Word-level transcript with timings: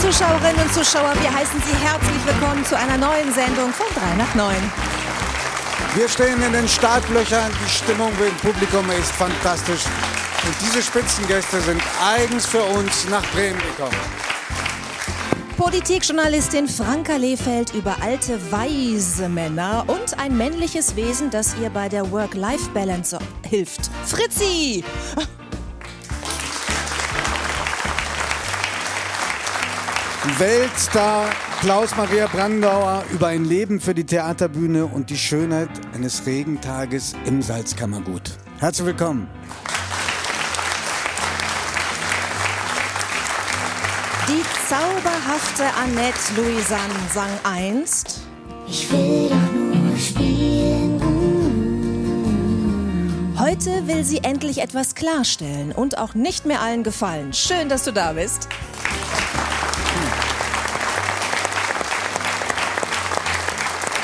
Zuschauerinnen 0.00 0.62
und 0.62 0.72
Zuschauer, 0.72 1.12
wir 1.20 1.34
heißen 1.34 1.60
Sie 1.60 1.74
herzlich 1.84 2.24
willkommen 2.24 2.64
zu 2.64 2.78
einer 2.78 2.96
neuen 2.96 3.34
Sendung 3.34 3.72
von 3.72 3.86
3 3.94 4.14
nach 4.16 4.32
9. 4.36 4.54
Wir 5.96 6.08
stehen 6.08 6.40
in 6.40 6.52
den 6.52 6.68
Startlöchern, 6.68 7.50
die 7.64 7.68
Stimmung 7.68 8.12
im 8.24 8.34
Publikum 8.36 8.88
ist 8.90 9.10
fantastisch. 9.10 9.82
Und 10.46 10.54
diese 10.60 10.82
Spitzengäste 10.82 11.60
sind 11.60 11.82
eigens 12.00 12.46
für 12.46 12.62
uns 12.62 13.08
nach 13.08 13.26
Bremen 13.32 13.58
gekommen. 13.58 13.96
Politikjournalistin 15.56 16.68
Franka 16.68 17.16
Lehfeld 17.16 17.74
über 17.74 17.96
alte, 18.00 18.38
weise 18.52 19.28
Männer 19.28 19.82
und 19.88 20.16
ein 20.16 20.36
männliches 20.36 20.94
Wesen, 20.94 21.30
das 21.30 21.56
ihr 21.60 21.70
bei 21.70 21.88
der 21.88 22.08
Work-Life-Balance 22.12 23.18
hilft. 23.48 23.90
Fritzi! 24.06 24.84
Weltstar 30.36 31.30
Klaus-Maria 31.60 32.26
Brandauer 32.26 33.04
über 33.10 33.28
ein 33.28 33.44
Leben 33.44 33.80
für 33.80 33.94
die 33.94 34.04
Theaterbühne 34.04 34.86
und 34.86 35.10
die 35.10 35.16
Schönheit 35.16 35.70
eines 35.94 36.26
Regentages 36.26 37.14
im 37.24 37.40
Salzkammergut. 37.40 38.32
Herzlich 38.58 38.86
willkommen. 38.86 39.28
Die 44.28 44.42
zauberhafte 44.68 45.64
Annette 45.82 46.18
Louisanne 46.36 46.94
sang 47.12 47.30
einst. 47.44 48.20
Ich 48.68 48.90
will 48.92 49.30
doch 49.30 49.52
nur 49.52 49.96
spielen. 49.96 50.78
Heute 53.38 53.86
will 53.86 54.04
sie 54.04 54.18
endlich 54.18 54.58
etwas 54.58 54.94
klarstellen 54.94 55.72
und 55.72 55.96
auch 55.96 56.14
nicht 56.14 56.44
mehr 56.44 56.60
allen 56.60 56.82
gefallen. 56.82 57.32
Schön, 57.32 57.68
dass 57.68 57.84
du 57.84 57.92
da 57.92 58.12
bist. 58.12 58.48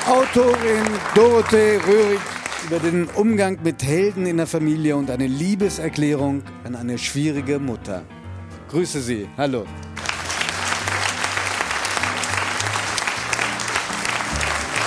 Autorin 0.07 0.85
Dorothee 1.15 1.79
Röhrig 1.79 2.21
über 2.67 2.79
den 2.79 3.07
Umgang 3.15 3.59
mit 3.63 3.83
Helden 3.83 4.27
in 4.27 4.37
der 4.37 4.47
Familie 4.47 4.97
und 4.97 5.11
eine 5.11 5.27
Liebeserklärung 5.27 6.43
an 6.63 6.77
eine 6.77 6.99
schwierige 6.99 7.59
Mutter. 7.59 8.03
Grüße 8.69 9.01
Sie. 9.01 9.27
Hallo. 9.39 9.65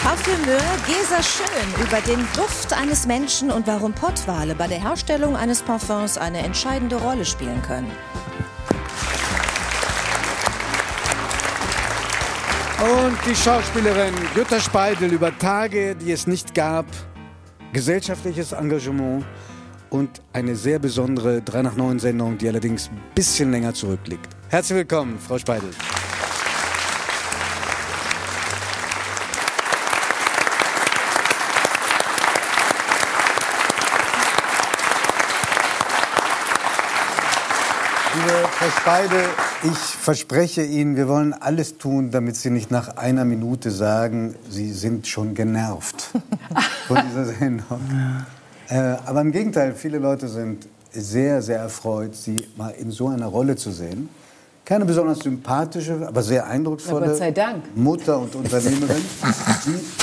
Parfümeur 0.03 0.61
Gesa 0.85 1.23
Schön 1.23 1.83
über 1.83 1.99
den 2.01 2.19
Duft 2.35 2.73
eines 2.73 3.07
Menschen 3.07 3.49
und 3.49 3.65
warum 3.65 3.93
Pottwale 3.93 4.53
bei 4.53 4.67
der 4.67 4.79
Herstellung 4.79 5.35
eines 5.35 5.63
Parfums 5.63 6.19
eine 6.19 6.39
entscheidende 6.39 6.95
Rolle 6.97 7.25
spielen 7.25 7.63
können. 7.63 7.91
Und 12.79 13.17
die 13.25 13.35
Schauspielerin 13.35 14.13
Jutta 14.35 14.59
Speidel 14.59 15.11
über 15.11 15.35
Tage, 15.35 15.95
die 15.95 16.11
es 16.11 16.27
nicht 16.27 16.53
gab, 16.53 16.85
gesellschaftliches 17.73 18.51
Engagement 18.51 19.25
und 19.89 20.21
eine 20.31 20.55
sehr 20.55 20.77
besondere 20.77 21.41
3 21.41 21.63
nach 21.63 21.75
9 21.75 21.97
Sendung, 21.97 22.37
die 22.37 22.47
allerdings 22.47 22.89
ein 22.89 23.01
bisschen 23.15 23.49
länger 23.49 23.73
zurückliegt. 23.73 24.27
Herzlich 24.49 24.77
willkommen, 24.77 25.17
Frau 25.17 25.39
Speidel. 25.39 25.71
Frau 38.67 38.81
Speidel, 38.81 39.23
ich 39.63 39.77
verspreche 39.77 40.61
Ihnen, 40.61 40.97
wir 40.97 41.07
wollen 41.07 41.31
alles 41.33 41.77
tun, 41.77 42.11
damit 42.11 42.35
Sie 42.35 42.49
nicht 42.49 42.69
nach 42.69 42.97
einer 42.97 43.23
Minute 43.23 43.71
sagen, 43.71 44.35
Sie 44.49 44.73
sind 44.73 45.07
schon 45.07 45.35
genervt 45.35 46.09
von 46.87 46.97
dieser 47.07 47.25
Sendung. 47.27 47.79
Äh, 48.67 48.95
aber 49.05 49.21
im 49.21 49.31
Gegenteil, 49.31 49.73
viele 49.73 49.99
Leute 49.99 50.27
sind 50.27 50.67
sehr, 50.91 51.41
sehr 51.41 51.59
erfreut, 51.59 52.13
Sie 52.13 52.35
mal 52.57 52.71
in 52.71 52.91
so 52.91 53.07
einer 53.07 53.27
Rolle 53.27 53.55
zu 53.55 53.71
sehen. 53.71 54.09
Keine 54.65 54.83
besonders 54.83 55.19
sympathische, 55.19 56.05
aber 56.05 56.21
sehr 56.21 56.45
eindrucksvolle. 56.45 57.05
Mutter 57.73 58.19
und 58.19 58.35
Unternehmerin. 58.35 59.01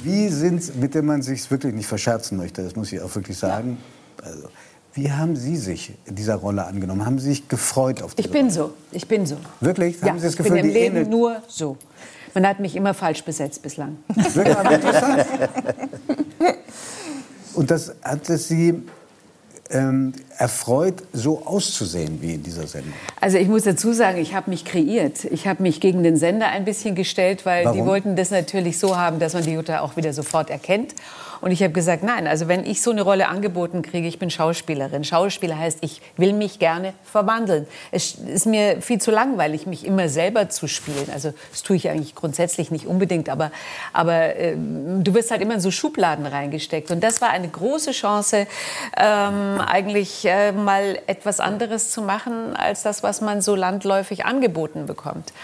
Wie, 0.02 0.10
wie 0.10 0.28
sind, 0.28 0.80
mit 0.80 0.94
der 0.94 1.02
man 1.02 1.20
sich 1.20 1.50
wirklich 1.50 1.74
nicht 1.74 1.86
verscherzen 1.86 2.38
möchte, 2.38 2.62
das 2.62 2.74
muss 2.74 2.90
ich 2.90 3.02
auch 3.02 3.14
wirklich 3.14 3.36
sagen. 3.36 3.76
Also, 4.22 4.48
wie 4.94 5.10
haben 5.10 5.34
Sie 5.36 5.56
sich 5.56 5.92
dieser 6.06 6.36
Rolle 6.36 6.64
angenommen? 6.66 7.04
Haben 7.04 7.18
Sie 7.18 7.28
sich 7.30 7.48
gefreut 7.48 8.00
auf 8.02 8.14
diese 8.14 8.28
Ich 8.28 8.32
bin 8.32 8.42
Rolle? 8.46 8.52
so. 8.52 8.74
Ich 8.92 9.08
bin 9.08 9.26
so. 9.26 9.36
Wirklich? 9.60 10.00
Ja, 10.00 10.08
Haben 10.08 10.18
Sie 10.18 10.24
das 10.24 10.32
ich 10.34 10.38
Gefühl, 10.38 10.52
bin 10.56 10.64
im 10.66 10.68
die 10.68 10.72
Leben 10.78 10.96
ähnelt- 10.96 11.08
nur 11.10 11.42
so. 11.48 11.76
Man 12.34 12.46
hat 12.46 12.58
mich 12.60 12.74
immer 12.76 12.94
falsch 12.94 13.22
besetzt 13.24 13.62
bislang. 13.62 13.96
Wirklich, 14.08 14.56
interessant. 14.72 15.26
Und 17.54 17.70
das 17.70 17.94
hat 18.02 18.28
es 18.28 18.48
Sie 18.48 18.82
ähm, 19.70 20.12
erfreut, 20.38 20.94
so 21.12 21.46
auszusehen 21.46 22.20
wie 22.20 22.34
in 22.34 22.42
dieser 22.42 22.66
Sendung? 22.66 22.92
Also 23.20 23.38
ich 23.38 23.48
muss 23.48 23.62
dazu 23.62 23.92
sagen, 23.92 24.18
ich 24.18 24.34
habe 24.34 24.50
mich 24.50 24.64
kreiert. 24.64 25.24
Ich 25.24 25.46
habe 25.46 25.62
mich 25.62 25.80
gegen 25.80 26.02
den 26.02 26.16
Sender 26.16 26.48
ein 26.48 26.64
bisschen 26.64 26.94
gestellt, 26.94 27.46
weil 27.46 27.62
die 27.62 27.66
Warum? 27.78 27.86
wollten 27.86 28.16
das 28.16 28.30
natürlich 28.30 28.78
so 28.78 28.96
haben, 28.96 29.18
dass 29.20 29.32
man 29.34 29.42
die 29.44 29.52
Jutta 29.52 29.80
auch 29.80 29.96
wieder 29.96 30.12
sofort 30.12 30.50
erkennt. 30.50 30.94
Und 31.44 31.50
ich 31.50 31.62
habe 31.62 31.74
gesagt, 31.74 32.02
nein, 32.02 32.26
also 32.26 32.48
wenn 32.48 32.64
ich 32.64 32.80
so 32.80 32.90
eine 32.90 33.02
Rolle 33.02 33.28
angeboten 33.28 33.82
kriege, 33.82 34.08
ich 34.08 34.18
bin 34.18 34.30
Schauspielerin. 34.30 35.04
Schauspieler 35.04 35.58
heißt, 35.58 35.80
ich 35.82 36.00
will 36.16 36.32
mich 36.32 36.58
gerne 36.58 36.94
verwandeln. 37.04 37.66
Es 37.90 38.14
ist 38.14 38.46
mir 38.46 38.80
viel 38.80 38.98
zu 38.98 39.10
langweilig, 39.10 39.66
mich 39.66 39.84
immer 39.84 40.08
selber 40.08 40.48
zu 40.48 40.68
spielen. 40.68 41.06
Also 41.12 41.34
das 41.50 41.62
tue 41.62 41.76
ich 41.76 41.90
eigentlich 41.90 42.14
grundsätzlich 42.14 42.70
nicht 42.70 42.86
unbedingt, 42.86 43.28
aber, 43.28 43.52
aber 43.92 44.36
ähm, 44.36 45.04
du 45.04 45.12
wirst 45.12 45.30
halt 45.30 45.42
immer 45.42 45.52
in 45.52 45.60
so 45.60 45.70
Schubladen 45.70 46.24
reingesteckt. 46.24 46.90
Und 46.90 47.04
das 47.04 47.20
war 47.20 47.28
eine 47.28 47.48
große 47.48 47.90
Chance, 47.90 48.46
ähm, 48.96 49.60
eigentlich 49.60 50.24
äh, 50.24 50.52
mal 50.52 50.98
etwas 51.06 51.40
anderes 51.40 51.90
zu 51.90 52.00
machen, 52.00 52.56
als 52.56 52.84
das, 52.84 53.02
was 53.02 53.20
man 53.20 53.42
so 53.42 53.54
landläufig 53.54 54.24
angeboten 54.24 54.86
bekommt. 54.86 55.34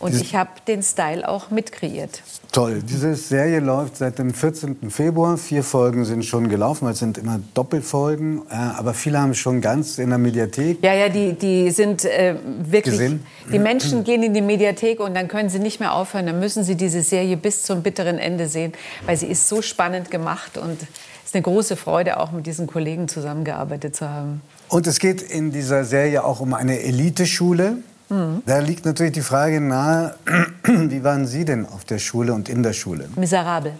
Und 0.00 0.14
ich 0.14 0.34
habe 0.34 0.50
den 0.66 0.82
Style 0.82 1.28
auch 1.28 1.50
mitkreiert. 1.50 2.22
Toll. 2.52 2.82
Diese 2.82 3.14
Serie 3.14 3.60
läuft 3.60 3.98
seit 3.98 4.18
dem 4.18 4.32
14. 4.32 4.90
Februar. 4.90 5.36
Vier 5.36 5.62
Folgen 5.62 6.06
sind 6.06 6.24
schon 6.24 6.48
gelaufen, 6.48 6.86
weil 6.86 6.94
es 6.94 6.98
sind 6.98 7.18
immer 7.18 7.38
Doppelfolgen. 7.52 8.42
Äh, 8.50 8.54
aber 8.54 8.94
viele 8.94 9.20
haben 9.20 9.34
schon 9.34 9.60
ganz 9.60 9.98
in 9.98 10.08
der 10.08 10.18
Mediathek. 10.18 10.78
Ja, 10.82 10.94
ja, 10.94 11.10
die, 11.10 11.34
die 11.34 11.70
sind 11.70 12.06
äh, 12.06 12.34
wirklich. 12.62 12.94
Gesehen? 12.94 13.26
Die 13.52 13.58
Menschen 13.58 14.02
gehen 14.02 14.22
in 14.22 14.32
die 14.32 14.40
Mediathek 14.40 15.00
und 15.00 15.14
dann 15.14 15.28
können 15.28 15.50
sie 15.50 15.58
nicht 15.58 15.80
mehr 15.80 15.94
aufhören. 15.94 16.26
Dann 16.26 16.40
müssen 16.40 16.64
sie 16.64 16.76
diese 16.76 17.02
Serie 17.02 17.36
bis 17.36 17.62
zum 17.62 17.82
bitteren 17.82 18.18
Ende 18.18 18.48
sehen, 18.48 18.72
weil 19.04 19.18
sie 19.18 19.26
ist 19.26 19.48
so 19.48 19.60
spannend 19.60 20.10
gemacht 20.10 20.56
und 20.56 20.80
es 20.80 21.26
ist 21.26 21.34
eine 21.34 21.42
große 21.42 21.76
Freude, 21.76 22.18
auch 22.18 22.32
mit 22.32 22.46
diesen 22.46 22.66
Kollegen 22.66 23.06
zusammengearbeitet 23.06 23.94
zu 23.94 24.08
haben. 24.08 24.40
Und 24.68 24.86
es 24.86 24.98
geht 24.98 25.20
in 25.20 25.52
dieser 25.52 25.84
Serie 25.84 26.24
auch 26.24 26.40
um 26.40 26.54
eine 26.54 26.80
Eliteschule. 26.80 27.76
Mhm. 28.10 28.42
Da 28.44 28.58
liegt 28.58 28.84
natürlich 28.84 29.12
die 29.12 29.22
Frage 29.22 29.60
nahe, 29.60 30.16
wie 30.64 31.02
waren 31.02 31.26
Sie 31.26 31.44
denn 31.44 31.64
auf 31.64 31.84
der 31.84 31.98
Schule 31.98 32.34
und 32.34 32.48
in 32.48 32.62
der 32.62 32.72
Schule? 32.72 33.08
Miserabel. 33.16 33.72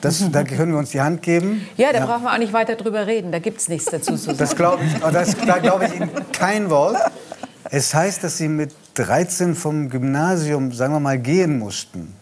Das, 0.00 0.22
da 0.30 0.44
können 0.44 0.72
wir 0.72 0.78
uns 0.78 0.90
die 0.90 1.00
Hand 1.00 1.22
geben. 1.22 1.66
Ja, 1.78 1.90
da 1.92 2.04
brauchen 2.04 2.24
wir 2.24 2.32
auch 2.32 2.38
nicht 2.38 2.52
weiter 2.52 2.76
drüber 2.76 3.06
reden. 3.06 3.32
Da 3.32 3.38
gibt 3.38 3.60
es 3.60 3.68
nichts 3.68 3.86
dazu 3.86 4.12
zu 4.12 4.18
sagen. 4.18 4.38
Das 4.38 4.54
glaube 4.54 4.84
ich, 4.84 5.02
oh, 5.02 5.10
das, 5.10 5.34
da 5.46 5.58
glaube 5.58 5.86
ich 5.86 5.94
Ihnen 5.94 6.10
kein 6.30 6.68
Wort. 6.68 6.96
Es 7.70 7.94
heißt, 7.94 8.22
dass 8.22 8.36
Sie 8.36 8.48
mit 8.48 8.74
13 8.94 9.54
vom 9.54 9.88
Gymnasium, 9.88 10.72
sagen 10.72 10.92
wir 10.92 11.00
mal, 11.00 11.18
gehen 11.18 11.58
mussten. 11.58 12.14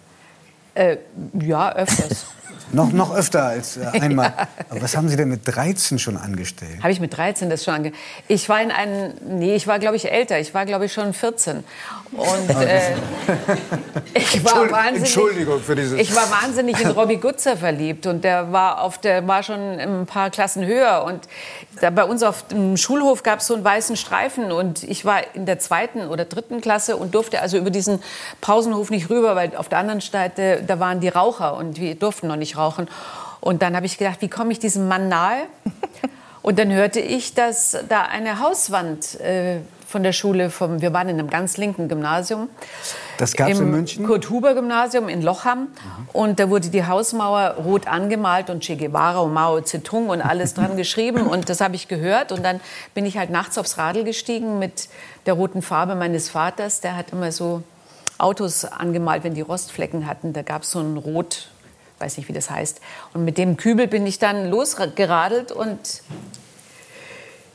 Äh, 0.74 0.98
ja, 1.40 1.74
öfters. 1.74 2.26
Noch, 2.72 2.92
noch 2.92 3.14
öfter 3.14 3.44
als 3.44 3.76
äh, 3.76 3.84
einmal. 4.00 4.32
Aber 4.68 4.82
was 4.82 4.96
haben 4.96 5.08
Sie 5.08 5.16
denn 5.16 5.28
mit 5.28 5.42
13 5.44 5.98
schon 5.98 6.16
angestellt? 6.16 6.82
Habe 6.82 6.92
ich 6.92 7.00
mit 7.00 7.16
13 7.16 7.50
das 7.50 7.64
schon 7.64 7.74
ange... 7.74 7.92
Ich 8.28 8.48
war 8.48 8.62
in 8.62 8.70
einem... 8.70 9.12
Nee, 9.26 9.54
ich 9.54 9.66
war, 9.66 9.78
glaube 9.78 9.96
ich, 9.96 10.10
älter. 10.10 10.38
Ich 10.38 10.54
war, 10.54 10.64
glaube 10.66 10.86
ich, 10.86 10.92
schon 10.92 11.12
14. 11.12 11.64
Und 12.12 12.50
äh, 12.50 12.94
ich 14.14 14.44
war 14.44 14.70
wahnsinnig... 14.70 16.00
Ich 16.00 16.14
war 16.14 16.30
wahnsinnig 16.30 16.80
in 16.80 16.90
Robbie 16.90 17.16
Gutzer 17.16 17.56
verliebt. 17.56 18.06
Und 18.06 18.22
der 18.22 18.52
war, 18.52 18.82
auf 18.82 18.98
der 18.98 19.26
war 19.26 19.42
schon 19.42 19.58
ein 19.58 20.06
paar 20.06 20.30
Klassen 20.30 20.66
höher. 20.66 21.04
Und 21.04 21.20
da 21.80 21.90
bei 21.90 22.04
uns 22.04 22.22
auf 22.22 22.46
dem 22.48 22.76
Schulhof 22.76 23.22
gab 23.22 23.40
es 23.40 23.46
so 23.46 23.54
einen 23.54 23.64
weißen 23.64 23.96
Streifen. 23.96 24.52
Und 24.52 24.82
ich 24.82 25.04
war 25.04 25.20
in 25.34 25.46
der 25.46 25.58
zweiten 25.58 26.06
oder 26.08 26.24
dritten 26.26 26.60
Klasse 26.60 26.96
und 26.96 27.14
durfte 27.14 27.40
also 27.40 27.56
über 27.56 27.70
diesen 27.70 28.02
Pausenhof 28.40 28.90
nicht 28.90 29.08
rüber, 29.08 29.34
weil 29.34 29.56
auf 29.56 29.68
der 29.68 29.78
anderen 29.78 30.00
Seite, 30.00 30.62
da 30.66 30.78
waren 30.78 31.00
die 31.00 31.08
Raucher. 31.08 31.56
Und 31.56 31.80
wir 31.80 31.94
durften 31.94 32.26
noch 32.26 32.36
nicht 32.36 32.58
rauchen. 32.58 32.88
Und 33.40 33.62
dann 33.62 33.74
habe 33.74 33.86
ich 33.86 33.96
gedacht, 33.96 34.20
wie 34.20 34.28
komme 34.28 34.52
ich 34.52 34.58
diesem 34.58 34.86
Mann 34.86 35.08
nahe? 35.08 35.44
Und 36.42 36.58
dann 36.58 36.72
hörte 36.72 37.00
ich, 37.00 37.34
dass 37.34 37.76
da 37.88 38.02
eine 38.02 38.40
Hauswand 38.40 39.20
äh, 39.20 39.60
von 39.92 40.02
der 40.02 40.12
Schule, 40.12 40.50
vom, 40.50 40.80
wir 40.80 40.92
waren 40.92 41.08
in 41.08 41.18
einem 41.18 41.28
ganz 41.28 41.58
linken 41.58 41.86
Gymnasium. 41.86 42.48
Das 43.18 43.34
gab's 43.34 43.58
in 43.58 43.66
Im 43.66 43.70
München? 43.70 44.06
Kurt-Huber-Gymnasium 44.06 45.08
in 45.08 45.22
Lochham. 45.22 45.68
Und 46.12 46.40
da 46.40 46.48
wurde 46.48 46.70
die 46.70 46.84
Hausmauer 46.84 47.56
rot 47.62 47.86
angemalt 47.86 48.48
und 48.48 48.64
Che 48.64 48.76
Guevara 48.76 49.20
und 49.20 49.34
Mao 49.34 49.60
Zedong 49.60 50.08
und 50.08 50.22
alles 50.22 50.54
dran 50.54 50.76
geschrieben. 50.76 51.26
Und 51.26 51.48
das 51.48 51.60
habe 51.60 51.76
ich 51.76 51.88
gehört. 51.88 52.32
Und 52.32 52.42
dann 52.42 52.60
bin 52.94 53.06
ich 53.06 53.18
halt 53.18 53.30
nachts 53.30 53.58
aufs 53.58 53.78
Radl 53.78 54.02
gestiegen 54.02 54.58
mit 54.58 54.88
der 55.26 55.34
roten 55.34 55.60
Farbe 55.60 55.94
meines 55.94 56.30
Vaters. 56.30 56.80
Der 56.80 56.96
hat 56.96 57.12
immer 57.12 57.30
so 57.30 57.62
Autos 58.16 58.64
angemalt, 58.64 59.24
wenn 59.24 59.34
die 59.34 59.42
Rostflecken 59.42 60.06
hatten. 60.06 60.32
Da 60.32 60.42
gab 60.42 60.62
es 60.62 60.70
so 60.70 60.80
ein 60.80 60.96
Rot, 60.96 61.48
weiß 61.98 62.16
nicht, 62.16 62.28
wie 62.28 62.32
das 62.32 62.50
heißt. 62.50 62.80
Und 63.12 63.26
mit 63.26 63.36
dem 63.36 63.58
Kübel 63.58 63.88
bin 63.88 64.06
ich 64.06 64.18
dann 64.18 64.48
losgeradelt 64.48 65.52
und 65.52 66.02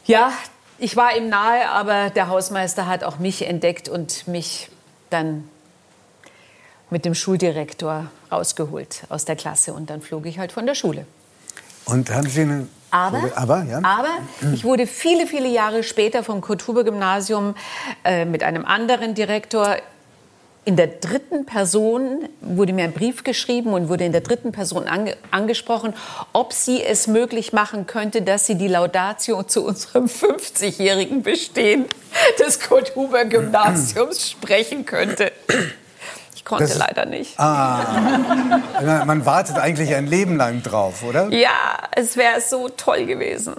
ja, 0.06 0.32
ich 0.80 0.96
war 0.96 1.16
ihm 1.16 1.30
nahe, 1.30 1.70
aber 1.70 2.10
der 2.10 2.28
Hausmeister 2.28 2.88
hat 2.88 3.04
auch 3.04 3.20
mich 3.20 3.46
entdeckt 3.46 3.90
und 3.90 4.28
mich 4.28 4.70
dann 5.10 5.50
mit 6.90 7.06
dem 7.06 7.16
Schuldirektor 7.16 8.06
rausgeholt 8.32 9.04
aus 9.10 9.26
der 9.26 9.36
Klasse 9.36 9.74
und 9.74 9.90
dann 9.90 10.02
flog 10.02 10.26
ich 10.26 10.40
halt 10.40 10.52
von 10.52 10.66
der 10.66 10.76
Schule. 10.76 11.06
Und 11.86 12.10
haben 12.12 12.28
Sie 12.28 12.42
eine 12.42 12.68
Aber, 12.92 13.32
aber, 13.36 13.64
ja. 13.64 13.82
aber 13.84 14.18
ich 14.54 14.64
wurde 14.64 14.88
viele, 14.88 15.28
viele 15.28 15.48
Jahre 15.48 15.84
später 15.84 16.24
vom 16.24 16.42
Kurt-Huber-Gymnasium 16.42 17.56
äh, 18.04 18.26
mit 18.26 18.44
einem 18.44 18.66
anderen 18.66 19.14
Direktor 19.14 19.78
in 20.68 20.76
der 20.76 20.88
dritten 20.88 21.46
Person 21.46 22.28
wurde 22.42 22.74
mir 22.74 22.84
ein 22.84 22.92
Brief 22.92 23.24
geschrieben 23.24 23.72
und 23.72 23.88
wurde 23.88 24.04
in 24.04 24.12
der 24.12 24.20
dritten 24.20 24.52
Person 24.52 24.86
ange 24.86 25.16
angesprochen, 25.32 25.94
ob 26.34 26.52
sie 26.52 26.84
es 26.84 27.08
möglich 27.08 27.54
machen 27.54 27.88
könnte, 27.88 28.22
dass 28.22 28.48
sie 28.48 28.56
die 28.56 28.68
Laudatio 28.68 29.44
zu 29.44 29.64
unserem 29.66 30.06
50-jährigen 30.08 31.24
Bestehen 31.24 31.86
des 32.38 32.60
Kurt-Huber-Gymnasiums 32.60 34.30
sprechen 34.32 34.86
könnte. 34.86 35.32
Ich 36.36 36.44
konnte 36.44 36.66
Das 36.66 36.78
leider 36.78 37.06
nicht. 37.06 37.40
Ah, 37.40 38.60
man 39.06 39.26
wartet 39.26 39.58
eigentlich 39.58 39.96
ein 39.96 40.06
Leben 40.06 40.36
lang 40.36 40.64
drauf, 40.64 41.02
oder? 41.02 41.30
Ja, 41.30 41.78
es 41.96 42.18
wäre 42.18 42.42
so 42.42 42.68
toll 42.68 43.06
gewesen. 43.06 43.56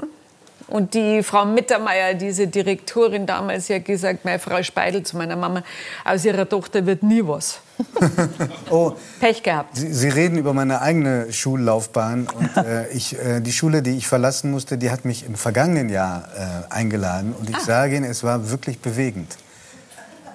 Und 0.68 0.92
die 0.92 1.22
Frau 1.22 1.46
Mittermeier, 1.46 2.12
diese 2.14 2.46
Direktorin 2.46 3.24
damals, 3.26 3.70
hat 3.70 3.86
gesagt, 3.86 4.24
meine 4.26 4.38
Frau 4.38 4.62
Speidel 4.62 5.02
zu 5.02 5.16
meiner 5.16 5.34
Mama, 5.36 5.62
aus 6.04 6.24
ihrer 6.26 6.46
Tochter 6.48 6.84
wird 6.86 7.02
nie 7.02 7.22
was. 7.26 7.60
Oh, 8.70 8.92
Pech 9.20 9.42
gehabt. 9.42 9.76
Sie, 9.76 9.92
Sie 9.92 10.08
reden 10.08 10.36
über 10.36 10.52
meine 10.52 10.82
eigene 10.82 11.32
Schullaufbahn. 11.32 12.26
Und, 12.28 12.56
äh, 12.56 12.88
ich, 12.92 13.18
äh, 13.18 13.40
die 13.40 13.52
Schule, 13.52 13.82
die 13.82 13.96
ich 13.96 14.06
verlassen 14.06 14.50
musste, 14.50 14.76
die 14.76 14.90
hat 14.90 15.04
mich 15.04 15.24
im 15.24 15.36
vergangenen 15.36 15.88
Jahr 15.88 16.28
äh, 16.70 16.72
eingeladen. 16.74 17.34
Und 17.38 17.48
ich 17.48 17.56
Ah. 17.56 17.60
sage 17.60 17.96
Ihnen, 17.96 18.04
es 18.10 18.22
war 18.22 18.50
wirklich 18.50 18.80
bewegend. 18.80 19.36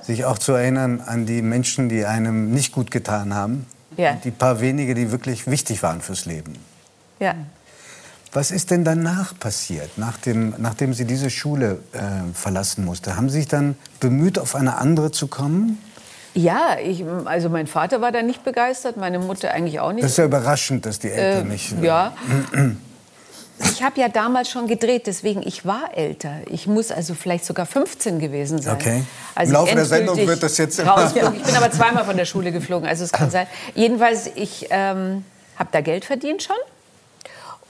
Sich 0.02 0.26
auch 0.26 0.38
zu 0.40 0.54
erinnern 0.54 1.02
an 1.06 1.26
die 1.26 1.42
Menschen, 1.42 1.90
die 1.90 2.06
einem 2.06 2.52
nicht 2.52 2.72
gut 2.74 2.90
getan 2.92 3.34
haben. 3.36 3.66
Ja. 3.98 4.12
Und 4.14 4.26
die 4.26 4.32
paar 4.32 4.60
wenige, 4.60 4.96
die 4.96 5.12
wirklich 5.12 5.46
wichtig 5.48 5.84
waren 5.84 6.02
fürs 6.02 6.26
Leben. 6.26 6.56
Ja. 7.20 7.36
Was 8.34 8.50
ist 8.50 8.72
denn 8.72 8.84
danach 8.84 9.38
passiert, 9.38 9.92
nachdem, 9.98 10.56
nachdem 10.58 10.94
Sie 10.94 11.06
diese 11.06 11.30
Schule 11.30 11.80
äh, 11.92 12.00
verlassen 12.34 12.84
musste? 12.84 13.16
Haben 13.16 13.30
Sie 13.30 13.40
sich 13.40 13.48
dann 13.48 13.76
bemüht, 14.00 14.40
auf 14.40 14.56
eine 14.56 14.78
andere 14.78 15.12
zu 15.12 15.28
kommen? 15.28 15.78
Ja, 16.34 16.78
ich, 16.84 17.06
also 17.26 17.50
mein 17.50 17.68
Vater 17.68 18.02
war 18.02 18.12
da 18.12 18.24
nicht 18.24 18.44
begeistert, 18.44 18.98
meine 18.98 19.20
Mutter 19.20 19.52
eigentlich 19.52 19.80
auch 19.80 19.92
nicht. 19.92 20.04
Das 20.04 20.12
ist 20.14 20.18
ja 20.18 20.26
überraschend, 20.26 20.84
dass 20.88 20.98
die 20.98 21.12
Eltern 21.12 21.46
Äh, 21.48 21.52
nicht... 21.52 21.76
ja. 21.84 22.14
Ich 23.60 23.84
habe 23.84 24.02
ja 24.02 24.10
damals 24.10 24.50
schon 24.50 24.68
gedreht, 24.68 25.06
deswegen 25.06 25.44
ich 25.44 25.64
war 25.64 25.96
älter. 25.96 26.38
Ich 26.48 26.66
muss 26.66 26.92
also 26.92 27.14
vielleicht 27.14 27.46
sogar 27.46 27.68
15 27.68 28.18
gewesen 28.18 28.60
sein. 28.60 28.76
Okay. 28.76 29.04
Als 29.36 29.50
Im 29.50 29.54
Laufe 29.54 29.76
der 29.76 29.86
Sendung 29.86 30.18
wird 30.18 30.42
das 30.42 30.58
jetzt 30.58 30.80
immer-. 30.80 31.06
Ich 31.16 31.22
bin 31.22 31.56
aber 31.56 31.72
zweimal 31.72 32.04
von 32.04 32.18
der 32.18 32.26
Schule 32.26 32.52
geflogen, 32.52 32.88
also 32.90 33.04
es 33.04 33.12
kann 33.12 33.30
sein. 33.38 33.46
Jedenfalls, 33.76 34.28
ich 34.36 34.68
ähm, 34.72 35.24
habe 35.56 35.70
da 35.72 35.82
Geld 35.82 36.04
verdient 36.04 36.42
schon. 36.42 36.56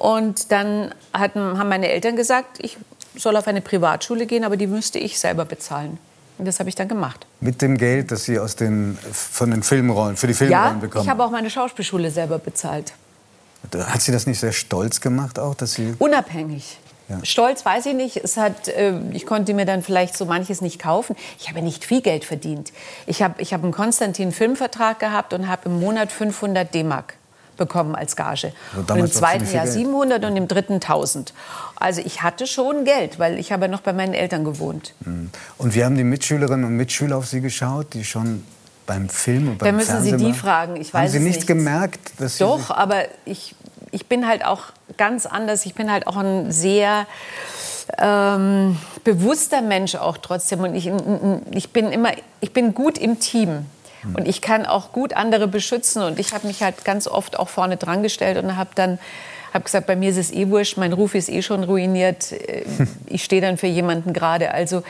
Und 0.03 0.51
dann 0.51 0.93
hatten, 1.13 1.57
haben 1.57 1.69
meine 1.69 1.87
Eltern 1.87 2.17
gesagt, 2.17 2.57
ich 2.59 2.75
soll 3.15 3.37
auf 3.37 3.47
eine 3.47 3.61
Privatschule 3.61 4.25
gehen, 4.25 4.43
aber 4.43 4.57
die 4.57 4.67
müsste 4.67 4.99
ich 4.99 5.17
selber 5.17 5.45
bezahlen. 5.45 5.97
Und 6.37 6.43
das 6.45 6.59
habe 6.59 6.67
ich 6.67 6.75
dann 6.75 6.89
gemacht. 6.89 7.25
Mit 7.39 7.61
dem 7.61 7.77
Geld, 7.77 8.11
das 8.11 8.25
Sie 8.25 8.37
aus 8.37 8.57
den, 8.57 8.97
von 9.13 9.49
den 9.51 9.63
Filmrollen, 9.63 10.17
für 10.17 10.27
die 10.27 10.33
Filmrollen 10.33 10.73
Ja, 10.73 10.77
bekommen. 10.77 11.05
ich 11.05 11.09
habe 11.09 11.23
auch 11.23 11.31
meine 11.31 11.49
Schauspielschule 11.49 12.11
selber 12.11 12.37
bezahlt. 12.37 12.91
Hat 13.73 14.01
Sie 14.01 14.11
das 14.11 14.27
nicht 14.27 14.41
sehr 14.41 14.51
stolz 14.51 14.99
gemacht 14.99 15.39
auch, 15.39 15.55
dass 15.55 15.71
Sie... 15.71 15.93
Unabhängig. 15.99 16.79
Ja. 17.07 17.19
Stolz 17.23 17.63
weiß 17.63 17.85
ich 17.85 17.93
nicht. 17.93 18.17
Es 18.17 18.35
hat, 18.35 18.67
äh, 18.67 18.99
ich 19.13 19.25
konnte 19.25 19.53
mir 19.53 19.65
dann 19.65 19.83
vielleicht 19.83 20.17
so 20.17 20.25
manches 20.25 20.59
nicht 20.59 20.81
kaufen. 20.81 21.15
Ich 21.39 21.47
habe 21.47 21.61
nicht 21.61 21.85
viel 21.85 22.01
Geld 22.01 22.25
verdient. 22.25 22.73
Ich 23.05 23.21
habe 23.21 23.41
ich 23.41 23.53
hab 23.53 23.63
einen 23.63 23.71
Konstantin-Filmvertrag 23.71 24.99
gehabt 24.99 25.31
und 25.31 25.47
habe 25.47 25.69
im 25.69 25.79
Monat 25.79 26.11
500 26.11 26.73
D-Mark 26.73 27.13
bekommen 27.57 27.95
als 27.95 28.15
Gage. 28.15 28.53
Also 28.75 28.93
und 28.93 28.99
im 28.99 29.11
zweiten 29.11 29.45
Jahr 29.51 29.63
Geld. 29.65 29.73
700 29.75 30.25
und 30.25 30.35
im 30.37 30.47
dritten 30.47 30.73
1000. 30.75 31.33
Also 31.75 32.01
ich 32.03 32.21
hatte 32.23 32.47
schon 32.47 32.85
Geld, 32.85 33.19
weil 33.19 33.39
ich 33.39 33.51
habe 33.51 33.63
ja 33.63 33.67
noch 33.67 33.81
bei 33.81 33.93
meinen 33.93 34.13
Eltern 34.13 34.43
gewohnt. 34.43 34.93
Und 35.57 35.75
wie 35.75 35.83
haben 35.83 35.95
die 35.97 36.03
Mitschülerinnen 36.03 36.65
und 36.65 36.75
Mitschüler 36.77 37.17
auf 37.17 37.27
Sie 37.27 37.41
geschaut, 37.41 37.93
die 37.93 38.03
schon 38.03 38.43
beim 38.85 39.09
Film 39.09 39.49
und 39.49 39.61
Da 39.61 39.65
beim 39.65 39.75
müssen 39.75 40.01
Sie 40.01 40.09
Fernsehen 40.09 40.17
die 40.17 40.23
waren? 40.25 40.33
fragen. 40.33 40.75
Ich 40.75 40.93
Haben 40.93 41.03
weiß 41.03 41.11
Sie 41.11 41.17
es 41.19 41.23
nicht 41.23 41.35
nicht. 41.37 41.47
gemerkt, 41.47 42.11
dass 42.19 42.37
Sie 42.37 42.43
Doch, 42.43 42.69
aber 42.69 43.03
ich, 43.25 43.55
ich 43.91 44.07
bin 44.07 44.27
halt 44.27 44.45
auch 44.45 44.61
ganz 44.97 45.25
anders. 45.25 45.65
Ich 45.65 45.73
bin 45.73 45.91
halt 45.91 46.07
auch 46.07 46.17
ein 46.17 46.51
sehr 46.51 47.05
ähm, 47.97 48.77
bewusster 49.03 49.61
Mensch 49.61 49.95
auch 49.95 50.17
trotzdem. 50.17 50.59
Und 50.61 50.75
ich, 50.75 50.91
ich 51.51 51.69
bin 51.71 51.91
immer, 51.91 52.11
ich 52.41 52.53
bin 52.53 52.73
gut 52.73 52.97
im 52.97 53.19
Team. 53.19 53.65
Und 54.03 54.27
ich 54.27 54.41
kann 54.41 54.65
auch 54.65 54.91
gut 54.91 55.13
andere 55.13 55.47
beschützen. 55.47 56.03
Und 56.03 56.19
ich 56.19 56.33
habe 56.33 56.47
mich 56.47 56.61
halt 56.61 56.83
ganz 56.85 57.07
oft 57.07 57.39
auch 57.39 57.49
vorne 57.49 57.77
dran 57.77 58.03
gestellt 58.03 58.37
und 58.43 58.57
habe 58.57 58.71
dann 58.75 58.99
habe 59.53 59.65
gesagt, 59.65 59.85
bei 59.85 59.95
mir 59.95 60.09
ist 60.09 60.17
es 60.17 60.31
eh 60.31 60.49
wurscht, 60.49 60.77
mein 60.77 60.93
Ruf 60.93 61.13
ist 61.13 61.29
eh 61.29 61.41
schon 61.43 61.63
ruiniert. 61.63 62.31
Äh, 62.31 62.63
Ich 63.07 63.23
stehe 63.23 63.41
dann 63.41 63.57
für 63.57 63.67
jemanden 63.67 64.11
gerade. 64.13 64.51
Also 64.51 64.83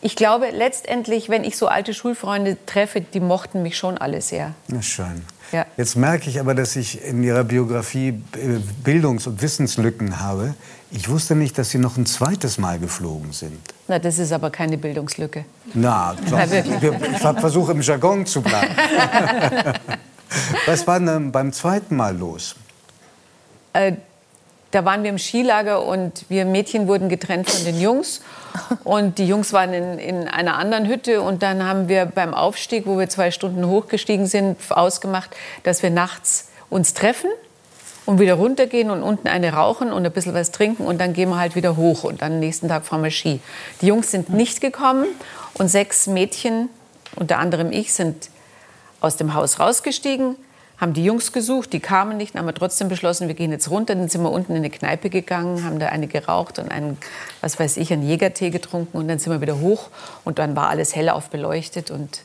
ich 0.00 0.14
glaube 0.16 0.50
letztendlich, 0.50 1.28
wenn 1.28 1.44
ich 1.44 1.56
so 1.56 1.66
alte 1.66 1.94
Schulfreunde 1.94 2.56
treffe, 2.66 3.00
die 3.00 3.20
mochten 3.20 3.62
mich 3.62 3.76
schon 3.76 3.98
alle 3.98 4.20
sehr. 4.20 4.54
Na 4.68 4.82
schön. 4.82 5.24
Ja. 5.54 5.66
Jetzt 5.76 5.94
merke 5.94 6.28
ich 6.28 6.40
aber, 6.40 6.52
dass 6.52 6.74
ich 6.74 7.04
in 7.04 7.22
Ihrer 7.22 7.44
Biografie 7.44 8.08
äh, 8.08 8.58
Bildungs- 8.82 9.28
und 9.28 9.40
Wissenslücken 9.40 10.18
habe. 10.18 10.54
Ich 10.90 11.08
wusste 11.08 11.36
nicht, 11.36 11.56
dass 11.56 11.70
Sie 11.70 11.78
noch 11.78 11.96
ein 11.96 12.06
zweites 12.06 12.58
Mal 12.58 12.80
geflogen 12.80 13.32
sind. 13.32 13.60
Na, 13.86 14.00
das 14.00 14.18
ist 14.18 14.32
aber 14.32 14.50
keine 14.50 14.76
Bildungslücke. 14.78 15.44
Na, 15.74 16.16
ich 16.20 17.20
versuche 17.20 17.70
im 17.70 17.82
Jargon 17.82 18.26
zu 18.26 18.42
bleiben. 18.42 18.74
Was 20.66 20.84
war 20.88 20.98
denn 20.98 21.30
beim 21.30 21.52
zweiten 21.52 21.94
Mal 21.94 22.16
los? 22.16 22.56
Äh, 23.74 23.92
da 24.74 24.84
waren 24.84 25.04
wir 25.04 25.10
im 25.10 25.18
Skilager 25.18 25.84
und 25.86 26.24
wir 26.28 26.44
Mädchen 26.44 26.88
wurden 26.88 27.08
getrennt 27.08 27.48
von 27.48 27.64
den 27.64 27.80
Jungs. 27.80 28.20
Und 28.82 29.18
die 29.18 29.26
Jungs 29.26 29.52
waren 29.52 29.72
in, 29.72 29.98
in 29.98 30.28
einer 30.28 30.56
anderen 30.56 30.86
Hütte. 30.86 31.22
Und 31.22 31.42
dann 31.44 31.64
haben 31.64 31.88
wir 31.88 32.06
beim 32.06 32.34
Aufstieg, 32.34 32.86
wo 32.86 32.98
wir 32.98 33.08
zwei 33.08 33.30
Stunden 33.30 33.66
hochgestiegen 33.68 34.26
sind, 34.26 34.58
ausgemacht, 34.70 35.30
dass 35.62 35.82
wir 35.84 35.90
nachts 35.90 36.48
uns 36.70 36.92
treffen 36.92 37.30
und 38.04 38.18
wieder 38.18 38.34
runtergehen 38.34 38.90
und 38.90 39.04
unten 39.04 39.28
eine 39.28 39.52
rauchen 39.52 39.92
und 39.92 40.04
ein 40.04 40.12
bisschen 40.12 40.34
was 40.34 40.50
trinken. 40.50 40.84
Und 40.86 41.00
dann 41.00 41.12
gehen 41.12 41.28
wir 41.28 41.38
halt 41.38 41.54
wieder 41.54 41.76
hoch 41.76 42.02
und 42.02 42.20
dann 42.20 42.40
nächsten 42.40 42.68
Tag 42.68 42.84
fahren 42.84 43.04
wir 43.04 43.12
Ski. 43.12 43.40
Die 43.80 43.86
Jungs 43.86 44.10
sind 44.10 44.30
nicht 44.30 44.60
gekommen 44.60 45.06
und 45.54 45.68
sechs 45.68 46.08
Mädchen, 46.08 46.68
unter 47.14 47.38
anderem 47.38 47.70
ich, 47.70 47.92
sind 47.92 48.28
aus 49.00 49.16
dem 49.16 49.34
Haus 49.34 49.60
rausgestiegen, 49.60 50.36
haben 50.84 50.92
die 50.92 51.04
Jungs 51.04 51.32
gesucht, 51.32 51.72
die 51.72 51.80
kamen 51.80 52.18
nicht, 52.18 52.34
haben 52.34 52.44
wir 52.44 52.52
trotzdem 52.52 52.88
beschlossen, 52.88 53.26
wir 53.26 53.34
gehen 53.34 53.50
jetzt 53.50 53.70
runter. 53.70 53.94
Dann 53.94 54.10
sind 54.10 54.22
wir 54.22 54.30
unten 54.30 54.52
in 54.52 54.58
eine 54.58 54.68
Kneipe 54.68 55.08
gegangen, 55.08 55.64
haben 55.64 55.78
da 55.78 55.86
eine 55.86 56.08
geraucht 56.08 56.58
und 56.58 56.70
einen, 56.70 56.98
was 57.40 57.58
weiß 57.58 57.78
ich, 57.78 57.90
einen 57.90 58.06
Jägertee 58.06 58.50
getrunken 58.50 58.98
und 58.98 59.08
dann 59.08 59.18
sind 59.18 59.32
wir 59.32 59.40
wieder 59.40 59.60
hoch 59.60 59.88
und 60.24 60.38
dann 60.38 60.54
war 60.56 60.68
alles 60.68 60.94
hellauf 60.94 61.30
beleuchtet 61.30 61.90
und 61.90 62.20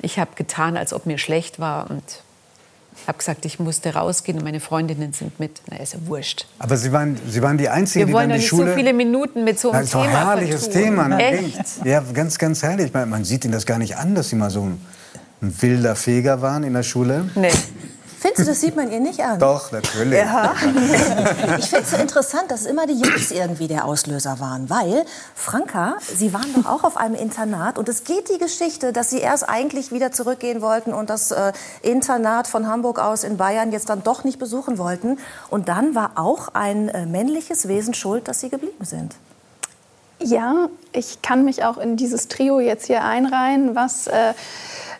ich 0.00 0.18
habe 0.18 0.30
getan, 0.36 0.78
als 0.78 0.94
ob 0.94 1.04
mir 1.04 1.18
schlecht 1.18 1.60
war 1.60 1.90
und 1.90 2.02
habe 3.06 3.18
gesagt, 3.18 3.44
ich 3.44 3.58
musste 3.58 3.92
rausgehen 3.92 4.38
und 4.38 4.44
meine 4.44 4.60
Freundinnen 4.60 5.12
sind 5.12 5.38
mit. 5.38 5.60
Na, 5.70 5.76
ist 5.76 5.92
ja 5.92 5.98
wurscht. 6.06 6.46
Aber 6.58 6.78
Sie 6.78 6.90
waren, 6.92 7.18
Sie 7.28 7.42
waren 7.42 7.58
die 7.58 7.68
Einzige, 7.68 8.00
Wir 8.00 8.06
die 8.06 8.12
wollen 8.14 8.30
dann 8.30 8.38
die 8.38 8.42
nicht 8.42 8.48
Schule... 8.48 8.70
so 8.70 8.74
viele 8.74 8.94
Minuten 8.94 9.44
mit 9.44 9.60
so 9.60 9.70
einem 9.70 9.80
Das 9.80 9.88
ist 9.88 9.94
doch 9.94 10.00
ein 10.02 10.08
Thema 10.08 10.30
herrliches. 10.30 10.70
Thema. 10.70 11.08
Ne? 11.08 11.22
Echt? 11.22 11.84
Ja, 11.84 12.02
ganz, 12.14 12.38
ganz 12.38 12.62
herrlich. 12.62 12.90
Man, 12.94 13.10
man 13.10 13.24
sieht 13.24 13.44
Ihnen 13.44 13.52
das 13.52 13.66
gar 13.66 13.78
nicht 13.78 13.98
an, 13.98 14.14
dass 14.14 14.30
Sie 14.30 14.36
mal 14.36 14.48
so 14.48 14.62
ein, 14.62 14.80
ein 15.42 15.54
wilder 15.60 15.94
Feger 15.94 16.40
waren 16.40 16.64
in 16.64 16.72
der 16.72 16.82
Schule. 16.82 17.28
Nee. 17.34 17.50
Findest 18.20 18.40
du, 18.40 18.44
das 18.46 18.60
sieht 18.60 18.74
man 18.74 18.90
ihr 18.90 18.98
nicht 18.98 19.20
an? 19.20 19.38
Doch, 19.38 19.70
natürlich. 19.70 20.18
Ja. 20.18 20.54
Ich 21.58 21.66
finde 21.66 21.84
es 21.84 21.90
so 21.90 21.96
interessant, 21.96 22.50
dass 22.50 22.66
immer 22.66 22.86
die 22.86 22.94
Jungs 22.94 23.30
irgendwie 23.30 23.68
der 23.68 23.84
Auslöser 23.84 24.40
waren. 24.40 24.68
Weil, 24.68 25.04
Franka, 25.34 25.96
Sie 26.00 26.32
waren 26.32 26.52
doch 26.54 26.66
auch 26.66 26.84
auf 26.84 26.96
einem 26.96 27.14
Internat. 27.14 27.78
Und 27.78 27.88
es 27.88 28.04
geht 28.04 28.28
die 28.28 28.38
Geschichte, 28.38 28.92
dass 28.92 29.10
Sie 29.10 29.18
erst 29.18 29.48
eigentlich 29.48 29.92
wieder 29.92 30.10
zurückgehen 30.10 30.60
wollten 30.62 30.92
und 30.92 31.10
das 31.10 31.30
äh, 31.30 31.52
Internat 31.82 32.48
von 32.48 32.66
Hamburg 32.66 32.98
aus 32.98 33.22
in 33.22 33.36
Bayern 33.36 33.70
jetzt 33.70 33.88
dann 33.88 34.02
doch 34.02 34.24
nicht 34.24 34.38
besuchen 34.38 34.78
wollten. 34.78 35.18
Und 35.48 35.68
dann 35.68 35.94
war 35.94 36.12
auch 36.16 36.48
ein 36.54 36.88
äh, 36.88 37.06
männliches 37.06 37.68
Wesen 37.68 37.94
schuld, 37.94 38.26
dass 38.26 38.40
Sie 38.40 38.48
geblieben 38.48 38.84
sind. 38.84 39.14
Ja, 40.20 40.68
ich 40.92 41.22
kann 41.22 41.44
mich 41.44 41.64
auch 41.64 41.78
in 41.78 41.96
dieses 41.96 42.26
Trio 42.26 42.58
jetzt 42.58 42.86
hier 42.86 43.04
einreihen, 43.04 43.76
was 43.76 44.08
äh, 44.08 44.34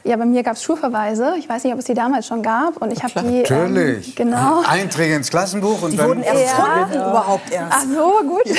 ja, 0.04 0.16
bei 0.16 0.24
mir 0.24 0.42
gab 0.42 0.54
es 0.54 0.62
Schulverweise. 0.62 1.34
Ich 1.38 1.48
weiß 1.48 1.64
nicht, 1.64 1.72
ob 1.72 1.78
es 1.78 1.86
die 1.86 1.94
damals 1.94 2.26
schon 2.26 2.42
gab. 2.42 2.76
Und 2.78 2.92
ich 2.92 3.02
habe 3.02 3.20
die. 3.20 3.40
Natürlich. 3.40 4.08
Ähm, 4.08 4.30
genau. 4.30 4.62
Einträge 4.66 5.14
ins 5.14 5.30
Klassenbuch 5.30 5.82
und 5.82 5.92
Die 5.92 5.96
dann 5.96 6.08
wurden 6.08 6.22
erfunden 6.22 6.94
überhaupt 6.94 7.50
erst. 7.50 7.76
Ach 7.76 7.84
so, 7.84 8.28
gut. 8.28 8.44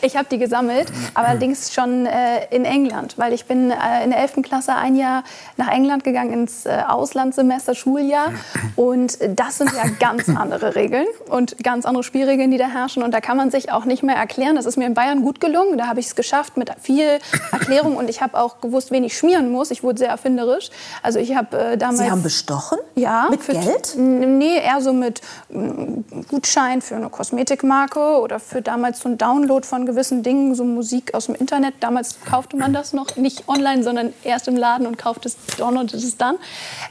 Ich 0.00 0.16
habe 0.16 0.28
die 0.30 0.38
gesammelt, 0.38 0.88
aber 1.14 1.28
allerdings 1.28 1.72
schon 1.74 2.06
äh, 2.06 2.46
in 2.50 2.64
England, 2.64 3.14
weil 3.18 3.32
ich 3.32 3.46
bin 3.46 3.70
äh, 3.70 4.04
in 4.04 4.10
der 4.10 4.20
11. 4.20 4.42
Klasse 4.42 4.74
ein 4.74 4.96
Jahr 4.96 5.24
nach 5.56 5.68
England 5.68 6.04
gegangen 6.04 6.32
ins 6.32 6.66
äh, 6.66 6.82
Auslandssemester, 6.86 7.74
Schuljahr. 7.74 8.32
Und 8.76 9.18
das 9.28 9.58
sind 9.58 9.72
ja 9.72 9.84
ganz 9.98 10.28
andere 10.36 10.74
Regeln 10.76 11.06
und 11.28 11.62
ganz 11.62 11.84
andere 11.84 12.04
Spielregeln, 12.04 12.50
die 12.50 12.58
da 12.58 12.68
herrschen. 12.68 13.02
Und 13.02 13.12
da 13.12 13.20
kann 13.20 13.36
man 13.36 13.50
sich 13.50 13.72
auch 13.72 13.84
nicht 13.84 14.02
mehr 14.02 14.16
erklären. 14.16 14.56
Das 14.56 14.66
ist 14.66 14.76
mir 14.76 14.86
in 14.86 14.94
Bayern 14.94 15.22
gut 15.22 15.40
gelungen. 15.40 15.78
Da 15.78 15.86
habe 15.86 16.00
ich 16.00 16.06
es 16.06 16.16
geschafft 16.16 16.56
mit 16.56 16.70
viel 16.80 17.18
Erklärung 17.52 17.96
und 17.96 18.08
ich 18.08 18.22
habe 18.22 18.38
auch 18.38 18.60
gewusst, 18.60 18.90
wen 18.90 19.04
ich 19.04 19.16
schmieren 19.16 19.50
muss. 19.50 19.70
Ich 19.70 19.82
wurde 19.82 19.98
sehr 19.98 20.10
erfinderisch. 20.10 20.57
Also 21.02 21.18
ich 21.18 21.34
habe 21.36 21.56
äh, 21.58 21.76
damals... 21.76 21.98
Sie 22.00 22.10
haben 22.10 22.22
bestochen? 22.22 22.78
Ja. 22.94 23.26
Mit 23.30 23.42
für, 23.42 23.52
Geld? 23.52 23.94
Nee, 23.96 24.58
eher 24.58 24.80
so 24.80 24.92
mit 24.92 25.20
mm, 25.50 26.00
Gutschein 26.28 26.82
für 26.82 26.96
eine 26.96 27.08
Kosmetikmarke 27.10 28.18
oder 28.20 28.40
für 28.40 28.62
damals 28.62 29.00
so 29.00 29.08
ein 29.08 29.18
Download 29.18 29.66
von 29.66 29.86
gewissen 29.86 30.22
Dingen, 30.22 30.54
so 30.54 30.64
Musik 30.64 31.14
aus 31.14 31.26
dem 31.26 31.34
Internet. 31.34 31.74
Damals 31.80 32.18
kaufte 32.28 32.56
man 32.56 32.72
das 32.72 32.92
noch 32.92 33.16
nicht 33.16 33.48
online, 33.48 33.82
sondern 33.82 34.12
erst 34.24 34.48
im 34.48 34.56
Laden 34.56 34.86
und 34.86 34.98
kaufte 34.98 35.28
es, 35.28 35.36
downloadete 35.56 35.96
es 35.96 36.16
dann. 36.16 36.36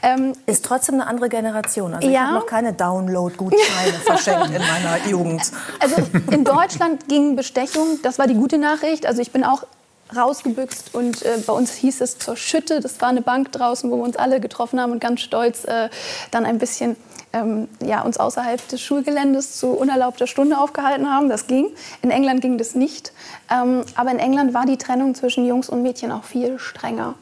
Ähm, 0.02 0.32
Ist 0.46 0.64
trotzdem 0.64 0.96
eine 0.96 1.06
andere 1.06 1.28
Generation. 1.28 1.94
Also 1.94 2.06
ich 2.08 2.14
Ja. 2.14 2.28
habe 2.28 2.34
noch 2.34 2.46
keine 2.46 2.72
Download-Gutscheine 2.72 3.92
verschenkt 4.04 4.46
in 4.50 4.62
meiner 4.62 5.06
Jugend. 5.08 5.42
Also 5.80 5.96
in 6.30 6.44
Deutschland 6.44 7.08
ging 7.08 7.36
Bestechung, 7.36 7.98
das 8.02 8.18
war 8.18 8.26
die 8.26 8.34
gute 8.34 8.58
Nachricht. 8.58 9.06
Also 9.06 9.20
ich 9.22 9.30
bin 9.32 9.44
auch 9.44 9.64
rausgebüxt 10.14 10.94
und 10.94 11.22
äh, 11.22 11.38
bei 11.46 11.52
uns 11.52 11.72
hieß 11.74 12.00
es 12.00 12.18
zur 12.18 12.36
Schütte. 12.36 12.80
Das 12.80 13.00
war 13.00 13.08
eine 13.08 13.22
Bank 13.22 13.52
draußen, 13.52 13.90
wo 13.90 13.96
wir 13.96 14.04
uns 14.04 14.16
alle 14.16 14.40
getroffen 14.40 14.80
haben 14.80 14.92
und 14.92 15.00
ganz 15.00 15.20
stolz 15.20 15.64
äh, 15.64 15.88
dann 16.30 16.44
ein 16.44 16.58
bisschen 16.58 16.96
ähm, 17.32 17.68
ja, 17.84 18.02
uns 18.02 18.18
außerhalb 18.18 18.66
des 18.68 18.80
Schulgeländes 18.80 19.58
zu 19.58 19.68
unerlaubter 19.68 20.26
Stunde 20.26 20.58
aufgehalten 20.58 21.12
haben. 21.12 21.28
Das 21.28 21.46
ging. 21.46 21.70
In 22.02 22.10
England 22.10 22.40
ging 22.40 22.58
das 22.58 22.74
nicht. 22.74 23.12
Ähm, 23.50 23.84
aber 23.94 24.10
in 24.10 24.18
England 24.18 24.54
war 24.54 24.66
die 24.66 24.78
Trennung 24.78 25.14
zwischen 25.14 25.46
Jungs 25.46 25.68
und 25.68 25.82
Mädchen 25.82 26.12
auch 26.12 26.24
viel 26.24 26.58
strenger. 26.58 27.14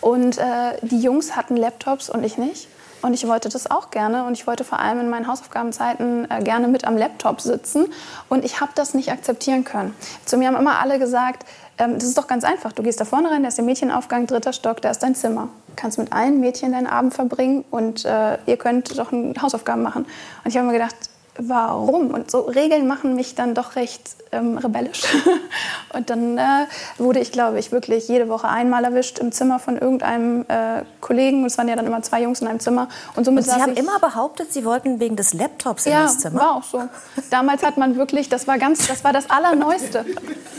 Und 0.00 0.38
äh, 0.38 0.76
die 0.82 1.00
Jungs 1.00 1.36
hatten 1.36 1.56
Laptops 1.56 2.10
und 2.10 2.24
ich 2.24 2.38
nicht. 2.38 2.68
Und 3.02 3.14
ich 3.14 3.26
wollte 3.26 3.48
das 3.48 3.68
auch 3.70 3.90
gerne. 3.90 4.24
Und 4.24 4.34
ich 4.34 4.46
wollte 4.46 4.64
vor 4.64 4.78
allem 4.78 5.00
in 5.00 5.10
meinen 5.10 5.26
Hausaufgabenzeiten 5.26 6.30
äh, 6.30 6.42
gerne 6.42 6.68
mit 6.68 6.84
am 6.84 6.96
Laptop 6.96 7.40
sitzen. 7.40 7.86
Und 8.28 8.44
ich 8.44 8.60
habe 8.60 8.72
das 8.74 8.94
nicht 8.94 9.10
akzeptieren 9.10 9.64
können. 9.64 9.94
Zu 10.24 10.36
mir 10.36 10.48
haben 10.48 10.56
immer 10.56 10.78
alle 10.78 10.98
gesagt, 10.98 11.44
ähm, 11.78 11.94
das 11.94 12.04
ist 12.04 12.18
doch 12.18 12.26
ganz 12.26 12.44
einfach. 12.44 12.72
Du 12.72 12.82
gehst 12.82 13.00
da 13.00 13.04
vorne 13.04 13.30
rein, 13.30 13.42
da 13.42 13.48
ist 13.48 13.58
der 13.58 13.64
Mädchenaufgang, 13.64 14.26
dritter 14.26 14.52
Stock, 14.52 14.80
da 14.82 14.90
ist 14.90 15.02
dein 15.02 15.14
Zimmer. 15.14 15.48
Du 15.68 15.72
kannst 15.76 15.98
mit 15.98 16.12
allen 16.12 16.40
Mädchen 16.40 16.72
deinen 16.72 16.86
Abend 16.86 17.14
verbringen 17.14 17.64
und 17.70 18.04
äh, 18.04 18.38
ihr 18.46 18.56
könnt 18.56 18.98
doch 18.98 19.12
Hausaufgaben 19.12 19.82
machen. 19.82 20.04
Und 20.44 20.50
ich 20.50 20.56
habe 20.56 20.66
mir 20.66 20.74
gedacht, 20.74 20.96
warum? 21.38 22.10
Und 22.10 22.30
so 22.30 22.40
Regeln 22.40 22.86
machen 22.86 23.14
mich 23.14 23.34
dann 23.34 23.54
doch 23.54 23.76
recht 23.76 24.16
ähm, 24.32 24.58
rebellisch. 24.58 25.02
und 25.92 26.10
dann 26.10 26.38
äh, 26.38 26.66
wurde 26.98 27.20
ich, 27.20 27.32
glaube 27.32 27.58
ich, 27.58 27.70
wirklich 27.70 28.08
jede 28.08 28.28
Woche 28.28 28.48
einmal 28.48 28.84
erwischt 28.84 29.18
im 29.18 29.30
Zimmer 29.32 29.58
von 29.58 29.78
irgendeinem 29.78 30.42
äh, 30.48 30.82
Kollegen. 31.00 31.40
Und 31.40 31.46
es 31.46 31.58
waren 31.58 31.68
ja 31.68 31.76
dann 31.76 31.86
immer 31.86 32.02
zwei 32.02 32.22
Jungs 32.22 32.40
in 32.40 32.48
einem 32.48 32.60
Zimmer. 32.60 32.88
Und 33.14 33.24
somit 33.24 33.46
Und 33.46 33.54
Sie 33.54 33.60
haben 33.60 33.72
ich 33.72 33.78
immer 33.78 33.98
behauptet, 33.98 34.52
Sie 34.52 34.64
wollten 34.64 35.00
wegen 35.00 35.16
des 35.16 35.34
Laptops 35.34 35.86
in 35.86 35.92
ja, 35.92 36.02
das 36.02 36.18
Zimmer? 36.18 36.40
war 36.40 36.56
auch 36.56 36.62
so. 36.62 36.82
Damals 37.30 37.62
hat 37.62 37.76
man 37.76 37.96
wirklich, 37.96 38.28
das 38.28 38.46
war 38.46 38.58
ganz, 38.58 38.88
das 38.88 39.04
war 39.04 39.12
das 39.12 39.30
Allerneueste. 39.30 40.04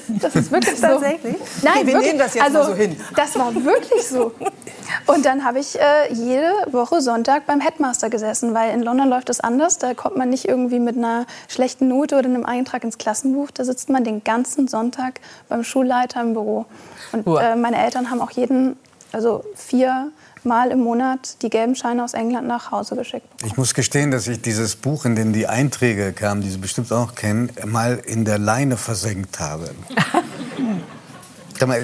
Das 0.07 0.35
ist 0.35 0.51
wirklich 0.51 0.75
so. 0.79 0.87
Tatsächlich? 0.87 1.35
Nein, 1.63 1.73
Okay, 1.75 1.87
wir 1.87 1.93
wirklich. 1.93 2.07
nehmen 2.07 2.19
das 2.19 2.33
jetzt 2.35 2.43
also, 2.45 2.59
mal 2.59 2.65
so 2.65 2.75
hin. 2.75 2.97
Das 3.15 3.37
war 3.37 3.53
wirklich 3.55 4.07
so. 4.07 4.31
Und 5.07 5.25
dann 5.25 5.43
habe 5.43 5.59
ich 5.59 5.79
äh, 5.79 6.13
jede 6.13 6.51
Woche 6.71 7.01
Sonntag 7.01 7.45
beim 7.45 7.59
Headmaster 7.59 8.09
gesessen, 8.09 8.53
weil 8.53 8.73
in 8.73 8.83
London 8.83 9.09
läuft 9.09 9.29
das 9.29 9.39
anders. 9.39 9.77
Da 9.77 9.93
kommt 9.93 10.17
man 10.17 10.29
nicht 10.29 10.47
irgendwie 10.47 10.79
mit 10.79 10.97
einer 10.97 11.25
schlechten 11.47 11.87
Note 11.87 12.17
oder 12.17 12.27
einem 12.27 12.45
Eintrag 12.45 12.83
ins 12.83 12.97
Klassenbuch. 12.97 13.51
Da 13.51 13.62
sitzt 13.63 13.89
man 13.89 14.03
den 14.03 14.23
ganzen 14.23 14.67
Sonntag 14.67 15.19
beim 15.49 15.63
Schulleiter 15.63 16.21
im 16.21 16.33
Büro. 16.33 16.65
Und 17.11 17.25
äh, 17.27 17.55
meine 17.55 17.83
Eltern 17.83 18.09
haben 18.09 18.21
auch 18.21 18.31
jeden, 18.31 18.77
also 19.11 19.43
vier 19.55 20.11
Mal 20.45 20.71
im 20.71 20.79
Monat 20.79 21.41
die 21.41 21.49
gelben 21.49 21.73
Scheine 21.73 22.03
aus 22.03 22.13
England 22.13 22.47
nach 22.47 22.71
Hause 22.71 22.97
geschickt. 22.97 23.25
Ich 23.45 23.55
muss 23.55 23.73
gestehen, 23.73 24.11
dass 24.11 24.27
ich 24.27 24.41
dieses 24.41 24.75
Buch, 24.75 25.05
in 25.05 25.15
dem 25.15 25.31
die 25.31 25.47
Einträge 25.47 26.11
kamen, 26.11 26.41
die 26.41 26.49
Sie 26.49 26.57
bestimmt 26.57 26.91
auch 26.91 27.15
kennen, 27.15 27.49
mal 27.65 28.01
in 28.05 28.25
der 28.25 28.39
Leine 28.39 28.75
versenkt 28.75 29.39
habe. 29.39 29.69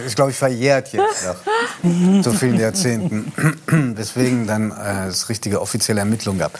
Ist, 0.06 0.18
glaube 0.18 0.32
ich, 0.32 0.38
verjährt 0.38 0.92
jetzt 0.92 1.24
nach 1.24 2.24
so 2.24 2.34
vielen 2.34 2.60
Jahrzehnten. 2.60 3.32
Weswegen 3.96 4.46
dann 4.46 4.72
äh, 4.72 5.08
es 5.08 5.30
richtige 5.30 5.62
offizielle 5.62 6.02
Ermittlungen 6.02 6.40
gab. 6.40 6.60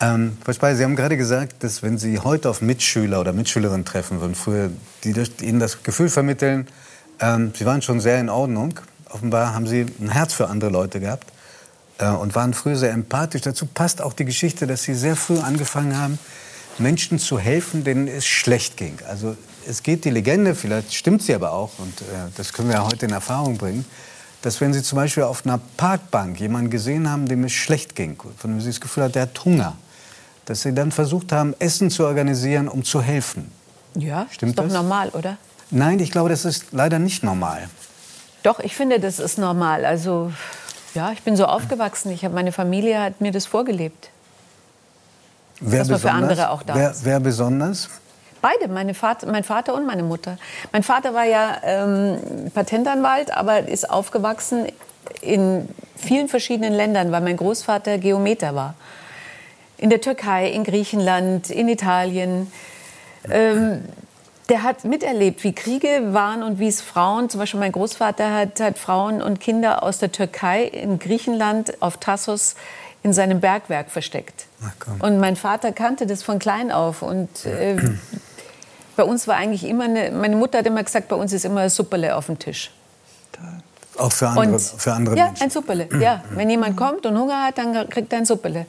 Ähm, 0.00 0.36
Frau 0.44 0.52
Speyer, 0.52 0.76
Sie 0.76 0.84
haben 0.84 0.96
gerade 0.96 1.16
gesagt, 1.16 1.62
dass 1.62 1.82
wenn 1.82 1.98
Sie 1.98 2.18
heute 2.18 2.50
auf 2.50 2.60
Mitschüler 2.60 3.20
oder 3.20 3.32
Mitschülerinnen 3.32 3.84
treffen 3.84 4.20
würden, 4.20 4.34
früher, 4.34 4.70
die 5.04 5.14
Ihnen 5.40 5.60
das 5.60 5.82
Gefühl 5.82 6.08
vermitteln, 6.08 6.66
ähm, 7.20 7.52
Sie 7.56 7.64
waren 7.64 7.80
schon 7.82 8.00
sehr 8.00 8.18
in 8.18 8.28
Ordnung. 8.28 8.80
Offenbar 9.10 9.54
haben 9.54 9.66
Sie 9.66 9.86
ein 10.00 10.10
Herz 10.10 10.34
für 10.34 10.48
andere 10.48 10.70
Leute 10.70 11.00
gehabt 11.00 11.32
äh, 11.98 12.08
und 12.08 12.34
waren 12.34 12.54
früher 12.54 12.76
sehr 12.76 12.92
empathisch. 12.92 13.42
Dazu 13.42 13.66
passt 13.66 14.02
auch 14.02 14.12
die 14.12 14.24
Geschichte, 14.24 14.66
dass 14.66 14.82
Sie 14.82 14.94
sehr 14.94 15.16
früh 15.16 15.38
angefangen 15.38 15.96
haben, 15.96 16.18
Menschen 16.78 17.18
zu 17.18 17.38
helfen, 17.38 17.84
denen 17.84 18.08
es 18.08 18.26
schlecht 18.26 18.76
ging. 18.76 18.98
Also 19.08 19.36
es 19.66 19.82
geht 19.82 20.04
die 20.04 20.10
Legende, 20.10 20.54
vielleicht 20.54 20.94
stimmt 20.94 21.22
sie 21.22 21.34
aber 21.34 21.52
auch, 21.52 21.78
und 21.78 22.00
äh, 22.00 22.04
das 22.36 22.52
können 22.52 22.68
wir 22.68 22.76
ja 22.76 22.84
heute 22.84 23.06
in 23.06 23.12
Erfahrung 23.12 23.56
bringen, 23.56 23.84
dass 24.42 24.60
wenn 24.60 24.74
Sie 24.74 24.82
zum 24.82 24.96
Beispiel 24.96 25.22
auf 25.22 25.46
einer 25.46 25.58
Parkbank 25.76 26.38
jemanden 26.38 26.68
gesehen 26.68 27.10
haben, 27.10 27.26
dem 27.26 27.44
es 27.44 27.52
schlecht 27.52 27.94
ging, 27.94 28.18
von 28.36 28.50
dem 28.50 28.60
Sie 28.60 28.68
das 28.68 28.80
Gefühl 28.80 29.04
hatten, 29.04 29.14
der 29.14 29.22
hat 29.22 29.44
Hunger, 29.44 29.76
dass 30.46 30.62
Sie 30.62 30.74
dann 30.74 30.92
versucht 30.92 31.32
haben, 31.32 31.54
Essen 31.58 31.90
zu 31.90 32.04
organisieren, 32.04 32.68
um 32.68 32.84
zu 32.84 33.00
helfen. 33.02 33.50
Ja, 33.94 34.26
Stimmt 34.30 34.50
ist 34.50 34.58
doch 34.58 34.64
das? 34.64 34.72
normal, 34.72 35.10
oder? 35.10 35.36
Nein, 35.70 35.98
ich 36.00 36.10
glaube, 36.10 36.28
das 36.28 36.44
ist 36.44 36.66
leider 36.72 36.98
nicht 36.98 37.22
normal. 37.22 37.68
Doch, 38.42 38.60
ich 38.60 38.76
finde, 38.76 39.00
das 39.00 39.18
ist 39.18 39.38
normal. 39.38 39.84
Also, 39.84 40.32
ja, 40.94 41.12
ich 41.12 41.22
bin 41.22 41.36
so 41.36 41.46
aufgewachsen. 41.46 42.12
Ich 42.12 42.24
hab, 42.24 42.32
meine 42.32 42.52
Familie 42.52 43.00
hat 43.00 43.20
mir 43.20 43.32
das 43.32 43.46
vorgelebt. 43.46 44.10
Wer 45.60 45.80
Dass 45.80 45.88
man 45.88 46.00
für 46.00 46.10
andere 46.10 46.50
auch 46.50 46.62
da 46.62 46.74
wer, 46.74 46.90
ist. 46.90 47.04
wer 47.04 47.20
besonders? 47.20 47.88
Beide, 48.42 48.68
meine 48.68 48.92
Vater, 48.92 49.26
mein 49.30 49.44
Vater 49.44 49.74
und 49.74 49.86
meine 49.86 50.02
Mutter. 50.02 50.36
Mein 50.72 50.82
Vater 50.82 51.14
war 51.14 51.24
ja 51.24 51.56
ähm, 51.62 52.18
Patentanwalt, 52.52 53.34
aber 53.34 53.66
ist 53.66 53.88
aufgewachsen 53.88 54.66
in 55.22 55.68
vielen 55.96 56.28
verschiedenen 56.28 56.74
Ländern, 56.74 57.10
weil 57.12 57.22
mein 57.22 57.36
Großvater 57.36 57.96
Geometer 57.98 58.54
war. 58.54 58.74
In 59.84 59.90
der 59.90 60.00
Türkei, 60.00 60.48
in 60.48 60.64
Griechenland, 60.64 61.50
in 61.50 61.68
Italien. 61.68 62.50
Ähm, 63.30 63.84
der 64.48 64.62
hat 64.62 64.86
miterlebt, 64.86 65.44
wie 65.44 65.54
Kriege 65.54 66.14
waren 66.14 66.42
und 66.42 66.58
wie 66.58 66.68
es 66.68 66.80
Frauen, 66.80 67.28
zum 67.28 67.40
Beispiel 67.40 67.60
mein 67.60 67.72
Großvater 67.72 68.32
hat, 68.32 68.60
hat 68.60 68.78
Frauen 68.78 69.20
und 69.20 69.40
Kinder 69.40 69.82
aus 69.82 69.98
der 69.98 70.10
Türkei 70.10 70.64
in 70.64 70.98
Griechenland 70.98 71.82
auf 71.82 71.98
Tassos 71.98 72.54
in 73.02 73.12
seinem 73.12 73.40
Bergwerk 73.40 73.90
versteckt. 73.90 74.46
Und 75.00 75.20
mein 75.20 75.36
Vater 75.36 75.70
kannte 75.70 76.06
das 76.06 76.22
von 76.22 76.38
klein 76.38 76.72
auf. 76.72 77.02
Und 77.02 77.44
äh, 77.44 77.76
bei 78.96 79.04
uns 79.04 79.28
war 79.28 79.36
eigentlich 79.36 79.64
immer 79.64 79.84
eine, 79.84 80.12
meine 80.12 80.36
Mutter 80.36 80.60
hat 80.60 80.66
immer 80.66 80.82
gesagt, 80.82 81.08
bei 81.08 81.16
uns 81.16 81.30
ist 81.34 81.44
immer 81.44 81.68
Supperle 81.68 82.16
auf 82.16 82.24
dem 82.24 82.38
Tisch. 82.38 82.70
Auch 83.96 84.12
für 84.12 84.28
andere, 84.28 84.46
Und- 84.54 84.60
für 84.60 84.92
andere 84.92 85.16
ja, 85.16 85.26
Menschen. 85.26 85.42
ein 85.44 85.50
Supperle. 85.50 85.88
Ja, 86.00 86.24
wenn 86.30 86.50
jemand 86.50 86.76
kommt 86.76 87.06
und 87.06 87.16
Hunger 87.18 87.44
hat, 87.44 87.58
dann 87.58 87.88
kriegt 87.88 88.12
er 88.12 88.18
ein 88.18 88.24
Supperle. 88.24 88.66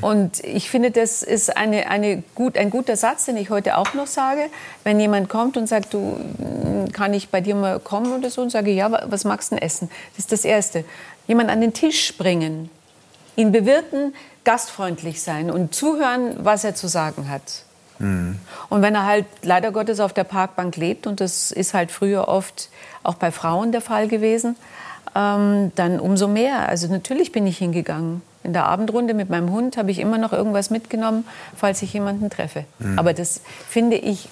Und 0.00 0.42
ich 0.44 0.70
finde, 0.70 0.90
das 0.92 1.22
ist 1.22 1.56
eine, 1.56 1.88
eine 1.90 2.22
gut, 2.34 2.56
ein 2.56 2.70
guter 2.70 2.96
Satz, 2.96 3.24
den 3.26 3.36
ich 3.36 3.50
heute 3.50 3.76
auch 3.76 3.94
noch 3.94 4.06
sage. 4.06 4.42
Wenn 4.84 5.00
jemand 5.00 5.28
kommt 5.28 5.56
und 5.56 5.66
sagt, 5.68 5.92
du, 5.92 5.98
mm, 5.98 6.92
kann 6.92 7.12
ich 7.14 7.28
bei 7.30 7.40
dir 7.40 7.54
mal 7.56 7.80
kommen 7.80 8.12
oder 8.16 8.30
so, 8.30 8.42
und 8.42 8.50
sage, 8.50 8.70
ja, 8.70 8.90
wa- 8.92 9.02
was 9.08 9.24
magst 9.24 9.50
du 9.50 9.56
denn 9.56 9.62
essen? 9.64 9.90
Das 10.16 10.20
ist 10.26 10.32
das 10.32 10.44
Erste. 10.44 10.84
Jemand 11.26 11.50
an 11.50 11.60
den 11.60 11.72
Tisch 11.74 12.16
bringen, 12.16 12.70
ihn 13.36 13.50
bewirten, 13.52 14.14
gastfreundlich 14.44 15.20
sein 15.22 15.50
und 15.50 15.74
zuhören, 15.74 16.36
was 16.38 16.64
er 16.64 16.74
zu 16.74 16.86
sagen 16.88 17.28
hat. 17.28 17.64
Und 17.98 18.82
wenn 18.82 18.94
er 18.94 19.06
halt 19.06 19.26
leider 19.42 19.70
Gottes 19.70 20.00
auf 20.00 20.12
der 20.12 20.24
Parkbank 20.24 20.76
lebt, 20.76 21.06
und 21.06 21.20
das 21.20 21.52
ist 21.52 21.72
halt 21.74 21.90
früher 21.92 22.26
oft 22.28 22.68
auch 23.02 23.14
bei 23.14 23.30
Frauen 23.30 23.70
der 23.72 23.80
Fall 23.80 24.08
gewesen, 24.08 24.56
ähm, 25.14 25.72
dann 25.74 26.00
umso 26.00 26.26
mehr. 26.28 26.68
Also 26.68 26.88
natürlich 26.88 27.32
bin 27.32 27.46
ich 27.46 27.58
hingegangen. 27.58 28.22
In 28.44 28.52
der 28.52 28.66
Abendrunde 28.66 29.14
mit 29.14 29.30
meinem 29.30 29.50
Hund 29.52 29.76
habe 29.76 29.90
ich 29.92 30.00
immer 30.00 30.18
noch 30.18 30.32
irgendwas 30.32 30.70
mitgenommen, 30.70 31.24
falls 31.54 31.80
ich 31.82 31.92
jemanden 31.92 32.28
treffe. 32.28 32.64
Aber 32.96 33.12
das, 33.14 33.40
finde 33.68 33.96
ich, 33.96 34.28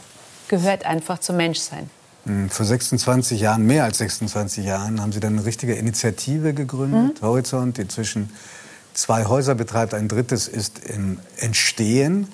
gehört 0.49 0.85
einfach 0.85 1.21
zum 1.21 1.37
Menschsein. 1.37 1.89
Hm, 2.27 2.51
Vor 2.51 2.67
26 2.67 3.41
Jahren, 3.41 3.67
mehr 3.67 3.85
als 3.85 3.99
26 3.99 4.65
Jahren, 4.65 5.01
haben 5.01 5.13
Sie 5.13 5.21
dann 5.21 5.35
eine 5.35 5.45
richtige 5.47 5.75
Initiative 5.75 6.55
gegründet, 6.55 7.23
Horizont, 7.23 7.77
die 7.77 7.83
inzwischen 7.83 8.31
zwei 8.95 9.27
Häuser 9.27 9.55
betreibt. 9.55 9.95
Ein 9.95 10.09
drittes 10.09 10.49
ist 10.49 10.85
im 10.85 11.19
Entstehen. 11.37 12.27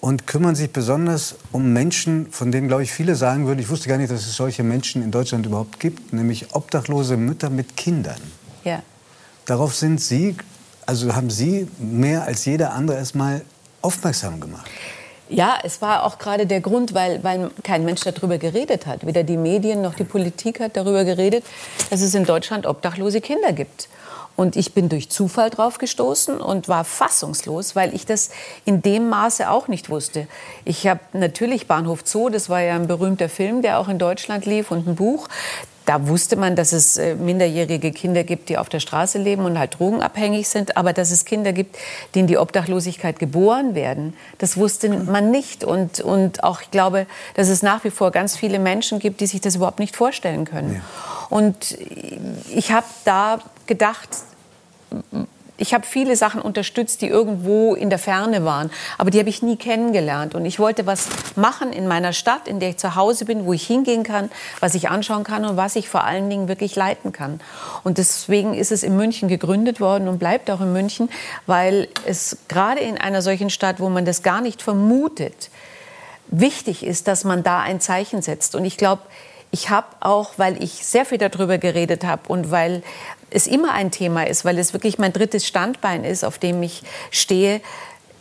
Und 0.00 0.26
kümmern 0.28 0.54
sich 0.54 0.70
besonders 0.70 1.34
um 1.50 1.72
Menschen, 1.72 2.30
von 2.30 2.52
denen, 2.52 2.68
glaube 2.68 2.84
ich, 2.84 2.92
viele 2.92 3.16
sagen 3.16 3.46
würden, 3.46 3.58
ich 3.58 3.68
wusste 3.68 3.88
gar 3.88 3.98
nicht, 3.98 4.12
dass 4.12 4.20
es 4.20 4.36
solche 4.36 4.62
Menschen 4.62 5.02
in 5.02 5.10
Deutschland 5.10 5.44
überhaupt 5.44 5.80
gibt, 5.80 6.12
nämlich 6.12 6.54
obdachlose 6.54 7.16
Mütter 7.16 7.50
mit 7.50 7.76
Kindern. 7.76 8.20
Ja. 8.64 8.82
darauf 9.46 9.74
sind 9.74 10.00
Sie, 10.00 10.36
also 10.86 11.14
haben 11.14 11.30
Sie 11.30 11.68
mehr 11.78 12.24
als 12.24 12.44
jeder 12.44 12.72
andere 12.72 12.98
erstmal 12.98 13.42
aufmerksam 13.82 14.40
gemacht. 14.40 14.68
Ja, 15.30 15.58
es 15.62 15.82
war 15.82 16.04
auch 16.04 16.18
gerade 16.18 16.46
der 16.46 16.60
Grund, 16.60 16.94
weil, 16.94 17.22
weil 17.22 17.50
kein 17.62 17.84
Mensch 17.84 18.00
darüber 18.00 18.38
geredet 18.38 18.86
hat. 18.86 19.04
Weder 19.06 19.24
die 19.24 19.36
Medien 19.36 19.82
noch 19.82 19.94
die 19.94 20.04
Politik 20.04 20.60
hat 20.60 20.76
darüber 20.76 21.04
geredet, 21.04 21.44
dass 21.90 22.00
es 22.00 22.14
in 22.14 22.24
Deutschland 22.24 22.66
obdachlose 22.66 23.20
Kinder 23.20 23.52
gibt. 23.52 23.88
Und 24.38 24.54
ich 24.54 24.72
bin 24.72 24.88
durch 24.88 25.10
Zufall 25.10 25.50
drauf 25.50 25.78
gestoßen 25.78 26.40
und 26.40 26.68
war 26.68 26.84
fassungslos, 26.84 27.74
weil 27.74 27.92
ich 27.92 28.06
das 28.06 28.30
in 28.64 28.82
dem 28.82 29.08
Maße 29.08 29.50
auch 29.50 29.66
nicht 29.66 29.90
wusste. 29.90 30.28
Ich 30.64 30.86
habe 30.86 31.00
natürlich 31.12 31.66
Bahnhof 31.66 32.02
Zoo, 32.04 32.28
das 32.28 32.48
war 32.48 32.60
ja 32.60 32.76
ein 32.76 32.86
berühmter 32.86 33.28
Film, 33.28 33.62
der 33.62 33.80
auch 33.80 33.88
in 33.88 33.98
Deutschland 33.98 34.46
lief 34.46 34.70
und 34.70 34.86
ein 34.86 34.94
Buch. 34.94 35.26
Da 35.86 36.06
wusste 36.06 36.36
man, 36.36 36.54
dass 36.54 36.72
es 36.72 36.98
äh, 36.98 37.16
minderjährige 37.16 37.90
Kinder 37.90 38.22
gibt, 38.22 38.48
die 38.48 38.58
auf 38.58 38.68
der 38.68 38.78
Straße 38.78 39.18
leben 39.18 39.44
und 39.44 39.58
halt 39.58 39.80
drogenabhängig 39.80 40.48
sind. 40.48 40.76
Aber 40.76 40.92
dass 40.92 41.10
es 41.10 41.24
Kinder 41.24 41.52
gibt, 41.52 41.76
die 42.14 42.20
in 42.20 42.28
die 42.28 42.38
Obdachlosigkeit 42.38 43.18
geboren 43.18 43.74
werden, 43.74 44.14
das 44.38 44.56
wusste 44.56 44.88
man 44.88 45.32
nicht. 45.32 45.64
Und, 45.64 45.98
und 45.98 46.44
auch, 46.44 46.62
ich 46.62 46.70
glaube, 46.70 47.08
dass 47.34 47.48
es 47.48 47.64
nach 47.64 47.82
wie 47.82 47.90
vor 47.90 48.12
ganz 48.12 48.36
viele 48.36 48.60
Menschen 48.60 49.00
gibt, 49.00 49.20
die 49.20 49.26
sich 49.26 49.40
das 49.40 49.56
überhaupt 49.56 49.80
nicht 49.80 49.96
vorstellen 49.96 50.44
können. 50.44 50.74
Ja. 50.76 51.26
Und 51.28 51.76
ich 52.54 52.70
habe 52.70 52.86
da 53.04 53.40
gedacht, 53.68 54.08
ich 55.58 55.74
habe 55.74 55.84
viele 55.84 56.14
Sachen 56.16 56.40
unterstützt, 56.40 57.02
die 57.02 57.08
irgendwo 57.08 57.74
in 57.74 57.90
der 57.90 57.98
Ferne 57.98 58.44
waren, 58.44 58.70
aber 58.96 59.10
die 59.10 59.18
habe 59.18 59.28
ich 59.28 59.42
nie 59.42 59.56
kennengelernt. 59.56 60.34
Und 60.34 60.46
ich 60.46 60.60
wollte 60.60 60.86
was 60.86 61.08
machen 61.34 61.72
in 61.72 61.88
meiner 61.88 62.12
Stadt, 62.12 62.46
in 62.46 62.60
der 62.60 62.70
ich 62.70 62.76
zu 62.76 62.94
Hause 62.94 63.24
bin, 63.24 63.44
wo 63.44 63.52
ich 63.52 63.66
hingehen 63.66 64.04
kann, 64.04 64.30
was 64.60 64.74
ich 64.76 64.88
anschauen 64.88 65.24
kann 65.24 65.44
und 65.44 65.56
was 65.56 65.74
ich 65.74 65.88
vor 65.88 66.04
allen 66.04 66.30
Dingen 66.30 66.46
wirklich 66.46 66.76
leiten 66.76 67.12
kann. 67.12 67.40
Und 67.82 67.98
deswegen 67.98 68.54
ist 68.54 68.70
es 68.70 68.84
in 68.84 68.96
München 68.96 69.28
gegründet 69.28 69.80
worden 69.80 70.08
und 70.08 70.18
bleibt 70.18 70.48
auch 70.50 70.60
in 70.60 70.72
München, 70.72 71.10
weil 71.46 71.88
es 72.06 72.38
gerade 72.46 72.80
in 72.80 72.96
einer 72.96 73.20
solchen 73.20 73.50
Stadt, 73.50 73.80
wo 73.80 73.88
man 73.88 74.04
das 74.04 74.22
gar 74.22 74.40
nicht 74.40 74.62
vermutet, 74.62 75.50
wichtig 76.28 76.86
ist, 76.86 77.08
dass 77.08 77.24
man 77.24 77.42
da 77.42 77.60
ein 77.60 77.80
Zeichen 77.80 78.22
setzt. 78.22 78.54
Und 78.54 78.64
ich 78.64 78.76
glaube, 78.76 79.02
ich 79.50 79.70
habe 79.70 79.86
auch, 80.00 80.32
weil 80.36 80.62
ich 80.62 80.86
sehr 80.86 81.06
viel 81.06 81.18
darüber 81.18 81.58
geredet 81.58 82.04
habe 82.04 82.22
und 82.28 82.50
weil 82.50 82.82
es 83.30 83.46
immer 83.46 83.72
ein 83.72 83.90
Thema 83.90 84.26
ist, 84.26 84.44
weil 84.44 84.58
es 84.58 84.72
wirklich 84.72 84.98
mein 84.98 85.12
drittes 85.12 85.46
Standbein 85.46 86.04
ist, 86.04 86.24
auf 86.24 86.38
dem 86.38 86.62
ich 86.62 86.82
stehe, 87.10 87.60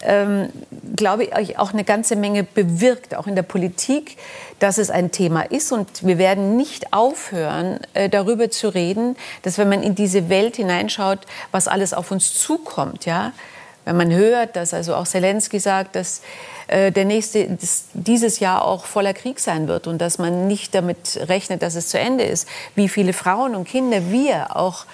ähm, 0.02 0.50
glaube 0.96 1.24
ich, 1.24 1.58
auch 1.58 1.74
eine 1.74 1.84
ganze 1.84 2.16
Menge 2.16 2.44
bewirkt, 2.44 3.16
auch 3.16 3.28
in 3.28 3.36
der 3.36 3.44
Politik, 3.44 4.18
dass 4.60 4.78
es 4.78 4.90
ein 4.90 5.12
Thema 5.12 5.42
ist. 5.42 5.72
Und 5.72 6.06
wir 6.06 6.18
werden 6.18 6.56
nicht 6.56 6.94
aufhören, 6.94 7.80
äh, 7.94 8.10
darüber 8.10 8.50
zu 8.50 8.70
reden, 8.70 9.16
dass 9.42 9.58
wenn 9.58 9.70
man 9.70 9.82
in 9.82 9.96
diese 9.96 10.30
Welt 10.30 10.58
hineinschaut, 10.58 11.20
was 11.52 11.68
alles 11.68 11.94
auf 11.94 12.12
uns 12.12 12.36
zukommt, 12.36 13.06
ja, 13.06 13.32
wenn 13.86 13.98
man 13.98 14.14
hört, 14.14 14.56
dass 14.56 14.74
also 14.74 14.96
auch 14.96 15.08
Zelensky 15.08 15.60
sagt, 15.60 15.96
dass 15.96 16.22
äh, 16.68 16.92
der 16.92 17.06
nächste 17.06 17.58
dieses 17.94 18.40
Jahr 18.40 18.66
auch 18.66 18.86
voller 18.86 19.14
Krieg 19.14 19.40
sein 19.40 19.68
wird 19.68 19.88
und 19.88 20.00
dass 20.00 20.18
man 20.18 20.48
nicht 20.48 20.76
damit 20.76 21.20
rechnet, 21.28 21.62
dass 21.62 21.76
es 21.76 21.88
zu 21.90 22.00
Ende 22.00 22.24
ist. 22.24 22.48
Wie 22.76 22.90
viele 22.90 23.14
Frauen 23.14 23.56
und 23.56 23.68
Kinder 23.68 24.12
wir 24.12 24.56
auch 24.56 24.86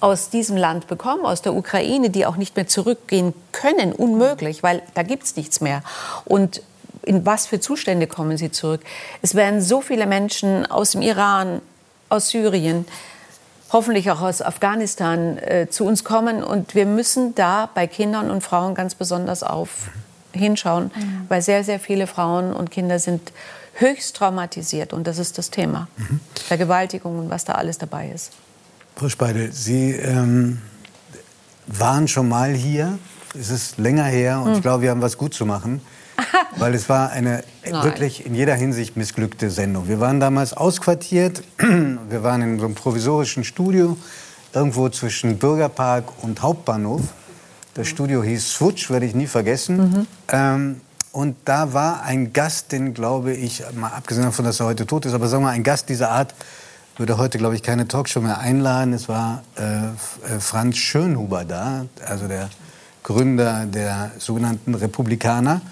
aus 0.00 0.30
diesem 0.30 0.56
Land 0.56 0.86
bekommen, 0.86 1.26
aus 1.26 1.42
der 1.42 1.54
Ukraine, 1.54 2.10
die 2.10 2.26
auch 2.26 2.36
nicht 2.36 2.56
mehr 2.56 2.66
zurückgehen 2.66 3.34
können, 3.52 3.92
unmöglich, 3.92 4.62
weil 4.62 4.82
da 4.94 5.02
gibt 5.02 5.24
es 5.24 5.36
nichts 5.36 5.60
mehr. 5.60 5.82
Und 6.24 6.62
in 7.02 7.26
was 7.26 7.46
für 7.46 7.60
Zustände 7.60 8.06
kommen 8.06 8.36
sie 8.36 8.50
zurück? 8.50 8.80
Es 9.22 9.34
werden 9.34 9.60
so 9.60 9.80
viele 9.80 10.06
Menschen 10.06 10.66
aus 10.66 10.92
dem 10.92 11.02
Iran, 11.02 11.60
aus 12.08 12.28
Syrien, 12.28 12.86
hoffentlich 13.72 14.10
auch 14.10 14.20
aus 14.20 14.42
Afghanistan 14.42 15.38
äh, 15.38 15.68
zu 15.70 15.84
uns 15.84 16.04
kommen. 16.04 16.42
Und 16.42 16.74
wir 16.74 16.86
müssen 16.86 17.34
da 17.34 17.68
bei 17.74 17.86
Kindern 17.86 18.30
und 18.30 18.42
Frauen 18.42 18.74
ganz 18.74 18.94
besonders 18.94 19.42
auf 19.42 19.90
hinschauen, 20.32 20.90
mhm. 20.94 21.24
weil 21.28 21.42
sehr, 21.42 21.64
sehr 21.64 21.80
viele 21.80 22.06
Frauen 22.06 22.52
und 22.52 22.70
Kinder 22.70 22.98
sind 22.98 23.32
höchst 23.74 24.16
traumatisiert. 24.16 24.92
Und 24.92 25.06
das 25.06 25.18
ist 25.18 25.38
das 25.38 25.50
Thema. 25.50 25.88
Mhm. 25.96 26.20
Vergewaltigung 26.46 27.18
und 27.18 27.30
was 27.30 27.44
da 27.44 27.54
alles 27.54 27.78
dabei 27.78 28.10
ist. 28.10 28.32
Frau 28.96 29.08
Speidel, 29.08 29.52
Sie 29.52 29.92
ähm, 29.92 30.60
waren 31.66 32.08
schon 32.08 32.28
mal 32.28 32.52
hier. 32.52 32.98
Es 33.38 33.50
ist 33.50 33.78
länger 33.78 34.04
her 34.04 34.40
und 34.40 34.50
mhm. 34.50 34.56
ich 34.56 34.62
glaube, 34.62 34.82
wir 34.82 34.90
haben 34.90 35.02
was 35.02 35.16
gut 35.16 35.34
zu 35.34 35.46
machen. 35.46 35.80
weil 36.56 36.74
es 36.74 36.88
war 36.88 37.10
eine 37.10 37.42
Nein. 37.64 37.84
wirklich 37.84 38.26
in 38.26 38.34
jeder 38.34 38.54
Hinsicht 38.54 38.96
missglückte 38.96 39.50
Sendung. 39.50 39.88
Wir 39.88 40.00
waren 40.00 40.20
damals 40.20 40.52
ausquartiert. 40.52 41.42
Wir 41.58 42.22
waren 42.22 42.42
in 42.42 42.58
so 42.58 42.66
einem 42.66 42.74
provisorischen 42.74 43.44
Studio 43.44 43.96
irgendwo 44.52 44.88
zwischen 44.88 45.38
Bürgerpark 45.38 46.22
und 46.22 46.42
Hauptbahnhof. 46.42 47.02
Das 47.80 47.88
Studio 47.88 48.22
hieß 48.22 48.56
Switch, 48.56 48.90
werde 48.90 49.06
ich 49.06 49.14
nie 49.14 49.26
vergessen. 49.26 49.76
Mhm. 49.78 50.06
Ähm, 50.30 50.80
und 51.12 51.36
da 51.46 51.72
war 51.72 52.02
ein 52.02 52.34
Gast, 52.34 52.72
den 52.72 52.92
glaube 52.92 53.32
ich, 53.32 53.62
mal 53.74 53.88
abgesehen 53.88 54.26
davon, 54.26 54.44
dass 54.44 54.60
er 54.60 54.66
heute 54.66 54.84
tot 54.84 55.06
ist, 55.06 55.14
aber 55.14 55.28
sagen 55.28 55.44
wir 55.44 55.46
mal, 55.46 55.54
ein 55.54 55.62
Gast 55.62 55.88
dieser 55.88 56.10
Art 56.10 56.34
würde 56.98 57.16
heute, 57.16 57.38
glaube 57.38 57.54
ich, 57.54 57.62
keine 57.62 57.88
Talkshow 57.88 58.20
mehr 58.20 58.38
einladen. 58.38 58.92
Es 58.92 59.08
war 59.08 59.44
äh, 59.56 59.62
äh, 59.62 60.40
Franz 60.40 60.76
Schönhuber 60.76 61.46
da, 61.46 61.86
also 62.06 62.28
der 62.28 62.50
Gründer 63.02 63.64
der 63.64 64.10
sogenannten 64.18 64.74
Republikaner. 64.74 65.62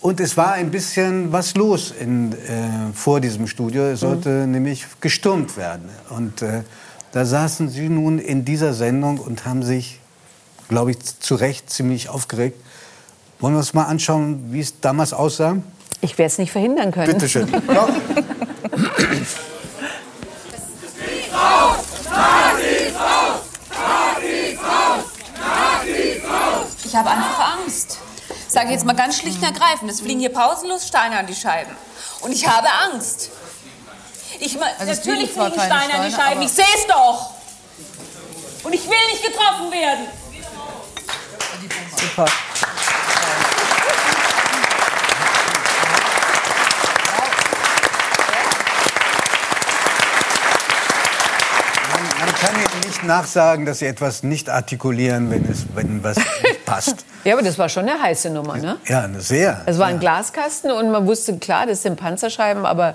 Und 0.00 0.20
es 0.20 0.36
war 0.36 0.52
ein 0.52 0.70
bisschen 0.70 1.32
was 1.32 1.56
los 1.56 1.92
in, 1.98 2.32
äh, 2.32 2.92
vor 2.94 3.20
diesem 3.20 3.48
Studio. 3.48 3.86
Es 3.86 3.98
sollte 3.98 4.46
mhm. 4.46 4.52
nämlich 4.52 4.86
gestürmt 5.00 5.56
werden. 5.56 5.88
Und 6.10 6.42
äh, 6.42 6.62
da 7.10 7.24
saßen 7.24 7.68
Sie 7.70 7.88
nun 7.88 8.20
in 8.20 8.44
dieser 8.44 8.72
Sendung 8.72 9.18
und 9.18 9.46
haben 9.46 9.64
sich 9.64 9.98
glaube 10.70 10.92
ich, 10.92 10.98
zu 11.18 11.34
Recht 11.34 11.68
ziemlich 11.68 12.08
aufgeregt. 12.08 12.58
Wollen 13.40 13.54
wir 13.54 13.58
uns 13.58 13.74
mal 13.74 13.84
anschauen, 13.84 14.52
wie 14.52 14.60
es 14.60 14.80
damals 14.80 15.12
aussah? 15.12 15.56
Ich 16.00 16.16
werde 16.16 16.28
es 16.28 16.38
nicht 16.38 16.52
verhindern 16.52 16.92
können. 16.92 17.12
Bitte 17.12 17.28
schön. 17.28 17.48
Ich 26.84 26.96
habe 26.96 27.08
einfach 27.08 27.56
Angst. 27.60 27.98
Sage 28.48 28.66
ich 28.66 28.72
jetzt 28.72 28.84
mal 28.84 28.96
ganz 28.96 29.16
schlicht 29.16 29.38
und 29.38 29.44
ergreifend. 29.44 29.88
Es 29.88 30.00
fliegen 30.00 30.18
hier 30.18 30.32
pausenlos 30.32 30.88
Steine 30.88 31.20
an 31.20 31.26
die 31.28 31.36
Scheiben. 31.36 31.70
Und 32.20 32.32
ich 32.32 32.48
habe 32.48 32.66
Angst. 32.92 33.30
Ich, 34.40 34.60
also 34.60 34.92
natürlich 34.92 35.30
fliegen 35.30 35.52
Steine 35.52 35.94
an 35.94 36.08
die 36.10 36.12
Scheiben. 36.12 36.42
Ich 36.42 36.50
sehe 36.50 36.64
es 36.76 36.88
doch. 36.88 37.30
Und 38.64 38.74
ich 38.74 38.84
will 38.88 39.06
nicht 39.12 39.24
getroffen 39.24 39.70
werden. 39.70 40.06
Super. 42.20 42.30
Man 52.18 52.34
kann 52.34 52.54
Ihnen 52.56 52.80
nicht 52.86 53.04
nachsagen, 53.04 53.64
dass 53.64 53.78
Sie 53.78 53.86
etwas 53.86 54.22
nicht 54.22 54.50
artikulieren, 54.50 55.30
wenn, 55.30 55.44
es, 55.50 55.64
wenn 55.74 56.02
was 56.04 56.16
nicht 56.16 56.64
passt. 56.66 57.04
Ja, 57.22 57.34
aber 57.34 57.42
das 57.42 57.58
war 57.58 57.68
schon 57.68 57.86
eine 57.86 58.00
heiße 58.00 58.30
Nummer, 58.30 58.56
ne? 58.56 58.78
Ja, 58.86 59.06
sehr. 59.18 59.60
Es 59.66 59.78
war 59.78 59.88
ein 59.88 60.00
Glaskasten 60.00 60.70
und 60.70 60.90
man 60.90 61.06
wusste, 61.06 61.36
klar, 61.36 61.66
das 61.66 61.82
sind 61.82 62.00
Panzerscheiben, 62.00 62.64
aber 62.64 62.94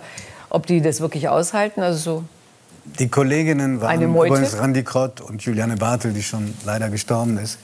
ob 0.50 0.66
die 0.66 0.82
das 0.82 1.00
wirklich 1.00 1.30
aushalten, 1.30 1.84
also 1.84 2.00
so. 2.00 2.24
Die 2.98 3.08
Kolleginnen 3.08 3.82
waren 3.82 4.02
übrigens 4.02 4.58
Randi 4.58 4.84
Krott 4.84 5.22
und 5.22 5.44
Juliane 5.44 5.76
Bartel, 5.76 6.12
die 6.12 6.24
schon 6.24 6.56
leider 6.66 6.90
gestorben 6.90 7.38
ist. 7.38 7.60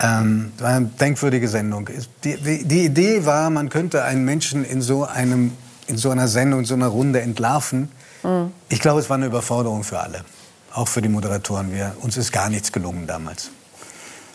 Ähm, 0.00 0.52
war 0.58 0.70
eine 0.70 0.86
denkwürdige 0.86 1.48
Sendung. 1.48 1.88
Die, 2.22 2.36
die, 2.36 2.64
die, 2.64 2.84
Idee 2.84 3.26
war, 3.26 3.50
man 3.50 3.68
könnte 3.68 4.04
einen 4.04 4.24
Menschen 4.24 4.64
in 4.64 4.80
so, 4.80 5.04
einem, 5.04 5.52
in 5.88 5.96
so 5.96 6.10
einer 6.10 6.28
Sendung, 6.28 6.60
in 6.60 6.66
so 6.66 6.74
einer 6.74 6.86
Runde 6.86 7.20
entlarven. 7.20 7.90
Mhm. 8.22 8.52
Ich 8.68 8.80
glaube, 8.80 9.00
es 9.00 9.10
war 9.10 9.16
eine 9.16 9.26
Überforderung 9.26 9.82
für 9.82 9.98
alle, 9.98 10.24
auch 10.72 10.86
für 10.86 11.02
die 11.02 11.08
Moderatoren. 11.08 11.72
Wir, 11.72 11.96
uns 12.00 12.16
ist 12.16 12.30
gar 12.30 12.48
nichts 12.48 12.70
gelungen 12.70 13.08
damals. 13.08 13.50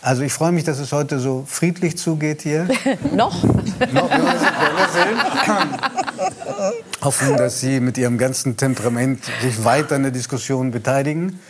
Also 0.04 0.22
ich 0.22 0.34
freue 0.34 0.52
mich, 0.52 0.64
dass 0.64 0.78
es 0.80 0.92
heute 0.92 1.18
so 1.18 1.44
friedlich 1.48 1.96
zugeht 1.96 2.42
hier. 2.42 2.68
Noch? 3.14 3.42
Noch, 3.90 4.10
Hoffen, 7.00 7.38
dass 7.38 7.60
Sie 7.60 7.80
mit 7.80 7.96
Ihrem 7.96 8.18
ganzen 8.18 8.58
Temperament 8.58 9.24
sich 9.40 9.64
weiter 9.64 9.96
an 9.96 10.02
der 10.02 10.12
Diskussion 10.12 10.72
beteiligen. 10.72 11.40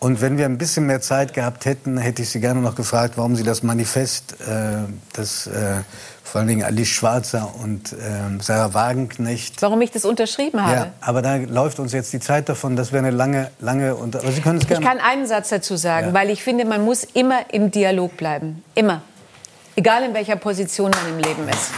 Und 0.00 0.20
wenn 0.20 0.38
wir 0.38 0.44
ein 0.44 0.58
bisschen 0.58 0.86
mehr 0.86 1.00
Zeit 1.00 1.34
gehabt 1.34 1.64
hätten, 1.64 1.98
hätte 1.98 2.22
ich 2.22 2.30
Sie 2.30 2.40
gerne 2.40 2.60
noch 2.60 2.76
gefragt, 2.76 3.14
warum 3.16 3.34
Sie 3.34 3.42
das 3.42 3.62
Manifest, 3.62 4.40
äh, 4.40 4.84
das 5.12 5.48
äh, 5.48 5.78
vor 6.22 6.40
allen 6.40 6.48
Dingen 6.48 6.62
Alice 6.62 6.88
Schwarzer 6.88 7.52
und 7.62 7.92
äh, 7.92 7.96
Sarah 8.40 8.74
Wagenknecht. 8.74 9.60
Warum 9.60 9.80
ich 9.80 9.90
das 9.90 10.04
unterschrieben 10.04 10.62
habe. 10.62 10.74
Ja, 10.74 10.92
aber 11.00 11.22
da 11.22 11.36
läuft 11.36 11.80
uns 11.80 11.92
jetzt 11.92 12.12
die 12.12 12.20
Zeit 12.20 12.48
davon, 12.48 12.76
das 12.76 12.92
wäre 12.92 13.04
eine 13.04 13.16
lange, 13.16 13.50
lange. 13.60 13.96
Unter 13.96 14.20
aber 14.20 14.30
Sie 14.30 14.40
können 14.40 14.58
es 14.58 14.68
gerne. 14.68 14.84
Ich 14.84 14.88
kann 14.88 15.00
einen 15.00 15.26
Satz 15.26 15.48
dazu 15.48 15.76
sagen, 15.76 16.08
ja. 16.08 16.14
weil 16.14 16.30
ich 16.30 16.44
finde, 16.44 16.64
man 16.64 16.84
muss 16.84 17.02
immer 17.02 17.52
im 17.52 17.70
Dialog 17.70 18.16
bleiben. 18.16 18.62
Immer. 18.74 19.02
Egal 19.74 20.04
in 20.04 20.14
welcher 20.14 20.36
Position 20.36 20.90
man 20.90 21.08
im 21.08 21.18
Leben 21.18 21.48
ist. 21.48 21.70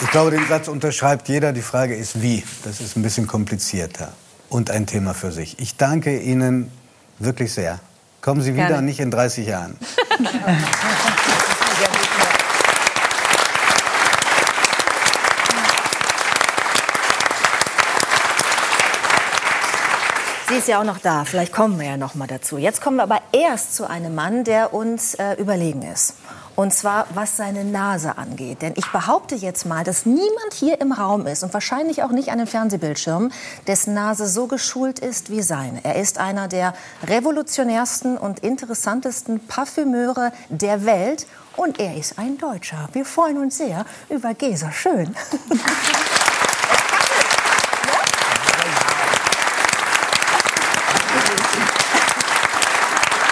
Ich 0.00 0.10
glaube, 0.10 0.30
den 0.30 0.46
Satz 0.46 0.68
unterschreibt 0.68 1.28
jeder. 1.28 1.52
Die 1.52 1.62
Frage 1.62 1.96
ist, 1.96 2.22
wie. 2.22 2.44
Das 2.62 2.80
ist 2.80 2.96
ein 2.96 3.02
bisschen 3.02 3.26
komplizierter 3.26 4.12
und 4.48 4.70
ein 4.70 4.86
Thema 4.86 5.12
für 5.12 5.32
sich. 5.32 5.58
Ich 5.58 5.76
danke 5.76 6.18
Ihnen 6.20 6.70
wirklich 7.18 7.52
sehr. 7.52 7.80
Kommen 8.20 8.40
Sie 8.40 8.54
wieder, 8.54 8.68
Gerne. 8.68 8.82
nicht 8.82 9.00
in 9.00 9.10
30 9.10 9.46
Jahren. 9.46 9.76
Sie 20.48 20.54
ist 20.54 20.68
ja 20.68 20.80
auch 20.80 20.84
noch 20.84 20.98
da. 20.98 21.24
Vielleicht 21.24 21.52
kommen 21.52 21.78
wir 21.78 21.86
ja 21.86 21.96
noch 21.96 22.14
mal 22.14 22.26
dazu. 22.26 22.56
Jetzt 22.56 22.80
kommen 22.80 22.96
wir 22.96 23.02
aber 23.02 23.20
erst 23.32 23.74
zu 23.74 23.88
einem 23.88 24.14
Mann, 24.14 24.44
der 24.44 24.72
uns 24.72 25.14
äh, 25.14 25.34
überlegen 25.34 25.82
ist. 25.82 26.14
Und 26.58 26.74
zwar 26.74 27.06
was 27.14 27.36
seine 27.36 27.64
Nase 27.64 28.18
angeht. 28.18 28.62
Denn 28.62 28.72
ich 28.74 28.90
behaupte 28.90 29.36
jetzt 29.36 29.64
mal, 29.64 29.84
dass 29.84 30.06
niemand 30.06 30.52
hier 30.52 30.80
im 30.80 30.90
Raum 30.90 31.28
ist 31.28 31.44
und 31.44 31.54
wahrscheinlich 31.54 32.02
auch 32.02 32.10
nicht 32.10 32.32
an 32.32 32.38
den 32.38 32.48
Fernsehbildschirmen, 32.48 33.32
dessen 33.68 33.94
Nase 33.94 34.26
so 34.26 34.48
geschult 34.48 34.98
ist 34.98 35.30
wie 35.30 35.40
seine. 35.40 35.84
Er 35.84 35.94
ist 35.94 36.18
einer 36.18 36.48
der 36.48 36.74
revolutionärsten 37.06 38.18
und 38.18 38.40
interessantesten 38.40 39.38
Parfümeure 39.46 40.32
der 40.48 40.84
Welt. 40.84 41.28
Und 41.56 41.78
er 41.78 41.96
ist 41.96 42.18
ein 42.18 42.38
Deutscher. 42.38 42.88
Wir 42.92 43.04
freuen 43.04 43.38
uns 43.38 43.58
sehr 43.58 43.86
über 44.08 44.34
Gesa 44.34 44.72
Schön. 44.72 45.14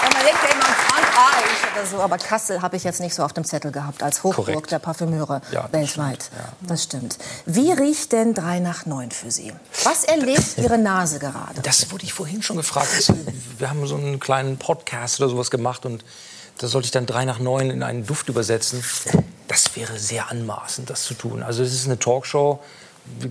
Ja, 0.02 0.12
man 0.12 0.24
denkt 0.24 0.40
ja 0.44 0.54
immer 0.54 0.66
an 0.66 0.74
Frankreich 0.86 1.58
oder 1.72 1.75
so, 1.86 2.00
aber 2.00 2.18
Kassel 2.18 2.62
habe 2.62 2.76
ich 2.76 2.84
jetzt 2.84 3.00
nicht 3.00 3.14
so 3.14 3.22
auf 3.22 3.32
dem 3.32 3.44
Zettel 3.44 3.72
gehabt 3.72 4.02
als 4.02 4.22
Hochburg 4.22 4.46
Korrekt. 4.46 4.70
der 4.72 4.78
Parfümeure 4.78 5.40
Ja, 5.52 5.68
weltweit. 5.72 6.24
stimmt, 6.24 6.30
ja. 6.42 6.66
Das 6.68 6.82
stimmt. 6.82 7.18
Wie 7.46 7.72
riecht 7.72 8.12
denn 8.12 8.34
3 8.34 8.60
nach 8.60 8.86
9 8.86 9.10
für 9.10 9.30
Sie? 9.30 9.52
Was 9.84 10.04
erlebt 10.04 10.58
Ihre 10.58 10.78
Nase 10.78 11.18
gerade? 11.18 11.60
Das 11.62 11.90
wurde 11.90 12.04
ich 12.04 12.12
vorhin 12.12 12.42
schon 12.42 12.56
gefragt. 12.56 12.88
Das- 12.96 13.12
Wir 13.58 13.70
haben 13.70 13.86
so 13.86 13.96
einen 13.96 14.20
kleinen 14.20 14.58
Podcast 14.58 15.20
oder 15.20 15.28
sowas 15.30 15.50
gemacht 15.50 15.86
und 15.86 16.04
da 16.58 16.66
sollte 16.68 16.86
ich 16.86 16.90
dann 16.92 17.06
drei 17.06 17.24
nach 17.24 17.38
neun 17.38 17.70
in 17.70 17.82
einen 17.82 18.06
Duft 18.06 18.28
übersetzen. 18.28 18.82
Das 19.48 19.76
wäre 19.76 19.98
sehr 19.98 20.30
anmaßend, 20.30 20.88
das 20.90 21.02
zu 21.04 21.14
tun. 21.14 21.42
Also 21.42 21.62
es 21.62 21.72
ist 21.72 21.86
eine 21.86 21.98
Talkshow. 21.98 22.60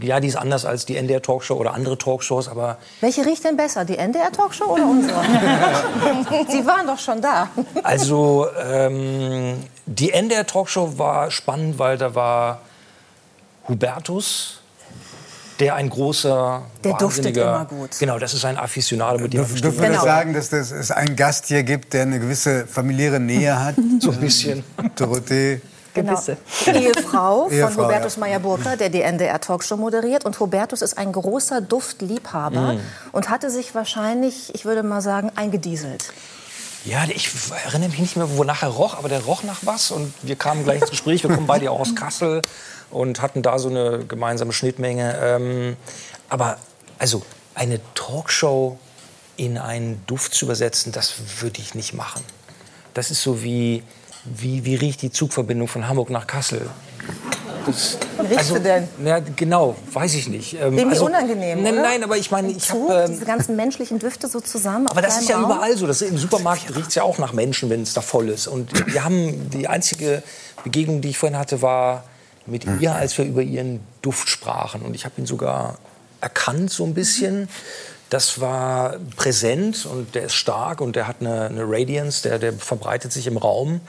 Ja, 0.02 0.20
die 0.20 0.28
ist 0.28 0.36
anders 0.36 0.66
als 0.66 0.86
die 0.86 0.98
NDR 0.98 1.22
Talkshow 1.22 1.56
oder 1.56 1.74
andere 1.74 1.98
Talkshows, 1.98 2.48
aber 2.50 2.78
Welche 3.02 3.26
riecht 3.26 3.44
denn 3.44 3.56
besser, 3.56 3.86
die 3.86 3.98
NDR-Talkshow 3.98 4.66
oder 4.66 4.84
unsere? 4.86 5.22
Sie 6.50 6.66
waren 6.66 6.88
doch 6.88 6.98
schon 6.98 7.22
da. 7.22 7.50
also 7.84 8.48
ähm, 8.68 9.58
die 9.86 10.12
NDR 10.12 10.46
Talkshow 10.48 10.98
war 10.98 11.30
spannend, 11.30 11.78
weil 11.78 11.98
da 12.00 12.16
war 12.16 12.62
Hubertus, 13.68 14.60
der 15.60 15.76
ein 15.76 15.90
großer, 15.90 16.64
Der 16.84 16.94
duftet 16.98 17.38
immer 17.38 17.66
gut. 17.66 17.92
Genau, 18.00 18.20
das 18.20 18.34
ist 18.34 18.44
ein 18.44 18.58
Afficionado, 18.58 19.20
mit 19.20 19.34
dem 19.34 19.38
dürfen 19.40 19.62
wir 19.64 19.72
Genau. 19.72 19.94
das 19.94 20.04
sagen, 20.04 20.34
dass 20.34 20.50
das 20.50 20.72
es 20.72 20.92
einen 20.92 21.16
Gast 21.16 21.46
hier 21.48 21.64
gibt, 21.64 21.94
der 21.94 22.02
eine 22.04 22.20
gewisse 22.20 22.68
familiäre 22.68 23.20
Nähe 23.20 23.64
hat? 23.64 23.76
so 24.00 24.12
ein 24.12 24.20
bisschen. 24.20 24.64
Dorothee. 24.96 25.62
Genau. 25.96 26.12
Ehefrau 26.68 27.46
von 27.50 27.54
Ehefrau, 27.54 27.84
Hubertus 27.86 28.16
ja. 28.16 28.20
Meyer-Burger, 28.20 28.78
der 28.78 28.90
die 28.90 29.02
NDR-Talkshow 29.02 29.78
moderiert. 29.78 30.26
Und 30.26 30.40
Hubertus 30.40 30.82
ist 30.84 30.98
ein 30.98 31.12
großer 31.12 31.62
Duftliebhaber 31.62 32.74
Mhm. 32.74 32.80
und 33.12 33.30
hatte 33.30 33.50
sich 33.50 33.74
wahrscheinlich, 33.74 34.54
ich 34.54 34.66
würde 34.66 34.84
mal 34.84 35.02
sagen, 35.02 35.32
eingedieselt. 35.36 36.14
Ja, 36.84 37.04
ich 37.08 37.30
erinnere 37.66 37.90
mich 37.90 38.00
nicht 38.00 38.16
mehr, 38.16 38.38
wonach 38.38 38.62
er 38.62 38.70
roch, 38.70 38.96
aber 38.98 39.10
der 39.10 39.22
roch 39.24 39.42
nach 39.44 39.60
was. 39.64 39.90
Und 39.90 40.14
wir 40.22 40.36
kamen 40.36 40.64
gleich 40.64 40.82
ins 40.82 40.92
Gespräch. 40.92 41.24
Wir 41.24 41.34
kommen 41.34 41.48
beide 41.48 41.72
auch 41.72 41.80
aus 41.80 41.96
Kassel 41.96 42.44
und 42.92 43.22
hatten 43.24 43.42
da 43.42 43.58
so 43.58 43.70
eine 43.70 44.06
gemeinsame 44.06 44.54
Schnittmenge. 44.54 45.18
Ähm, 45.20 45.78
aber 46.30 46.58
also 47.00 47.24
eine 47.56 47.80
Talkshow 47.96 48.78
in 49.38 49.58
einen 49.58 50.04
Duft 50.06 50.34
zu 50.36 50.46
übersetzen, 50.46 50.92
das 50.92 51.16
würde 51.40 51.60
ich 51.60 51.74
nicht 51.74 51.94
machen. 51.94 52.22
Das 52.94 53.10
ist 53.12 53.24
so 53.24 53.42
wie, 53.42 53.84
wie, 54.26 54.66
wie 54.66 54.76
riecht 54.76 55.02
die 55.02 55.12
Zugverbindung 55.12 55.68
von 55.68 55.88
Hamburg 55.88 56.10
nach 56.10 56.28
Kassel? 56.28 56.70
Das, 57.66 57.98
Wie 58.22 58.34
riechst 58.34 58.52
du 58.52 58.60
denn? 58.60 58.88
Ja, 59.04 59.20
genau, 59.20 59.76
weiß 59.92 60.14
ich 60.16 60.28
nicht. 60.28 60.54
Ähm, 60.54 60.78
Irgendwie 60.78 61.00
unangenehm, 61.00 61.64
Nein, 61.64 61.76
nein, 61.76 62.04
aber 62.04 62.18
ich 62.18 62.30
meine, 62.30 62.52
ich 62.52 62.70
habe... 62.70 63.06
Ähm, 63.06 63.12
diese 63.12 63.26
ganzen 63.26 63.56
menschlichen 63.56 63.98
Düfte 63.98 64.28
so 64.28 64.40
zusammen. 64.40 64.88
aber 64.88 65.02
das 65.02 65.22
ist 65.22 65.30
ja 65.30 65.42
überall 65.42 65.76
so. 65.76 65.88
Das 65.88 66.02
Im 66.02 66.18
Supermarkt 66.18 66.76
riecht 66.76 66.90
es 66.90 66.96
ja 66.96 67.04
auch 67.04 67.18
nach 67.18 67.34
Menschen, 67.34 67.70
wenn 67.70 67.82
es 67.82 67.94
da 67.94 68.02
voll 68.02 68.30
ist. 68.30 68.48
Und 68.48 68.94
wir 68.94 69.04
haben 69.04 69.50
die 69.50 69.68
einzige 69.68 70.22
Begegnung, 70.64 71.02
die 71.02 71.10
ich 71.10 71.18
vorhin 71.18 71.38
hatte, 71.38 71.62
war 71.62 72.04
mit 72.46 72.66
ihr, 72.80 72.94
als 72.94 73.18
wir 73.18 73.26
über 73.26 73.42
ihren 73.42 73.80
Duft 74.04 74.30
sprachen. 74.30 74.82
Und 74.84 74.94
ich 74.94 75.06
habe 75.06 75.16
ihn 75.20 75.26
sogar 75.26 75.80
erkannt 76.22 76.72
so 76.72 76.84
ein 76.84 76.94
bisschen. 76.94 77.50
Das 78.12 78.40
war 78.40 78.98
präsent 79.16 79.88
und 79.88 80.14
der 80.14 80.26
ist 80.26 80.36
stark 80.36 80.80
und 80.80 80.96
der 80.96 81.08
hat 81.08 81.18
eine, 81.22 81.46
eine 81.46 81.64
Radiance, 81.68 82.22
der, 82.22 82.38
der 82.38 82.54
verbreitet 82.54 83.12
sich 83.12 83.26
im 83.26 83.38
Raum. 83.38 83.82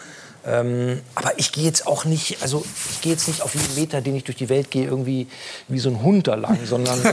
Ähm, 0.46 1.00
aber 1.14 1.32
ich 1.38 1.50
gehe 1.50 1.64
jetzt 1.64 1.88
auch 1.88 2.04
nicht, 2.04 2.40
also 2.40 2.64
ich 2.92 3.00
gehe 3.00 3.10
jetzt 3.12 3.26
nicht 3.26 3.42
auf 3.42 3.54
jeden 3.54 3.74
Meter, 3.74 4.00
den 4.00 4.14
ich 4.14 4.22
durch 4.24 4.36
die 4.36 4.48
Welt 4.48 4.70
gehe, 4.70 4.86
irgendwie 4.86 5.26
wie 5.66 5.80
so 5.80 5.90
ein 5.90 6.00
Hund 6.02 6.28
da 6.28 6.36
lang, 6.36 6.58
sondern 6.64 7.00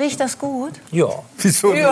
Riecht 0.00 0.18
das 0.20 0.38
gut? 0.38 0.72
ja. 0.90 1.08
Wieso? 1.38 1.72
Ich 1.72 1.84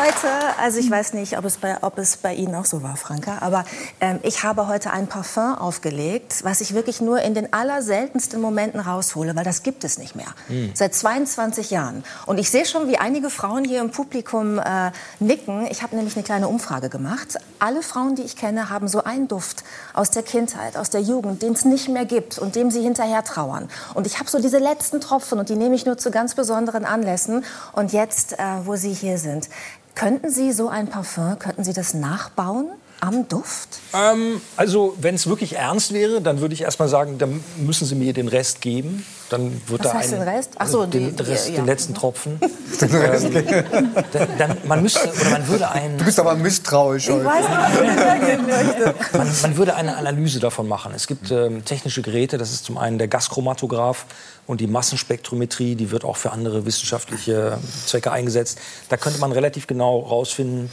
heute, 0.00 0.58
also 0.58 0.78
ich 0.78 0.90
weiß 0.90 1.12
nicht, 1.14 1.36
ob 1.36 1.44
es 1.44 1.58
bei, 1.58 1.82
ob 1.82 1.98
es 1.98 2.16
bei 2.16 2.34
Ihnen 2.34 2.54
auch 2.54 2.64
so 2.64 2.82
war, 2.82 2.96
Franka, 2.96 3.38
aber 3.40 3.64
ähm, 4.00 4.18
ich 4.22 4.42
habe 4.42 4.66
heute 4.66 4.92
ein 4.92 5.06
Parfum 5.06 5.54
aufgelegt, 5.54 6.42
was 6.42 6.60
ich 6.60 6.74
wirklich 6.74 7.00
nur 7.00 7.20
in 7.20 7.34
den 7.34 7.52
allerseltensten 7.52 8.40
Momenten 8.40 8.80
raushole, 8.80 9.36
weil 9.36 9.44
das 9.44 9.62
gibt 9.62 9.84
es 9.84 9.98
nicht 9.98 10.16
mehr. 10.16 10.28
Seit 10.74 10.94
22 10.94 11.70
Jahren. 11.70 12.04
Und 12.26 12.38
ich 12.38 12.50
sehe 12.50 12.64
schon, 12.64 12.88
wie 12.88 12.98
einige 12.98 13.30
Frauen 13.30 13.64
hier 13.64 13.80
im 13.80 13.90
Publikum 13.90 14.58
äh, 14.58 14.90
nicken. 15.18 15.66
Ich 15.70 15.82
habe 15.82 15.96
nämlich 15.96 16.16
eine 16.16 16.24
kleine 16.24 16.48
Umfrage 16.48 16.88
gemacht. 16.88 17.36
Alle 17.58 17.82
Frauen, 17.82 18.14
die 18.14 18.22
ich 18.22 18.36
kenne, 18.36 18.70
haben 18.70 18.88
so 18.88 19.04
einen 19.04 19.28
Duft 19.28 19.64
aus 19.94 20.10
der 20.10 20.22
Kindheit, 20.22 20.76
aus 20.76 20.90
der 20.90 21.00
Jugend, 21.00 21.42
den 21.42 21.52
es 21.52 21.64
nicht 21.64 21.88
mehr 21.88 22.04
gibt 22.04 22.38
und 22.38 22.54
dem 22.54 22.70
sie 22.70 22.82
hinterher 22.82 23.24
trauern. 23.24 23.68
Und 23.94 24.06
ich 24.06 24.18
habe 24.18 24.30
so 24.30 24.40
diese 24.40 24.58
letzten 24.58 25.00
Tropfen 25.00 25.38
und 25.38 25.48
die 25.48 25.56
nehme 25.56 25.74
ich 25.74 25.86
nur 25.86 25.98
zu 25.98 26.10
ganz 26.10 26.34
besonderen 26.34 26.84
Anlässen. 26.84 27.44
Und 27.72 27.92
jetzt, 27.92 28.34
äh, 28.34 28.44
wo 28.64 28.76
Sie 28.76 28.92
hier 28.92 29.18
sind, 29.18 29.48
könnten 29.94 30.30
Sie 30.30 30.52
so 30.52 30.68
ein 30.68 30.88
Parfum, 30.88 31.38
könnten 31.38 31.64
Sie 31.64 31.72
das 31.72 31.94
nachbauen 31.94 32.70
am 33.00 33.28
Duft? 33.28 33.68
Ähm, 33.94 34.40
also, 34.56 34.94
wenn 35.00 35.14
es 35.14 35.26
wirklich 35.26 35.56
ernst 35.56 35.92
wäre, 35.92 36.20
dann 36.20 36.40
würde 36.40 36.54
ich 36.54 36.62
erst 36.62 36.78
mal 36.78 36.88
sagen, 36.88 37.18
dann 37.18 37.42
müssen 37.56 37.86
Sie 37.86 37.94
mir 37.94 38.12
den 38.12 38.28
Rest 38.28 38.60
geben. 38.60 39.04
Dann 39.30 39.60
wird 39.68 39.84
Was 39.84 39.92
da 39.92 39.98
heißt 39.98 40.12
ein, 40.14 40.20
den 40.20 40.28
Rest? 40.28 40.50
Ach 40.58 40.66
so, 40.66 40.86
den, 40.86 41.14
die- 41.16 41.22
Rest, 41.22 41.48
ja. 41.50 41.54
den 41.56 41.66
letzten 41.66 41.94
Tropfen. 41.94 42.40
ähm, 42.80 43.94
dann, 44.38 44.56
man 44.64 44.82
müsste 44.82 45.08
oder 45.08 45.30
man 45.30 45.46
würde 45.48 45.70
ein, 45.70 45.98
Du 45.98 46.04
bist 46.04 46.18
aber 46.18 46.34
misstrauisch 46.34 47.08
heute. 47.08 47.24
weiß 47.24 47.44
nicht, 47.44 49.12
man, 49.14 49.28
man 49.42 49.56
würde 49.56 49.74
eine 49.76 49.96
Analyse 49.96 50.40
davon 50.40 50.66
machen. 50.68 50.92
Es 50.96 51.06
gibt 51.06 51.30
ähm, 51.30 51.64
technische 51.64 52.02
Geräte. 52.02 52.38
Das 52.38 52.52
ist 52.52 52.64
zum 52.64 52.76
einen 52.78 52.98
der 52.98 53.06
Gaschromatograph 53.08 54.04
und 54.48 54.60
die 54.60 54.66
Massenspektrometrie. 54.66 55.76
Die 55.76 55.90
wird 55.92 56.04
auch 56.04 56.16
für 56.16 56.32
andere 56.32 56.66
wissenschaftliche 56.66 57.58
Zwecke 57.86 58.10
eingesetzt. 58.10 58.58
Da 58.88 58.96
könnte 58.96 59.20
man 59.20 59.30
relativ 59.32 59.66
genau 59.68 60.02
herausfinden, 60.04 60.70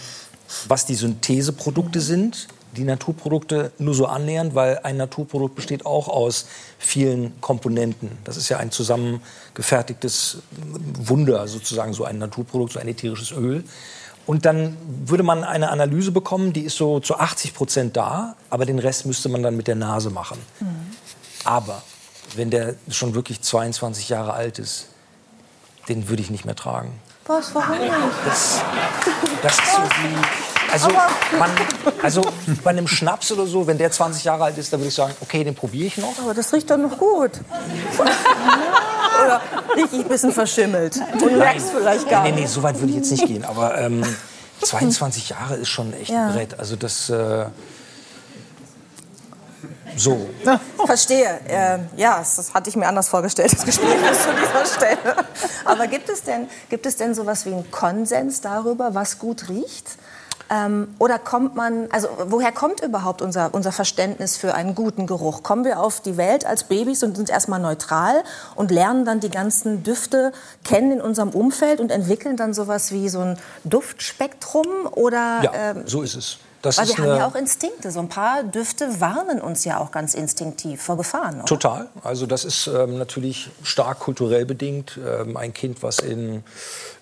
was 0.68 0.86
die 0.86 0.96
Syntheseprodukte 0.96 2.02
sind, 2.02 2.48
die 2.76 2.84
Naturprodukte 2.84 3.72
nur 3.80 3.94
so 3.94 4.06
annähernd, 4.06 4.56
weil 4.56 4.80
ein 4.84 4.98
Naturprodukt 4.98 5.56
besteht 5.56 5.86
auch 5.86 6.08
aus 6.08 6.46
vielen 6.78 7.40
Komponenten. 7.42 8.18
Das 8.24 8.38
ist 8.38 8.50
ja 8.50 8.58
ein 8.58 8.72
zusammengefertigtes 8.72 10.40
Wunder, 11.00 11.48
sozusagen 11.48 11.94
so 11.94 12.04
ein 12.04 12.18
Naturprodukt, 12.20 12.74
so 12.74 12.80
ein 12.80 12.88
ätherisches 12.88 13.32
Öl. 13.32 13.64
Und 14.26 14.46
dann 14.46 14.78
würde 15.06 15.24
man 15.24 15.44
eine 15.44 15.70
Analyse 15.70 16.12
bekommen, 16.12 16.52
die 16.52 16.62
ist 16.62 16.76
so 16.76 17.00
zu 17.00 17.18
80 17.18 17.54
Prozent 17.54 17.98
da, 17.98 18.36
aber 18.50 18.66
den 18.66 18.78
Rest 18.78 19.06
müsste 19.06 19.30
man 19.30 19.42
dann 19.42 19.56
mit 19.56 19.68
der 19.68 19.76
Nase 19.76 20.10
machen. 20.10 20.38
Aber 21.46 21.82
wenn 22.36 22.52
der 22.52 22.76
schon 22.90 23.16
wirklich 23.16 23.42
22 23.42 24.10
Jahre 24.10 24.34
alt 24.34 24.60
ist, 24.60 24.88
den 25.88 26.10
würde 26.10 26.22
ich 26.22 26.30
nicht 26.30 26.44
mehr 26.44 26.56
tragen. 26.56 26.92
Was, 27.28 27.54
warum 27.54 27.78
nicht? 27.80 27.92
Das, 28.26 28.62
das 29.44 29.54
ist 29.54 29.72
so 29.74 29.82
wie. 29.82 30.16
Also, 30.72 30.88
man, 31.40 31.50
also 32.04 32.22
bei 32.64 32.72
einem 32.72 32.88
Schnaps 32.88 33.32
oder 33.32 33.46
so, 33.46 33.66
wenn 33.68 33.78
der 33.78 33.90
20 33.92 34.24
Jahre 34.26 34.46
alt 34.46 34.58
ist, 34.58 34.72
dann 34.74 34.82
würde 34.82 34.90
ich 34.90 34.96
sagen, 34.96 35.14
okay, 35.22 35.44
den 35.44 35.56
probiere 35.56 35.88
ich 35.88 35.98
noch. 35.98 36.14
Aber 36.22 36.34
das 36.34 36.52
riecht 36.54 36.70
doch 36.70 36.78
noch 36.78 36.98
gut. 36.98 37.32
Oder 39.26 39.42
rieche 39.76 39.88
ich 39.96 40.02
ein 40.04 40.08
bisschen 40.10 40.32
verschimmelt? 40.32 41.00
Und 41.14 41.22
du 41.22 41.30
merkst 41.38 41.72
vielleicht 41.72 42.08
gar 42.10 42.24
Nee, 42.24 42.32
nee, 42.34 42.42
nicht. 42.42 42.50
so 42.52 42.62
weit 42.64 42.76
würde 42.80 42.90
ich 42.92 42.98
jetzt 42.98 43.12
nicht 43.12 43.26
gehen. 43.26 43.46
Aber 43.46 43.78
ähm, 43.80 44.04
22 44.62 45.30
Jahre 45.30 45.56
ist 45.56 45.70
schon 45.70 45.92
echt 45.94 46.10
Ja. 46.12 46.28
ein 46.28 46.34
Brett. 46.34 46.60
Also 46.60 46.76
das. 46.76 47.10
Äh, 47.10 47.46
So. 49.98 50.30
Verstehe. 50.86 51.40
Äh, 51.48 51.80
ja, 51.98 52.20
das 52.20 52.54
hatte 52.54 52.70
ich 52.70 52.76
mir 52.76 52.88
anders 52.88 53.10
vorgestellt, 53.10 53.52
das 53.52 53.66
Gespräch 53.66 53.98
bis 54.08 54.24
zu 54.24 54.30
dieser 54.32 54.66
Stelle. 54.66 55.26
Aber 55.66 55.88
gibt 55.88 56.10
es 56.10 56.24
denn, 56.24 56.48
gibt 56.70 56.86
es 56.86 56.96
denn 56.96 57.14
sowas 57.14 57.46
wie 57.46 57.54
einen 57.54 57.70
Konsens 57.72 58.42
darüber, 58.42 58.94
was 58.94 59.20
gut 59.20 59.50
riecht? 59.50 59.98
Ähm, 60.50 60.96
oder 60.98 61.20
kommt 61.20 61.56
man, 61.56 61.92
also 61.92 62.08
woher 62.28 62.54
kommt 62.54 62.80
überhaupt 62.82 63.22
unser, 63.22 63.54
unser 63.54 63.74
Verständnis 63.74 64.38
für 64.38 64.54
einen 64.54 64.76
guten 64.76 65.06
Geruch? 65.06 65.44
Kommen 65.44 65.66
wir 65.66 65.80
auf 65.80 66.00
die 66.00 66.16
Welt 66.16 66.46
als 66.46 66.64
Babys 66.64 67.04
und 67.04 67.18
sind 67.18 67.30
erstmal 67.30 67.60
neutral 67.60 68.24
und 68.56 68.72
lernen 68.72 69.04
dann 69.04 69.20
die 69.20 69.30
ganzen 69.30 69.84
Düfte 69.84 70.32
kennen 70.64 70.94
in 70.94 71.02
unserem 71.02 71.32
Umfeld 71.32 71.82
und 71.82 71.92
entwickeln 71.92 72.38
dann 72.38 72.54
sowas 72.54 72.94
wie 72.94 73.10
so 73.10 73.20
ein 73.20 73.38
Duftspektrum? 73.66 74.68
Oder, 74.92 75.42
Ja, 75.44 75.52
ähm, 75.54 75.84
so 75.86 76.02
ist 76.02 76.16
es. 76.16 76.38
Das 76.62 76.78
weil 76.78 76.88
wir 76.88 76.98
haben 76.98 77.18
ja 77.18 77.28
auch 77.28 77.36
Instinkte. 77.36 77.92
So 77.92 78.00
ein 78.00 78.10
paar 78.10 78.44
Düfte 78.44 79.00
warnen 79.00 79.40
uns 79.40 79.64
ja 79.64 79.80
auch 79.80 79.92
ganz 79.92 80.14
instinktiv 80.14 80.82
vor 80.82 80.98
Gefahren. 80.98 81.36
Oder? 81.36 81.46
Total. 81.46 81.88
Also 82.04 82.26
das 82.26 82.46
ist 82.46 82.68
ähm, 82.68 82.98
natürlich 82.98 83.50
stark 83.64 84.00
kulturell 84.00 84.46
bedingt. 84.46 85.00
Ähm, 85.06 85.38
ein 85.38 85.54
Kind, 85.54 85.84
was 85.84 86.00
in 86.00 86.44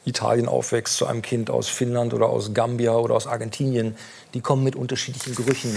Italien 0.05 0.47
aufwächst, 0.47 0.97
zu 0.97 1.05
einem 1.05 1.21
Kind 1.21 1.49
aus 1.49 1.67
Finnland 1.67 2.13
oder 2.13 2.27
aus 2.27 2.53
Gambia 2.53 2.93
oder 2.93 3.15
aus 3.15 3.27
Argentinien, 3.27 3.95
die 4.33 4.41
kommen 4.41 4.63
mit 4.63 4.75
unterschiedlichen 4.75 5.35
Gerüchen 5.35 5.75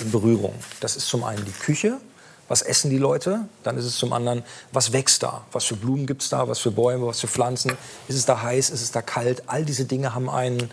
in 0.00 0.10
Berührung. 0.10 0.54
Das 0.80 0.96
ist 0.96 1.08
zum 1.08 1.24
einen 1.24 1.44
die 1.44 1.52
Küche. 1.52 1.98
Was 2.46 2.60
essen 2.60 2.90
die 2.90 2.98
Leute? 2.98 3.48
Dann 3.62 3.78
ist 3.78 3.86
es 3.86 3.96
zum 3.96 4.12
anderen, 4.12 4.44
was 4.70 4.92
wächst 4.92 5.22
da? 5.22 5.46
Was 5.52 5.64
für 5.64 5.76
Blumen 5.76 6.06
gibt 6.06 6.22
es 6.22 6.28
da? 6.28 6.46
Was 6.46 6.58
für 6.58 6.70
Bäume? 6.70 7.06
Was 7.06 7.20
für 7.20 7.26
Pflanzen? 7.28 7.72
Ist 8.06 8.16
es 8.16 8.26
da 8.26 8.42
heiß? 8.42 8.68
Ist 8.68 8.82
es 8.82 8.92
da 8.92 9.00
kalt? 9.00 9.44
All 9.46 9.64
diese 9.64 9.86
Dinge 9.86 10.14
haben 10.14 10.28
einen 10.28 10.70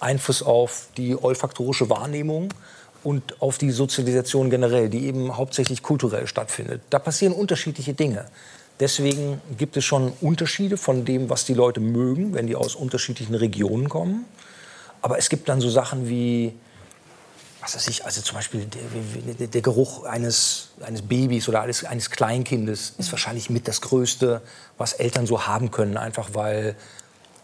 Einfluss 0.00 0.42
auf 0.42 0.88
die 0.96 1.16
olfaktorische 1.16 1.90
Wahrnehmung 1.90 2.52
und 3.02 3.40
auf 3.40 3.58
die 3.58 3.70
Sozialisation 3.70 4.50
generell, 4.50 4.88
die 4.88 5.06
eben 5.06 5.36
hauptsächlich 5.36 5.82
kulturell 5.82 6.26
stattfindet. 6.26 6.82
Da 6.90 6.98
passieren 6.98 7.32
unterschiedliche 7.32 7.94
Dinge. 7.94 8.26
Deswegen 8.78 9.40
gibt 9.58 9.76
es 9.76 9.84
schon 9.84 10.12
Unterschiede 10.20 10.76
von 10.76 11.04
dem, 11.04 11.28
was 11.28 11.44
die 11.44 11.54
Leute 11.54 11.80
mögen, 11.80 12.32
wenn 12.32 12.46
die 12.46 12.56
aus 12.56 12.74
unterschiedlichen 12.74 13.34
Regionen 13.34 13.88
kommen. 13.88 14.24
Aber 15.02 15.18
es 15.18 15.28
gibt 15.28 15.48
dann 15.48 15.60
so 15.60 15.68
Sachen 15.68 16.08
wie, 16.08 16.54
was 17.60 17.74
weiß 17.74 17.88
ich, 17.88 18.06
also 18.06 18.22
zum 18.22 18.36
Beispiel 18.36 18.66
der, 18.66 19.48
der, 19.48 19.60
Geruch 19.60 20.04
eines, 20.04 20.70
eines 20.80 21.02
Babys 21.02 21.48
oder 21.48 21.60
eines, 21.60 21.84
eines 21.84 22.10
Kleinkindes 22.10 22.94
ist 22.96 23.12
wahrscheinlich 23.12 23.50
mit 23.50 23.68
das 23.68 23.82
Größte, 23.82 24.40
was 24.78 24.94
Eltern 24.94 25.26
so 25.26 25.46
haben 25.46 25.70
können, 25.70 25.98
einfach 25.98 26.30
weil 26.32 26.74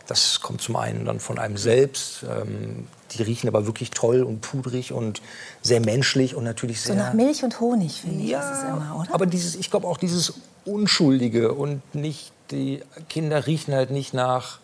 das 0.06 0.40
kommt 0.40 0.60
zum 0.60 0.76
einen 0.76 1.04
dann 1.04 1.20
von 1.20 1.38
einem 1.38 1.56
selbst. 1.56 2.24
Ähm, 2.24 2.86
die 3.12 3.22
riechen 3.22 3.48
aber 3.48 3.66
wirklich 3.66 3.90
toll 3.90 4.22
und 4.22 4.40
pudrig 4.40 4.92
und 4.92 5.22
sehr 5.62 5.80
menschlich 5.80 6.34
und 6.34 6.44
natürlich 6.44 6.80
So 6.80 6.92
sehr. 6.92 6.96
nach 6.96 7.12
Milch 7.12 7.42
und 7.44 7.60
Honig, 7.60 8.00
finde 8.00 8.22
ich, 8.24 8.30
Ja, 8.30 8.40
ist 8.40 8.58
es 8.58 8.64
immer, 8.64 8.98
oder? 9.00 9.14
aber 9.14 9.26
dieses, 9.26 9.54
ich 9.54 9.70
glaube 9.70 9.86
auch 9.86 9.96
dieses 9.96 10.34
Unschuldige 10.64 11.52
und 11.52 11.80
nicht, 11.94 12.32
die 12.50 12.82
Kinder 13.08 13.46
riechen 13.46 13.74
halt 13.74 13.90
nicht 13.90 14.12
nach 14.14 14.58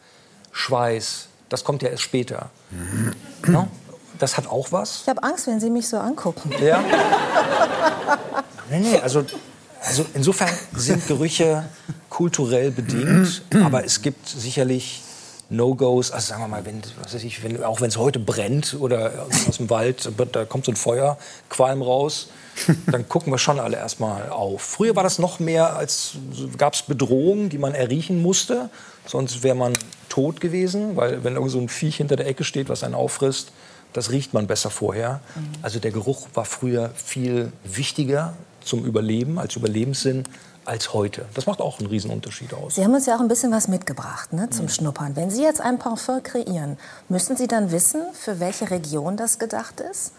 Schweiß. 0.52 1.28
Das 1.48 1.64
kommt 1.64 1.82
ja 1.82 1.88
erst 1.90 2.02
später. 2.02 2.50
No? 3.46 3.68
Das 4.18 4.36
hat 4.36 4.46
auch 4.48 4.72
was. 4.72 5.02
Ich 5.02 5.08
habe 5.08 5.22
Angst, 5.22 5.46
wenn 5.46 5.60
Sie 5.60 5.70
mich 5.70 5.88
so 5.88 5.98
angucken. 5.98 6.50
Ja. 6.64 6.82
Nee, 8.70 8.80
nee, 8.80 8.98
also, 8.98 9.24
also 9.80 10.06
insofern 10.14 10.48
sind 10.74 11.06
Gerüche 11.06 11.64
kulturell 12.08 12.70
bedingt, 12.70 13.42
aber 13.64 13.84
es 13.84 14.00
gibt 14.02 14.28
sicherlich 14.28 15.01
No-Gos, 15.52 16.10
also 16.10 16.26
sagen 16.26 16.42
wir 16.42 16.48
mal, 16.48 16.64
wenn, 16.64 16.82
was 17.02 17.14
weiß 17.14 17.24
ich, 17.24 17.42
wenn, 17.42 17.62
auch 17.62 17.80
wenn 17.80 17.88
es 17.88 17.96
heute 17.96 18.18
brennt 18.18 18.76
oder 18.78 19.26
aus 19.48 19.58
dem 19.58 19.70
Wald, 19.70 20.10
da 20.32 20.44
kommt 20.44 20.64
so 20.64 20.72
ein 20.72 20.76
Feuerqualm 20.76 21.82
raus, 21.82 22.28
dann 22.90 23.08
gucken 23.08 23.32
wir 23.32 23.38
schon 23.38 23.60
alle 23.60 23.76
erstmal 23.76 24.30
auf. 24.30 24.62
Früher 24.62 24.96
war 24.96 25.02
das 25.02 25.18
noch 25.18 25.40
mehr, 25.40 25.76
als 25.76 26.12
gab 26.58 26.74
es 26.74 26.82
Bedrohungen, 26.82 27.48
die 27.48 27.58
man 27.58 27.74
erriechen 27.74 28.22
musste, 28.22 28.70
sonst 29.06 29.42
wäre 29.42 29.54
man 29.54 29.74
tot 30.08 30.40
gewesen, 30.40 30.96
weil 30.96 31.24
wenn 31.24 31.34
irgend 31.34 31.50
so 31.50 31.58
ein 31.58 31.68
Viech 31.68 31.96
hinter 31.96 32.16
der 32.16 32.26
Ecke 32.26 32.44
steht, 32.44 32.68
was 32.68 32.82
einen 32.82 32.94
auffrisst, 32.94 33.52
das 33.92 34.10
riecht 34.10 34.32
man 34.32 34.46
besser 34.46 34.70
vorher. 34.70 35.20
Also 35.60 35.78
der 35.78 35.90
Geruch 35.90 36.28
war 36.34 36.44
früher 36.44 36.90
viel 36.94 37.52
wichtiger 37.64 38.34
zum 38.64 38.84
Überleben, 38.84 39.38
als 39.38 39.56
Überlebenssinn, 39.56 40.24
als 40.64 40.92
heute. 40.92 41.26
Das 41.34 41.46
macht 41.46 41.60
auch 41.60 41.78
einen 41.78 41.88
Riesenunterschied 41.88 42.54
aus. 42.54 42.76
Sie 42.76 42.84
haben 42.84 42.94
uns 42.94 43.06
ja 43.06 43.16
auch 43.16 43.20
ein 43.20 43.28
bisschen 43.28 43.52
was 43.52 43.68
mitgebracht 43.68 44.32
ne, 44.32 44.48
zum 44.50 44.68
Schnuppern. 44.68 45.16
Wenn 45.16 45.30
Sie 45.30 45.42
jetzt 45.42 45.60
ein 45.60 45.78
Parfum 45.78 46.22
kreieren, 46.22 46.78
müssen 47.08 47.36
Sie 47.36 47.46
dann 47.46 47.72
wissen, 47.72 48.02
für 48.12 48.40
welche 48.40 48.70
Region 48.70 49.16
das 49.16 49.38
gedacht 49.38 49.80
ist? 49.80 50.12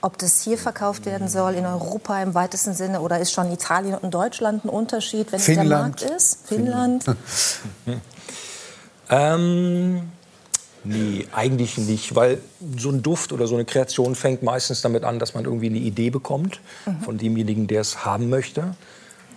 Ob 0.00 0.16
das 0.18 0.42
hier 0.42 0.58
verkauft 0.58 1.06
werden 1.06 1.28
soll, 1.28 1.54
in 1.54 1.66
Europa 1.66 2.22
im 2.22 2.34
weitesten 2.34 2.72
Sinne, 2.72 3.00
oder 3.00 3.18
ist 3.18 3.32
schon 3.32 3.52
Italien 3.52 3.96
und 3.96 4.14
Deutschland 4.14 4.64
ein 4.64 4.68
Unterschied, 4.68 5.32
wenn 5.32 5.40
es 5.40 5.46
der 5.46 5.56
Finnland. 5.56 6.00
Markt 6.00 6.02
ist? 6.02 6.46
Finnland. 6.46 7.04
Ähm, 9.10 10.02
nee, 10.84 11.26
eigentlich 11.32 11.78
nicht, 11.78 12.14
weil 12.14 12.40
so 12.76 12.90
ein 12.90 13.02
Duft 13.02 13.32
oder 13.32 13.46
so 13.46 13.54
eine 13.54 13.64
Kreation 13.64 14.14
fängt 14.14 14.42
meistens 14.42 14.82
damit 14.82 15.04
an, 15.04 15.18
dass 15.18 15.34
man 15.34 15.44
irgendwie 15.44 15.68
eine 15.68 15.78
Idee 15.78 16.10
bekommt 16.10 16.60
von 17.02 17.16
demjenigen, 17.16 17.66
der 17.66 17.80
es 17.80 18.04
haben 18.04 18.28
möchte. 18.28 18.74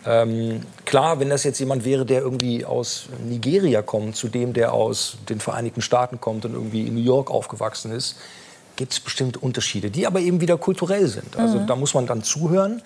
Ähm, 0.06 0.62
klar, 0.86 1.20
wenn 1.20 1.30
das 1.30 1.44
jetzt 1.44 1.60
jemand 1.60 1.86
wäre, 1.86 2.06
der 2.06 2.22
irgendwie 2.22 2.66
aus 2.66 3.06
Nigeria 3.24 3.82
kommt, 3.82 4.16
zu 4.16 4.30
dem, 4.30 4.54
der 4.54 4.74
aus 4.74 5.18
den 5.30 5.40
Vereinigten 5.40 5.82
Staaten 5.82 6.20
kommt 6.20 6.46
und 6.46 6.54
irgendwie 6.54 6.88
in 6.88 6.96
New 6.96 7.04
York 7.04 7.30
aufgewachsen 7.30 7.92
ist, 7.92 8.16
gibt 8.76 8.94
es 8.94 9.00
bestimmt 9.00 9.38
Unterschiede, 9.42 9.92
die 9.92 10.08
aber 10.08 10.20
eben 10.20 10.42
wieder 10.42 10.58
kulturell 10.58 11.08
sind. 11.08 11.38
Also 11.38 11.60
da 11.60 11.76
muss 11.76 11.94
man 11.94 12.08
dann 12.08 12.24
zuhören. 12.24 12.82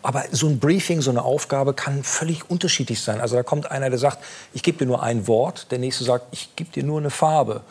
Aber 0.00 0.24
so 0.30 0.46
ein 0.46 0.60
Briefing, 0.60 1.00
so 1.00 1.10
eine 1.10 1.24
Aufgabe 1.24 1.74
kann 1.74 2.04
völlig 2.04 2.48
unterschiedlich 2.48 3.02
sein. 3.02 3.20
Also 3.20 3.34
da 3.34 3.42
kommt 3.42 3.70
einer, 3.70 3.90
der 3.90 3.98
sagt, 3.98 4.18
ich 4.54 4.62
gebe 4.62 4.78
dir 4.78 4.86
nur 4.86 5.02
ein 5.02 5.26
Wort. 5.26 5.72
Der 5.72 5.78
nächste 5.78 6.04
sagt, 6.04 6.26
ich 6.30 6.54
gebe 6.54 6.70
dir 6.70 6.84
nur 6.84 7.00
eine 7.00 7.10
Farbe. 7.10 7.62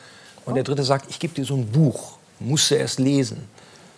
Und 0.46 0.56
der 0.56 0.64
dritte 0.64 0.84
sagt, 0.84 1.10
ich 1.10 1.20
gebe 1.20 1.34
dir 1.34 1.46
so 1.46 1.56
ein 1.56 1.72
Buch. 1.72 2.18
Musst 2.40 2.70
du 2.70 2.76
erst 2.76 3.00
lesen. 3.00 3.48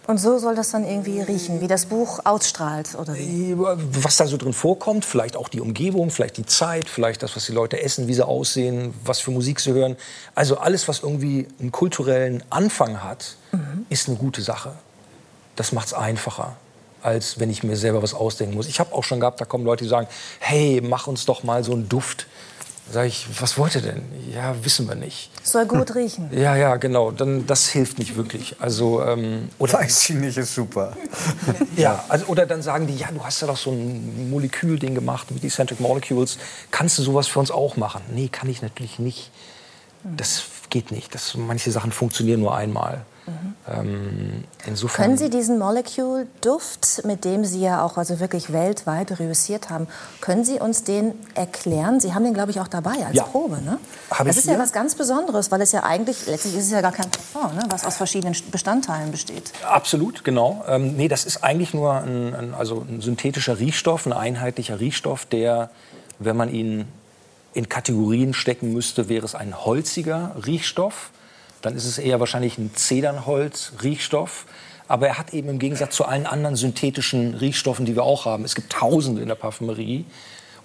Und 0.10 0.18
so 0.18 0.40
soll 0.40 0.56
das 0.56 0.72
dann 0.72 0.86
irgendwie 0.86 1.22
riechen, 1.22 1.62
wie 1.62 1.68
das 1.68 1.86
Buch 1.86 2.22
ausstrahlt, 2.24 2.96
oder 3.00 3.14
wie? 3.14 3.54
Was 3.56 4.18
da 4.18 4.26
so 4.26 4.38
drin 4.38 4.54
vorkommt, 4.54 5.06
vielleicht 5.06 5.38
auch 5.38 5.50
die 5.50 5.62
Umgebung, 5.62 6.10
vielleicht 6.10 6.38
die 6.38 6.48
Zeit, 6.48 6.90
vielleicht 6.90 7.22
das, 7.22 7.36
was 7.36 7.46
die 7.46 7.52
Leute 7.52 7.80
essen, 7.80 8.08
wie 8.08 8.16
sie 8.16 8.26
aussehen, 8.26 8.96
was 9.06 9.20
für 9.20 9.30
Musik 9.30 9.60
sie 9.60 9.72
hören. 9.72 9.98
Also 10.34 10.58
alles, 10.58 10.88
was 10.88 11.04
irgendwie 11.04 11.48
einen 11.60 11.72
kulturellen 11.72 12.44
Anfang 12.50 13.04
hat, 13.04 13.36
ist 13.90 14.08
eine 14.08 14.18
gute 14.18 14.42
Sache. 14.42 14.72
Das 15.56 15.74
macht 15.74 15.90
es 15.90 15.94
einfacher, 15.94 16.56
als 17.04 17.40
wenn 17.40 17.52
ich 17.52 17.62
mir 17.62 17.78
selber 17.78 18.02
was 18.02 18.16
ausdenken 18.16 18.56
muss. 18.56 18.66
Ich 18.66 18.80
habe 18.80 18.96
auch 18.96 19.04
schon 19.04 19.20
gehabt, 19.20 19.40
da 19.40 19.46
kommen 19.46 19.64
Leute, 19.64 19.84
die 19.84 19.92
sagen, 19.92 20.08
hey, 20.40 20.82
mach 20.84 21.06
uns 21.06 21.28
doch 21.28 21.44
mal 21.44 21.64
so 21.64 21.74
einen 21.74 21.88
Duft. 21.88 22.26
Sag 22.92 23.06
ich, 23.06 23.28
was 23.40 23.58
wollt 23.58 23.76
ihr 23.76 23.82
denn? 23.82 24.02
Ja, 24.34 24.56
wissen 24.64 24.88
wir 24.88 24.96
nicht. 24.96 25.30
Soll 25.44 25.66
gut 25.66 25.96
riechen. 25.96 26.30
Ja, 26.40 26.56
ja, 26.56 26.78
genau. 26.78 27.12
Dann, 27.12 27.46
das 27.46 27.68
hilft 27.68 28.00
nicht 28.00 28.16
wirklich. 28.16 28.56
Also, 28.60 29.04
ähm, 29.04 29.50
oder 29.60 29.74
Weiß 29.74 30.10
ich 30.10 30.16
nicht, 30.16 30.38
ist 30.38 30.56
super. 30.56 30.96
ja, 31.76 32.04
also, 32.10 32.26
oder 32.28 32.46
dann 32.46 32.62
sagen 32.62 32.88
die, 32.88 32.96
ja, 32.96 33.10
du 33.12 33.24
hast 33.24 33.42
ja 33.42 33.48
doch 33.48 33.58
so 33.58 33.72
ein 33.72 34.30
Molekülding 34.30 34.96
gemacht 34.96 35.30
mit 35.32 35.44
Eccentric 35.44 35.80
Molecules. 35.80 36.38
Kannst 36.72 36.98
du 36.98 37.04
sowas 37.04 37.28
für 37.28 37.40
uns 37.40 37.52
auch 37.52 37.78
machen? 37.78 38.02
Nee, 38.14 38.30
kann 38.30 38.50
ich 38.50 38.62
natürlich 38.62 39.00
nicht. 39.00 39.32
Das 40.04 40.44
geht 40.70 40.92
nicht. 40.92 41.14
Das, 41.14 41.36
manche 41.36 41.72
Sachen 41.72 41.92
funktionieren 41.92 42.40
nur 42.40 42.56
einmal. 42.56 43.06
Ähm, 43.68 44.44
insofern. 44.66 45.06
Können 45.06 45.18
Sie 45.18 45.30
diesen 45.30 45.60
Molecule-Duft, 45.60 47.06
mit 47.06 47.26
dem 47.26 47.46
Sie 47.46 47.62
ja 47.62 47.84
auch 47.84 47.98
also 47.98 48.20
wirklich 48.20 48.52
weltweit 48.52 49.20
reüssiert 49.20 49.70
haben, 49.70 49.88
können 50.22 50.44
Sie 50.44 50.60
uns 50.60 50.84
den 50.84 51.14
erklären? 51.36 52.00
Sie 52.00 52.14
haben 52.14 52.24
den, 52.24 52.34
glaube 52.34 52.52
ich, 52.52 52.60
auch 52.60 52.68
dabei 52.68 53.06
als 53.06 53.16
Ja. 53.16 53.24
Probe, 53.24 53.62
ne? 53.62 53.80
Hab 54.12 54.26
das 54.26 54.38
ist 54.38 54.46
ja 54.46 54.54
hier. 54.54 54.62
was 54.62 54.72
ganz 54.72 54.96
Besonderes, 54.96 55.52
weil 55.52 55.62
es 55.62 55.72
ja 55.72 55.84
eigentlich, 55.84 56.26
letztlich 56.26 56.56
ist 56.56 56.66
es 56.66 56.72
ja 56.72 56.82
gar 56.82 56.92
kein 56.92 57.10
Parfum, 57.10 57.56
ne? 57.56 57.64
was 57.70 57.86
aus 57.86 57.96
verschiedenen 57.96 58.36
Bestandteilen 58.52 59.12
besteht. 59.12 59.52
Absolut, 59.68 60.24
genau. 60.24 60.64
Ähm, 60.68 60.96
nee, 60.96 61.08
das 61.08 61.26
ist 61.26 61.44
eigentlich 61.44 61.74
nur 61.74 61.94
ein, 61.94 62.34
ein, 62.34 62.54
also 62.54 62.86
ein 62.88 63.02
synthetischer 63.02 63.60
Riechstoff, 63.60 64.06
ein 64.06 64.14
einheitlicher 64.14 64.80
Riechstoff, 64.80 65.26
der, 65.26 65.70
wenn 66.20 66.38
man 66.38 66.52
ihn 66.52 66.88
in 67.54 67.68
Kategorien 67.68 68.34
stecken 68.34 68.74
müsste, 68.74 69.10
wäre 69.10 69.26
es 69.26 69.36
ein 69.36 69.66
holziger 69.66 70.36
Riechstoff. 70.46 71.12
Dann 71.62 71.76
ist 71.76 71.86
es 71.86 71.98
eher 71.98 72.20
wahrscheinlich 72.20 72.58
ein 72.58 72.72
Zedernholz-Riechstoff. 72.76 74.46
Aber 74.88 75.08
er 75.08 75.18
hat 75.20 75.34
eben 75.34 75.50
im 75.50 75.60
Gegensatz 75.60 75.96
zu 75.96 76.06
allen 76.06 76.26
anderen 76.26 76.56
synthetischen 76.56 77.36
Riechstoffen, 77.36 77.86
die 77.86 77.96
wir 77.96 78.04
auch 78.04 78.26
haben, 78.26 78.44
es 78.44 78.56
gibt 78.56 78.72
Tausende 78.72 79.22
in 79.22 79.28
der 79.28 79.36
Parfümerie 79.36 80.06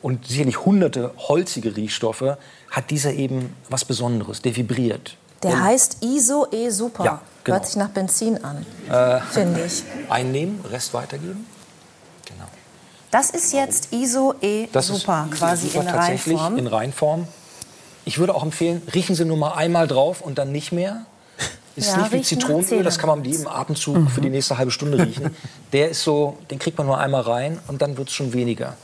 und 0.00 0.26
sicherlich 0.26 0.64
hunderte 0.64 1.12
holzige 1.28 1.76
Riechstoffe, 1.76 2.36
hat 2.70 2.90
dieser 2.90 3.12
eben 3.12 3.54
was 3.68 3.84
Besonderes, 3.84 4.40
der 4.40 4.56
vibriert. 4.56 5.16
Der 5.42 5.50
Denn- 5.50 5.62
heißt 5.64 5.98
ISO 6.02 6.46
E 6.52 6.70
Super. 6.70 7.04
Ja, 7.04 7.20
genau. 7.44 7.56
Hört 7.58 7.66
sich 7.66 7.76
nach 7.76 7.90
Benzin 7.90 8.42
an, 8.42 8.64
finde 9.30 9.66
ich. 9.66 9.82
Einnehmen, 10.08 10.64
Rest 10.70 10.94
weitergeben. 10.94 11.46
Genau. 12.26 12.48
Das 13.10 13.28
ist 13.28 13.52
jetzt 13.52 13.92
ISO 13.92 14.34
E 14.40 14.68
Super, 14.80 15.28
ist 15.30 15.38
quasi 15.38 15.68
super 15.68 15.80
in 15.82 15.86
tatsächlich 15.88 16.38
Reinform. 16.38 16.56
in 16.58 16.66
Reinform. 16.66 17.28
Ich 18.04 18.18
würde 18.18 18.34
auch 18.34 18.42
empfehlen, 18.42 18.82
riechen 18.94 19.14
Sie 19.14 19.24
nur 19.24 19.36
mal 19.36 19.52
einmal 19.52 19.86
drauf 19.86 20.20
und 20.20 20.38
dann 20.38 20.52
nicht 20.52 20.72
mehr. 20.72 21.06
Ist 21.76 21.88
Ja, 21.90 21.96
nicht 21.98 22.12
wie 22.12 22.22
Zitronenöl, 22.22 22.84
das 22.84 22.98
kann 22.98 23.08
man 23.08 23.20
mit 23.20 23.28
jedem 23.32 23.48
Atemzug 23.48 24.10
für 24.10 24.20
die 24.20 24.30
nächste 24.30 24.56
halbe 24.58 24.70
Stunde 24.70 24.98
riechen. 25.04 25.34
Der 25.72 25.90
ist 25.90 26.04
so, 26.04 26.38
den 26.50 26.58
kriegt 26.58 26.78
man 26.78 26.86
nur 26.86 26.98
einmal 26.98 27.22
rein 27.22 27.58
und 27.66 27.82
dann 27.82 27.96
wird 27.96 28.08
es 28.08 28.14
schon 28.14 28.32
weniger. 28.32 28.76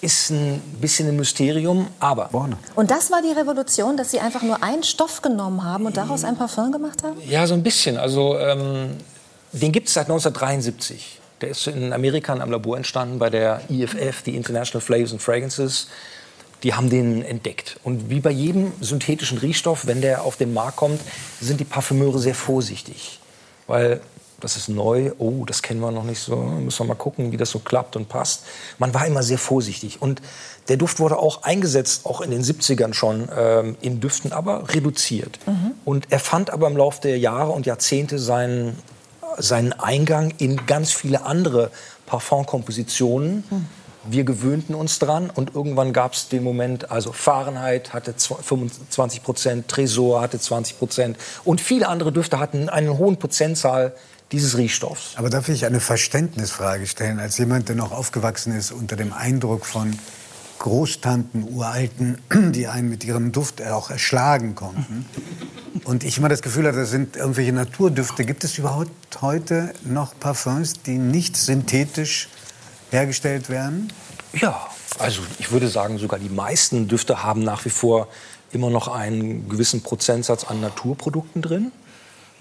Ist 0.00 0.30
ein 0.30 0.60
bisschen 0.80 1.08
ein 1.08 1.16
Mysterium, 1.16 1.86
aber 2.00 2.30
Und 2.74 2.90
das 2.90 3.10
war 3.10 3.20
die 3.22 3.38
Revolution, 3.38 3.96
dass 3.96 4.10
Sie 4.10 4.20
einfach 4.20 4.42
nur 4.42 4.62
einen 4.62 4.82
Stoff 4.82 5.20
genommen 5.22 5.62
haben 5.64 5.84
und 5.86 5.96
daraus 5.96 6.24
ein 6.24 6.36
Parfum 6.36 6.72
gemacht 6.72 7.02
haben? 7.02 7.20
Ja, 7.28 7.46
so 7.46 7.54
ein 7.54 7.62
bisschen. 7.62 7.98
Also 7.98 8.38
ähm, 8.38 8.96
den 9.52 9.70
gibt 9.70 9.88
es 9.88 9.94
seit 9.94 10.06
1973. 10.06 11.20
Der 11.42 11.50
ist 11.50 11.66
in 11.66 11.92
Amerika 11.92 12.32
in 12.32 12.40
einem 12.40 12.52
Labor 12.52 12.76
entstanden 12.76 13.18
bei 13.18 13.28
der 13.28 13.60
IFF, 13.68 14.22
die 14.22 14.34
International 14.34 14.80
Flavors 14.80 15.12
and 15.12 15.20
Fragrances. 15.20 15.88
Die 16.62 16.74
haben 16.74 16.90
den 16.90 17.22
entdeckt. 17.22 17.78
Und 17.82 18.10
wie 18.10 18.20
bei 18.20 18.30
jedem 18.30 18.72
synthetischen 18.80 19.38
Riechstoff, 19.38 19.86
wenn 19.86 20.00
der 20.00 20.22
auf 20.22 20.36
den 20.36 20.52
Markt 20.54 20.76
kommt, 20.76 21.00
sind 21.40 21.60
die 21.60 21.64
Parfümeure 21.64 22.18
sehr 22.18 22.34
vorsichtig. 22.34 23.18
Weil 23.66 24.00
das 24.42 24.56
ist 24.56 24.68
neu, 24.68 25.12
oh, 25.18 25.44
das 25.44 25.62
kennen 25.62 25.80
wir 25.80 25.92
noch 25.92 26.02
nicht 26.02 26.18
so, 26.18 26.36
müssen 26.36 26.80
wir 26.80 26.88
mal 26.88 26.94
gucken, 26.94 27.30
wie 27.30 27.36
das 27.36 27.50
so 27.50 27.60
klappt 27.60 27.94
und 27.94 28.08
passt. 28.08 28.42
Man 28.78 28.92
war 28.92 29.06
immer 29.06 29.22
sehr 29.22 29.38
vorsichtig. 29.38 30.02
Und 30.02 30.20
der 30.68 30.76
Duft 30.76 30.98
wurde 30.98 31.18
auch 31.18 31.44
eingesetzt, 31.44 32.06
auch 32.06 32.20
in 32.20 32.30
den 32.32 32.42
70ern 32.42 32.92
schon, 32.92 33.28
ähm, 33.36 33.76
in 33.80 34.00
Düften, 34.00 34.32
aber 34.32 34.68
reduziert. 34.74 35.38
Und 35.84 36.06
er 36.10 36.18
fand 36.18 36.50
aber 36.50 36.66
im 36.66 36.76
Laufe 36.76 37.00
der 37.02 37.18
Jahre 37.18 37.52
und 37.52 37.66
Jahrzehnte 37.66 38.18
seinen, 38.18 38.76
seinen 39.38 39.72
Eingang 39.72 40.34
in 40.38 40.66
ganz 40.66 40.92
viele 40.92 41.24
andere 41.24 41.70
Parfumkompositionen. 42.06 43.44
Wir 44.04 44.24
gewöhnten 44.24 44.74
uns 44.74 44.98
dran 44.98 45.30
und 45.30 45.54
irgendwann 45.54 45.92
gab 45.92 46.14
es 46.14 46.28
den 46.28 46.42
Moment, 46.42 46.90
also 46.90 47.12
Fahrenheit 47.12 47.92
hatte 47.92 48.12
zw- 48.12 48.42
25 48.42 49.22
Prozent, 49.22 49.68
Tresor 49.68 50.20
hatte 50.20 50.40
20 50.40 50.78
Prozent 50.78 51.16
und 51.44 51.60
viele 51.60 51.88
andere 51.88 52.10
Düfte 52.12 52.38
hatten 52.40 52.68
einen 52.68 52.98
hohen 52.98 53.18
Prozentzahl 53.18 53.94
dieses 54.32 54.56
Riechstoffs. 54.56 55.12
Aber 55.16 55.30
darf 55.30 55.48
ich 55.48 55.66
eine 55.66 55.78
Verständnisfrage 55.78 56.86
stellen, 56.86 57.20
als 57.20 57.38
jemand, 57.38 57.68
der 57.68 57.76
noch 57.76 57.92
aufgewachsen 57.92 58.56
ist 58.56 58.72
unter 58.72 58.96
dem 58.96 59.12
Eindruck 59.12 59.66
von 59.66 59.96
Großtanten, 60.58 61.44
Uralten, 61.54 62.18
die 62.52 62.66
einen 62.66 62.88
mit 62.88 63.04
ihrem 63.04 63.30
Duft 63.30 63.62
auch 63.62 63.90
erschlagen 63.90 64.54
konnten. 64.54 65.06
Und 65.84 66.04
ich 66.04 66.18
immer 66.18 66.28
das 66.28 66.42
Gefühl 66.42 66.66
hatte, 66.66 66.78
das 66.78 66.90
sind 66.90 67.16
irgendwelche 67.16 67.52
Naturdüfte. 67.52 68.24
Gibt 68.24 68.44
es 68.44 68.58
überhaupt 68.58 68.90
heute 69.20 69.72
noch 69.84 70.18
Parfums, 70.18 70.82
die 70.82 70.98
nicht 70.98 71.36
synthetisch 71.36 72.28
hergestellt 72.92 73.48
werden? 73.48 73.92
Ja, 74.34 74.66
also 74.98 75.22
ich 75.38 75.50
würde 75.50 75.68
sagen, 75.68 75.98
sogar 75.98 76.18
die 76.18 76.28
meisten 76.28 76.88
Düfte 76.88 77.22
haben 77.22 77.42
nach 77.42 77.64
wie 77.64 77.70
vor 77.70 78.08
immer 78.52 78.70
noch 78.70 78.88
einen 78.88 79.48
gewissen 79.48 79.82
Prozentsatz 79.82 80.44
an 80.44 80.60
Naturprodukten 80.60 81.42
drin. 81.42 81.72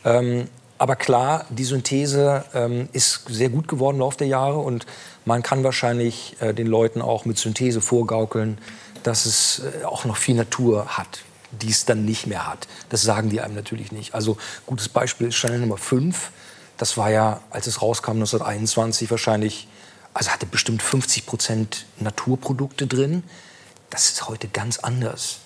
Ähm, 0.03 0.47
aber 0.77 0.95
klar, 0.95 1.45
die 1.49 1.63
Synthese 1.63 2.43
ähm, 2.53 2.89
ist 2.91 3.25
sehr 3.29 3.49
gut 3.49 3.67
geworden 3.67 3.97
im 3.97 4.01
Laufe 4.01 4.17
der 4.17 4.27
Jahre 4.27 4.57
und 4.57 4.85
man 5.25 5.43
kann 5.43 5.63
wahrscheinlich 5.63 6.35
äh, 6.39 6.53
den 6.53 6.67
Leuten 6.67 7.01
auch 7.01 7.23
mit 7.25 7.37
Synthese 7.37 7.81
vorgaukeln, 7.81 8.57
dass 9.03 9.25
es 9.25 9.59
äh, 9.59 9.85
auch 9.85 10.05
noch 10.05 10.17
viel 10.17 10.35
Natur 10.35 10.97
hat, 10.97 11.19
die 11.51 11.69
es 11.69 11.85
dann 11.85 12.03
nicht 12.03 12.25
mehr 12.25 12.47
hat. 12.47 12.67
Das 12.89 13.03
sagen 13.03 13.29
die 13.29 13.41
einem 13.41 13.55
natürlich 13.55 13.91
nicht. 13.91 14.15
Also 14.15 14.37
gutes 14.65 14.89
Beispiel 14.89 15.27
ist 15.27 15.35
Chanel 15.35 15.59
Nummer 15.59 15.77
5. 15.77 16.31
Das 16.77 16.97
war 16.97 17.11
ja, 17.11 17.41
als 17.51 17.67
es 17.67 17.81
rauskam 17.83 18.13
1921 18.13 19.11
wahrscheinlich, 19.11 19.67
also 20.13 20.31
hatte 20.31 20.45
bestimmt 20.45 20.81
50 20.81 21.25
Prozent 21.25 21.85
Naturprodukte 21.99 22.87
drin. 22.87 23.23
Das 23.89 24.05
ist 24.05 24.27
heute 24.27 24.47
ganz 24.47 24.79
anders, 24.79 25.37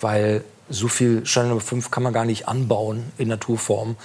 weil 0.00 0.44
so 0.68 0.88
viel 0.88 1.26
Chanel 1.26 1.50
Nummer 1.50 1.60
5 1.60 1.90
kann 1.90 2.02
man 2.02 2.12
gar 2.12 2.24
nicht 2.24 2.48
anbauen 2.48 3.12
in 3.18 3.28
Naturform. 3.28 3.96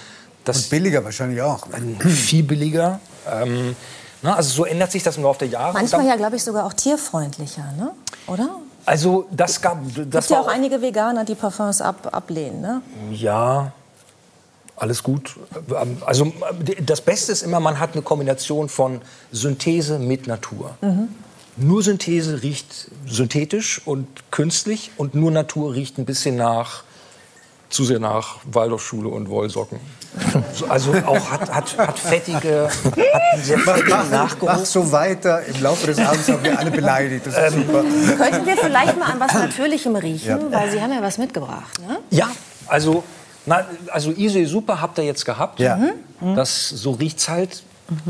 Das 0.44 0.64
Und 0.64 0.70
billiger 0.70 1.04
wahrscheinlich 1.04 1.40
auch. 1.42 1.66
viel 2.00 2.42
billiger. 2.42 3.00
Ähm, 3.30 3.76
na, 4.22 4.34
also 4.34 4.50
so 4.50 4.64
ändert 4.64 4.90
sich 4.90 5.02
das 5.02 5.16
im 5.16 5.22
Laufe 5.22 5.40
der 5.40 5.48
Jahre. 5.48 5.72
Manchmal 5.74 6.06
ja, 6.06 6.16
glaube 6.16 6.36
ich, 6.36 6.44
sogar 6.44 6.66
auch 6.66 6.72
tierfreundlicher, 6.72 7.72
ne? 7.76 7.92
oder? 8.26 8.48
Also 8.84 9.26
das 9.30 9.60
gab, 9.60 9.78
Es 9.86 9.94
das 10.08 10.26
gibt 10.26 10.30
ja 10.30 10.40
auch 10.40 10.48
einige 10.48 10.80
Veganer, 10.80 11.24
die 11.24 11.34
Parfums 11.34 11.80
ab, 11.82 12.08
ablehnen. 12.10 12.60
Ne? 12.60 12.82
Ja, 13.10 13.72
alles 14.78 15.02
gut. 15.02 15.36
Ähm, 15.80 15.98
Also 16.06 16.32
das 16.80 17.00
Beste 17.00 17.32
ist 17.32 17.42
immer, 17.42 17.60
man 17.60 17.78
hat 17.80 17.92
eine 17.94 18.02
Kombination 18.02 18.68
von 18.68 19.00
Synthese 19.32 19.98
mit 19.98 20.26
Natur. 20.26 20.76
Nur 21.56 21.82
Synthese 21.82 22.42
riecht 22.42 22.88
synthetisch 23.06 23.80
und 23.84 24.06
künstlich 24.30 24.92
und 24.96 25.14
nur 25.14 25.30
Natur 25.30 25.74
riecht 25.74 25.98
ein 25.98 26.04
bisschen 26.04 26.36
nach, 26.36 26.84
zu 27.68 27.84
sehr 27.84 27.98
nach 27.98 28.36
Waldorfschule 28.50 29.08
und 29.08 29.28
Wollsocken. 29.28 29.80
So, 30.54 30.66
Also 30.68 30.92
auch 31.04 31.30
hat, 31.30 31.52
hat, 31.52 31.76
hat 31.76 31.98
fettige, 31.98 32.68
hat 32.70 33.44
sehr 33.44 33.58
fettigen 33.58 33.90
Mach 33.90 34.08
Nachgeruch. 34.10 34.64
so 34.64 34.90
weiter. 34.92 35.44
Im 35.44 35.60
Laufe 35.62 35.86
des 35.88 35.98
Abends 35.98 36.28
haben 36.28 36.42
wir 36.44 36.58
alle 36.58 36.70
beleidigt. 36.70 37.26
Das 37.26 37.36
ist 37.36 37.54
super. 37.56 37.82
Könnten 37.82 38.46
wir 38.46 38.56
vielleicht 38.56 38.96
mal 38.98 39.06
an 39.12 39.20
was 39.20 39.34
Natürlichem 39.34 39.96
riechen? 39.96 40.50
Weil 40.52 40.70
Sie 40.70 40.80
haben 40.80 40.92
ja 40.92 41.02
was 41.02 41.18
mitgebracht. 41.18 41.78
Ne? 41.86 41.98
Ja, 42.10 42.30
also, 42.68 43.02
na, 43.48 43.66
also 43.90 44.12
Isee 44.12 44.44
Super 44.44 44.80
habt 44.80 44.98
ihr 44.98 45.04
jetzt 45.04 45.24
gehabt. 45.24 45.58
Ja. 45.60 45.78
Das, 46.20 46.68
so 46.68 46.92
riecht's 46.92 47.28
halt. 47.28 47.62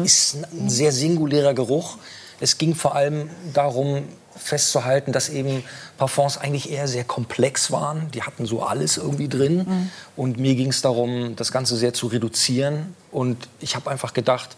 Ist 0.02 0.38
ein 0.52 0.68
sehr 0.68 0.90
singulärer 0.90 1.54
Geruch. 1.54 1.98
Es 2.40 2.58
ging 2.58 2.74
vor 2.74 2.96
allem 2.96 3.30
darum 3.52 4.02
festzuhalten, 4.36 5.12
dass 5.12 5.28
eben 5.28 5.62
Parfums 5.98 6.36
eigentlich 6.36 6.70
eher 6.70 6.88
sehr 6.88 7.04
komplex 7.04 7.70
waren. 7.70 8.10
Die 8.12 8.22
hatten 8.22 8.44
so 8.44 8.62
alles 8.62 8.96
irgendwie 8.96 9.28
drin. 9.28 9.90
Und 10.16 10.38
mir 10.38 10.56
ging 10.56 10.70
es 10.70 10.82
darum, 10.82 11.36
das 11.36 11.52
Ganze 11.52 11.76
sehr 11.76 11.94
zu 11.94 12.08
reduzieren. 12.08 12.94
Und 13.12 13.48
ich 13.60 13.76
habe 13.76 13.90
einfach 13.90 14.14
gedacht, 14.14 14.56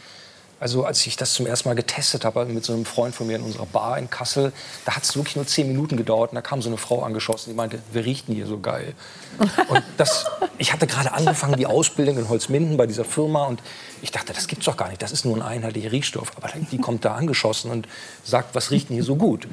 also 0.60 0.84
als 0.84 1.04
ich 1.06 1.16
das 1.16 1.32
zum 1.32 1.46
ersten 1.46 1.68
Mal 1.68 1.74
getestet 1.74 2.24
habe 2.24 2.44
mit 2.44 2.64
so 2.64 2.74
einem 2.74 2.84
Freund 2.84 3.14
von 3.14 3.26
mir 3.26 3.36
in 3.36 3.42
unserer 3.42 3.66
Bar 3.66 3.98
in 3.98 4.10
Kassel, 4.10 4.52
da 4.84 4.94
hat 4.94 5.02
es 5.02 5.16
wirklich 5.16 5.34
nur 5.36 5.46
zehn 5.46 5.66
Minuten 5.66 5.96
gedauert 5.96 6.30
und 6.30 6.36
da 6.36 6.42
kam 6.42 6.60
so 6.60 6.68
eine 6.68 6.76
Frau 6.76 7.02
angeschossen, 7.02 7.50
die 7.50 7.56
meinte, 7.56 7.78
wer 7.92 8.04
riecht 8.04 8.28
denn 8.28 8.34
hier 8.34 8.46
so 8.46 8.60
geil? 8.60 8.94
Und 9.38 9.82
das, 9.96 10.26
ich 10.58 10.72
hatte 10.72 10.86
gerade 10.86 11.12
angefangen, 11.12 11.56
die 11.56 11.66
Ausbildung 11.66 12.18
in 12.18 12.28
Holzminden 12.28 12.76
bei 12.76 12.86
dieser 12.86 13.06
Firma 13.06 13.46
und 13.46 13.62
ich 14.02 14.10
dachte, 14.10 14.34
das 14.34 14.46
gibt's 14.46 14.66
doch 14.66 14.76
gar 14.76 14.88
nicht, 14.88 15.00
das 15.00 15.12
ist 15.12 15.24
nur 15.24 15.34
ein 15.36 15.42
einheitlicher 15.42 15.92
Riechstoff. 15.92 16.32
Aber 16.36 16.50
die 16.70 16.78
kommt 16.78 17.04
da 17.04 17.14
angeschossen 17.14 17.70
und 17.70 17.88
sagt, 18.22 18.54
was 18.54 18.70
riecht 18.70 18.90
denn 18.90 18.96
hier 18.96 19.04
so 19.04 19.16
gut? 19.16 19.48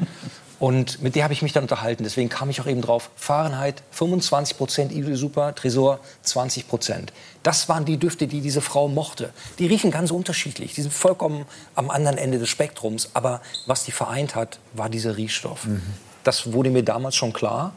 Und 0.60 1.04
mit 1.04 1.15
der 1.15 1.24
habe 1.24 1.34
ich 1.34 1.41
mich 1.43 1.54
dann 1.54 1.63
unterhalten. 1.63 2.04
Deswegen 2.04 2.30
kam 2.30 2.50
ich 2.50 2.60
auch 2.62 2.65
eben 2.65 2.82
drauf. 2.82 3.12
Fahrenheit 3.15 3.84
25 3.91 4.58
Prozent, 4.58 4.91
Idol 4.91 5.15
Super, 5.15 5.54
Tresor 5.54 6.00
20 6.24 6.67
Prozent. 6.67 7.13
Das 7.43 7.70
waren 7.70 7.86
die 7.86 7.98
Düfte, 7.98 8.28
die 8.28 8.41
diese 8.41 8.62
Frau 8.62 8.88
mochte. 8.88 9.32
Die 9.60 9.67
riechen 9.67 9.91
ganz 9.91 10.10
unterschiedlich. 10.10 10.74
Die 10.74 10.82
sind 10.82 10.93
vollkommen 10.93 11.46
am 11.76 11.91
anderen 11.91 12.17
Ende 12.17 12.39
des 12.39 12.50
Spektrums. 12.50 13.12
Aber 13.13 13.41
was 13.67 13.84
die 13.84 13.91
vereint 13.91 14.36
hat, 14.36 14.60
war 14.74 14.89
dieser 14.89 15.15
Riechstoff. 15.15 15.67
Das 16.24 16.52
wurde 16.54 16.72
mir 16.72 16.84
damals 16.84 17.15
schon 17.15 17.34
klar. 17.34 17.74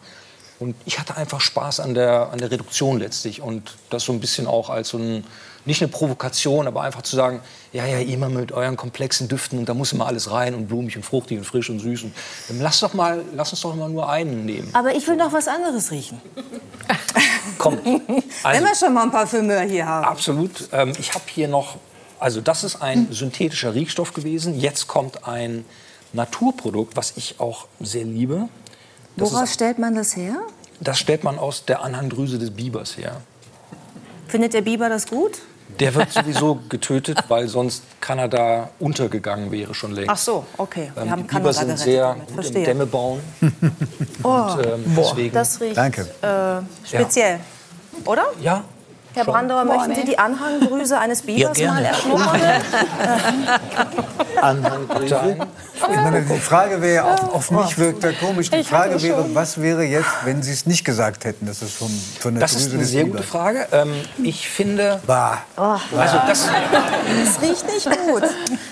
Und 0.59 0.75
ich 0.85 0.99
hatte 0.99 1.16
einfach 1.16 1.40
Spaß 1.40 1.81
an 1.81 1.95
der, 1.95 2.31
an 2.33 2.38
der 2.38 2.51
Reduktion 2.51 2.99
letztlich. 2.99 3.43
Und 3.43 3.77
das 3.90 4.05
so 4.05 4.12
ein 4.12 4.21
bisschen 4.21 4.47
auch 4.47 4.71
als 4.71 4.88
so 4.88 4.99
ein, 4.99 5.25
nicht 5.66 5.83
eine 5.83 5.90
Provokation, 5.90 6.66
aber 6.66 6.83
einfach 6.83 7.03
zu 7.03 7.14
sagen, 7.14 7.40
ja, 7.73 7.87
ja, 7.87 7.99
immer 8.01 8.29
mit 8.29 8.51
euren 8.53 8.77
komplexen 8.77 9.29
Düften 9.29 9.59
und 9.59 9.69
da 9.69 9.75
muss 9.75 9.93
immer 9.93 10.07
alles 10.07 10.31
rein 10.31 10.55
und 10.55 10.67
blumig 10.67 10.97
und 10.97 11.05
fruchtig 11.05 11.39
und 11.39 11.45
frisch 11.45 11.71
und 11.71 11.79
süß. 11.79 12.03
Und 12.05 12.15
dann 12.49 12.61
lass, 12.61 12.81
doch 12.81 12.95
mal, 12.95 13.23
lass 13.35 13.53
uns 13.53 13.61
doch 13.61 13.75
mal 13.77 13.89
nur 13.89 14.09
einen 14.09 14.45
nehmen. 14.45 14.71
Aber 14.73 14.95
ich 14.95 15.07
will 15.07 15.17
noch 15.17 15.33
was 15.33 15.47
anderes 15.47 15.91
riechen. 15.93 16.21
Kommt. 17.59 17.85
Wenn 17.85 18.23
Also, 18.43 18.65
wir 18.65 18.75
schon 18.75 18.95
mal 18.95 19.05
ein 19.05 19.11
Parfümeur 19.11 19.61
hier 19.63 19.87
haben. 19.87 20.05
absolut. 20.07 20.69
Ähm, 20.73 20.93
ich 20.99 21.15
habe 21.15 21.25
hier 21.33 21.47
noch, 21.49 21.77
also 22.19 22.41
das 22.41 22.65
ist 22.65 22.83
ein 22.83 23.09
synthetischer 23.13 23.75
Riechstoff 23.75 24.13
gewesen. 24.15 24.59
Jetzt 24.59 24.89
kommt 24.89 25.27
ein 25.29 25.65
Naturprodukt, 26.13 26.97
was 26.97 27.13
ich 27.17 27.39
auch 27.39 27.67
sehr 27.79 28.05
liebe. 28.05 28.49
Das, 29.17 29.33
Woraus 29.33 29.45
ist, 29.45 29.55
stellt 29.55 29.79
man 29.79 29.95
das 29.95 30.17
her? 30.17 30.37
das 30.81 30.99
stellt 30.99 31.23
man 31.25 31.39
aus 31.39 31.65
der 31.67 31.83
Anhangdrüse 31.83 32.39
des 32.39 32.51
Bibers 32.51 32.97
her. 32.97 33.21
Findet 34.29 34.55
der 34.55 34.63
Biber 34.63 34.89
das 34.89 35.07
gut? 35.07 35.39
Der 35.81 35.95
wird 35.95 36.12
sowieso 36.12 36.61
getötet, 36.69 37.19
weil 37.29 37.49
sonst 37.49 37.83
Kanada 38.01 38.69
untergegangen 38.79 39.51
wäre 39.51 39.75
schon 39.75 39.93
längst. 39.93 40.11
Ach 40.11 40.16
so, 40.19 40.47
okay. 40.59 40.93
Wir 40.95 41.03
Ähm, 41.03 41.11
haben 41.11 41.19
die 41.19 41.23
Biber 41.23 41.33
Kanada 41.33 41.53
sind 41.53 41.66
gerettet 41.66 41.85
sehr 41.85 42.16
gut 42.37 42.55
im. 42.55 42.64
Dämme 42.64 42.87
bauen. 42.87 43.21
Oh, 44.23 44.29
Und, 44.29 44.66
ähm, 44.66 44.85
deswegen, 44.97 45.35
das 45.35 45.61
riecht 45.61 45.77
Danke. 45.77 46.03
Äh, 46.23 46.87
speziell. 46.87 47.40
Oder? 48.05 48.27
ja, 48.43 48.64
Herr. 49.14 49.25
Brandauer, 49.25 49.64
möchten 49.64 49.94
Sie 49.94 50.05
die 50.05 50.18
Anhangdrüse 50.18 50.99
eines 50.99 51.23
Bibers 51.23 51.57
gerne. 51.57 51.81
mal 51.81 51.85
erschnuppern? 51.87 52.41
Anhangdrüse. 54.41 55.37
Ich 55.74 55.97
meine, 55.97 56.22
die 56.22 56.39
Frage 56.39 56.80
wäre, 56.82 57.05
auf, 57.11 57.35
auf 57.35 57.51
mich 57.51 57.78
wirkt 57.78 58.05
er 58.05 58.12
komisch. 58.12 58.51
Die 58.51 58.62
Frage 58.64 59.01
wäre, 59.03 59.35
was 59.35 59.61
wäre 59.61 59.82
jetzt, 59.85 60.09
wenn 60.24 60.43
Sie 60.43 60.53
es 60.53 60.66
nicht 60.66 60.85
gesagt 60.85 61.24
hätten, 61.24 61.47
dass 61.47 61.62
es 61.62 61.72
von, 61.72 61.89
von 62.20 62.35
der 62.35 62.41
Das 62.43 62.53
Drüse 62.53 62.68
ist 62.68 62.74
eine 62.74 62.85
sehr 62.85 63.05
Bibers- 63.05 63.16
gute 63.22 63.22
Frage. 63.24 63.66
Ähm, 63.72 63.95
ich 64.22 64.49
finde, 64.49 65.01
Bah. 65.07 65.39
also 65.57 66.16
das, 66.26 66.47
Das 66.47 67.43
riecht 67.43 67.66
nicht 67.66 67.87
gut. 68.07 68.22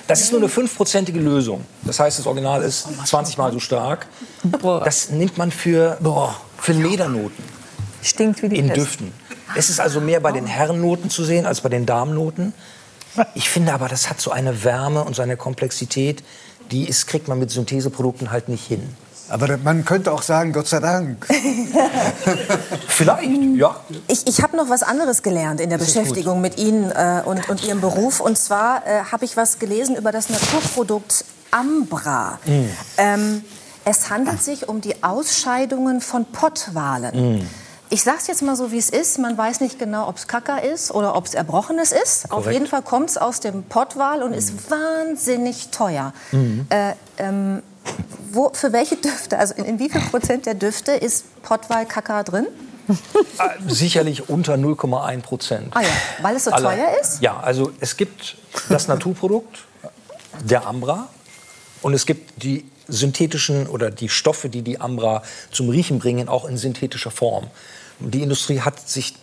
das 0.06 0.20
ist 0.20 0.32
nur 0.32 0.40
eine 0.40 0.48
fünfprozentige 0.48 1.18
Lösung. 1.18 1.64
Das 1.82 1.98
heißt, 1.98 2.18
das 2.18 2.26
Original 2.26 2.62
ist 2.62 2.86
20 3.06 3.38
Mal 3.38 3.52
so 3.52 3.58
stark. 3.60 4.06
Das 4.84 5.10
nimmt 5.10 5.36
man 5.38 5.50
für, 5.50 5.98
für 6.58 6.72
Ledernoten 6.72 7.58
Stinkt 8.00 8.42
wie 8.42 8.48
die 8.48 8.58
in 8.58 8.66
Pest. 8.68 8.76
Düften. 8.78 9.12
Es 9.54 9.70
ist 9.70 9.80
also 9.80 10.00
mehr 10.00 10.20
bei 10.20 10.32
den 10.32 10.46
Herrennoten 10.46 11.10
zu 11.10 11.24
sehen 11.24 11.46
als 11.46 11.60
bei 11.60 11.68
den 11.68 11.86
Damennoten. 11.86 12.52
Ich 13.34 13.48
finde 13.48 13.72
aber, 13.72 13.88
das 13.88 14.10
hat 14.10 14.20
so 14.20 14.30
eine 14.30 14.64
Wärme 14.64 15.04
und 15.04 15.16
so 15.16 15.22
eine 15.22 15.36
Komplexität, 15.36 16.22
die 16.70 16.88
ist, 16.88 17.06
kriegt 17.06 17.28
man 17.28 17.38
mit 17.38 17.50
Syntheseprodukten 17.50 18.30
halt 18.30 18.48
nicht 18.48 18.66
hin. 18.66 18.96
Aber 19.30 19.58
man 19.58 19.84
könnte 19.84 20.12
auch 20.12 20.22
sagen, 20.22 20.52
Gott 20.52 20.68
sei 20.68 20.80
Dank. 20.80 21.26
Vielleicht, 22.88 23.28
ja. 23.56 23.76
Ich, 24.06 24.26
ich 24.26 24.42
habe 24.42 24.56
noch 24.56 24.70
was 24.70 24.82
anderes 24.82 25.22
gelernt 25.22 25.60
in 25.60 25.68
der 25.68 25.78
Das 25.78 25.88
Beschäftigung 25.88 26.40
mit 26.40 26.56
Ihnen 26.58 26.90
äh, 26.90 27.22
und, 27.24 27.48
und 27.48 27.62
Ihrem 27.64 27.80
Beruf. 27.80 28.20
Und 28.20 28.38
zwar 28.38 28.86
äh, 28.86 29.02
habe 29.12 29.26
ich 29.26 29.36
was 29.36 29.58
gelesen 29.58 29.96
über 29.96 30.12
das 30.12 30.30
Naturprodukt 30.30 31.24
Ambra. 31.50 32.38
Mm. 32.46 32.64
Ähm, 32.96 33.44
es 33.84 34.08
handelt 34.10 34.42
sich 34.42 34.68
um 34.68 34.80
die 34.80 35.02
Ausscheidungen 35.02 36.00
von 36.00 36.24
Pottwalen. 36.26 37.38
Mm. 37.38 37.46
Ich 37.90 38.02
sage 38.02 38.18
es 38.20 38.26
jetzt 38.26 38.42
mal 38.42 38.56
so, 38.56 38.70
wie 38.70 38.78
es 38.78 38.90
ist. 38.90 39.18
Man 39.18 39.36
weiß 39.38 39.60
nicht 39.60 39.78
genau, 39.78 40.08
ob 40.08 40.16
es 40.16 40.26
Kacker 40.26 40.62
ist 40.62 40.90
oder 40.90 41.16
ob 41.16 41.24
es 41.24 41.34
Erbrochenes 41.34 41.92
ist. 41.92 42.26
Auf 42.26 42.44
Korrekt. 42.44 42.52
jeden 42.52 42.66
Fall 42.66 42.82
kommt 42.82 43.10
es 43.10 43.16
aus 43.16 43.40
dem 43.40 43.62
Pottwal 43.62 44.22
und 44.22 44.34
ist 44.34 44.70
wahnsinnig 44.70 45.68
teuer. 45.70 46.12
Mm. 46.32 46.60
Äh, 46.68 46.94
ähm, 47.16 47.62
wo, 48.30 48.50
für 48.52 48.72
welche 48.72 48.96
Düfte, 48.96 49.38
also 49.38 49.54
in, 49.54 49.64
in 49.64 49.78
wie 49.78 49.88
viel 49.88 50.02
Prozent 50.02 50.44
der 50.44 50.54
Düfte 50.54 50.92
ist 50.92 51.42
Pottwal-Kacker 51.42 52.24
drin? 52.24 52.46
Äh, 52.88 52.92
Sicherlich 53.68 54.28
unter 54.28 54.54
0,1 54.54 55.20
Prozent. 55.20 55.68
Ah 55.76 55.82
ja, 55.82 55.88
weil 56.22 56.36
es 56.36 56.44
so 56.44 56.50
teuer 56.50 56.96
ist? 57.00 57.22
Ja, 57.22 57.38
also 57.38 57.70
es 57.80 57.96
gibt 57.96 58.36
das 58.68 58.88
Naturprodukt, 58.88 59.64
der 60.42 60.66
Ambra, 60.66 61.08
und 61.82 61.94
es 61.94 62.06
gibt 62.06 62.42
die 62.42 62.64
synthetischen 62.88 63.66
oder 63.66 63.90
die 63.90 64.08
Stoffe, 64.08 64.48
die 64.48 64.62
die 64.62 64.80
Ambra 64.80 65.22
zum 65.50 65.68
Riechen 65.68 65.98
bringen, 65.98 66.28
auch 66.28 66.44
in 66.44 66.56
synthetischer 66.56 67.10
Form. 67.10 67.48
Und 68.00 68.14
Die 68.14 68.22
Industrie 68.22 68.60
hat 68.60 68.88
sich 68.88 69.14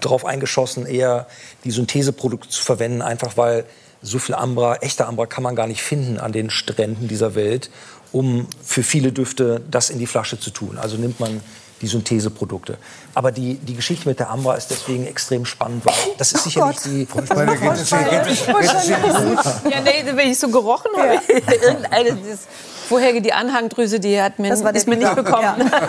darauf 0.00 0.24
eingeschossen, 0.24 0.86
eher 0.86 1.26
die 1.64 1.70
Syntheseprodukte 1.70 2.48
zu 2.48 2.62
verwenden, 2.62 3.02
einfach 3.02 3.36
weil 3.36 3.64
so 4.00 4.18
viel 4.18 4.34
Ambra, 4.34 4.76
echter 4.76 5.08
Ambra 5.08 5.26
kann 5.26 5.42
man 5.42 5.54
gar 5.54 5.66
nicht 5.66 5.82
finden 5.82 6.18
an 6.18 6.32
den 6.32 6.50
Stränden 6.50 7.08
dieser 7.08 7.34
Welt, 7.34 7.70
um 8.10 8.46
für 8.62 8.82
viele 8.82 9.12
Düfte 9.12 9.62
das 9.70 9.90
in 9.90 9.98
die 9.98 10.06
Flasche 10.06 10.38
zu 10.38 10.50
tun. 10.50 10.78
Also 10.78 10.96
nimmt 10.96 11.20
man 11.20 11.40
die 11.80 11.88
Syntheseprodukte. 11.88 12.78
Aber 13.14 13.32
die, 13.32 13.56
die 13.56 13.74
Geschichte 13.74 14.08
mit 14.08 14.20
der 14.20 14.30
Ambra 14.30 14.54
ist 14.54 14.68
deswegen 14.70 15.06
extrem 15.06 15.44
spannend, 15.44 15.84
weil 15.84 15.94
das 16.16 16.32
ist 16.32 16.44
sicherlich 16.44 16.78
die... 16.78 17.06
Bei 17.12 17.44
der 17.44 17.56
geht 17.56 17.72
es, 17.72 17.90
geht 17.90 18.26
es, 18.28 18.46
geht 18.46 18.56
es 18.76 18.88
Ihnen 18.88 19.36
gut? 19.36 19.44
Ja, 19.70 19.80
nee, 19.80 20.04
wenn 20.14 20.30
ich 20.30 20.38
so 20.38 20.48
gerochen 20.48 20.90
habe, 20.96 21.20
irgendeine, 21.28 22.10
das 22.10 22.46
vorherige, 22.92 23.22
die 23.22 23.32
Anhangdrüse, 23.32 24.00
die 24.00 24.20
hat 24.20 24.38
mir, 24.38 24.50
Das 24.50 24.62
war 24.62 24.74
ist 24.74 24.86
mir 24.86 24.96
nicht 24.96 25.14
bekommen. 25.14 25.70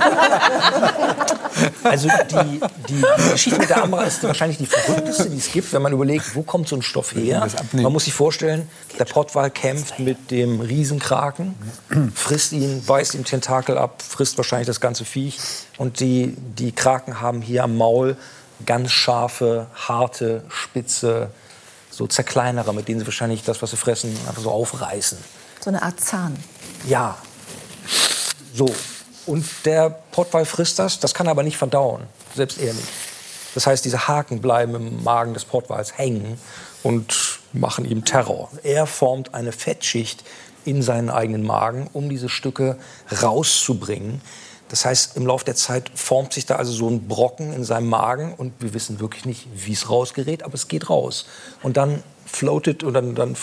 Also 1.84 2.08
die, 2.32 2.60
die 2.90 3.32
Geschichte 3.32 3.60
mit 3.60 3.70
der 3.70 3.84
Ambra 3.84 4.04
ist 4.04 4.24
wahrscheinlich 4.24 4.58
die 4.58 4.66
verrückteste, 4.66 5.30
die 5.30 5.38
es 5.38 5.52
gibt, 5.52 5.72
wenn 5.72 5.84
man 5.84 5.94
überlegt, 5.94 6.36
wo 6.36 6.42
kommt 6.42 6.68
so 6.68 6.76
ein 6.76 6.82
Stoff 6.82 7.14
her. 7.14 7.48
Man 7.74 7.94
muss 7.94 8.06
sich 8.06 8.14
vorstellen, 8.14 8.68
der 8.98 9.06
Pottwal 9.06 9.52
kämpft 9.52 10.00
mit 10.00 10.32
dem 10.32 10.62
Riesenkraken, 10.62 11.54
frisst 12.16 12.54
ihn, 12.54 12.84
beißt 12.84 13.14
ihm 13.14 13.24
Tentakel 13.24 13.78
ab, 13.78 14.02
frisst 14.02 14.38
wahrscheinlich 14.38 14.66
das 14.68 14.82
ganze 14.82 15.06
Viech. 15.06 15.38
Und 15.78 16.00
die, 16.00 16.36
die 16.58 16.72
Kraken 16.72 17.22
haben 17.22 17.42
hier 17.42 17.64
am 17.64 17.78
Maul 17.78 18.18
ganz 18.66 18.92
scharfe, 18.92 19.68
harte, 19.76 20.44
spitze, 20.50 21.30
so 21.92 22.08
Zerkleinerer, 22.08 22.74
mit 22.74 22.88
denen 22.88 23.00
sie 23.00 23.06
wahrscheinlich 23.06 23.44
das, 23.44 23.62
was 23.62 23.72
sie 23.72 23.78
fressen, 23.78 24.18
einfach 24.28 24.42
so 24.42 24.50
aufreißen. 24.50 25.20
So 25.60 25.70
eine 25.70 25.84
Art 25.84 26.00
Zahn. 26.00 26.36
Ja. 26.88 27.18
So. 28.54 28.74
Und 29.26 29.46
der 29.66 29.90
Pottwal 29.90 30.46
frisst 30.46 30.80
das, 30.80 31.00
das 31.00 31.14
kann 31.14 31.28
er 31.28 31.32
aber 31.32 31.44
nicht 31.44 31.58
verdauen. 31.58 32.04
Selbst 32.36 32.60
er 32.60 32.74
nicht. 32.74 32.88
Das 33.54 33.68
heißt, 33.68 33.86
diese 33.86 34.08
Haken 34.08 34.42
bleiben 34.42 34.76
im 34.76 35.04
Magen 35.04 35.34
des 35.34 35.46
Pottwals 35.46 35.98
hängen 35.98 36.40
und 36.82 37.40
machen 37.54 37.86
ihm 37.86 38.04
Terror. 38.04 38.50
Er 38.64 38.86
formt 38.86 39.34
eine 39.34 39.52
Fettschicht 39.52 40.24
in 40.66 40.82
seinen 40.82 41.10
eigenen 41.10 41.44
Magen, 41.44 41.90
um 41.94 42.10
diese 42.10 42.30
Stücke 42.30 42.78
rauszubringen. 43.22 44.22
Das 44.70 44.86
heißt, 44.86 45.18
im 45.18 45.28
Laufe 45.28 45.46
der 45.46 45.56
Zeit 45.56 45.92
formt 45.94 46.34
sich 46.34 46.46
da 46.46 46.56
also 46.56 46.74
so 46.74 46.90
ein 46.90 47.08
Brocken 47.08 47.54
in 47.54 47.64
seinem 47.64 47.88
Magen 47.90 48.34
und 48.34 48.54
wir 48.60 48.74
wissen 48.74 49.00
wirklich 49.00 49.26
nicht, 49.26 49.48
wie 49.54 49.74
es 49.74 49.90
rausgerät, 49.90 50.44
aber 50.44 50.56
es 50.56 50.68
geht 50.68 50.90
raus. 50.90 51.28
Und 51.62 51.78
dann 51.78 52.04
floatet 52.36 52.84
und 52.84 52.94
dann, 52.94 53.16
dann, 53.16 53.36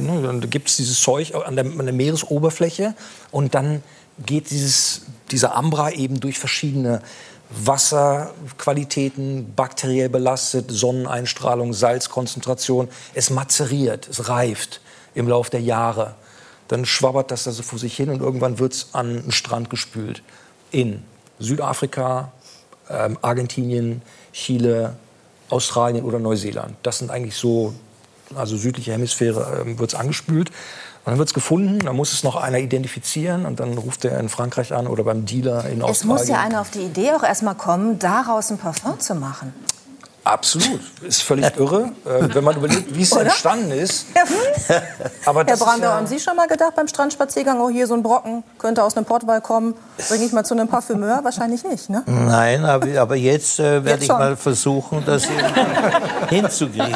ne, 0.00 0.22
dann 0.22 0.50
gibt 0.50 0.68
es 0.68 0.76
dieses 0.76 1.00
Zeug 1.00 1.34
an 1.34 1.56
der, 1.56 1.64
an 1.64 1.84
der 1.84 1.92
Meeresoberfläche 1.92 2.94
und 3.30 3.54
dann 3.54 3.82
geht 4.24 4.50
dieses, 4.50 5.02
dieser 5.30 5.54
Ambra 5.54 5.90
eben 5.90 6.20
durch 6.20 6.38
verschiedene 6.38 7.02
Wasserqualitäten, 7.50 9.54
bakteriell 9.54 10.08
belastet, 10.08 10.70
Sonneneinstrahlung, 10.70 11.72
Salzkonzentration. 11.72 12.88
Es 13.14 13.30
mazeriert, 13.30 14.08
es 14.08 14.28
reift 14.28 14.80
im 15.14 15.28
Laufe 15.28 15.50
der 15.50 15.60
Jahre. 15.60 16.14
Dann 16.68 16.84
schwabbert 16.84 17.30
das 17.30 17.44
da 17.44 17.52
so 17.52 17.62
vor 17.62 17.78
sich 17.78 17.96
hin 17.96 18.10
und 18.10 18.20
irgendwann 18.20 18.58
wird 18.58 18.74
es 18.74 18.88
an 18.92 19.22
den 19.22 19.32
Strand 19.32 19.70
gespült. 19.70 20.22
In 20.70 21.02
Südafrika, 21.38 22.32
ähm, 22.90 23.18
Argentinien, 23.22 24.02
Chile, 24.32 24.96
Australien 25.48 26.04
oder 26.04 26.18
Neuseeland. 26.18 26.76
Das 26.82 26.98
sind 26.98 27.10
eigentlich 27.10 27.36
so, 27.36 27.74
also 28.34 28.56
südliche 28.56 28.92
Hemisphäre 28.92 29.62
ähm, 29.64 29.78
wird 29.78 29.92
es 29.92 29.98
angespült. 29.98 30.50
Und 31.04 31.12
dann 31.12 31.18
wird 31.18 31.28
es 31.28 31.34
gefunden, 31.34 31.78
dann 31.78 31.96
muss 31.96 32.12
es 32.12 32.22
noch 32.22 32.36
einer 32.36 32.58
identifizieren 32.58 33.46
und 33.46 33.60
dann 33.60 33.78
ruft 33.78 34.04
er 34.04 34.18
in 34.20 34.28
Frankreich 34.28 34.74
an 34.74 34.86
oder 34.86 35.04
beim 35.04 35.24
Dealer 35.24 35.64
in 35.66 35.78
Es 35.78 35.84
Australien. 35.84 36.18
muss 36.18 36.28
ja 36.28 36.40
einer 36.40 36.60
auf 36.60 36.70
die 36.70 36.80
Idee 36.82 37.12
auch 37.12 37.22
erstmal 37.22 37.54
kommen, 37.54 37.98
daraus 37.98 38.50
ein 38.50 38.58
Parfum 38.58 39.00
zu 39.00 39.14
machen. 39.14 39.54
Absolut, 40.28 40.80
ist 41.02 41.22
völlig 41.22 41.56
irre, 41.56 41.90
äh, 42.04 42.34
wenn 42.34 42.44
man 42.44 42.54
überlegt, 42.56 42.94
wie 42.94 43.00
es 43.02 43.12
entstanden 43.12 43.70
ist. 43.70 44.06
Aber 45.24 45.42
Herr 45.44 45.56
Brandau, 45.56 45.86
ja- 45.88 45.94
haben 45.96 46.06
Sie 46.06 46.20
schon 46.20 46.36
mal 46.36 46.46
gedacht 46.46 46.74
beim 46.76 46.86
Strandspaziergang, 46.86 47.58
oh 47.60 47.70
hier 47.70 47.86
so 47.86 47.94
ein 47.94 48.02
Brocken, 48.02 48.44
könnte 48.58 48.82
aus 48.84 48.94
einem 48.94 49.06
Portwal 49.06 49.40
kommen, 49.40 49.74
bringe 50.08 50.26
ich 50.26 50.32
mal 50.32 50.44
zu 50.44 50.52
einem 50.52 50.68
Parfümeur? 50.68 51.20
Wahrscheinlich 51.24 51.64
nicht, 51.64 51.88
ne? 51.88 52.02
Nein, 52.04 52.62
aber, 52.66 53.00
aber 53.00 53.16
jetzt 53.16 53.58
äh, 53.58 53.82
werde 53.86 54.02
ich 54.02 54.06
schon. 54.06 54.18
mal 54.18 54.36
versuchen, 54.36 55.02
das 55.06 55.24
hinzukriegen. 56.28 56.94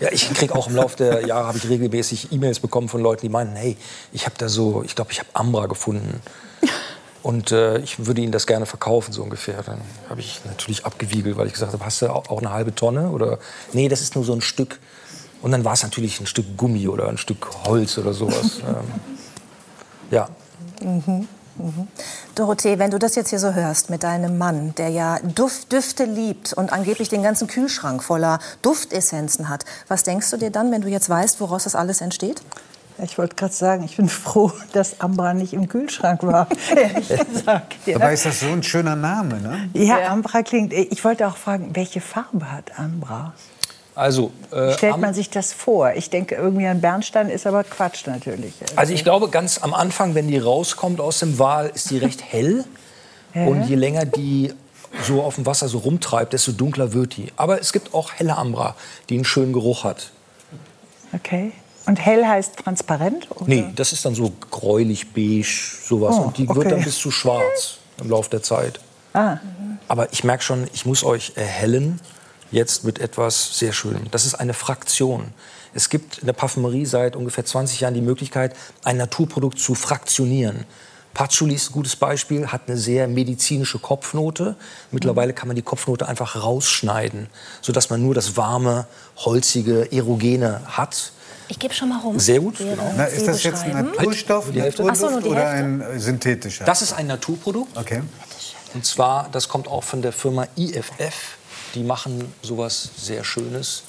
Ja, 0.00 0.08
ich 0.12 0.32
kriege 0.34 0.54
auch 0.54 0.68
im 0.68 0.76
Laufe 0.76 0.96
der 0.98 1.26
Jahre 1.26 1.46
habe 1.48 1.56
ich 1.58 1.66
regelmäßig 1.68 2.32
E-Mails 2.32 2.60
bekommen 2.60 2.90
von 2.90 3.00
Leuten, 3.00 3.22
die 3.22 3.28
meinen, 3.30 3.56
hey, 3.56 3.78
ich 4.12 4.26
habe 4.26 4.34
da 4.36 4.48
so, 4.50 4.82
ich 4.84 4.94
glaube, 4.94 5.12
ich 5.12 5.20
habe 5.20 5.28
Ambra 5.32 5.66
gefunden. 5.66 6.20
Und 7.26 7.50
äh, 7.50 7.78
ich 7.78 8.06
würde 8.06 8.20
Ihnen 8.20 8.30
das 8.30 8.46
gerne 8.46 8.66
verkaufen, 8.66 9.12
so 9.12 9.24
ungefähr. 9.24 9.60
Dann 9.60 9.80
habe 10.08 10.20
ich 10.20 10.42
natürlich 10.44 10.86
abgewiegelt, 10.86 11.36
weil 11.36 11.48
ich 11.48 11.54
gesagt 11.54 11.72
habe, 11.72 11.84
hast 11.84 12.00
du 12.00 12.08
auch 12.08 12.38
eine 12.38 12.52
halbe 12.52 12.72
Tonne? 12.72 13.10
Oder 13.10 13.40
nee, 13.72 13.88
das 13.88 14.00
ist 14.00 14.14
nur 14.14 14.22
so 14.22 14.32
ein 14.32 14.40
Stück. 14.40 14.78
Und 15.42 15.50
dann 15.50 15.64
war 15.64 15.72
es 15.72 15.82
natürlich 15.82 16.20
ein 16.20 16.26
Stück 16.26 16.56
Gummi 16.56 16.86
oder 16.86 17.08
ein 17.08 17.18
Stück 17.18 17.48
Holz 17.64 17.98
oder 17.98 18.12
sowas. 18.12 18.58
ähm, 18.60 19.00
ja, 20.12 20.28
Dorothee, 22.36 22.78
wenn 22.78 22.92
du 22.92 22.98
das 23.00 23.16
jetzt 23.16 23.30
hier 23.30 23.40
so 23.40 23.54
hörst 23.54 23.90
mit 23.90 24.04
deinem 24.04 24.38
Mann, 24.38 24.76
der 24.76 24.90
ja 24.90 25.18
Duft, 25.18 25.72
Düfte 25.72 26.04
liebt 26.04 26.52
und 26.52 26.72
angeblich 26.72 27.08
den 27.08 27.24
ganzen 27.24 27.48
Kühlschrank 27.48 28.04
voller 28.04 28.38
Duftessenzen 28.62 29.48
hat, 29.48 29.64
was 29.88 30.04
denkst 30.04 30.30
du 30.30 30.36
dir 30.36 30.50
dann, 30.50 30.70
wenn 30.70 30.82
du 30.82 30.88
jetzt 30.88 31.08
weißt, 31.08 31.40
woraus 31.40 31.64
das 31.64 31.74
alles 31.74 32.02
entsteht? 32.02 32.40
Ich 33.02 33.18
wollte 33.18 33.36
gerade 33.36 33.52
sagen, 33.52 33.84
ich 33.84 33.96
bin 33.96 34.08
froh, 34.08 34.52
dass 34.72 35.00
Ambra 35.00 35.34
nicht 35.34 35.52
im 35.52 35.68
Kühlschrank 35.68 36.22
war. 36.22 36.48
ehrlich 36.76 37.08
gesagt. 37.32 37.76
Ja. 37.86 37.98
Dabei 37.98 38.14
ist 38.14 38.26
das 38.26 38.40
so 38.40 38.46
ein 38.46 38.62
schöner 38.62 38.96
Name, 38.96 39.40
ne? 39.40 39.70
ja, 39.74 40.08
Ambra 40.08 40.42
klingt. 40.42 40.72
Ich 40.72 41.04
wollte 41.04 41.26
auch 41.26 41.36
fragen, 41.36 41.70
welche 41.74 42.00
Farbe 42.00 42.50
hat 42.50 42.78
Ambra? 42.78 43.34
also 43.94 44.30
Wie 44.50 44.56
äh, 44.56 44.72
stellt 44.74 44.98
man 44.98 45.14
sich 45.14 45.30
das 45.30 45.52
vor? 45.52 45.92
Ich 45.94 46.10
denke, 46.10 46.34
irgendwie 46.34 46.66
ein 46.66 46.80
Bernstein 46.80 47.30
ist 47.30 47.46
aber 47.46 47.64
Quatsch 47.64 48.06
natürlich. 48.06 48.54
Also 48.76 48.92
ich 48.92 49.04
glaube, 49.04 49.30
ganz 49.30 49.58
am 49.58 49.72
Anfang, 49.72 50.14
wenn 50.14 50.28
die 50.28 50.38
rauskommt 50.38 51.00
aus 51.00 51.20
dem 51.20 51.38
Wal, 51.38 51.70
ist 51.74 51.90
die 51.90 51.98
recht 51.98 52.22
hell. 52.22 52.64
Und 53.34 53.64
je 53.64 53.74
länger 53.74 54.06
die 54.06 54.54
so 55.02 55.22
auf 55.22 55.34
dem 55.34 55.46
Wasser 55.46 55.68
so 55.68 55.78
rumtreibt, 55.78 56.32
desto 56.32 56.52
dunkler 56.52 56.92
wird 56.92 57.16
die. 57.16 57.32
Aber 57.36 57.60
es 57.60 57.72
gibt 57.72 57.94
auch 57.94 58.12
helle 58.12 58.36
Ambra, 58.36 58.74
die 59.08 59.14
einen 59.14 59.24
schönen 59.24 59.52
Geruch 59.52 59.84
hat. 59.84 60.10
Okay. 61.12 61.52
Und 61.86 62.04
hell 62.04 62.26
heißt 62.26 62.56
transparent? 62.56 63.28
Oder? 63.30 63.44
Nee, 63.46 63.64
das 63.74 63.92
ist 63.92 64.04
dann 64.04 64.14
so 64.14 64.32
gräulich, 64.50 65.12
beige, 65.12 65.46
sowas. 65.84 66.16
Oh, 66.18 66.22
Und 66.22 66.38
die 66.38 66.48
okay. 66.48 66.58
wird 66.58 66.72
dann 66.72 66.82
bis 66.82 66.98
zu 66.98 67.10
schwarz 67.10 67.78
im 68.02 68.10
Laufe 68.10 68.30
der 68.30 68.42
Zeit. 68.42 68.80
Ah, 69.12 69.38
Aber 69.88 70.12
ich 70.12 70.24
merke 70.24 70.42
schon, 70.42 70.68
ich 70.74 70.84
muss 70.84 71.04
euch 71.04 71.32
erhellen 71.36 72.00
jetzt 72.50 72.84
mit 72.84 72.98
etwas 72.98 73.58
sehr 73.58 73.72
Schönem. 73.72 74.10
Das 74.10 74.26
ist 74.26 74.34
eine 74.34 74.54
Fraktion. 74.54 75.32
Es 75.74 75.88
gibt 75.88 76.18
in 76.18 76.26
der 76.26 76.32
Parfümerie 76.32 76.86
seit 76.86 77.16
ungefähr 77.16 77.44
20 77.44 77.80
Jahren 77.80 77.94
die 77.94 78.00
Möglichkeit, 78.00 78.56
ein 78.84 78.96
Naturprodukt 78.96 79.58
zu 79.58 79.74
fraktionieren. 79.74 80.64
Patchouli 81.12 81.54
ist 81.54 81.70
ein 81.70 81.72
gutes 81.72 81.96
Beispiel, 81.96 82.48
hat 82.48 82.62
eine 82.66 82.76
sehr 82.76 83.08
medizinische 83.08 83.78
Kopfnote. 83.78 84.54
Mittlerweile 84.90 85.32
kann 85.32 85.48
man 85.48 85.56
die 85.56 85.62
Kopfnote 85.62 86.06
einfach 86.06 86.42
rausschneiden, 86.42 87.28
sodass 87.62 87.88
man 87.88 88.02
nur 88.02 88.14
das 88.14 88.36
warme, 88.36 88.86
holzige, 89.16 89.90
erogene 89.92 90.60
hat. 90.66 91.12
Ich 91.48 91.58
gebe 91.58 91.72
schon 91.74 91.88
mal 91.88 91.98
rum. 92.00 92.18
Sehr 92.18 92.40
gut, 92.40 92.58
genau. 92.58 92.92
Na, 92.96 93.04
ist 93.04 93.20
Sie 93.20 93.26
das 93.26 93.42
jetzt 93.42 93.62
ein. 93.64 93.72
Naturstoff, 93.86 94.50
die 94.52 94.60
Hälfte. 94.60 94.82
Naturduft 94.82 95.04
Ach 95.04 95.08
so, 95.08 95.14
nur 95.14 95.22
die 95.22 95.28
oder 95.28 95.48
Hälfte. 95.48 95.86
ein 95.92 96.00
synthetischer? 96.00 96.64
Das 96.64 96.82
ist 96.82 96.92
ein 96.92 97.06
Naturprodukt. 97.06 97.76
Okay. 97.76 98.02
Und 98.74 98.84
zwar, 98.84 99.28
das 99.30 99.48
kommt 99.48 99.68
auch 99.68 99.84
von 99.84 100.02
der 100.02 100.12
Firma 100.12 100.46
IFF. 100.56 101.36
Die 101.74 101.82
machen 101.82 102.32
sowas 102.42 102.90
sehr 102.96 103.22
Schönes. 103.24 103.82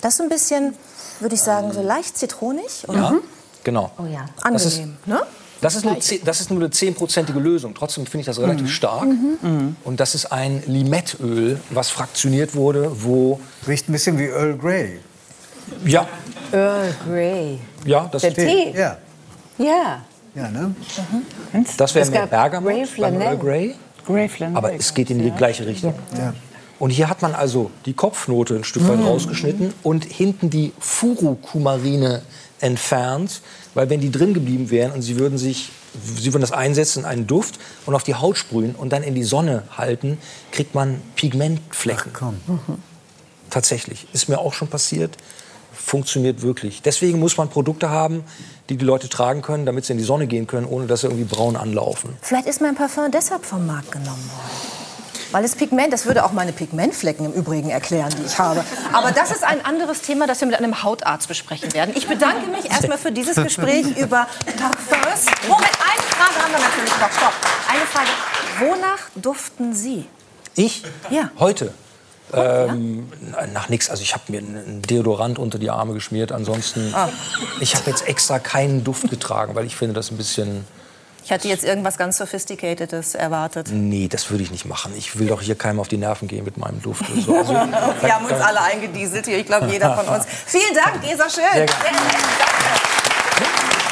Das 0.00 0.14
ist 0.14 0.20
ein 0.20 0.28
bisschen, 0.28 0.74
würde 1.20 1.34
ich 1.34 1.40
sagen, 1.42 1.72
so 1.72 1.82
leicht 1.82 2.16
zitronig. 2.18 2.84
Oder? 2.88 2.98
Ja, 2.98 3.14
genau. 3.62 3.90
Oh 3.98 4.04
ja, 4.06 4.26
Das 4.52 4.64
ist- 4.66 4.74
angenehm. 4.78 4.96
Ne? 5.06 5.22
Das 5.60 5.76
ist, 5.76 5.84
nur, 5.84 5.96
das 6.24 6.40
ist 6.42 6.50
nur 6.50 6.58
eine 6.58 6.68
zehnprozentige 6.70 7.38
Lösung. 7.38 7.74
Trotzdem 7.74 8.04
finde 8.04 8.20
ich 8.20 8.26
das 8.26 8.38
relativ 8.38 8.70
stark. 8.70 9.06
Und 9.84 9.98
das 10.00 10.14
ist 10.14 10.26
ein 10.26 10.62
Limettöl, 10.66 11.58
was 11.70 11.88
fraktioniert 11.88 12.54
wurde, 12.54 12.90
wo... 13.02 13.40
Riecht 13.66 13.88
ein 13.88 13.92
bisschen 13.92 14.18
wie 14.18 14.24
Earl 14.26 14.58
Grey. 14.58 15.00
Ja, 15.84 16.06
Earl 16.52 16.94
Grey. 17.06 17.58
ja 17.84 18.08
das, 18.10 18.22
Der 18.22 18.34
Tee. 18.34 18.72
Ja, 18.76 18.96
Ja. 19.58 20.02
ja 20.34 20.50
ne? 20.50 20.74
das 21.76 21.94
wäre 21.94 22.10
mehr 22.10 22.26
Bergamot 22.26 22.72
Grey 22.72 22.86
beim. 22.98 23.20
Earl 23.20 23.38
Grey. 23.38 23.74
Grey 24.06 24.28
Flanell. 24.28 24.56
Aber 24.56 24.74
es 24.74 24.92
geht 24.94 25.10
in 25.10 25.18
die 25.18 25.30
gleiche 25.30 25.66
Richtung. 25.66 25.94
Ja. 26.16 26.34
Und 26.78 26.90
hier 26.90 27.08
hat 27.08 27.22
man 27.22 27.34
also 27.34 27.70
die 27.86 27.94
Kopfnote 27.94 28.56
ein 28.56 28.64
Stück 28.64 28.86
weit 28.88 28.98
rausgeschnitten 28.98 29.72
und 29.82 30.04
hinten 30.04 30.50
die 30.50 30.72
Furukumarine 30.78 32.22
entfernt, 32.60 33.40
weil 33.74 33.88
wenn 33.90 34.00
die 34.00 34.10
drin 34.10 34.34
geblieben 34.34 34.70
wären 34.70 34.92
und 34.92 35.02
sie 35.02 35.18
würden 35.18 35.38
sich, 35.38 35.70
sie 36.16 36.32
würden 36.32 36.40
das 36.40 36.52
einsetzen 36.52 37.00
in 37.00 37.04
einen 37.06 37.26
Duft 37.26 37.58
und 37.86 37.94
auf 37.94 38.02
die 38.02 38.14
Haut 38.14 38.36
sprühen 38.36 38.74
und 38.74 38.92
dann 38.92 39.02
in 39.02 39.14
die 39.14 39.22
Sonne 39.22 39.62
halten, 39.76 40.18
kriegt 40.50 40.74
man 40.74 41.00
Pigmentflecken. 41.14 42.12
Komm. 42.12 42.36
Tatsächlich, 43.50 44.06
ist 44.12 44.28
mir 44.28 44.38
auch 44.38 44.52
schon 44.52 44.68
passiert. 44.68 45.16
Funktioniert 45.84 46.40
wirklich. 46.40 46.80
Deswegen 46.80 47.20
muss 47.20 47.36
man 47.36 47.50
Produkte 47.50 47.90
haben, 47.90 48.24
die 48.70 48.78
die 48.78 48.84
Leute 48.84 49.10
tragen 49.10 49.42
können, 49.42 49.66
damit 49.66 49.84
sie 49.84 49.92
in 49.92 49.98
die 49.98 50.04
Sonne 50.04 50.26
gehen 50.26 50.46
können, 50.46 50.66
ohne 50.66 50.86
dass 50.86 51.02
sie 51.02 51.08
irgendwie 51.08 51.24
braun 51.24 51.56
anlaufen. 51.56 52.16
Vielleicht 52.22 52.46
ist 52.46 52.62
mein 52.62 52.74
Parfum 52.74 53.10
deshalb 53.10 53.44
vom 53.44 53.66
Markt 53.66 53.92
genommen 53.92 54.30
worden. 54.30 54.74
Weil 55.30 55.42
das 55.42 55.56
Pigment, 55.56 55.92
das 55.92 56.06
würde 56.06 56.24
auch 56.24 56.32
meine 56.32 56.52
Pigmentflecken 56.52 57.26
im 57.26 57.32
Übrigen 57.32 57.68
erklären, 57.68 58.08
die 58.18 58.24
ich 58.24 58.38
habe. 58.38 58.64
Aber 58.92 59.12
das 59.12 59.30
ist 59.30 59.44
ein 59.44 59.64
anderes 59.64 60.00
Thema, 60.00 60.26
das 60.26 60.40
wir 60.40 60.46
mit 60.46 60.56
einem 60.56 60.82
Hautarzt 60.82 61.28
besprechen 61.28 61.74
werden. 61.74 61.92
Ich 61.96 62.06
bedanke 62.06 62.48
mich 62.48 62.70
erstmal 62.70 62.98
für 62.98 63.12
dieses 63.12 63.36
Gespräch 63.36 63.84
über 63.96 64.26
Parfums. 64.56 65.26
Moment, 65.48 65.70
eine 65.82 66.02
Frage 66.08 66.44
haben 66.44 66.52
wir 66.52 66.60
natürlich 66.60 66.98
noch. 67.00 67.12
Stopp. 67.12 67.32
Eine 67.68 67.80
Frage. 67.80 68.08
Wonach 68.60 69.10
duften 69.16 69.74
Sie? 69.74 70.06
Ich? 70.54 70.84
Ja. 71.10 71.30
Heute? 71.38 71.74
Ähm, 72.32 73.12
Nach 73.52 73.68
nichts. 73.68 73.90
Also 73.90 74.02
ich 74.02 74.14
habe 74.14 74.24
mir 74.28 74.38
einen 74.38 74.82
Deodorant 74.82 75.38
unter 75.38 75.58
die 75.58 75.70
Arme 75.70 75.94
geschmiert. 75.94 76.32
Ansonsten, 76.32 76.94
ich 77.60 77.74
habe 77.76 77.90
jetzt 77.90 78.08
extra 78.08 78.38
keinen 78.38 78.84
Duft 78.84 79.10
getragen, 79.10 79.54
weil 79.54 79.66
ich 79.66 79.76
finde 79.76 79.94
das 79.94 80.10
ein 80.10 80.16
bisschen... 80.16 80.64
Ich 81.24 81.32
hatte 81.32 81.48
jetzt 81.48 81.64
irgendwas 81.64 81.96
ganz 81.96 82.18
Sophisticatedes 82.18 83.14
erwartet. 83.14 83.68
Nee, 83.70 84.08
das 84.08 84.30
würde 84.30 84.42
ich 84.42 84.50
nicht 84.50 84.66
machen. 84.66 84.92
Ich 84.94 85.18
will 85.18 85.28
doch 85.28 85.40
hier 85.40 85.54
keinem 85.54 85.80
auf 85.80 85.88
die 85.88 85.96
Nerven 85.96 86.28
gehen 86.28 86.44
mit 86.44 86.58
meinem 86.58 86.82
Duft. 86.82 87.04
So. 87.24 87.34
Also, 87.38 87.52
Wir 87.52 88.14
haben 88.14 88.26
uns 88.26 88.40
alle 88.40 88.60
eingedieselt 88.60 89.24
hier. 89.26 89.38
Ich 89.38 89.46
glaube, 89.46 89.68
jeder 89.68 89.96
von 89.96 90.14
uns. 90.14 90.26
Vielen 90.46 90.74
Dank, 90.74 91.00
Gesa 91.00 91.30
Schön. 91.30 91.44
Sehr 91.54 91.66
gerne. 91.66 91.76
Sehr. 91.78 92.74
Danke. 93.38 93.83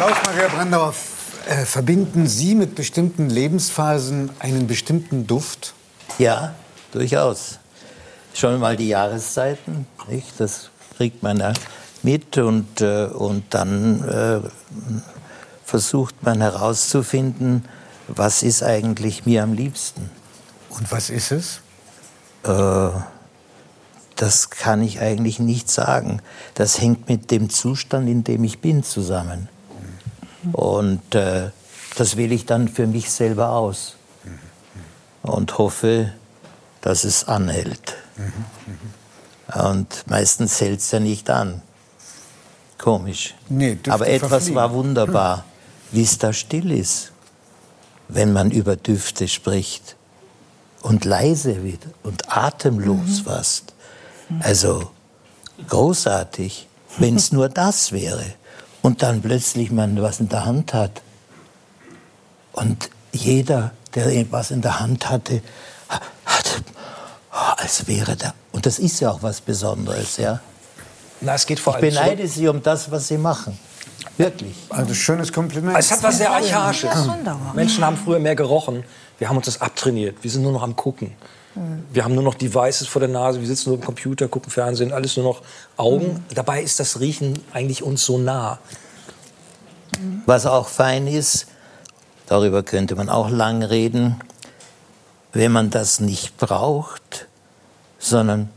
Klaus-Maria 0.00 0.48
Brandauer, 0.48 0.94
äh, 1.46 1.66
verbinden 1.66 2.26
Sie 2.26 2.54
mit 2.54 2.74
bestimmten 2.74 3.28
Lebensphasen 3.28 4.30
einen 4.38 4.66
bestimmten 4.66 5.26
Duft? 5.26 5.74
Ja, 6.18 6.54
durchaus. 6.90 7.58
Schon 8.32 8.58
mal 8.60 8.78
die 8.78 8.88
Jahreszeiten, 8.88 9.86
nicht? 10.08 10.40
das 10.40 10.70
kriegt 10.96 11.22
man 11.22 11.36
ja 11.36 11.52
mit 12.02 12.38
und, 12.38 12.80
äh, 12.80 13.08
und 13.08 13.44
dann 13.50 14.08
äh, 14.08 14.40
versucht 15.66 16.22
man 16.22 16.40
herauszufinden, 16.40 17.66
was 18.08 18.42
ist 18.42 18.62
eigentlich 18.62 19.26
mir 19.26 19.42
am 19.42 19.52
liebsten. 19.52 20.08
Und 20.70 20.90
was 20.90 21.10
ist 21.10 21.30
es? 21.30 21.60
Äh, 22.44 22.88
das 24.16 24.48
kann 24.48 24.80
ich 24.80 25.00
eigentlich 25.00 25.40
nicht 25.40 25.70
sagen. 25.70 26.22
Das 26.54 26.80
hängt 26.80 27.10
mit 27.10 27.30
dem 27.30 27.50
Zustand, 27.50 28.08
in 28.08 28.24
dem 28.24 28.44
ich 28.44 28.60
bin, 28.60 28.82
zusammen. 28.82 29.50
Und 30.52 31.14
äh, 31.14 31.50
das 31.96 32.16
wähle 32.16 32.34
ich 32.34 32.46
dann 32.46 32.68
für 32.68 32.86
mich 32.86 33.10
selber 33.10 33.50
aus 33.50 33.96
und 35.22 35.58
hoffe, 35.58 36.12
dass 36.80 37.04
es 37.04 37.24
anhält. 37.24 37.96
Und 39.54 40.04
meistens 40.06 40.60
hält 40.60 40.80
es 40.80 40.90
ja 40.90 41.00
nicht 41.00 41.28
an. 41.28 41.62
Komisch. 42.78 43.34
Nee, 43.48 43.78
Aber 43.88 44.08
etwas 44.08 44.28
verfliegen. 44.30 44.54
war 44.54 44.72
wunderbar, 44.72 45.44
wie 45.90 46.02
es 46.02 46.16
da 46.18 46.32
still 46.32 46.70
ist, 46.70 47.12
wenn 48.08 48.32
man 48.32 48.50
über 48.50 48.76
Düfte 48.76 49.28
spricht. 49.28 49.96
Und 50.82 51.04
leise 51.04 51.62
wird 51.62 51.82
und 52.02 52.34
atemlos 52.34 53.20
fast. 53.26 53.74
Also 54.40 54.90
großartig, 55.68 56.68
wenn 56.96 57.16
es 57.16 57.32
nur 57.32 57.50
das 57.50 57.92
wäre. 57.92 58.24
Und 58.82 59.02
dann 59.02 59.20
plötzlich 59.20 59.70
man 59.70 60.00
was 60.00 60.20
in 60.20 60.28
der 60.28 60.44
Hand 60.44 60.72
hat. 60.74 61.02
Und 62.52 62.90
jeder, 63.12 63.72
der 63.94 64.06
etwas 64.06 64.50
in 64.50 64.62
der 64.62 64.80
Hand 64.80 65.10
hatte, 65.10 65.42
hat, 65.88 66.62
oh, 67.32 67.52
als 67.56 67.86
wäre 67.86 68.16
da. 68.16 68.34
Und 68.52 68.66
das 68.66 68.78
ist 68.78 69.00
ja 69.00 69.10
auch 69.10 69.22
was 69.22 69.40
Besonderes, 69.40 70.16
ja. 70.16 70.40
Na, 71.20 71.34
es 71.34 71.46
geht 71.46 71.60
vor 71.60 71.76
Ich 71.76 71.82
allem 71.82 71.94
beneide 71.94 72.28
Sie 72.28 72.48
um 72.48 72.62
das, 72.62 72.90
was 72.90 73.08
Sie 73.08 73.18
machen. 73.18 73.58
Wirklich. 74.16 74.54
Also 74.70 74.94
schönes 74.94 75.32
Kompliment. 75.32 75.76
Es 75.78 75.90
hat 75.90 76.02
was 76.02 76.18
sehr 76.18 76.30
Archaisches. 76.30 76.90
Menschen 77.54 77.84
haben 77.84 77.96
früher 77.96 78.18
mehr 78.18 78.34
gerochen. 78.34 78.84
Wir 79.18 79.28
haben 79.28 79.36
uns 79.36 79.46
das 79.46 79.60
abtrainiert. 79.60 80.16
Wir 80.22 80.30
sind 80.30 80.42
nur 80.42 80.52
noch 80.52 80.62
am 80.62 80.76
Gucken. 80.76 81.12
Wir 81.92 82.04
haben 82.04 82.14
nur 82.14 82.22
noch 82.22 82.34
Devices 82.34 82.86
vor 82.86 83.00
der 83.00 83.08
Nase. 83.08 83.40
Wir 83.40 83.46
sitzen 83.46 83.70
nur 83.70 83.78
am 83.78 83.84
Computer, 83.84 84.28
gucken 84.28 84.50
Fernsehen, 84.50 84.92
alles 84.92 85.16
nur 85.16 85.26
noch 85.26 85.42
Augen. 85.76 86.24
Dabei 86.34 86.62
ist 86.62 86.78
das 86.78 87.00
Riechen 87.00 87.40
eigentlich 87.52 87.82
uns 87.82 88.04
so 88.04 88.18
nah. 88.18 88.58
Was 90.26 90.46
auch 90.46 90.68
fein 90.68 91.06
ist, 91.06 91.46
darüber 92.26 92.62
könnte 92.62 92.94
man 92.94 93.08
auch 93.08 93.30
lang 93.30 93.62
reden, 93.62 94.20
wenn 95.32 95.52
man 95.52 95.70
das 95.70 96.00
nicht 96.00 96.36
braucht, 96.38 97.26
sondern 97.98 98.48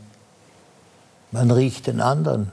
man 1.32 1.50
riecht 1.50 1.88
den 1.88 2.00
anderen. 2.00 2.52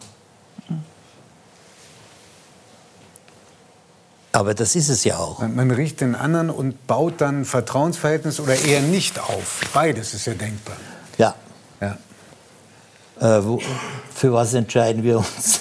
Aber 4.34 4.53
das 4.53 4.75
ist 4.75 4.89
es 4.89 5.03
ja 5.03 5.17
auch. 5.17 5.39
Man, 5.39 5.55
man 5.55 5.71
riecht 5.71 5.99
den 6.01 6.15
anderen 6.15 6.49
und 6.49 6.88
baut 6.88 7.19
dann 7.19 7.43
Vertrauensverhältnis 7.43 8.39
oder 8.39 8.55
eher 8.55 8.82
nicht 8.82 9.19
auf. 9.19 9.61
Beides 9.73 10.13
ist 10.13 10.25
ja 10.25 10.34
denkbar. 10.34 10.77
Ja. 11.17 11.36
Ja. 11.82 11.97
Äh, 13.19 13.45
wo, 13.45 13.59
für 14.15 14.32
was 14.32 14.53
entscheiden 14.53 15.03
wir 15.03 15.17
uns? 15.17 15.59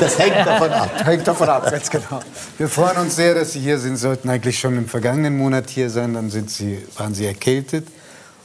Das 0.00 0.18
hängt 0.18 0.36
davon 0.36 0.70
ab. 0.72 0.90
Hängt 1.04 1.28
davon 1.28 1.48
ab, 1.48 1.70
ganz 1.70 1.88
genau. 1.88 2.20
Wir 2.58 2.68
freuen 2.68 2.96
uns 2.98 3.16
sehr, 3.16 3.34
dass 3.34 3.52
Sie 3.52 3.60
hier 3.60 3.78
sind. 3.78 3.96
Sollten 3.96 4.28
eigentlich 4.28 4.58
schon 4.58 4.76
im 4.76 4.88
vergangenen 4.88 5.36
Monat 5.38 5.70
hier 5.70 5.88
sein. 5.88 6.14
Dann 6.14 6.28
sind 6.28 6.50
Sie, 6.50 6.84
waren 6.96 7.14
Sie 7.14 7.24
erkältet 7.24 7.86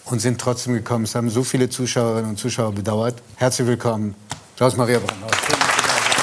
und 0.06 0.20
sind 0.22 0.40
trotzdem 0.40 0.76
gekommen. 0.76 1.06
Es 1.06 1.16
haben 1.16 1.30
so 1.30 1.44
viele 1.44 1.68
Zuschauerinnen 1.70 2.30
und 2.30 2.38
Zuschauer 2.38 2.74
bedauert. 2.74 3.16
Herzlich 3.38 3.68
willkommen, 3.68 4.16
Klaus-Maria 4.56 5.00
Brandauer. 5.00 5.32
Schön, 5.46 5.60
dass 5.60 5.76
Sie 5.76 5.82
da 5.82 5.94
sind. 5.94 6.14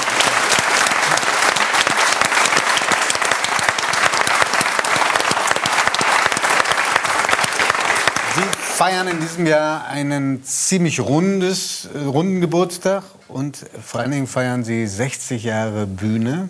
Sie 8.36 8.70
feiern 8.81 9.09
in 9.09 9.20
diesem 9.20 9.47
Jahr 9.47 9.89
einen 9.89 10.43
ziemlich 10.43 11.01
rundes, 11.01 11.87
äh, 11.95 11.99
runden 11.99 12.41
Geburtstag 12.41 13.05
und 13.28 13.66
vor 13.85 14.01
allen 14.01 14.11
Dingen 14.11 14.26
feiern 14.26 14.64
Sie 14.64 14.87
60 14.87 15.45
Jahre 15.45 15.87
Bühne. 15.87 16.49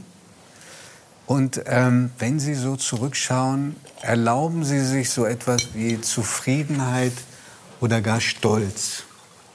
Und 1.27 1.61
ähm, 1.67 2.13
wenn 2.21 2.39
Sie 2.39 2.55
so 2.55 2.77
zurückschauen, 2.77 3.75
erlauben 4.01 4.63
Sie 4.63 4.79
sich 4.79 5.11
so 5.11 5.25
etwas 5.25 5.75
wie 5.75 6.01
Zufriedenheit 6.01 7.15
oder 7.81 8.01
gar 8.01 8.21
Stolz 8.21 9.03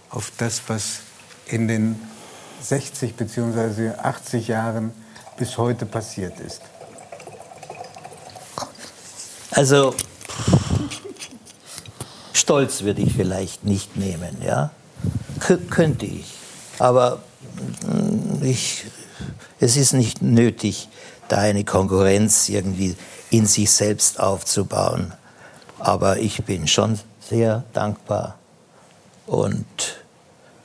auf 0.09 0.33
das, 0.37 0.61
was 0.67 0.99
in 1.45 1.69
den 1.69 1.97
60 2.61 3.15
bzw. 3.15 3.91
80 3.91 4.49
Jahren 4.49 4.91
bis 5.37 5.57
heute 5.57 5.85
passiert 5.85 6.41
ist. 6.41 6.59
Also 9.51 9.95
Stolz 12.35 12.83
würde 12.83 13.01
ich 13.01 13.13
vielleicht 13.13 13.63
nicht 13.63 13.95
nehmen, 13.95 14.37
ja. 14.45 14.71
K 15.39 15.55
könnte 15.69 16.05
ich. 16.05 16.25
Aber 16.79 17.21
mm, 17.87 18.43
ich, 18.43 18.83
es 19.61 19.77
ist 19.77 19.93
nicht 19.93 20.21
nötig, 20.21 20.89
da 21.29 21.37
eine 21.37 21.63
Konkurrenz 21.63 22.49
irgendwie 22.49 22.97
in 23.29 23.45
sich 23.45 23.71
selbst 23.71 24.19
aufzubauen. 24.19 25.13
Aber 25.79 26.17
ich 26.17 26.43
bin 26.43 26.67
schon 26.67 26.99
sehr 27.21 27.63
dankbar 27.71 28.37
und 29.27 29.65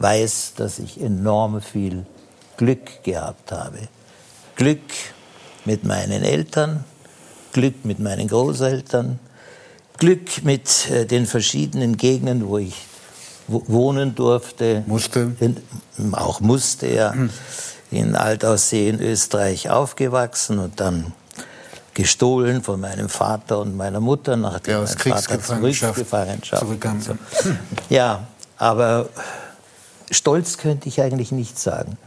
weiß, 0.00 0.54
dass 0.56 0.80
ich 0.80 1.00
enorm 1.00 1.62
viel 1.62 2.04
Glück 2.56 3.04
gehabt 3.04 3.52
habe. 3.52 3.78
Glück 4.56 4.80
mit 5.64 5.84
meinen 5.84 6.24
Eltern, 6.24 6.84
Glück 7.52 7.84
mit 7.84 8.00
meinen 8.00 8.26
Großeltern, 8.26 9.20
Glück 10.00 10.42
mit 10.42 10.90
äh, 10.90 11.06
den 11.06 11.26
verschiedenen 11.26 11.96
Gegenden, 11.96 12.48
wo 12.48 12.58
ich 12.58 12.74
wohnen 13.46 14.14
durfte. 14.14 14.82
Musste. 14.86 15.32
In, 15.38 15.56
auch 16.12 16.40
musste, 16.40 16.88
ja. 16.88 17.12
Hm. 17.12 17.30
In 17.92 18.14
Altaussee 18.14 18.88
in 18.88 19.00
Österreich 19.00 19.68
aufgewachsen 19.68 20.58
und 20.58 20.78
dann 20.80 21.12
gestohlen 21.94 22.62
von 22.62 22.80
meinem 22.80 23.08
Vater 23.08 23.58
und 23.58 23.76
meiner 23.76 24.00
Mutter, 24.00 24.36
nachdem 24.36 24.74
ja, 24.74 24.78
mein 24.80 24.86
Vater 24.86 25.40
Zurückgefangenschaft 25.40 26.60
zurückkam. 26.60 27.00
So. 27.02 27.16
Ja, 27.88 28.28
aber 28.56 29.08
stolz 30.10 30.56
könnte 30.56 30.88
ich 30.88 31.02
eigentlich 31.02 31.32
nicht 31.32 31.58
sagen. 31.58 31.98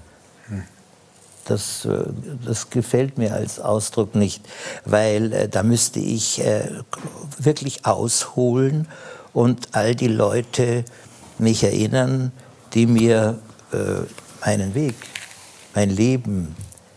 Das, 1.45 1.85
äh, 1.85 2.05
das 2.45 2.69
gefällt 2.69 3.17
mir 3.17 3.33
als 3.33 3.59
Ausdruck 3.59 4.15
nicht, 4.15 4.41
weil 4.85 5.33
äh, 5.33 5.49
da 5.49 5.63
müsste 5.63 5.99
ich 5.99 6.43
äh, 6.43 6.69
wirklich 7.37 7.85
ausholen 7.85 8.87
und 9.33 9.69
all 9.73 9.95
die 9.95 10.07
Leute 10.07 10.85
mich 11.37 11.63
erinnern, 11.63 12.31
die 12.73 12.85
mir 12.85 13.39
äh, 13.71 13.77
meinen 14.45 14.73
Weg, 14.75 14.95
mein 15.75 15.89
Leben 15.89 16.55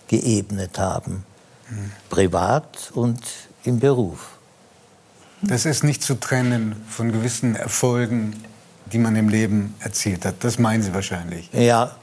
geebnet 0.09 0.79
haben, 0.79 1.25
mhm. 1.69 1.93
privat 2.11 2.93
und 2.95 3.21
im 3.65 3.81
Beruf. 3.81 4.37
Das 5.43 5.67
ist 5.67 5.85
nicht 5.85 6.03
zu 6.03 6.19
trennen 6.19 6.77
von 6.89 7.13
gewissen 7.13 7.57
Erfolgen, 7.57 8.43
die 8.93 8.99
man 8.99 9.17
im 9.17 9.29
Leben 9.29 9.75
erzielt 9.81 10.25
hat. 10.25 10.37
Das 10.41 10.59
meinen 10.59 10.83
Sie 10.83 10.95
wahrscheinlich. 10.95 11.51
Ja, 11.53 11.97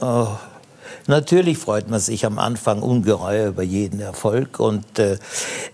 oh, 0.00 0.28
Natürlich 1.06 1.58
freut 1.58 1.90
man 1.90 2.00
sich 2.00 2.24
am 2.24 2.38
Anfang 2.38 2.82
ungeheuer 2.82 3.48
über 3.48 3.62
jeden 3.62 4.00
Erfolg 4.00 4.60
und 4.60 4.98
äh, 4.98 5.18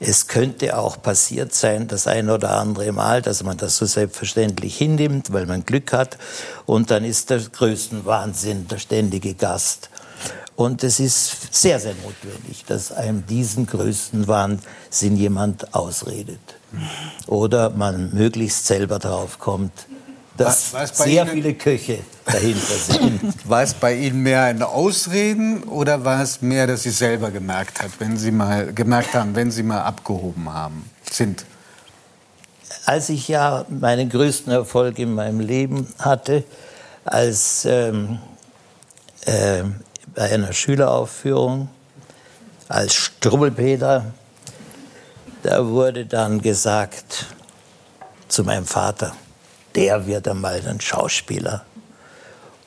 es 0.00 0.26
könnte 0.26 0.78
auch 0.78 1.00
passiert 1.02 1.54
sein, 1.54 1.88
das 1.88 2.06
ein 2.06 2.30
oder 2.30 2.56
andere 2.56 2.92
Mal, 2.92 3.22
dass 3.22 3.42
man 3.42 3.56
das 3.56 3.76
so 3.76 3.86
selbstverständlich 3.86 4.76
hinnimmt, 4.76 5.32
weil 5.32 5.46
man 5.46 5.64
Glück 5.64 5.92
hat 5.92 6.18
und 6.66 6.90
dann 6.90 7.04
ist 7.04 7.30
der 7.30 7.40
größte 7.40 8.04
Wahnsinn 8.04 8.68
der 8.68 8.78
ständige 8.78 9.34
Gast. 9.34 9.90
Und 10.56 10.82
es 10.82 10.98
ist 10.98 11.54
sehr, 11.54 11.78
sehr 11.78 11.94
notwendig, 11.94 12.64
dass 12.66 12.90
einem 12.90 13.24
diesen 13.24 13.66
größten 13.66 14.26
Wahnsinn 14.26 15.16
jemand 15.16 15.72
ausredet. 15.72 16.40
Oder 17.28 17.70
man 17.70 18.12
möglichst 18.12 18.66
selber 18.66 18.98
drauf 18.98 19.38
kommt, 19.38 19.72
dass 20.39 20.70
sehr 20.95 21.24
Ihnen, 21.24 21.28
viele 21.28 21.55
Köche 21.55 21.99
dahinter 22.24 22.74
sind. 22.74 23.34
War 23.49 23.62
es 23.62 23.74
bei 23.74 23.95
Ihnen 23.95 24.22
mehr 24.22 24.45
ein 24.45 24.62
Ausreden 24.62 25.64
oder 25.64 26.05
war 26.05 26.22
es 26.22 26.41
mehr, 26.41 26.66
dass 26.66 26.84
Sie 26.84 26.91
selber 26.91 27.30
gemerkt, 27.30 27.82
hat, 27.82 27.91
wenn 27.99 28.16
Sie 28.16 28.30
mal, 28.30 28.72
gemerkt 28.72 29.14
haben, 29.14 29.34
wenn 29.34 29.51
Sie 29.51 29.62
mal 29.62 29.82
abgehoben 29.82 30.53
haben, 30.53 30.89
sind? 31.11 31.45
Als 32.86 33.09
ich 33.09 33.28
ja 33.28 33.66
meinen 33.68 34.09
größten 34.09 34.53
Erfolg 34.53 34.99
in 34.99 35.14
meinem 35.14 35.41
Leben 35.41 35.89
hatte, 35.99 36.45
als 37.05 37.64
ähm, 37.64 38.18
äh, 39.26 39.64
bei 40.14 40.32
einer 40.32 40.53
Schüleraufführung 40.53 41.68
als 42.68 42.95
Strubbelpeter, 42.95 44.05
da 45.43 45.66
wurde 45.66 46.07
dann 46.07 46.41
gesagt 46.41 47.26
zu 48.28 48.45
meinem 48.45 48.66
Vater, 48.66 49.14
der 49.74 50.06
wird 50.06 50.28
einmal 50.28 50.60
ein 50.66 50.80
Schauspieler. 50.80 51.64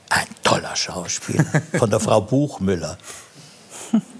Ein 0.09 0.27
toller 0.43 0.75
Schauspieler. 0.75 1.45
Von 1.77 1.89
der 1.89 1.99
Frau 1.99 2.21
Buchmüller. 2.21 2.97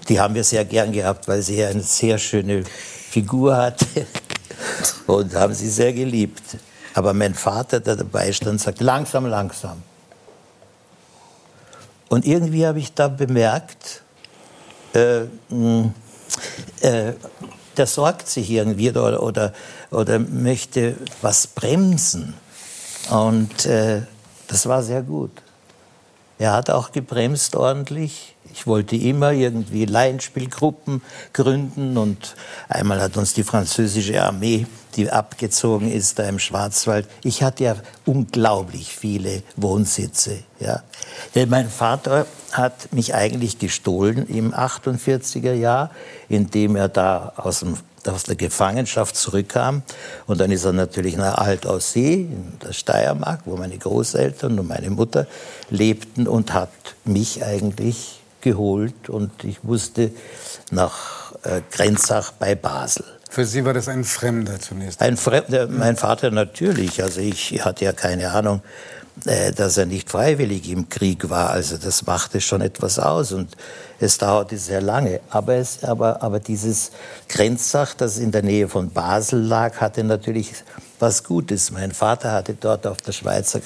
Die 0.08 0.20
haben 0.20 0.34
wir 0.34 0.44
sehr 0.44 0.64
gern 0.64 0.92
gehabt, 0.92 1.28
weil 1.28 1.42
sie 1.42 1.62
eine 1.64 1.82
sehr 1.82 2.18
schöne 2.18 2.64
Figur 2.64 3.56
hatte. 3.56 4.06
Und 5.06 5.34
haben 5.34 5.54
sie 5.54 5.68
sehr 5.68 5.92
geliebt. 5.92 6.42
Aber 6.94 7.14
mein 7.14 7.34
Vater, 7.34 7.80
der 7.80 7.96
dabei 7.96 8.32
stand, 8.32 8.60
sagt, 8.60 8.80
langsam, 8.80 9.26
langsam. 9.26 9.82
Und 12.08 12.26
irgendwie 12.26 12.66
habe 12.66 12.78
ich 12.78 12.92
da 12.92 13.08
bemerkt, 13.08 14.02
äh, 14.94 15.22
äh, 16.80 17.14
der 17.76 17.86
sorgt 17.86 18.28
sich 18.28 18.50
irgendwie 18.50 18.90
oder, 18.90 19.22
oder, 19.22 19.52
oder 19.90 20.18
möchte 20.18 20.96
was 21.22 21.46
bremsen. 21.46 22.34
Und 23.10 23.66
äh, 23.66 24.02
das 24.48 24.66
war 24.66 24.82
sehr 24.82 25.02
gut. 25.02 25.30
Er 26.38 26.52
hat 26.52 26.70
auch 26.70 26.92
gebremst 26.92 27.54
ordentlich. 27.54 28.34
Ich 28.52 28.66
wollte 28.66 28.96
immer 28.96 29.32
irgendwie 29.32 29.84
Laienspielgruppen 29.84 31.00
gründen 31.32 31.96
und 31.96 32.34
einmal 32.68 33.00
hat 33.00 33.16
uns 33.16 33.32
die 33.32 33.44
französische 33.44 34.22
Armee, 34.22 34.66
die 34.96 35.10
abgezogen 35.10 35.90
ist 35.90 36.18
da 36.18 36.24
im 36.24 36.38
Schwarzwald, 36.38 37.08
ich 37.22 37.42
hatte 37.42 37.64
ja 37.64 37.76
unglaublich 38.04 38.94
viele 38.94 39.42
Wohnsitze. 39.56 40.40
Ja. 40.60 40.82
Denn 41.34 41.48
mein 41.48 41.70
Vater 41.70 42.26
hat 42.50 42.92
mich 42.92 43.14
eigentlich 43.14 43.58
gestohlen 43.58 44.26
im 44.26 44.52
48er 44.52 45.54
Jahr, 45.54 45.90
indem 46.28 46.76
er 46.76 46.88
da 46.88 47.32
aus 47.36 47.60
dem 47.60 47.76
aus 48.08 48.24
der 48.24 48.36
Gefangenschaft 48.36 49.16
zurückkam. 49.16 49.82
Und 50.26 50.40
dann 50.40 50.50
ist 50.50 50.64
er 50.64 50.72
natürlich 50.72 51.16
nach 51.16 51.38
Altaussee 51.38 52.14
in 52.14 52.58
der 52.64 52.72
Steiermark, 52.72 53.42
wo 53.44 53.56
meine 53.56 53.78
Großeltern 53.78 54.58
und 54.58 54.68
meine 54.68 54.90
Mutter 54.90 55.26
lebten 55.70 56.26
und 56.26 56.52
hat 56.52 56.70
mich 57.04 57.44
eigentlich 57.44 58.20
geholt. 58.40 59.08
Und 59.08 59.44
ich 59.44 59.62
musste 59.62 60.10
nach 60.70 61.32
äh, 61.44 61.62
Grenzach 61.70 62.32
bei 62.32 62.54
Basel. 62.54 63.04
Für 63.30 63.46
Sie 63.46 63.64
war 63.64 63.72
das 63.72 63.88
ein 63.88 64.04
Fremder 64.04 64.60
zunächst? 64.60 65.00
Ein 65.00 65.16
Fremder, 65.16 65.66
mein 65.66 65.96
Vater 65.96 66.30
natürlich. 66.30 67.02
Also 67.02 67.20
ich 67.20 67.64
hatte 67.64 67.86
ja 67.86 67.92
keine 67.92 68.30
Ahnung, 68.30 68.60
dass 69.24 69.76
er 69.76 69.86
nicht 69.86 70.10
freiwillig 70.10 70.68
im 70.70 70.88
Krieg 70.88 71.28
war. 71.30 71.50
Also 71.50 71.76
das 71.76 72.06
machte 72.06 72.40
schon 72.40 72.60
etwas 72.60 72.98
aus 72.98 73.32
und 73.32 73.56
es 74.00 74.18
dauerte 74.18 74.58
sehr 74.58 74.80
lange. 74.80 75.20
Aber, 75.30 75.54
es, 75.54 75.84
aber, 75.84 76.22
aber 76.22 76.40
dieses 76.40 76.90
Grenzach, 77.28 77.94
das 77.94 78.18
in 78.18 78.32
der 78.32 78.42
Nähe 78.42 78.68
von 78.68 78.90
Basel 78.90 79.40
lag, 79.40 79.80
hatte 79.80 80.02
natürlich 80.02 80.52
was 80.98 81.24
Gutes. 81.24 81.70
Mein 81.70 81.92
Vater 81.92 82.32
hatte 82.32 82.54
dort 82.54 82.86
auf 82.86 82.98
der 82.98 83.12
Schweizer 83.12 83.60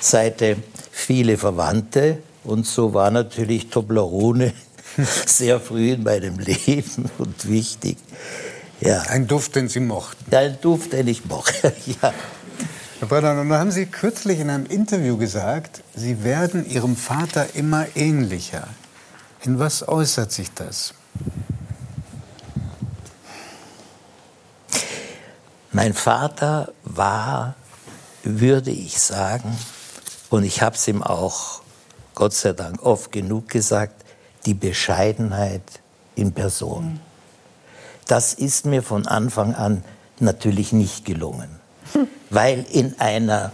Seite 0.00 0.56
viele 0.90 1.38
Verwandte 1.38 2.18
und 2.44 2.66
so 2.66 2.94
war 2.94 3.10
natürlich 3.10 3.68
Toblerone 3.68 4.52
sehr 5.26 5.60
früh 5.60 5.92
in 5.92 6.02
meinem 6.02 6.38
Leben 6.38 7.10
und 7.18 7.48
wichtig. 7.48 7.98
Ja. 8.80 9.00
Ein 9.02 9.26
Duft, 9.26 9.56
den 9.56 9.68
Sie 9.68 9.80
mochten. 9.80 10.34
Ein 10.34 10.58
Duft, 10.60 10.92
den 10.92 11.08
ich 11.08 11.24
mochte, 11.24 11.72
ja. 12.02 12.12
Herr 13.00 13.06
Brenner, 13.06 13.34
nun 13.34 13.52
haben 13.52 13.70
Sie 13.70 13.86
kürzlich 13.86 14.40
in 14.40 14.50
einem 14.50 14.66
Interview 14.66 15.16
gesagt, 15.16 15.84
Sie 15.94 16.24
werden 16.24 16.68
Ihrem 16.68 16.96
Vater 16.96 17.54
immer 17.54 17.86
ähnlicher. 17.94 18.66
In 19.44 19.60
was 19.60 19.86
äußert 19.86 20.32
sich 20.32 20.52
das? 20.52 20.94
Mein 25.70 25.94
Vater 25.94 26.72
war, 26.82 27.54
würde 28.24 28.72
ich 28.72 28.98
sagen, 29.00 29.56
und 30.28 30.42
ich 30.42 30.60
habe 30.60 30.74
es 30.74 30.88
ihm 30.88 31.04
auch, 31.04 31.62
Gott 32.16 32.34
sei 32.34 32.52
Dank, 32.52 32.82
oft 32.82 33.12
genug 33.12 33.48
gesagt, 33.48 34.04
die 34.44 34.54
Bescheidenheit 34.54 35.62
in 36.16 36.32
Person. 36.32 36.98
Das 38.08 38.34
ist 38.34 38.66
mir 38.66 38.82
von 38.82 39.06
Anfang 39.06 39.54
an 39.54 39.84
natürlich 40.18 40.72
nicht 40.72 41.04
gelungen 41.04 41.57
weil 42.30 42.64
in 42.72 42.98
einer 42.98 43.52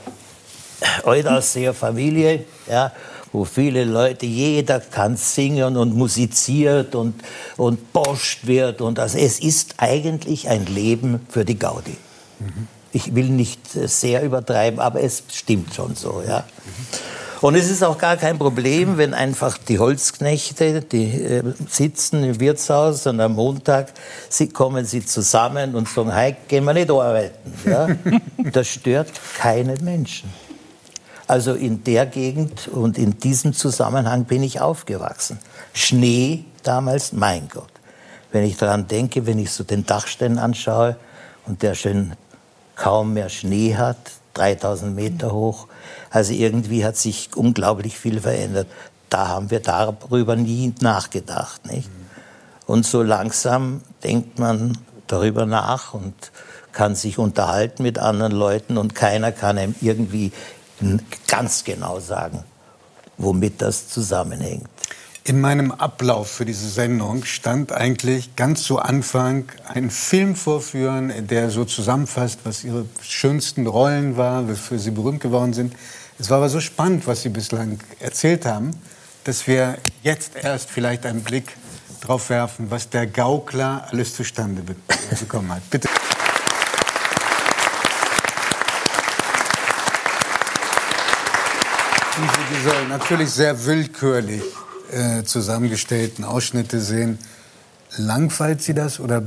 Eudausseer 1.05 1.75
Familie, 1.75 2.45
ja, 2.69 2.93
wo 3.33 3.45
viele 3.45 3.85
Leute, 3.85 4.27
jeder 4.27 4.79
kann 4.79 5.17
singen 5.17 5.77
und 5.77 5.95
musiziert 5.95 6.95
und, 6.95 7.15
und 7.57 7.93
boscht 7.93 8.47
wird. 8.47 8.81
Und 8.81 8.99
also 9.01 9.19
es 9.19 9.41
ist 9.41 9.75
eigentlich 9.79 10.49
ein 10.49 10.67
Leben 10.67 11.27
für 11.29 11.45
die 11.45 11.59
Gaudi. 11.59 11.97
Mhm. 12.39 12.69
Ich 12.93 13.15
will 13.15 13.29
nicht 13.29 13.61
sehr 13.73 14.23
übertreiben, 14.23 14.79
aber 14.79 15.01
es 15.03 15.25
stimmt 15.33 15.75
schon 15.75 15.97
so. 15.97 16.23
Ja. 16.27 16.45
Mhm. 16.65 17.14
Und 17.45 17.57
es 17.57 17.71
ist 17.71 17.85
auch 17.85 17.99
gar 17.99 18.17
kein 18.17 18.39
Problem, 18.39 18.97
wenn 18.97 19.13
einfach 19.13 19.59
die 19.59 19.79
Holzknechte, 19.79 20.81
die 20.81 21.11
äh, 21.13 21.43
sitzen 21.69 22.25
im 22.25 22.41
Wirtshaus 22.41 23.07
und 23.07 23.21
am 23.21 23.35
Montag 23.35 23.93
sie, 24.31 24.49
kommen 24.49 24.87
sie 24.87 25.05
zusammen 25.05 25.75
und 25.75 25.87
sagen, 25.87 26.11
hey, 26.11 26.37
gehen 26.49 26.65
wir 26.65 26.73
nicht 26.73 26.91
arbeiten. 26.91 27.53
Ja? 27.67 27.89
Das 28.51 28.69
stört 28.69 29.11
keinen 29.37 29.85
Menschen. 29.85 30.33
Also 31.27 31.53
in 31.53 31.85
der 31.85 32.07
Gegend 32.07 32.67
und 32.69 32.97
in 32.97 33.19
diesem 33.19 33.53
Zusammenhang 33.53 34.25
bin 34.25 34.43
ich 34.43 34.63
aufgewachsen. 34.63 35.39
Schnee 35.75 36.47
damals, 36.63 37.13
mein 37.13 37.51
Gott. 37.51 37.73
Wenn 38.33 38.45
ich 38.45 38.57
daran 38.57 38.89
denke, 38.89 39.27
wenn 39.27 39.39
ich 39.39 39.51
so 39.51 39.65
den 39.65 39.85
Dachstein 39.85 40.39
anschaue 40.39 40.97
und 41.45 41.63
der 41.63 41.75
schön 41.75 42.15
kaum 42.75 43.13
mehr 43.13 43.29
Schnee 43.29 43.77
hat, 43.77 43.99
3000 44.35 44.95
Meter 44.95 45.33
hoch. 45.33 45.69
Also 46.11 46.33
irgendwie 46.33 46.85
hat 46.85 46.97
sich 46.97 47.31
unglaublich 47.35 47.99
viel 47.99 48.21
verändert. 48.21 48.69
Da 49.11 49.29
haben 49.29 49.51
wir 49.51 49.61
darüber 49.61 50.37
nie 50.37 50.75
nachgedacht. 50.81 51.67
Nicht? 51.67 51.89
Und 52.67 52.87
so 52.87 53.03
langsam 53.03 53.83
denkt 54.03 54.39
man 54.39 54.79
darüber 55.07 55.47
nach 55.47 55.95
und 55.95 56.15
kann 56.73 56.95
sich 56.95 57.19
unterhalten 57.19 57.83
mit 57.83 57.99
anderen 57.99 58.33
Leuten 58.33 58.79
und 58.79 58.95
keiner 58.95 59.33
kann 59.33 59.59
einem 59.59 59.75
irgendwie 59.81 60.33
ganz 61.29 61.65
genau 61.65 62.01
sagen, 62.01 62.43
womit 63.17 63.63
das 63.63 63.89
zusammenhängt. 63.89 64.69
In 65.27 65.41
meinem 65.41 65.73
Ablauf 65.73 66.31
für 66.31 66.45
diese 66.45 66.69
Sendung 66.69 67.25
stand 67.25 67.73
eigentlich 67.73 68.37
ganz 68.37 68.63
zu 68.63 68.79
Anfang 68.79 69.47
ein 69.67 69.89
Film 69.89 70.37
vorführen, 70.37 71.27
der 71.27 71.49
so 71.49 71.65
zusammenfasst, 71.65 72.41
was 72.45 72.63
Ihre 72.63 72.85
schönsten 73.01 73.67
Rollen 73.67 74.19
waren, 74.19 74.51
wofür 74.51 74.79
Sie 74.79 74.91
berühmt 74.91 75.21
geworden 75.21 75.55
sind. 75.55 75.75
Es 76.19 76.29
war 76.29 76.37
aber 76.37 76.51
so 76.51 76.61
spannend, 76.61 77.07
was 77.07 77.23
Sie 77.23 77.31
bislang 77.31 77.79
erzählt 78.01 78.45
haben, 78.45 78.73
dass 79.25 79.47
wir 79.47 79.79
jetzt 80.03 80.33
erst 80.37 80.69
vielleicht 80.69 81.07
einen 81.07 81.23
Blick 81.23 81.57
drauf 82.03 82.29
werfen, 82.29 82.71
was 82.71 82.91
der 82.91 83.07
Gaukler 83.07 83.87
alles 83.91 84.15
zustande 84.15 84.61
bekommen 85.19 85.55
hat. 85.55 85.63
Bitte. 85.71 85.89
diese 92.51 92.89
natürlich 92.89 93.31
sehr 93.31 93.65
willkürlich 93.65 94.43
äh, 94.91 95.25
zusammengestellten 95.25 96.25
Ausschnitte 96.25 96.81
sehen, 96.81 97.19
langweilt 97.97 98.63
Sie 98.63 98.75
das 98.75 99.01
oder 99.01 99.23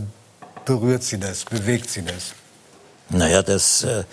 berührt 0.65 1.03
Sie 1.03 1.17
das, 1.17 1.45
bewegt 1.45 1.89
Sie 1.89 2.03
das? 2.03 2.33
Naja, 3.09 3.41
das, 3.41 3.83
äh, 3.83 4.03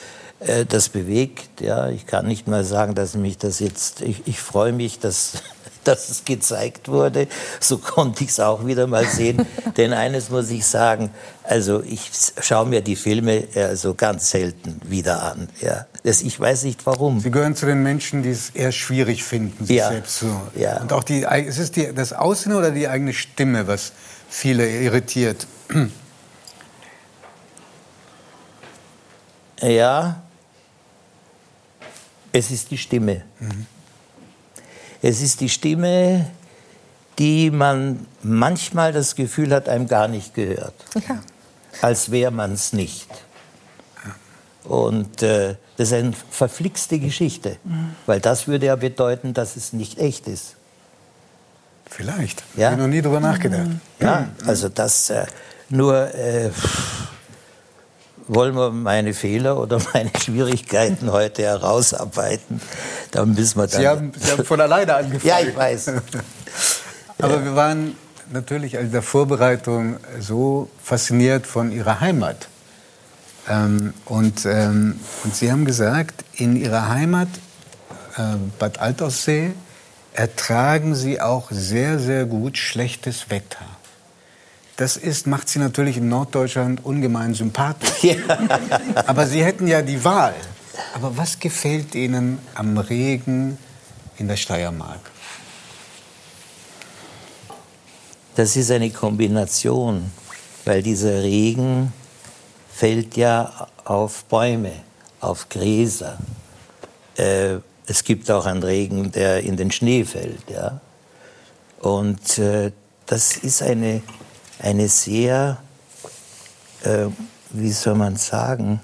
äh, 0.41 0.65
das 0.65 0.89
bewegt, 0.89 1.61
ja. 1.61 1.89
Ich 1.89 2.07
kann 2.07 2.27
nicht 2.27 2.47
mal 2.47 2.65
sagen, 2.65 2.95
dass 2.95 3.15
mich 3.15 3.39
das 3.39 3.59
jetzt, 3.59 4.01
ich, 4.01 4.27
ich 4.27 4.41
freue 4.41 4.73
mich, 4.73 4.99
dass 5.01 5.43
dass 5.89 6.09
es 6.09 6.25
gezeigt 6.25 6.89
wurde. 6.89 7.29
So 7.61 7.79
konnte 7.79 8.25
ich 8.25 8.31
es 8.31 8.41
auch 8.41 8.67
wieder 8.67 8.87
mal 8.87 9.07
sehen. 9.07 9.47
Denn 9.77 9.93
eines 9.93 10.31
muss 10.31 10.51
ich 10.51 10.67
sagen, 10.67 11.11
also 11.43 11.83
ich 11.83 12.11
schaue 12.41 12.67
mir 12.67 12.81
die 12.81 12.97
Filme 12.97 13.45
also 13.55 13.95
ganz 13.95 14.31
selten 14.31 14.81
wieder 14.85 15.23
an. 15.23 15.49
Ja. 15.61 15.87
Das, 16.03 16.23
ich 16.23 16.39
weiß 16.39 16.65
nicht 16.65 16.85
warum. 16.87 17.21
Sie 17.21 17.31
gehören 17.31 17.57
zu 17.57 17.67
den 17.67 17.83
Menschen, 17.83 18.23
die 18.23 18.31
es 18.31 18.51
eher 18.51 18.73
schwierig 18.73 19.25
finden, 19.25 19.67
sich 19.67 19.77
ja. 19.77 19.89
selbst 19.89 20.19
zu. 20.19 20.41
Ja. 20.55 20.81
Und 20.81 20.93
auch 20.93 21.05
die, 21.05 21.21
ist 21.47 21.59
es 21.59 21.71
die, 21.71 21.93
das 21.95 22.13
Aussehen 22.13 22.55
oder 22.55 22.71
die 22.71 22.89
eigene 22.89 23.13
Stimme, 23.13 23.67
was 23.67 23.93
viele 24.29 24.69
irritiert? 24.69 25.47
Ja, 29.61 30.21
es 32.33 32.51
ist 32.51 32.71
die 32.71 32.77
Stimme. 32.77 33.23
Mhm. 33.39 33.67
Es 35.07 35.21
ist 35.21 35.43
die 35.43 35.51
Stimme, 35.51 36.25
die 37.19 37.51
man 37.51 38.07
manchmal 38.23 38.91
das 38.91 39.15
Gefühl 39.15 39.55
hat, 39.55 39.69
einem 39.69 39.87
gar 39.87 40.09
nicht 40.09 40.33
gehört. 40.33 40.73
Ja. 41.07 41.21
Als 41.83 42.11
wäre 42.11 42.31
man 42.31 42.55
es 42.55 42.73
nicht. 42.73 43.07
Und 44.65 45.23
äh, 45.23 45.57
das 45.77 45.89
ist 45.89 45.93
eine 45.93 46.15
verflixte 46.31 46.99
Geschichte, 46.99 47.59
mhm. 47.65 47.95
weil 48.07 48.21
das 48.21 48.49
würde 48.49 48.65
ja 48.65 48.77
bedeuten, 48.77 49.35
dass 49.35 49.57
es 49.57 49.75
nicht 49.75 49.99
echt 49.99 50.27
ist. 50.27 50.57
Vielleicht. 51.85 52.43
Ja? 52.57 52.69
Ich 52.69 52.73
habe 52.73 52.83
noch 52.83 52.89
nie 52.89 53.03
darüber 53.03 53.21
nachgedacht. 53.21 53.73
Ja, 54.01 54.31
also 54.47 54.71
das 54.71 55.11
äh, 55.11 55.27
nur. 55.69 56.15
Äh, 56.15 56.51
wollen 58.29 58.55
wir 58.55 58.71
meine 58.71 59.15
Fehler 59.15 59.59
oder 59.59 59.81
meine 59.95 60.11
Schwierigkeiten 60.23 61.13
heute 61.13 61.43
herausarbeiten, 61.43 62.61
dann 63.11 63.35
müssen 63.35 63.59
wir 63.59 63.67
dann... 63.67 63.81
Sie 63.81 63.89
haben, 63.89 64.13
Sie 64.17 64.31
haben 64.31 64.45
von 64.45 64.61
alleine 64.61 64.95
angefangen. 64.97 65.27
ja, 65.27 65.41
ich 65.41 65.57
weiß. 65.57 65.89
Aber 67.19 67.37
ja. 67.37 67.45
wir 67.45 67.57
waren 67.57 67.97
natürlich 68.33 68.75
in 68.75 68.91
der 68.91 69.03
Vorbereitung 69.03 69.97
so 70.21 70.69
fasziniert 70.83 71.47
von 71.47 71.71
Ihrer 71.71 72.01
Heimat. 72.01 72.49
Ähm, 73.49 73.93
und, 74.07 74.47
ähm, 74.47 74.99
und 75.23 75.37
Sie 75.37 75.53
haben 75.53 75.65
gesagt, 75.65 76.25
in 76.35 76.57
Ihrer 76.57 76.89
Heimat, 76.89 77.29
äh, 78.17 78.37
Bad 78.59 78.79
Altaussee, 78.79 79.53
ertragen 80.15 80.95
Sie 80.95 81.21
auch 81.21 81.51
sehr, 81.51 81.99
sehr 81.99 82.25
gut 82.25 82.57
schlechtes 82.57 83.31
Wetter. 83.31 83.67
Das 84.77 84.97
ist, 84.97 85.27
macht 85.27 85.49
sie 85.49 85.61
natürlich 85.61 85.99
in 85.99 86.09
Norddeutschland 86.09 86.85
ungemein 86.85 87.35
sympathisch. 87.35 87.91
Ja. 88.03 88.17
Aber 89.07 89.27
Sie 89.27 89.45
hätten 89.45 89.67
ja 89.67 89.83
die 89.83 90.03
Wahl. 90.05 90.35
Aber 90.95 91.17
was 91.17 91.39
gefällt 91.39 91.95
Ihnen 91.95 92.39
am 92.55 92.77
Regen 92.77 93.57
in 94.19 94.29
der 94.29 94.37
Steiermark? 94.37 95.11
Das 98.35 98.57
ist 98.57 98.71
eine 98.73 98.91
Kombination, 98.91 100.11
weil 100.65 100.83
dieser 100.83 101.23
Regen 101.23 101.93
fällt 102.73 103.17
ja 103.17 103.69
auf 103.85 104.25
Bäume, 104.25 104.73
auf 105.21 105.49
Gräser. 105.49 106.19
Äh, 107.17 107.59
es 107.87 108.03
gibt 108.03 108.29
auch 108.31 108.47
einen 108.47 108.63
Regen, 108.63 109.13
der 109.13 109.45
in 109.45 109.57
den 109.57 109.71
Schnee 109.71 110.05
fällt. 110.05 110.51
Ja? 110.51 110.81
Und 111.81 112.39
äh, 112.39 112.73
das 113.07 113.37
ist 113.37 113.63
eine 113.63 114.03
eine 114.59 114.89
sehr, 114.89 115.59
äh, 116.83 117.07
wie 117.51 117.73
soll 117.73 117.95
man 117.95 118.17
sagen, 118.17 118.81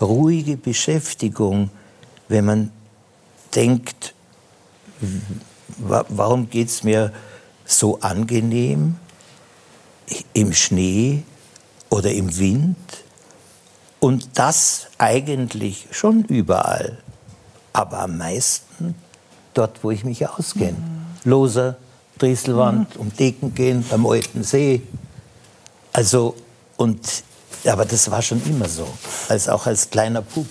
ruhige 0.00 0.56
Beschäftigung, 0.56 1.70
wenn 2.28 2.44
man 2.44 2.72
denkt, 3.54 4.14
warum 5.78 6.50
geht 6.50 6.68
es 6.68 6.82
mir 6.82 7.12
so 7.64 8.00
angenehm 8.00 8.96
im 10.32 10.52
Schnee 10.52 11.22
oder 11.90 12.12
im 12.12 12.38
Wind 12.38 12.76
und 14.00 14.30
das 14.34 14.88
eigentlich 14.98 15.88
schon 15.90 16.24
überall, 16.24 16.98
aber 17.72 18.00
am 18.00 18.18
meisten 18.18 18.94
dort, 19.54 19.82
wo 19.82 19.90
ich 19.90 20.04
mich 20.04 20.28
auskenne. 20.28 20.78
Mhm. 20.78 21.30
Loser, 21.30 21.76
Drieselwand, 22.18 22.94
mhm. 22.94 23.00
um 23.00 23.16
Decken 23.16 23.54
gehen, 23.54 23.84
beim 23.88 24.06
alten 24.06 24.42
See. 24.42 24.82
Also, 25.92 26.34
und, 26.76 27.24
aber 27.66 27.84
das 27.84 28.10
war 28.10 28.22
schon 28.22 28.42
immer 28.46 28.68
so, 28.68 28.86
als 29.28 29.48
auch 29.48 29.66
als 29.66 29.90
kleiner 29.90 30.22
Bub. 30.22 30.46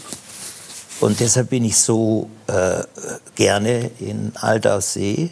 Und 1.01 1.19
deshalb 1.19 1.49
bin 1.49 1.65
ich 1.65 1.77
so 1.77 2.29
äh, 2.47 2.83
gerne 3.35 3.91
in 3.99 4.31
Altaussee 4.35 5.31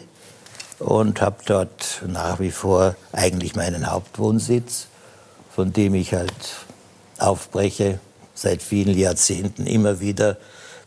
und 0.78 1.20
habe 1.20 1.36
dort 1.46 2.02
nach 2.06 2.38
wie 2.38 2.50
vor 2.50 2.96
eigentlich 3.12 3.56
meinen 3.56 3.90
Hauptwohnsitz, 3.90 4.88
von 5.54 5.72
dem 5.72 5.94
ich 5.94 6.12
halt 6.12 6.32
aufbreche 7.18 7.98
seit 8.34 8.62
vielen 8.62 8.98
Jahrzehnten 8.98 9.66
immer 9.66 10.00
wieder 10.00 10.36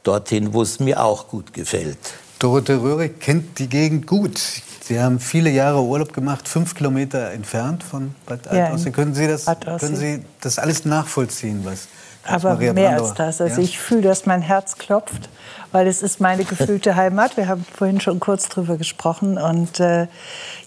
dorthin, 0.03 0.53
wo 0.53 0.61
es 0.61 0.79
mir 0.79 1.03
auch 1.03 1.27
gut 1.27 1.53
gefällt. 1.53 1.97
Dorothee 2.39 2.73
Röhrig 2.73 3.19
kennt 3.19 3.57
die 3.57 3.67
Gegend 3.67 4.05
gut. 4.05 4.39
Sie 4.87 5.01
haben 5.01 5.19
viele 5.19 5.49
Jahre 5.49 5.81
Urlaub 5.81 6.13
gemacht, 6.13 6.47
fünf 6.47 6.73
Kilometer 6.73 7.31
entfernt 7.31 7.83
von 7.83 8.15
Bad 8.25 8.47
Altaussee. 8.47 8.85
Ja, 8.85 8.95
können, 8.95 9.13
Sie 9.13 9.27
das, 9.27 9.45
können 9.45 9.97
Sie 9.97 10.23
das 10.39 10.59
alles 10.59 10.85
nachvollziehen, 10.85 11.59
was 11.65 11.89
aber 12.23 12.53
Maria 12.53 12.71
mehr 12.71 12.89
Brandauer. 12.91 13.09
als 13.09 13.17
das. 13.17 13.41
Also 13.41 13.61
ja? 13.61 13.67
ich 13.67 13.79
fühle, 13.79 14.03
dass 14.03 14.25
mein 14.25 14.41
Herz 14.41 14.77
klopft, 14.77 15.27
weil 15.73 15.87
es 15.87 16.01
ist 16.01 16.21
meine 16.21 16.45
gefühlte 16.45 16.95
Heimat. 16.95 17.35
Wir 17.35 17.49
haben 17.49 17.65
vorhin 17.75 17.99
schon 17.99 18.21
kurz 18.21 18.47
drüber 18.47 18.77
gesprochen. 18.77 19.37
Und 19.37 19.81
äh, 19.81 20.07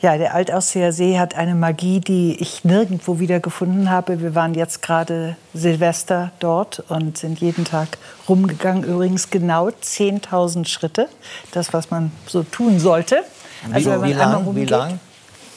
ja, 0.02 0.18
der 0.18 0.34
Altausseer 0.34 0.92
See 0.92 1.18
hat 1.18 1.34
eine 1.34 1.54
Magie, 1.54 2.00
die 2.00 2.36
ich 2.40 2.62
nirgendwo 2.62 3.20
wieder 3.20 3.40
gefunden 3.40 3.88
habe. 3.88 4.20
Wir 4.20 4.34
waren 4.34 4.52
jetzt 4.52 4.82
gerade 4.82 5.36
Silvester 5.54 6.30
dort 6.40 6.84
und 6.88 7.16
sind 7.16 7.40
jeden 7.40 7.64
Tag 7.64 7.96
rumgegangen. 8.28 8.84
Übrigens 8.84 9.30
genau 9.30 9.68
10.000 9.68 10.66
Schritte. 10.66 11.08
Das, 11.52 11.72
was 11.72 11.90
man 11.90 12.12
so 12.26 12.42
tun 12.42 12.78
sollte. 12.80 13.24
Also, 13.72 14.02
wie, 14.02 14.08
wie 14.08 14.12
lang? 14.12 14.54
Wie 14.54 14.64
lang? 14.64 15.00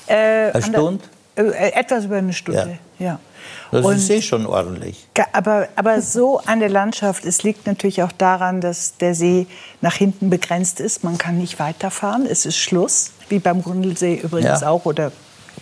Äh, 0.08 0.52
eine 0.52 0.64
Stunde? 0.64 1.04
Äh, 1.36 1.72
etwas 1.72 2.06
über 2.06 2.18
eine 2.18 2.34
Stunde, 2.34 2.78
ja. 3.00 3.06
ja. 3.06 3.20
Das 3.72 3.86
und, 3.86 3.96
ist 3.96 4.10
eh 4.10 4.22
schon 4.22 4.46
ordentlich. 4.46 5.08
Aber, 5.32 5.68
aber 5.76 6.02
so 6.02 6.40
eine 6.46 6.68
Landschaft, 6.68 7.26
es 7.26 7.44
liegt 7.44 7.66
natürlich 7.66 8.04
auch 8.04 8.12
daran, 8.12 8.62
dass 8.62 8.98
der 8.98 9.16
See 9.16 9.48
nach 9.82 9.96
hinten 9.96 10.30
begrenzt 10.30 10.80
ist. 10.80 11.04
Man 11.04 11.18
kann 11.18 11.40
nicht 11.40 11.60
weiterfahren, 11.60 12.28
es 12.28 12.46
ist 12.46 12.58
Schluss, 12.58 13.12
wie 13.30 13.40
beim 13.40 13.64
Grundlsee 13.64 14.16
übrigens 14.16 14.62
ja. 14.62 14.70
auch 14.70 14.86
oder 14.86 15.12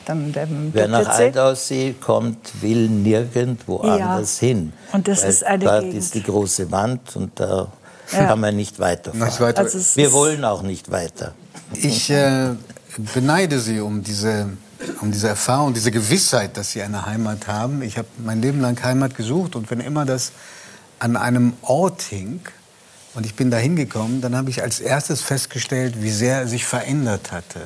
dann 0.05 0.33
dem 0.33 0.73
Wer 0.73 0.87
nach 0.87 1.07
Altaussee 1.07 1.93
kommt, 1.93 2.61
will 2.61 2.89
nirgendwo 2.89 3.81
ja. 3.83 3.95
anders 3.95 4.39
hin. 4.39 4.73
Und 4.91 5.07
das 5.07 5.23
ist 5.23 5.45
eine 5.45 5.65
Dort 5.65 5.81
Gegend. 5.81 5.97
ist 5.97 6.15
die 6.15 6.23
große 6.23 6.71
Wand 6.71 7.15
und 7.15 7.39
da 7.39 7.67
ja. 8.11 8.25
kann 8.25 8.39
man 8.39 8.55
nicht 8.55 8.79
weiterfahren. 8.79 9.25
Nicht 9.25 9.39
weiter. 9.39 9.61
also 9.61 9.79
Wir 9.95 10.11
wollen 10.11 10.43
auch 10.43 10.63
nicht 10.63 10.91
weiter. 10.91 11.33
Ich 11.73 12.09
äh, 12.09 12.55
beneide 13.13 13.59
Sie 13.59 13.79
um 13.79 14.03
diese, 14.03 14.49
um 15.01 15.11
diese 15.11 15.29
Erfahrung, 15.29 15.73
diese 15.73 15.91
Gewissheit, 15.91 16.57
dass 16.57 16.71
Sie 16.71 16.81
eine 16.81 17.05
Heimat 17.05 17.47
haben. 17.47 17.81
Ich 17.81 17.97
habe 17.97 18.07
mein 18.17 18.41
Leben 18.41 18.59
lang 18.59 18.81
Heimat 18.83 19.15
gesucht 19.15 19.55
und 19.55 19.71
wenn 19.71 19.79
immer 19.79 20.05
das 20.05 20.31
an 20.99 21.15
einem 21.15 21.53
Ort 21.61 22.01
hing, 22.01 22.41
und 23.13 23.25
ich 23.25 23.35
bin 23.35 23.51
da 23.51 23.57
hingekommen, 23.57 24.21
dann 24.21 24.35
habe 24.35 24.49
ich 24.49 24.61
als 24.61 24.79
erstes 24.79 25.21
festgestellt, 25.21 26.01
wie 26.01 26.11
sehr 26.11 26.39
er 26.39 26.47
sich 26.47 26.65
verändert 26.65 27.31
hatte. 27.31 27.59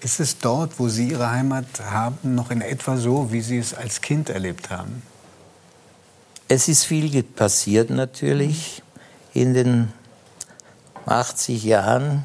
Ist 0.00 0.20
es 0.20 0.38
dort, 0.38 0.78
wo 0.78 0.88
Sie 0.88 1.08
Ihre 1.08 1.30
Heimat 1.30 1.66
haben, 1.90 2.34
noch 2.34 2.50
in 2.50 2.60
etwa 2.60 2.96
so, 2.96 3.32
wie 3.32 3.40
Sie 3.40 3.58
es 3.58 3.74
als 3.74 4.00
Kind 4.00 4.28
erlebt 4.28 4.70
haben? 4.70 5.02
Es 6.48 6.68
ist 6.68 6.84
viel 6.84 7.22
passiert 7.24 7.90
natürlich 7.90 8.82
in 9.34 9.54
den 9.54 9.92
80 11.06 11.64
Jahren, 11.64 12.24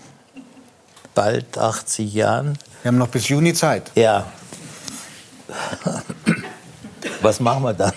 bald 1.14 1.58
80 1.58 2.14
Jahren. 2.14 2.58
Wir 2.82 2.90
haben 2.90 2.98
noch 2.98 3.10
bis 3.10 3.28
Juni 3.30 3.54
Zeit. 3.54 3.92
Ja. 3.96 4.26
Was 7.22 7.40
machen 7.40 7.64
wir 7.64 7.74
dann? 7.74 7.94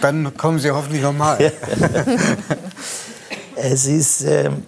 Dann 0.00 0.36
kommen 0.36 0.58
Sie 0.58 0.70
hoffentlich 0.70 1.02
nochmal. 1.02 1.52
es 3.56 3.86
ist, 3.86 4.22
ähm, 4.22 4.64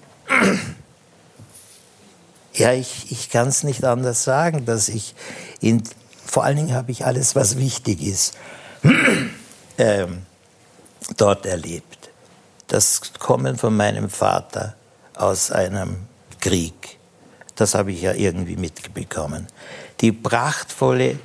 ja, 2.54 2.72
ich, 2.72 3.10
ich 3.10 3.30
kann 3.30 3.48
es 3.48 3.62
nicht 3.62 3.84
anders 3.84 4.24
sagen, 4.24 4.66
dass 4.66 4.88
ich, 4.88 5.14
in, 5.60 5.82
vor 6.26 6.44
allen 6.44 6.56
Dingen 6.56 6.74
habe 6.74 6.90
ich 6.90 7.06
alles, 7.06 7.36
was 7.36 7.56
wichtig 7.56 8.02
ist, 8.02 8.34
ähm, 9.78 10.22
dort 11.16 11.46
erlebt. 11.46 12.10
Das 12.66 13.00
Kommen 13.18 13.56
von 13.56 13.76
meinem 13.76 14.10
Vater 14.10 14.74
aus 15.16 15.50
einem 15.50 15.96
Krieg, 16.40 16.98
das 17.60 17.74
habe 17.74 17.92
ich 17.92 18.02
ja 18.02 18.14
irgendwie 18.14 18.56
mitbekommen. 18.56 19.46
Die 20.00 20.12
prachtvolle 20.12 21.18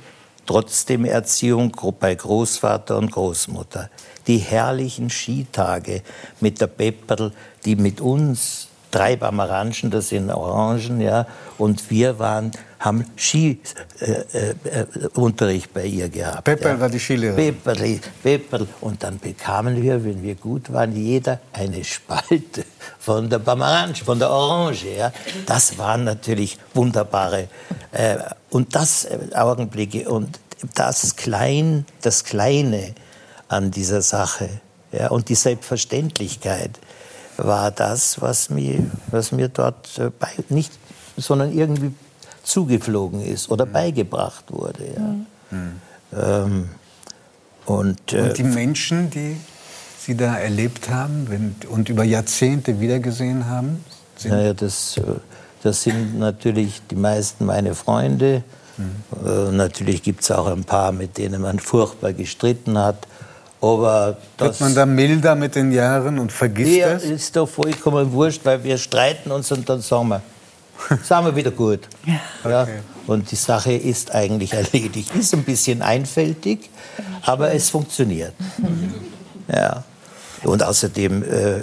trotzdem 0.44 1.04
Erziehung 1.04 1.72
bei 1.98 2.14
Großvater 2.14 2.96
und 2.98 3.10
Großmutter. 3.10 3.90
Die 4.26 4.38
herrlichen 4.38 5.10
Skitage 5.10 6.02
mit 6.40 6.60
der 6.60 6.66
Pepperl, 6.66 7.32
die 7.64 7.76
mit 7.76 8.00
uns 8.00 8.68
drei 8.96 9.16
Bamaranchen, 9.16 9.90
das 9.90 10.08
sind 10.08 10.30
Orangen, 10.30 11.00
ja, 11.00 11.26
und 11.58 11.90
wir 11.90 12.18
waren, 12.18 12.50
haben 12.78 13.04
Skiunterricht 13.16 15.66
äh, 15.66 15.68
äh, 15.68 15.74
bei 15.74 15.84
ihr 15.84 16.08
gehabt. 16.08 16.44
Pepperl 16.44 16.76
ja. 16.76 16.80
war 16.80 16.88
die 16.88 16.98
Skilehrerin. 16.98 17.54
Pepperl, 17.54 18.00
Pepperl. 18.22 18.66
Und 18.80 19.02
dann 19.02 19.18
bekamen 19.18 19.82
wir, 19.82 20.02
wenn 20.04 20.22
wir 20.22 20.34
gut 20.34 20.72
waren, 20.72 20.96
jeder 20.96 21.40
eine 21.52 21.84
Spalte 21.84 22.64
von 22.98 23.28
der 23.28 23.38
Bamaranche, 23.38 24.04
von 24.04 24.18
der 24.18 24.30
Orange. 24.30 24.86
Ja. 24.96 25.12
Das 25.44 25.76
waren 25.78 26.04
natürlich 26.04 26.58
wunderbare 26.72 27.48
äh, 27.92 28.16
und 28.50 28.74
das 28.74 29.04
äh, 29.04 29.18
Augenblicke 29.34 30.08
und 30.08 30.40
das 30.74 31.16
Klein, 31.16 31.84
das 32.00 32.24
Kleine 32.24 32.94
an 33.48 33.70
dieser 33.70 34.00
Sache 34.00 34.48
ja, 34.92 35.08
und 35.08 35.28
die 35.28 35.34
Selbstverständlichkeit 35.34 36.70
war 37.36 37.70
das, 37.70 38.20
was 38.20 38.50
mir, 38.50 38.90
was 39.10 39.32
mir 39.32 39.48
dort 39.48 39.98
äh, 39.98 40.10
bei, 40.10 40.28
nicht, 40.48 40.72
sondern 41.16 41.56
irgendwie 41.56 41.92
zugeflogen 42.42 43.20
ist 43.20 43.50
oder 43.50 43.66
mhm. 43.66 43.72
beigebracht 43.72 44.44
wurde. 44.48 44.84
Ja. 44.94 45.56
Mhm. 45.56 45.80
Ähm, 46.16 46.68
und, 47.66 48.12
äh, 48.12 48.22
und 48.22 48.38
die 48.38 48.44
Menschen, 48.44 49.10
die 49.10 49.36
Sie 49.98 50.16
da 50.16 50.38
erlebt 50.38 50.88
haben 50.88 51.26
wenn, 51.28 51.56
und 51.68 51.88
über 51.88 52.04
Jahrzehnte 52.04 52.80
wiedergesehen 52.80 53.46
haben? 53.46 53.84
Sind 54.16 54.30
naja, 54.30 54.54
das, 54.54 54.96
äh, 54.98 55.02
das 55.62 55.82
sind 55.82 56.18
natürlich 56.18 56.80
die 56.90 56.96
meisten 56.96 57.44
meine 57.44 57.74
Freunde. 57.74 58.44
Mhm. 58.76 59.26
Äh, 59.26 59.52
natürlich 59.52 60.04
gibt 60.04 60.22
es 60.22 60.30
auch 60.30 60.46
ein 60.46 60.64
paar, 60.64 60.92
mit 60.92 61.18
denen 61.18 61.42
man 61.42 61.58
furchtbar 61.58 62.12
gestritten 62.12 62.78
hat. 62.78 63.08
Aber 63.60 64.16
Wird 64.38 64.60
man 64.60 64.74
da 64.74 64.86
milder 64.86 65.34
mit 65.34 65.54
den 65.54 65.72
Jahren 65.72 66.18
und 66.18 66.30
vergisst 66.30 66.72
ja, 66.72 66.92
das? 66.94 67.04
ist 67.04 67.36
doch 67.36 67.48
vollkommen 67.48 68.12
wurscht, 68.12 68.44
weil 68.44 68.62
wir 68.62 68.76
streiten 68.76 69.30
uns 69.30 69.50
und 69.50 69.68
dann 69.68 69.80
sagen 69.80 70.08
wir, 70.08 70.22
sagen 71.02 71.26
wir 71.26 71.36
wieder 71.36 71.50
gut. 71.50 71.80
Ja. 72.04 72.50
ja. 72.50 72.68
Und 73.06 73.30
die 73.30 73.36
Sache 73.36 73.72
ist 73.72 74.14
eigentlich 74.14 74.52
erledigt. 74.52 75.14
Ist 75.14 75.32
ein 75.32 75.44
bisschen 75.44 75.82
einfältig, 75.82 76.70
aber 77.22 77.52
es 77.52 77.70
funktioniert. 77.70 78.34
Ja. 79.48 79.84
Und 80.42 80.64
außerdem, 80.64 81.22
äh, 81.22 81.58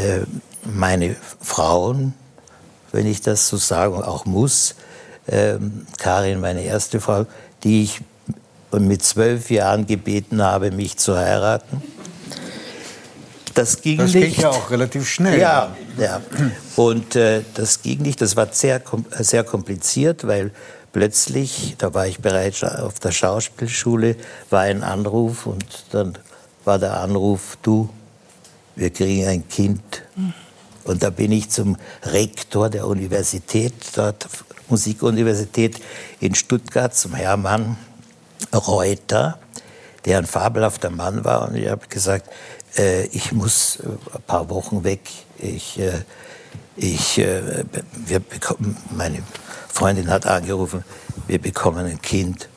äh, 0.00 0.24
meine 0.64 1.16
Frauen, 1.40 2.14
wenn 2.92 3.06
ich 3.06 3.22
das 3.22 3.48
so 3.48 3.56
sagen 3.56 4.00
auch 4.00 4.24
muss, 4.24 4.76
äh, 5.26 5.56
Karin, 5.98 6.38
meine 6.40 6.62
erste 6.62 7.00
Frau, 7.00 7.26
die 7.64 7.82
ich 7.82 8.02
mit 8.78 9.02
zwölf 9.02 9.50
Jahren 9.50 9.86
gebeten 9.86 10.42
habe, 10.42 10.70
mich 10.70 10.96
zu 10.96 11.16
heiraten. 11.16 11.82
Das 13.54 13.82
ging 13.82 13.98
das 13.98 14.14
nicht. 14.14 14.28
Das 14.28 14.34
ging 14.34 14.42
ja 14.42 14.50
auch 14.50 14.70
relativ 14.70 15.08
schnell. 15.08 15.38
Ja, 15.40 15.74
ja. 15.98 16.20
Und 16.76 17.16
äh, 17.16 17.42
das 17.54 17.82
ging 17.82 18.02
nicht. 18.02 18.20
Das 18.20 18.36
war 18.36 18.48
sehr, 18.52 18.80
sehr 19.18 19.44
kompliziert, 19.44 20.26
weil 20.26 20.52
plötzlich, 20.92 21.74
da 21.78 21.92
war 21.92 22.06
ich 22.06 22.20
bereits 22.20 22.62
auf 22.62 23.00
der 23.00 23.10
Schauspielschule, 23.10 24.16
war 24.50 24.62
ein 24.62 24.82
Anruf 24.82 25.46
und 25.46 25.64
dann 25.90 26.16
war 26.64 26.78
der 26.78 27.00
Anruf, 27.00 27.58
du, 27.62 27.88
wir 28.76 28.90
kriegen 28.90 29.26
ein 29.26 29.48
Kind. 29.48 29.82
Und 30.84 31.02
da 31.02 31.10
bin 31.10 31.32
ich 31.32 31.50
zum 31.50 31.76
Rektor 32.04 32.70
der 32.70 32.86
Universität, 32.86 33.74
dort 33.94 34.28
Musikuniversität 34.68 35.80
in 36.20 36.34
Stuttgart, 36.34 36.94
zum 36.94 37.14
Hermann 37.14 37.76
Reuter, 38.52 39.38
der 40.04 40.18
ein 40.18 40.26
fabelhafter 40.26 40.90
Mann 40.90 41.24
war. 41.24 41.48
Und 41.48 41.56
ich 41.56 41.68
habe 41.68 41.86
gesagt, 41.88 42.28
äh, 42.76 43.06
ich 43.06 43.32
muss 43.32 43.76
äh, 43.76 43.88
ein 44.14 44.22
paar 44.26 44.48
Wochen 44.48 44.84
weg. 44.84 45.00
Ich, 45.38 45.78
äh, 45.78 46.02
ich, 46.76 47.18
äh, 47.18 47.64
wir 47.92 48.20
bekommen, 48.20 48.76
meine 48.90 49.22
Freundin 49.68 50.10
hat 50.10 50.26
angerufen, 50.26 50.84
wir 51.26 51.40
bekommen 51.40 51.86
ein 51.86 52.00
Kind. 52.00 52.48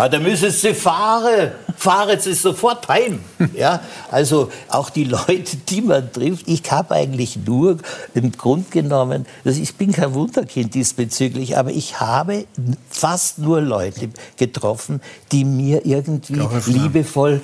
Ja, 0.00 0.08
da 0.08 0.18
müssen 0.18 0.50
Sie 0.50 0.72
fahren. 0.72 1.50
Fahren 1.76 2.18
Sie 2.18 2.32
sofort 2.32 2.88
heim. 2.88 3.20
Ja, 3.54 3.82
also 4.10 4.50
auch 4.68 4.88
die 4.88 5.04
Leute, 5.04 5.58
die 5.68 5.82
man 5.82 6.10
trifft. 6.10 6.48
Ich 6.48 6.62
habe 6.72 6.94
eigentlich 6.94 7.36
nur 7.36 7.76
im 8.14 8.32
Grund 8.32 8.70
genommen, 8.70 9.26
also 9.44 9.60
ich 9.60 9.74
bin 9.74 9.92
kein 9.92 10.14
Wunderkind 10.14 10.72
diesbezüglich, 10.72 11.58
aber 11.58 11.70
ich 11.70 12.00
habe 12.00 12.46
fast 12.88 13.40
nur 13.40 13.60
Leute 13.60 14.08
getroffen, 14.38 15.02
die 15.32 15.44
mir 15.44 15.84
irgendwie 15.84 16.40
liebevoll 16.64 17.42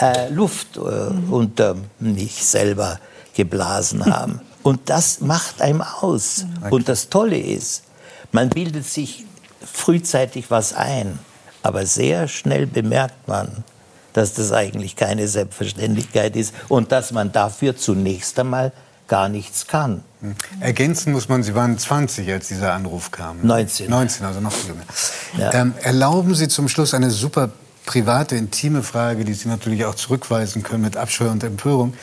äh, 0.00 0.30
Luft 0.30 0.78
äh, 0.78 0.80
unter 1.30 1.76
mich 2.00 2.42
selber 2.42 3.00
geblasen 3.34 4.06
haben. 4.06 4.40
Und 4.62 4.88
das 4.88 5.20
macht 5.20 5.60
einem 5.60 5.82
aus. 5.82 6.46
Und 6.70 6.88
das 6.88 7.10
Tolle 7.10 7.38
ist, 7.38 7.82
man 8.32 8.48
bildet 8.48 8.86
sich 8.86 9.26
frühzeitig 9.76 10.50
was 10.50 10.72
ein, 10.72 11.18
aber 11.62 11.86
sehr 11.86 12.28
schnell 12.28 12.66
bemerkt 12.66 13.28
man, 13.28 13.64
dass 14.14 14.32
das 14.32 14.50
eigentlich 14.50 14.96
keine 14.96 15.28
Selbstverständlichkeit 15.28 16.34
ist 16.34 16.54
und 16.68 16.90
dass 16.90 17.12
man 17.12 17.30
dafür 17.30 17.76
zunächst 17.76 18.38
einmal 18.38 18.72
gar 19.06 19.28
nichts 19.28 19.66
kann. 19.66 20.02
Hm. 20.22 20.34
Ergänzen 20.60 21.12
muss 21.12 21.28
man, 21.28 21.42
Sie 21.42 21.54
waren 21.54 21.78
20, 21.78 22.32
als 22.32 22.48
dieser 22.48 22.72
Anruf 22.72 23.10
kam. 23.10 23.38
19. 23.42 23.90
19, 23.90 24.26
also 24.26 24.40
noch 24.40 24.52
jünger. 24.66 24.82
Ja. 25.38 25.52
Ähm, 25.52 25.74
erlauben 25.82 26.34
Sie 26.34 26.48
zum 26.48 26.68
Schluss 26.68 26.94
eine 26.94 27.10
super 27.10 27.50
private, 27.84 28.34
intime 28.34 28.82
Frage, 28.82 29.24
die 29.24 29.34
Sie 29.34 29.48
natürlich 29.48 29.84
auch 29.84 29.94
zurückweisen 29.94 30.62
können 30.62 30.82
mit 30.82 30.96
Abscheu 30.96 31.28
und 31.28 31.44
Empörung. 31.44 31.94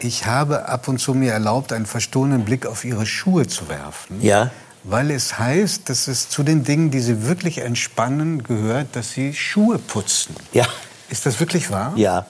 Ich 0.00 0.26
habe 0.26 0.68
ab 0.68 0.88
und 0.88 0.98
zu 0.98 1.12
mir 1.12 1.32
erlaubt, 1.32 1.72
einen 1.72 1.86
verstohlenen 1.86 2.44
Blick 2.44 2.66
auf 2.66 2.84
Ihre 2.84 3.04
Schuhe 3.04 3.46
zu 3.46 3.68
werfen. 3.68 4.20
Ja 4.20 4.50
weil 4.84 5.10
es 5.10 5.38
heißt, 5.38 5.88
dass 5.88 6.08
es 6.08 6.28
zu 6.28 6.42
den 6.42 6.64
Dingen, 6.64 6.90
die 6.90 7.00
Sie 7.00 7.26
wirklich 7.26 7.58
entspannen, 7.58 8.42
gehört, 8.42 8.88
dass 8.92 9.12
Sie 9.12 9.34
Schuhe 9.34 9.78
putzen. 9.78 10.34
Ja. 10.52 10.66
Ist 11.10 11.26
das 11.26 11.40
wirklich 11.40 11.70
wahr? 11.70 11.92
Ja. 11.96 12.26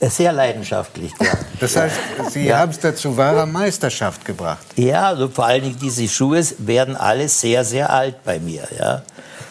Sehr 0.00 0.32
leidenschaftlich. 0.32 1.12
Ja. 1.20 1.32
Das 1.60 1.76
heißt, 1.76 1.96
Sie 2.30 2.46
ja. 2.46 2.58
haben 2.58 2.70
es 2.70 2.80
dazu 2.80 3.16
wahrer 3.16 3.46
Meisterschaft 3.46 4.24
gebracht. 4.24 4.66
Ja, 4.76 5.08
also 5.08 5.28
vor 5.28 5.46
allen 5.46 5.62
Dingen 5.62 5.78
diese 5.80 6.08
Schuhe 6.08 6.42
werden 6.58 6.96
alle 6.96 7.28
sehr, 7.28 7.64
sehr 7.64 7.90
alt 7.90 8.24
bei 8.24 8.40
mir. 8.40 8.66
Ja. 8.76 9.02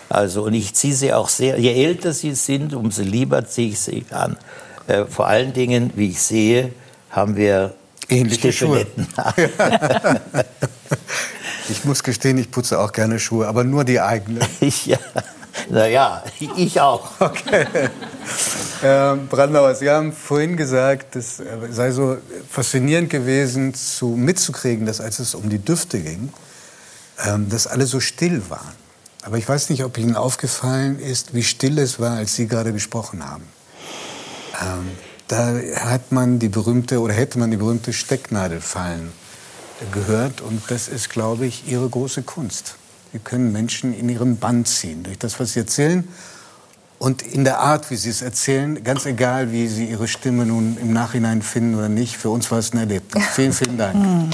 Also, 0.10 0.44
und 0.44 0.54
ich 0.54 0.74
ziehe 0.76 0.94
sie 0.94 1.14
auch 1.14 1.30
sehr, 1.30 1.58
je 1.58 1.74
älter 1.86 2.14
sie 2.14 2.36
sind, 2.36 2.74
umso 2.74 3.02
lieber 3.02 3.46
ziehe 3.46 3.70
ich 3.70 3.80
sie 3.80 4.06
an. 4.12 4.38
Äh, 4.88 5.06
vor 5.06 5.28
allen 5.28 5.54
Dingen, 5.54 5.92
wie 5.96 6.10
ich 6.10 6.22
sehe, 6.22 6.74
haben 7.10 7.36
wir 7.36 7.74
ähnliche 8.10 8.52
Schuhe. 8.52 8.86
Ich 11.70 11.86
muss 11.86 12.04
gestehen, 12.04 12.38
ich 12.38 12.52
putze 12.52 12.80
auch 12.80 12.92
gerne 12.92 13.20
Schuhe, 13.20 13.48
aber 13.48 13.64
nur 13.64 13.84
die 13.84 14.02
eigenen. 14.02 14.44
ja. 14.86 14.98
Naja, 15.70 16.24
ich 16.58 16.82
auch. 16.82 17.10
Okay. 17.20 17.68
Herr 18.82 19.16
Brandauer, 19.16 19.76
Sie 19.76 19.90
haben 19.90 20.12
vorhin 20.12 20.58
gesagt, 20.58 21.16
es 21.16 21.42
sei 21.70 21.92
so 21.92 22.18
faszinierend 22.50 23.10
gewesen, 23.10 23.74
zu, 23.74 24.08
mitzukriegen, 24.08 24.86
dass 24.86 25.00
als 25.00 25.20
es 25.20 25.36
um 25.36 25.50
die 25.50 25.60
Düfte 25.60 26.00
ging, 26.00 26.34
ähm, 27.26 27.50
dass 27.50 27.68
alle 27.68 27.86
so 27.86 28.00
still 28.00 28.42
waren. 28.50 28.74
Aber 29.22 29.38
ich 29.38 29.48
weiß 29.48 29.70
nicht, 29.70 29.86
ob 29.86 29.98
Ihnen 29.98 30.16
aufgefallen 30.18 31.00
ist, 31.00 31.34
wie 31.34 31.44
still 31.44 31.80
es 31.80 32.00
war, 32.00 32.18
als 32.18 32.36
Sie 32.36 32.48
gerade 32.48 32.74
gesprochen 32.74 33.24
haben. 33.26 33.46
Ähm, 34.62 34.92
da 35.30 35.54
hat 35.86 36.12
man 36.12 36.40
die 36.40 36.50
berühmte 36.50 37.00
oder 37.00 37.14
hätte 37.14 37.40
man 37.40 37.52
die 37.52 37.58
berühmte 37.58 37.94
Stecknadel 37.94 38.60
fallen 38.60 39.14
gehört. 39.92 40.42
Und 40.42 40.62
das 40.70 40.88
ist, 40.88 41.10
glaube 41.10 41.46
ich, 41.46 41.68
ihre 41.68 41.88
große 41.88 42.24
Kunst. 42.24 42.76
Sie 43.12 43.20
können 43.20 43.52
Menschen 43.52 43.94
in 43.94 44.10
ihren 44.10 44.38
Bann 44.38 44.66
ziehen 44.66 45.04
durch 45.04 45.20
das, 45.20 45.40
was 45.40 45.54
sie 45.54 45.60
erzählen 45.60 46.08
und 47.04 47.22
in 47.22 47.44
der 47.44 47.60
Art, 47.60 47.92
wie 47.92 47.98
sie 47.98 48.10
es 48.10 48.22
erzählen, 48.22 48.82
ganz 48.82 49.06
egal, 49.06 49.52
wie 49.52 49.68
sie 49.68 49.88
ihre 49.88 50.08
Stimme 50.08 50.46
nun 50.46 50.78
im 50.78 50.94
Nachhinein 50.94 51.42
finden 51.42 51.76
oder 51.76 51.90
nicht. 51.90 52.16
Für 52.16 52.30
uns 52.30 52.50
war 52.50 52.60
es 52.60 52.72
ein 52.72 52.78
Erlebnis. 52.78 53.26
Vielen, 53.36 53.52
vielen 53.52 53.78
Dank. 53.78 53.96
Hm. 53.96 54.30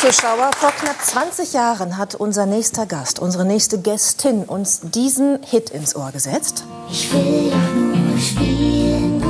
Zuschauer, 0.00 0.50
vor 0.56 0.70
knapp 0.70 0.98
20 0.98 1.52
Jahren 1.52 1.98
hat 1.98 2.14
unser 2.14 2.46
nächster 2.46 2.86
Gast, 2.86 3.18
unsere 3.18 3.44
nächste 3.44 3.78
Gästin 3.78 4.44
uns 4.44 4.80
diesen 4.80 5.42
Hit 5.42 5.68
ins 5.68 5.94
Ohr 5.94 6.10
gesetzt. 6.10 6.64
Ich 6.90 7.12
will 7.12 7.52
nur 7.52 8.18
spielen. 8.18 9.20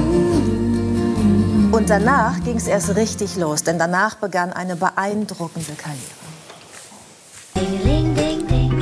Und 1.73 1.91
danach 1.91 2.41
ging 2.45 2.57
es 2.57 2.69
erst 2.69 2.95
richtig 2.95 3.35
los, 3.35 3.65
denn 3.65 3.81
danach 3.81 4.15
begann 4.15 4.53
eine 4.53 4.77
beeindruckende 4.77 5.73
Karriere. 5.73 6.05
Ding, 7.57 8.15
ding, 8.15 8.47
ding. 8.47 8.81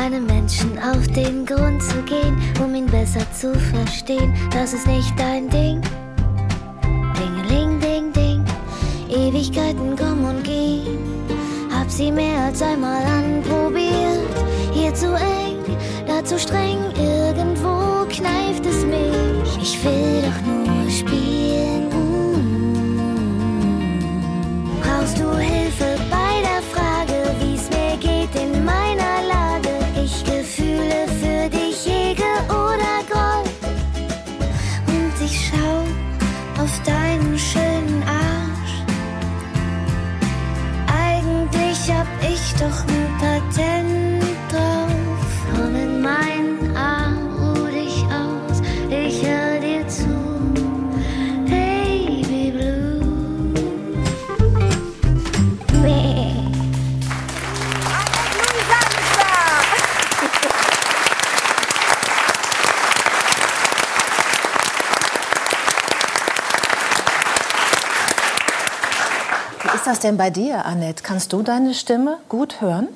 Einem 0.00 0.24
Menschen 0.24 0.78
auf 0.78 1.04
den 1.08 1.44
Grund 1.44 1.82
zu 1.82 2.00
gehen, 2.02 2.40
um 2.62 2.72
ihn 2.76 2.86
besser 2.86 3.26
zu 3.32 3.52
verstehen, 3.58 4.38
das 4.52 4.72
ist 4.72 4.86
nicht 4.86 5.18
dein 5.18 5.50
Ding. 5.50 5.82
Ewigkeiten 9.10 9.96
kommen 9.96 10.24
und 10.24 10.44
gehen. 10.44 10.98
Hab 11.70 11.90
sie 11.90 12.10
mehr 12.10 12.44
als 12.44 12.62
einmal 12.62 13.02
anprobiert. 13.04 14.28
Hier 14.72 14.94
zu 14.94 15.14
eng, 15.14 15.76
da 16.06 16.24
zu 16.24 16.38
streng, 16.38 16.78
irgendwo 16.96 18.06
kneift 18.08 18.64
es 18.66 18.84
mich. 18.84 19.58
Ich 19.60 19.84
will 19.84 20.22
doch 20.22 20.40
nur 20.46 20.90
spielen. 20.90 21.90
Brauchst 24.82 25.18
du 25.18 25.36
Hilfe 25.36 25.99
denn 70.10 70.16
bei 70.16 70.30
dir, 70.30 70.66
Annette? 70.66 71.04
Kannst 71.04 71.32
du 71.32 71.42
deine 71.42 71.72
Stimme 71.72 72.18
gut 72.28 72.60
hören? 72.60 72.88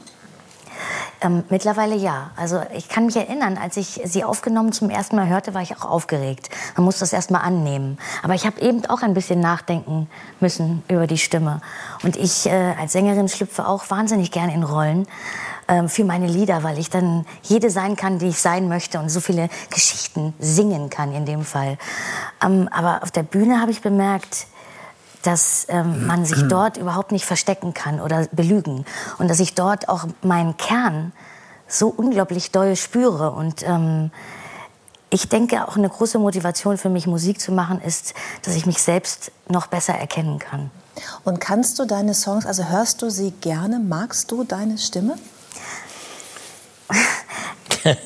Ähm, 1.20 1.44
mittlerweile 1.48 1.94
ja. 1.94 2.32
Also 2.34 2.60
ich 2.74 2.88
kann 2.88 3.06
mich 3.06 3.14
erinnern, 3.14 3.56
als 3.56 3.76
ich 3.76 4.00
sie 4.04 4.24
aufgenommen 4.24 4.72
zum 4.72 4.90
ersten 4.90 5.14
Mal 5.14 5.28
hörte, 5.28 5.54
war 5.54 5.62
ich 5.62 5.76
auch 5.76 5.84
aufgeregt. 5.84 6.50
Man 6.76 6.84
muss 6.84 6.98
das 6.98 7.12
erst 7.12 7.30
mal 7.30 7.38
annehmen. 7.38 7.98
Aber 8.24 8.34
ich 8.34 8.46
habe 8.46 8.60
eben 8.60 8.84
auch 8.86 9.02
ein 9.02 9.14
bisschen 9.14 9.38
nachdenken 9.38 10.08
müssen 10.40 10.82
über 10.88 11.06
die 11.06 11.18
Stimme. 11.18 11.60
Und 12.02 12.16
ich 12.16 12.46
äh, 12.46 12.74
als 12.80 12.92
Sängerin 12.92 13.28
schlüpfe 13.28 13.68
auch 13.68 13.88
wahnsinnig 13.90 14.32
gern 14.32 14.50
in 14.50 14.64
Rollen 14.64 15.06
ähm, 15.68 15.88
für 15.88 16.02
meine 16.02 16.26
Lieder, 16.26 16.64
weil 16.64 16.80
ich 16.80 16.90
dann 16.90 17.26
jede 17.44 17.70
sein 17.70 17.94
kann, 17.94 18.18
die 18.18 18.30
ich 18.30 18.40
sein 18.40 18.66
möchte 18.66 18.98
und 18.98 19.08
so 19.08 19.20
viele 19.20 19.50
Geschichten 19.70 20.34
singen 20.40 20.90
kann 20.90 21.14
in 21.14 21.26
dem 21.26 21.44
Fall. 21.44 21.78
Ähm, 22.44 22.68
aber 22.72 23.04
auf 23.04 23.12
der 23.12 23.22
Bühne 23.22 23.60
habe 23.60 23.70
ich 23.70 23.82
bemerkt, 23.82 24.48
dass 25.24 25.66
ähm, 25.68 26.06
man 26.06 26.24
sich 26.24 26.46
dort 26.48 26.76
überhaupt 26.76 27.12
nicht 27.12 27.24
verstecken 27.24 27.74
kann 27.74 28.00
oder 28.00 28.26
belügen 28.32 28.84
und 29.18 29.28
dass 29.28 29.40
ich 29.40 29.54
dort 29.54 29.88
auch 29.88 30.06
meinen 30.22 30.56
Kern 30.56 31.12
so 31.66 31.88
unglaublich 31.88 32.50
doll 32.50 32.76
spüre 32.76 33.32
und 33.32 33.62
ähm, 33.66 34.10
ich 35.10 35.28
denke 35.28 35.66
auch 35.66 35.76
eine 35.76 35.88
große 35.88 36.18
Motivation 36.18 36.76
für 36.76 36.88
mich 36.88 37.06
Musik 37.06 37.40
zu 37.40 37.52
machen 37.52 37.80
ist, 37.80 38.14
dass 38.42 38.56
ich 38.56 38.66
mich 38.66 38.82
selbst 38.82 39.30
noch 39.48 39.68
besser 39.68 39.94
erkennen 39.94 40.40
kann. 40.40 40.72
Und 41.24 41.40
kannst 41.40 41.78
du 41.78 41.84
deine 41.84 42.14
Songs, 42.14 42.46
also 42.46 42.64
hörst 42.68 43.00
du 43.00 43.10
sie 43.10 43.30
gerne? 43.30 43.78
Magst 43.78 44.32
du 44.32 44.42
deine 44.42 44.76
Stimme? 44.76 45.14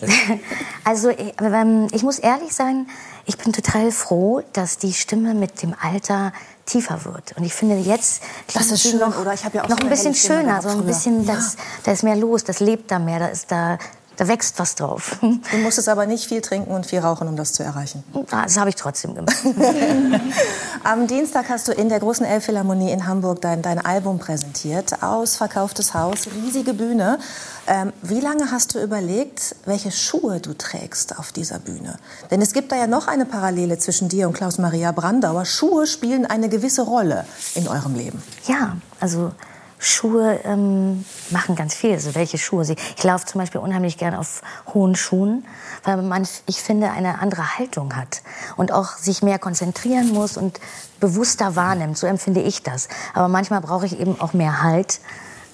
also 0.84 1.08
ich, 1.10 1.34
ähm, 1.40 1.88
ich 1.92 2.02
muss 2.02 2.18
ehrlich 2.18 2.54
sein, 2.54 2.86
ich 3.24 3.38
bin 3.38 3.52
total 3.52 3.90
froh, 3.90 4.42
dass 4.52 4.78
die 4.78 4.92
Stimme 4.92 5.34
mit 5.34 5.62
dem 5.62 5.74
Alter 5.80 6.32
tiefer 6.68 7.04
wird. 7.04 7.36
Und 7.36 7.44
ich 7.44 7.54
finde 7.54 7.76
jetzt 7.76 8.22
Das 8.54 8.70
ist 8.70 8.82
schön, 8.82 8.98
noch, 8.98 9.18
oder? 9.18 9.32
Ich 9.32 9.44
habe 9.44 9.56
ja 9.56 9.64
auch 9.64 9.68
noch 9.68 9.78
so 9.78 9.84
ein 9.84 9.90
bisschen 9.90 10.14
schöner, 10.14 10.60
so 10.62 10.68
ein 10.68 10.84
bisschen, 10.84 11.24
Ja. 11.24 11.34
das, 11.34 11.56
da 11.84 11.92
ist 11.92 12.02
mehr 12.02 12.16
los, 12.16 12.44
das 12.44 12.60
lebt 12.60 12.90
da 12.90 12.98
mehr, 12.98 13.18
da 13.20 13.26
ist 13.26 13.50
da, 13.50 13.78
da 14.18 14.26
wächst 14.26 14.58
was 14.58 14.74
drauf. 14.74 15.16
Du 15.20 15.56
musstest 15.58 15.88
aber 15.88 16.04
nicht 16.04 16.26
viel 16.26 16.40
trinken 16.40 16.72
und 16.72 16.84
viel 16.84 16.98
rauchen, 16.98 17.28
um 17.28 17.36
das 17.36 17.52
zu 17.52 17.62
erreichen. 17.62 18.02
Das 18.30 18.58
habe 18.58 18.68
ich 18.68 18.74
trotzdem 18.74 19.14
gemacht. 19.14 19.36
Am 20.84 21.06
Dienstag 21.06 21.48
hast 21.48 21.68
du 21.68 21.72
in 21.72 21.88
der 21.88 22.00
großen 22.00 22.26
Elbphilharmonie 22.26 22.90
in 22.90 23.06
Hamburg 23.06 23.40
dein, 23.40 23.62
dein 23.62 23.78
Album 23.78 24.18
präsentiert. 24.18 25.04
Ausverkauftes 25.04 25.94
Haus, 25.94 26.26
riesige 26.34 26.74
Bühne. 26.74 27.20
Ähm, 27.68 27.92
wie 28.02 28.18
lange 28.18 28.50
hast 28.50 28.74
du 28.74 28.82
überlegt, 28.82 29.54
welche 29.66 29.92
Schuhe 29.92 30.40
du 30.40 30.52
trägst 30.52 31.16
auf 31.16 31.30
dieser 31.30 31.60
Bühne? 31.60 31.96
Denn 32.32 32.42
es 32.42 32.52
gibt 32.52 32.72
da 32.72 32.76
ja 32.76 32.88
noch 32.88 33.06
eine 33.06 33.24
Parallele 33.24 33.78
zwischen 33.78 34.08
dir 34.08 34.26
und 34.26 34.34
Klaus-Maria 34.34 34.90
Brandauer. 34.90 35.44
Schuhe 35.44 35.86
spielen 35.86 36.26
eine 36.26 36.48
gewisse 36.48 36.82
Rolle 36.82 37.24
in 37.54 37.68
eurem 37.68 37.94
Leben. 37.94 38.20
Ja, 38.48 38.78
also 38.98 39.30
Schuhe 39.78 40.40
ähm, 40.44 41.04
machen 41.30 41.54
ganz 41.56 41.74
viel. 41.74 41.92
Also 41.92 42.14
welche 42.14 42.38
Schuhe 42.38 42.64
sie. 42.64 42.76
Ich 42.96 43.04
laufe 43.04 43.26
zum 43.26 43.40
Beispiel 43.40 43.60
unheimlich 43.60 43.96
gern 43.96 44.14
auf 44.14 44.42
hohen 44.74 44.96
Schuhen, 44.96 45.44
weil 45.84 46.02
man, 46.02 46.26
ich 46.46 46.62
finde, 46.62 46.90
eine 46.90 47.20
andere 47.20 47.58
Haltung 47.58 47.94
hat 47.96 48.22
und 48.56 48.72
auch 48.72 48.96
sich 48.96 49.22
mehr 49.22 49.38
konzentrieren 49.38 50.12
muss 50.12 50.36
und 50.36 50.60
bewusster 51.00 51.56
wahrnimmt. 51.56 51.96
So 51.96 52.06
empfinde 52.06 52.40
ich 52.40 52.62
das. 52.62 52.88
Aber 53.14 53.28
manchmal 53.28 53.60
brauche 53.60 53.86
ich 53.86 53.98
eben 53.98 54.20
auch 54.20 54.32
mehr 54.32 54.62
Halt. 54.62 55.00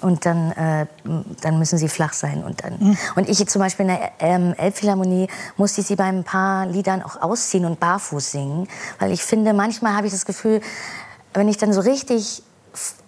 Und 0.00 0.26
dann, 0.26 0.52
äh, 0.52 0.86
dann 1.40 1.58
müssen 1.58 1.78
sie 1.78 1.88
flach 1.88 2.12
sein. 2.12 2.44
Und, 2.44 2.62
dann, 2.62 2.98
und 3.14 3.26
ich 3.26 3.46
zum 3.48 3.60
Beispiel 3.60 3.86
in 3.86 3.96
der 3.96 4.12
ähm, 4.18 4.54
Elbphilharmonie 4.58 5.28
musste 5.56 5.80
ich 5.80 5.86
sie 5.86 5.96
bei 5.96 6.04
ein 6.04 6.24
paar 6.24 6.66
Liedern 6.66 7.02
auch 7.02 7.22
ausziehen 7.22 7.64
und 7.64 7.80
barfuß 7.80 8.32
singen. 8.32 8.68
Weil 8.98 9.12
ich 9.12 9.22
finde, 9.22 9.54
manchmal 9.54 9.96
habe 9.96 10.06
ich 10.06 10.12
das 10.12 10.26
Gefühl, 10.26 10.60
wenn 11.32 11.48
ich 11.48 11.56
dann 11.56 11.72
so 11.72 11.80
richtig 11.80 12.42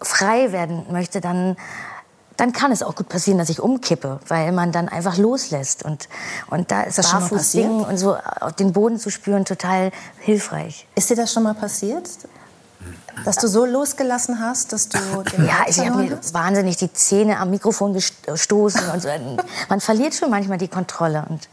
frei 0.01 0.53
werden 0.53 0.87
möchte, 0.91 1.21
dann, 1.21 1.57
dann 2.37 2.53
kann 2.53 2.73
es 2.73 2.83
auch 2.83 2.95
gut 2.95 3.09
passieren, 3.09 3.39
dass 3.39 3.49
ich 3.49 3.61
umkippe, 3.61 4.21
weil 4.29 4.53
man 4.53 4.73
dann 4.73 4.89
einfach 4.89 5.17
loslässt. 5.17 5.85
Und, 5.85 6.09
und 6.49 6.71
da 6.71 6.83
ist 6.83 6.99
das 6.99 7.11
schon 7.11 7.21
mal 7.21 7.29
barfuß 7.29 7.53
singen 7.53 7.85
und 7.85 7.99
so 7.99 8.17
auf 8.41 8.53
den 8.53 8.73
Boden 8.73 8.99
zu 8.99 9.11
spüren 9.11 9.45
total 9.45 9.91
hilfreich. 10.21 10.87
Ist 10.95 11.11
dir 11.11 11.17
das 11.17 11.33
schon 11.33 11.43
mal 11.43 11.55
passiert? 11.55 12.09
Dass 13.25 13.37
du 13.37 13.49
so 13.49 13.65
losgelassen 13.65 14.41
hast, 14.41 14.73
dass 14.73 14.89
du 14.89 14.99
den 15.37 15.47
Ja, 15.47 15.65
ich 15.67 15.79
habe 15.79 15.97
mir 15.97 16.19
wahnsinnig 16.33 16.77
die 16.77 16.93
Zähne 16.93 17.39
am 17.39 17.51
Mikrofon 17.51 17.95
gestoßen. 17.95 18.91
Und 18.91 19.03
so. 19.03 19.09
Man 19.69 19.81
verliert 19.81 20.15
schon 20.15 20.31
manchmal 20.31 20.59
die 20.59 20.69
Kontrolle. 20.69 21.25
Und 21.29 21.49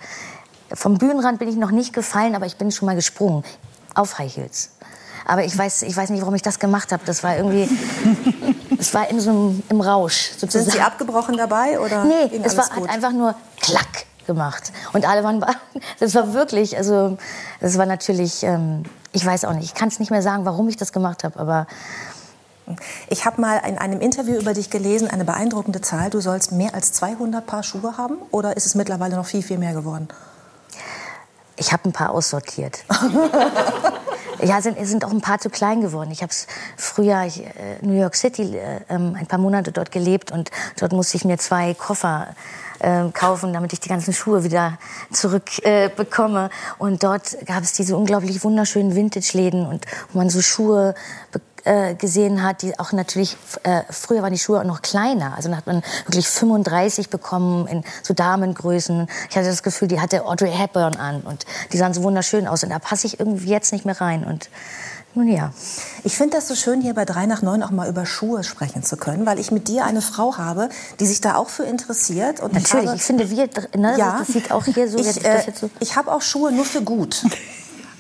vom 0.74 0.98
Bühnenrand 0.98 1.40
bin 1.40 1.48
ich 1.48 1.56
noch 1.56 1.72
nicht 1.72 1.94
gefallen, 1.94 2.36
aber 2.36 2.46
ich 2.46 2.58
bin 2.58 2.72
schon 2.72 2.88
mal 2.88 2.96
gesprungen. 2.96 3.44
Auf 3.96 4.18
High 4.18 4.36
Heels. 4.36 4.72
Aber 5.26 5.44
ich 5.44 5.58
weiß, 5.58 5.84
ich 5.84 5.96
weiß 5.96 6.10
nicht, 6.10 6.22
warum 6.22 6.36
ich 6.36 6.42
das 6.42 6.60
gemacht 6.60 6.92
habe. 6.92 7.04
Das 7.06 7.24
war 7.24 7.38
irgendwie, 7.38 7.70
es 8.80 8.94
war 8.94 9.10
in 9.10 9.20
so 9.20 9.30
einem, 9.30 9.64
im 9.70 9.82
Rausch 9.82 10.32
sozusagen. 10.38 10.66
Sind 10.66 10.74
sie 10.74 10.82
abgebrochen 10.82 11.38
dabei 11.38 11.80
oder 11.80 12.04
Nee, 12.04 12.42
es 12.44 12.58
war 12.58 12.70
gut? 12.70 12.88
hat 12.88 12.96
einfach 12.96 13.12
nur 13.12 13.36
klack 13.62 14.06
gemacht. 14.28 14.72
Und 14.94 15.08
alle 15.08 15.24
waren, 15.24 15.44
das 16.00 16.16
war 16.16 16.34
wirklich, 16.34 16.78
also, 16.78 17.18
das 17.60 17.78
war 17.78 17.86
natürlich, 17.86 18.44
ähm, 18.44 18.84
ich 19.12 19.26
weiß 19.26 19.46
auch 19.46 19.54
nicht, 19.54 19.66
ich 19.66 19.74
kann 19.74 19.88
es 19.90 20.00
nicht 20.00 20.12
mehr 20.12 20.22
sagen, 20.22 20.46
warum 20.46 20.68
ich 20.68 20.78
das 20.78 20.92
gemacht 20.92 21.24
habe, 21.24 21.40
aber 21.40 21.68
Ich 23.10 23.26
habe 23.26 23.42
mal 23.42 23.58
in 23.68 23.78
einem 23.78 24.00
Interview 24.00 24.36
über 24.40 24.54
dich 24.54 24.70
gelesen, 24.70 25.10
eine 25.10 25.26
beeindruckende 25.26 25.82
Zahl. 25.82 26.10
Du 26.10 26.22
sollst 26.22 26.54
mehr 26.54 26.74
als 26.74 26.94
200 26.94 27.46
Paar 27.46 27.62
Schuhe 27.62 27.98
haben 27.98 28.16
oder 28.32 28.56
ist 28.56 28.66
es 28.66 28.74
mittlerweile 28.74 29.18
noch 29.18 29.26
viel, 29.26 29.44
viel 29.44 29.58
mehr 29.58 29.74
geworden? 29.74 30.08
Ich 31.58 31.74
habe 31.74 31.90
ein 31.90 31.92
paar 31.92 32.12
aussortiert. 32.12 32.80
ja, 34.44 34.62
sind, 34.62 34.78
sind 34.86 35.06
auch 35.06 35.12
ein 35.12 35.22
paar 35.22 35.40
zu 35.40 35.50
klein 35.50 35.82
geworden. 35.82 36.12
Ich 36.12 36.22
habe 36.22 36.34
früher 36.78 37.24
ich, 37.26 37.46
äh, 37.46 37.78
New 37.82 38.00
York 38.00 38.16
City 38.16 38.58
äh, 38.58 38.82
ähm, 38.90 39.16
ein 39.18 39.28
paar 39.28 39.40
Monate 39.40 39.72
dort 39.72 39.92
gelebt 39.92 40.32
und 40.32 40.52
dort 40.80 40.92
musste 40.92 41.18
ich 41.18 41.26
mir 41.26 41.38
zwei 41.38 41.74
Koffer 41.74 42.36
äh, 42.80 43.10
kaufen, 43.14 43.54
damit 43.54 43.74
ich 43.74 43.80
die 43.80 43.90
ganzen 43.90 44.14
Schuhe 44.14 44.44
wieder 44.44 44.78
zurückbekomme. 45.12 45.86
Äh, 45.86 45.90
bekomme. 45.90 46.50
und 46.78 47.04
dort 47.04 47.38
gab 47.46 47.64
es 47.64 47.74
diese 47.74 47.96
unglaublich 47.96 48.44
wunderschönen 48.44 48.96
Vintage-Läden 48.96 49.66
und 49.66 49.86
wo 50.12 50.20
man 50.20 50.30
so 50.30 50.42
Schuhe 50.42 50.96
äh, 51.66 51.96
gesehen 51.96 52.44
hat, 52.44 52.62
die 52.62 52.78
auch 52.80 52.92
natürlich, 52.92 53.38
äh, 53.64 53.82
früher 53.90 54.22
waren 54.22 54.34
die 54.34 54.40
Schuhe 54.40 54.60
auch 54.60 54.66
noch 54.66 54.82
kleiner. 54.82 55.34
Also 55.36 55.50
dann 55.50 55.58
hat 55.58 55.68
man 55.68 55.82
wirklich 56.06 56.28
35 56.28 57.10
bekommen 57.10 57.68
in 57.68 57.84
so 58.02 58.14
Damengrößen. 58.14 59.08
Ich 59.30 59.36
hatte 59.36 59.48
das 59.48 59.64
Gefühl, 59.64 59.88
die 59.88 60.02
hatte 60.02 60.26
Audrey 60.26 60.52
Hepburn 60.52 60.96
an 60.96 61.22
und 61.22 61.46
die 61.72 61.78
sahen 61.78 61.94
so 61.94 62.04
wunderschön 62.04 62.48
aus. 62.48 62.64
Und 62.64 62.70
da 62.70 62.80
passe 62.80 63.08
ich 63.08 63.20
irgendwie 63.20 63.50
jetzt 63.50 63.72
nicht 63.72 63.86
mehr 63.86 64.00
rein. 64.02 64.24
Und 64.24 64.50
nun 65.16 65.28
ja. 65.28 65.54
Ich 66.04 66.18
finde 66.18 66.38
das 66.38 66.48
so 66.48 66.56
schön, 66.56 66.82
hier 66.82 66.96
bei 66.96 67.06
3 67.06 67.28
nach 67.28 67.42
9 67.42 67.62
auch 67.64 67.72
mal 67.72 67.88
über 67.88 68.06
Schuhe 68.06 68.44
sprechen 68.44 68.84
zu 68.84 68.98
können, 68.98 69.26
weil 69.26 69.40
ich 69.40 69.52
mit 69.52 69.68
dir 69.68 69.86
eine 69.86 70.02
Frau 70.02 70.38
habe, 70.38 70.70
die 71.00 71.06
sich 71.06 71.22
da 71.22 71.36
auch 71.36 71.50
für 71.50 71.64
interessiert. 71.64 72.40
Und 72.40 72.54
Natürlich, 72.54 72.84
ich, 72.84 72.88
habe, 72.88 72.96
ich 72.98 73.04
finde, 73.04 73.30
wir, 73.30 73.50
ne, 73.78 73.96
ja, 73.98 74.18
das 74.20 74.30
sieht 74.30 74.52
auch 74.52 74.66
hier 74.66 74.90
so... 74.90 74.98
Ich, 74.98 75.24
äh, 75.24 75.44
so 75.54 75.70
ich 75.80 75.96
habe 75.96 76.12
auch 76.12 76.22
Schuhe 76.22 76.52
nur 76.52 76.66
für 76.66 76.82
gut. 76.82 77.24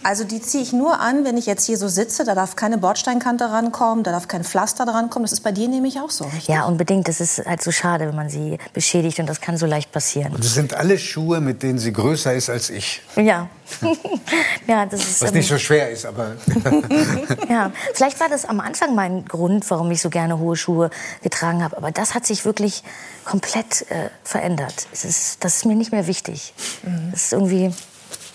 Also 0.03 0.23
die 0.25 0.41
ziehe 0.41 0.61
ich 0.61 0.73
nur 0.73 0.99
an, 0.99 1.23
wenn 1.25 1.37
ich 1.37 1.45
jetzt 1.45 1.65
hier 1.65 1.77
so 1.77 1.87
sitze. 1.87 2.25
Da 2.25 2.35
darf 2.35 2.55
keine 2.55 2.77
Bordsteinkante 2.77 3.49
rankommen, 3.49 4.03
da 4.03 4.11
darf 4.11 4.27
kein 4.27 4.43
Pflaster 4.43 4.85
drankommen. 4.85 5.23
Das 5.23 5.31
ist 5.31 5.41
bei 5.41 5.51
dir 5.51 5.67
nämlich 5.67 5.99
auch 5.99 6.09
so, 6.09 6.25
richtig? 6.25 6.47
Ja, 6.47 6.65
unbedingt. 6.65 7.07
Das 7.07 7.21
ist 7.21 7.45
halt 7.45 7.61
so 7.61 7.71
schade, 7.71 8.07
wenn 8.07 8.15
man 8.15 8.29
sie 8.29 8.57
beschädigt 8.73 9.19
und 9.19 9.27
das 9.27 9.41
kann 9.41 9.57
so 9.57 9.65
leicht 9.65 9.91
passieren. 9.91 10.33
Und 10.33 10.43
das 10.43 10.53
sind 10.53 10.73
alle 10.73 10.97
Schuhe, 10.97 11.39
mit 11.39 11.63
denen 11.63 11.79
sie 11.79 11.93
größer 11.93 12.33
ist 12.33 12.49
als 12.49 12.69
ich. 12.69 13.01
Ja. 13.15 13.47
ja 14.67 14.85
das 14.85 15.01
ist, 15.01 15.21
Was 15.21 15.31
nicht 15.31 15.49
ähm, 15.49 15.57
so 15.57 15.63
schwer 15.63 15.89
ist, 15.89 16.05
aber... 16.05 16.33
ja, 17.49 17.71
vielleicht 17.93 18.19
war 18.19 18.29
das 18.29 18.45
am 18.45 18.59
Anfang 18.59 18.95
mein 18.95 19.25
Grund, 19.25 19.69
warum 19.69 19.89
ich 19.91 20.01
so 20.01 20.09
gerne 20.09 20.37
hohe 20.37 20.55
Schuhe 20.55 20.89
getragen 21.21 21.63
habe. 21.63 21.77
Aber 21.77 21.91
das 21.91 22.13
hat 22.13 22.25
sich 22.25 22.45
wirklich 22.45 22.83
komplett 23.23 23.89
äh, 23.89 24.09
verändert. 24.23 24.87
Es 24.91 25.05
ist, 25.05 25.43
das 25.43 25.57
ist 25.57 25.65
mir 25.65 25.75
nicht 25.75 25.91
mehr 25.91 26.07
wichtig. 26.07 26.53
Mhm. 26.83 27.11
Das 27.11 27.23
ist 27.23 27.33
irgendwie... 27.33 27.73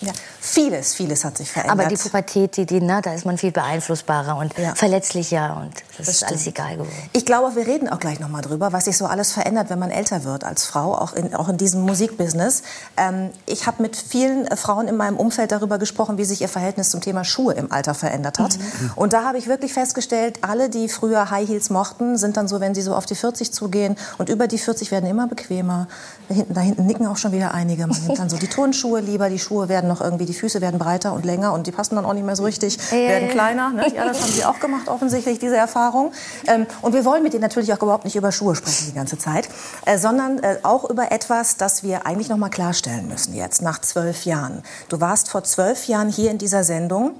Ja. 0.01 0.13
Vieles, 0.41 0.93
vieles 0.93 1.25
hat 1.25 1.37
sich 1.37 1.51
verändert. 1.51 1.79
Aber 1.79 1.89
die 1.89 1.97
Pubertät, 1.97 2.55
die, 2.55 2.65
die, 2.65 2.79
ne, 2.79 3.01
da 3.03 3.13
ist 3.13 3.25
man 3.25 3.37
viel 3.37 3.51
beeinflussbarer 3.51 4.37
und 4.37 4.57
ja. 4.57 4.73
verletzlicher 4.73 5.57
und 5.61 5.73
das, 5.75 5.97
das 5.97 6.07
ist 6.07 6.15
stimmt. 6.17 6.31
alles 6.31 6.47
egal 6.47 6.73
geworden. 6.77 7.09
Ich 7.11 7.25
glaube, 7.25 7.55
wir 7.57 7.67
reden 7.67 7.89
auch 7.89 7.99
gleich 7.99 8.21
noch 8.21 8.29
mal 8.29 8.41
drüber, 8.41 8.71
was 8.71 8.85
sich 8.85 8.97
so 8.97 9.05
alles 9.05 9.33
verändert, 9.33 9.69
wenn 9.69 9.79
man 9.79 9.91
älter 9.91 10.23
wird 10.23 10.45
als 10.45 10.65
Frau, 10.65 10.95
auch 10.95 11.13
in, 11.13 11.35
auch 11.35 11.49
in 11.49 11.57
diesem 11.57 11.81
Musikbusiness. 11.81 12.63
Ähm, 12.95 13.31
ich 13.47 13.67
habe 13.67 13.81
mit 13.81 13.97
vielen 13.97 14.47
äh, 14.47 14.55
Frauen 14.55 14.87
in 14.87 14.95
meinem 14.95 15.17
Umfeld 15.17 15.51
darüber 15.51 15.77
gesprochen, 15.77 16.17
wie 16.17 16.23
sich 16.23 16.39
ihr 16.39 16.49
Verhältnis 16.49 16.89
zum 16.89 17.01
Thema 17.01 17.25
Schuhe 17.25 17.53
im 17.53 17.69
Alter 17.71 17.93
verändert 17.93 18.39
hat. 18.39 18.57
Mhm. 18.57 18.91
Und 18.95 19.11
da 19.11 19.25
habe 19.25 19.37
ich 19.37 19.47
wirklich 19.47 19.73
festgestellt, 19.73 20.39
alle, 20.41 20.69
die 20.69 20.87
früher 20.87 21.29
High 21.29 21.49
Heels 21.49 21.69
mochten, 21.69 22.17
sind 22.17 22.37
dann 22.37 22.47
so, 22.47 22.61
wenn 22.61 22.73
sie 22.73 22.81
so 22.81 22.95
auf 22.95 23.05
die 23.05 23.15
40 23.15 23.51
zugehen 23.51 23.97
und 24.17 24.29
über 24.29 24.47
die 24.47 24.57
40 24.57 24.91
werden 24.91 25.09
immer 25.09 25.27
bequemer. 25.27 25.89
Da 26.29 26.35
hinten, 26.35 26.53
da 26.53 26.61
hinten 26.61 26.85
nicken 26.85 27.07
auch 27.07 27.17
schon 27.17 27.33
wieder 27.33 27.53
einige. 27.53 27.87
Man 27.87 28.01
nimmt 28.01 28.19
dann 28.19 28.29
so 28.29 28.37
die 28.37 28.47
Turnschuhe 28.47 29.01
lieber, 29.01 29.29
die 29.29 29.39
Schuhe 29.39 29.67
werden 29.67 29.89
noch 29.89 29.99
irgendwie, 29.99 30.28
die 30.29 30.33
Füße 30.35 30.61
werden 30.61 30.79
breiter 30.79 31.11
und 31.13 31.25
länger 31.25 31.53
und 31.53 31.67
die 31.67 31.71
passen 31.71 31.95
dann 31.95 32.05
auch 32.05 32.13
nicht 32.13 32.25
mehr 32.25 32.35
so 32.35 32.43
richtig, 32.43 32.77
äh. 32.91 33.09
werden 33.09 33.29
kleiner. 33.29 33.71
Ne? 33.71 33.91
Ja, 33.93 34.05
das 34.05 34.21
haben 34.21 34.31
Sie 34.31 34.45
auch 34.45 34.59
gemacht 34.59 34.87
offensichtlich, 34.87 35.39
diese 35.39 35.57
Erfahrung. 35.57 36.13
Ähm, 36.47 36.67
und 36.81 36.93
wir 36.93 37.03
wollen 37.03 37.23
mit 37.23 37.33
Ihnen 37.33 37.41
natürlich 37.41 37.73
auch 37.73 37.81
überhaupt 37.81 38.05
nicht 38.05 38.15
über 38.15 38.31
Schuhe 38.31 38.55
sprechen 38.55 38.85
die 38.89 38.93
ganze 38.93 39.17
Zeit, 39.17 39.49
äh, 39.85 39.97
sondern 39.97 40.39
äh, 40.39 40.57
auch 40.63 40.89
über 40.89 41.11
etwas, 41.11 41.57
das 41.57 41.83
wir 41.83 42.05
eigentlich 42.05 42.29
noch 42.29 42.37
mal 42.37 42.49
klarstellen 42.49 43.07
müssen 43.07 43.33
jetzt, 43.33 43.61
nach 43.61 43.81
zwölf 43.81 44.25
Jahren. 44.25 44.63
Du 44.87 45.01
warst 45.01 45.29
vor 45.29 45.43
zwölf 45.43 45.87
Jahren 45.87 46.09
hier 46.09 46.29
in 46.31 46.37
dieser 46.37 46.63
Sendung. 46.63 47.15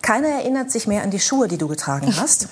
Keiner 0.00 0.28
erinnert 0.28 0.70
sich 0.70 0.86
mehr 0.86 1.02
an 1.02 1.10
die 1.10 1.20
Schuhe, 1.20 1.48
die 1.48 1.58
du 1.58 1.68
getragen 1.68 2.14
hast. 2.16 2.48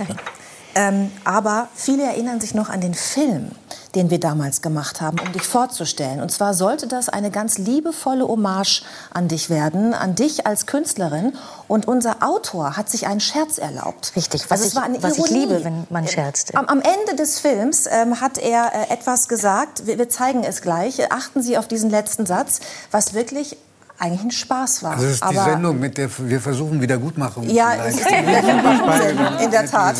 Ähm, 0.74 1.10
aber 1.24 1.68
viele 1.74 2.04
erinnern 2.04 2.40
sich 2.40 2.54
noch 2.54 2.68
an 2.68 2.80
den 2.80 2.94
Film, 2.94 3.50
den 3.94 4.10
wir 4.10 4.20
damals 4.20 4.62
gemacht 4.62 5.00
haben, 5.00 5.18
um 5.18 5.32
dich 5.32 5.42
vorzustellen. 5.42 6.20
Und 6.20 6.30
zwar 6.30 6.54
sollte 6.54 6.86
das 6.86 7.08
eine 7.08 7.30
ganz 7.30 7.58
liebevolle 7.58 8.26
Hommage 8.26 8.82
an 9.12 9.26
dich 9.28 9.50
werden, 9.50 9.94
an 9.94 10.14
dich 10.14 10.46
als 10.46 10.66
Künstlerin. 10.66 11.32
Und 11.66 11.88
unser 11.88 12.22
Autor 12.22 12.76
hat 12.76 12.88
sich 12.88 13.06
einen 13.06 13.20
Scherz 13.20 13.58
erlaubt. 13.58 14.12
Richtig, 14.14 14.48
was, 14.48 14.62
also 14.62 14.80
ich, 14.94 15.02
was 15.02 15.18
ich, 15.18 15.30
liebe, 15.30 15.64
wenn 15.64 15.86
man 15.90 16.06
scherzt. 16.06 16.54
Am, 16.56 16.66
am 16.66 16.80
Ende 16.80 17.16
des 17.16 17.40
Films 17.40 17.86
ähm, 17.90 18.20
hat 18.20 18.38
er 18.38 18.72
äh, 18.72 18.92
etwas 18.92 19.28
gesagt, 19.28 19.86
wir, 19.86 19.98
wir 19.98 20.08
zeigen 20.08 20.44
es 20.44 20.62
gleich. 20.62 21.10
Achten 21.10 21.42
Sie 21.42 21.58
auf 21.58 21.66
diesen 21.66 21.90
letzten 21.90 22.26
Satz, 22.26 22.60
was 22.90 23.14
wirklich 23.14 23.56
eigentlich 23.98 24.22
ein 24.22 24.30
Spaß 24.30 24.82
war. 24.82 24.94
Das 24.94 25.04
ist 25.04 25.24
die 25.30 25.36
Sendung, 25.36 25.78
mit 25.78 25.98
der 25.98 26.08
wir 26.18 26.40
versuchen 26.40 26.80
Wiedergutmachung 26.80 27.48
ja, 27.50 27.72
zu 27.72 27.78
leisten. 27.78 28.08
Ja, 28.08 29.38
in 29.44 29.50
der 29.50 29.66
Tat. 29.66 29.96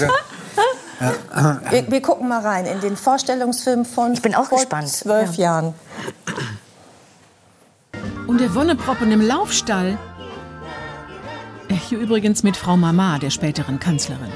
Wir, 1.01 1.91
wir, 1.91 2.03
gucken 2.03 2.29
mal 2.29 2.41
rein 2.41 2.67
in 2.67 2.81
den 2.81 2.95
Vorstellungsfilm 2.95 3.87
von 3.87 4.13
ich 4.13 4.21
bin 4.21 4.35
auch 4.35 4.47
vor 4.47 4.59
gespannt. 4.59 4.89
zwölf 4.89 5.37
ja. 5.37 5.45
Jahren. 5.45 5.75
Und 8.27 8.39
der 8.39 8.55
Wonneproppen 8.55 9.11
im 9.11 9.23
Laufstall. 9.23 9.99
Hier 11.89 11.99
übrigens 11.99 12.43
mit 12.43 12.57
Frau 12.57 12.77
Mama, 12.77 13.19
der 13.19 13.31
späteren 13.31 13.81
Kanzlerin. 13.81 14.31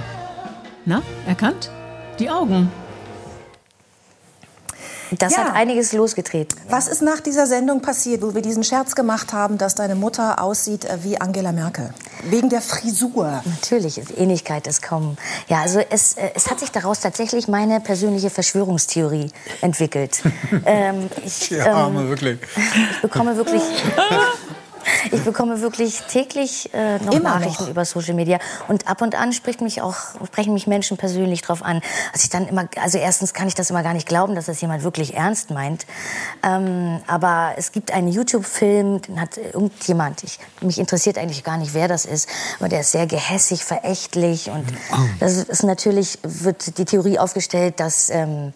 Na, 0.87 1.03
erkannt? 1.27 1.71
Die 2.19 2.31
Augen. 2.31 2.71
Das 5.13 5.33
ja. 5.33 5.45
hat 5.45 5.55
einiges 5.55 5.93
losgetreten. 5.93 6.59
Was 6.69 6.89
ist 6.89 7.03
nach 7.03 7.21
dieser 7.21 7.47
Sendung 7.47 7.81
passiert, 7.81 8.23
wo 8.23 8.35
wir 8.35 8.43
diesen 8.43 8.65
Scherz 8.65 8.95
gemacht 8.95 9.33
haben, 9.33 9.59
dass 9.59 9.75
deine 9.75 9.95
Mutter 9.95 10.41
aussieht 10.41 10.85
äh, 10.85 10.99
wie 11.03 11.21
Angela 11.21 11.53
Merkel? 11.53 11.93
Wegen 12.25 12.49
der 12.49 12.61
Frisur. 12.61 13.43
Natürlich, 13.45 14.01
Ähnlichkeit 14.17 14.67
ist 14.67 14.83
kaum. 14.83 15.17
Ja, 15.49 15.61
also 15.61 15.81
es, 15.91 16.15
äh, 16.15 16.31
es 16.35 16.51
hat 16.51 16.61
sich 16.61 16.71
daraus 16.71 17.01
tatsächlich 17.01 17.49
meine 17.49 17.81
persönliche 17.81 18.31
Verschwörungstheorie 18.31 19.31
entwickelt. 19.61 20.23
ähm, 20.67 21.09
ich, 21.25 21.51
ja, 21.51 21.87
ähm, 21.87 22.09
wirklich. 22.09 22.39
Ich 22.93 23.03
bekomme 23.03 23.37
wirklich 23.37 23.63
ich 25.11 25.23
bekomme 25.23 25.61
wirklich 25.61 26.01
täglich 26.03 26.73
äh, 26.75 26.99
noch 26.99 27.13
Immer 27.13 27.39
Nachrichten 27.39 27.65
noch. 27.65 27.71
über 27.71 27.85
Social 27.85 28.15
Media 28.15 28.39
und 28.69 28.89
ab 28.89 29.03
und 29.03 29.15
an 29.15 29.33
spricht 29.33 29.61
mich 29.61 29.83
auch 29.83 29.97
sprechen 30.27 30.55
mich 30.55 30.67
Menschen 30.67 30.97
persönlich 30.97 31.43
drauf 31.43 31.63
an. 31.63 31.81
Also 32.13 32.25
ich 32.25 32.31
dann 32.31 32.49
immer, 32.49 32.69
also 32.81 32.99
erstens 32.99 33.35
kann 33.35 33.49
ich 33.49 33.55
das 33.55 33.71
immer 33.71 33.83
gar 33.83 33.95
nicht 33.95 34.09
glauben, 34.09 34.35
dass 34.35 34.47
das 34.47 34.61
jemand 34.61 34.83
wirklich 34.83 35.15
ernst 35.15 35.51
meint. 35.51 35.87
Ähm, 36.43 37.01
aber 37.07 37.55
es 37.57 37.73
gibt 37.73 37.93
einen 37.93 38.09
YouTube-Film, 38.09 39.03
den 39.03 39.21
hat 39.21 39.37
irgendjemand. 39.37 40.25
Ich, 40.25 40.39
mich 40.61 40.79
interessiert 40.79 41.19
eigentlich 41.19 41.45
gar 41.45 41.57
nicht, 41.57 41.75
wer 41.75 41.89
das 41.89 42.05
ist, 42.05 42.29
aber 42.59 42.69
der 42.69 42.81
ist 42.81 42.93
sehr 42.93 43.07
gehässig, 43.07 43.65
verächtlich 43.65 44.51
und 44.51 44.65
oh. 44.93 44.97
das 45.21 45.35
ist 45.35 45.63
natürlich 45.63 46.19
wird 46.23 46.79
die 46.79 46.85
Theorie 46.85 47.19
aufgestellt, 47.19 47.81
dass 47.81 48.11
ähm, 48.11 48.53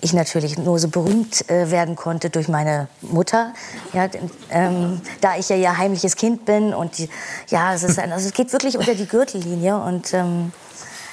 ich 0.00 0.12
natürlich 0.12 0.58
nur 0.58 0.78
so 0.78 0.88
berühmt 0.88 1.48
äh, 1.50 1.70
werden 1.70 1.96
konnte 1.96 2.30
durch 2.30 2.48
meine 2.48 2.88
Mutter, 3.02 3.52
ja, 3.92 4.08
ähm, 4.50 5.00
da 5.20 5.36
ich 5.36 5.48
ja 5.48 5.56
ihr 5.56 5.76
heimliches 5.76 6.16
Kind 6.16 6.44
bin 6.44 6.74
und 6.74 6.98
die, 6.98 7.08
ja, 7.48 7.74
es 7.74 7.82
ist 7.82 7.98
ein, 7.98 8.12
also 8.12 8.26
es 8.26 8.34
geht 8.34 8.52
wirklich 8.52 8.78
unter 8.78 8.94
die 8.94 9.06
Gürtellinie 9.06 9.76
und 9.76 10.12
ähm, 10.14 10.52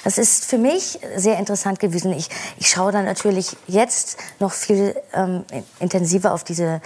das 0.04 0.16
ist 0.16 0.44
für 0.44 0.58
mich 0.58 0.98
sehr 1.16 1.38
interessant 1.38 1.80
gewesen. 1.80 2.12
Ich, 2.12 2.28
ich 2.56 2.68
schaue 2.68 2.92
dann 2.92 3.04
natürlich 3.04 3.56
jetzt 3.66 4.16
noch 4.38 4.52
viel 4.52 4.94
ähm, 5.12 5.44
intensiver 5.80 6.32
auf 6.32 6.44
diese 6.44 6.80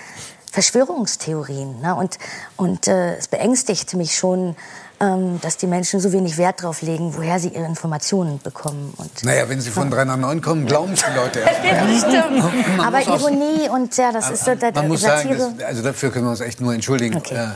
Verschwörungstheorien. 0.52 1.80
Ne? 1.80 1.94
Und, 1.94 2.18
und 2.56 2.86
äh, 2.86 3.16
es 3.16 3.26
beängstigt 3.26 3.94
mich 3.94 4.14
schon, 4.14 4.54
ähm, 5.00 5.40
dass 5.40 5.56
die 5.56 5.66
Menschen 5.66 5.98
so 5.98 6.12
wenig 6.12 6.36
Wert 6.36 6.60
darauf 6.60 6.82
legen, 6.82 7.16
woher 7.16 7.40
sie 7.40 7.48
ihre 7.48 7.64
Informationen 7.64 8.38
bekommen. 8.38 8.92
Und 8.98 9.24
naja, 9.24 9.48
wenn 9.48 9.62
sie 9.62 9.70
von 9.70 9.90
3 9.90 10.04
nach 10.04 10.18
9 10.18 10.42
kommen, 10.42 10.66
glauben 10.66 10.92
es 10.92 11.02
die 11.02 11.16
Leute 11.16 11.40
erst. 11.40 12.06
stimmt. 12.06 12.44
Aber 12.84 13.00
Ironie 13.00 13.68
und 13.70 13.96
ja, 13.96 14.12
das 14.12 14.30
ist 14.30 14.44
so 14.44 14.54
das, 14.54 14.74
Man 14.74 14.88
muss 14.88 15.00
Satire. 15.00 15.38
sagen, 15.38 15.56
das, 15.58 15.66
also 15.66 15.82
dafür 15.82 16.10
können 16.10 16.26
wir 16.26 16.30
uns 16.30 16.40
echt 16.40 16.60
nur 16.60 16.74
entschuldigen. 16.74 17.16
Okay. 17.16 17.34
Äh, 17.34 17.48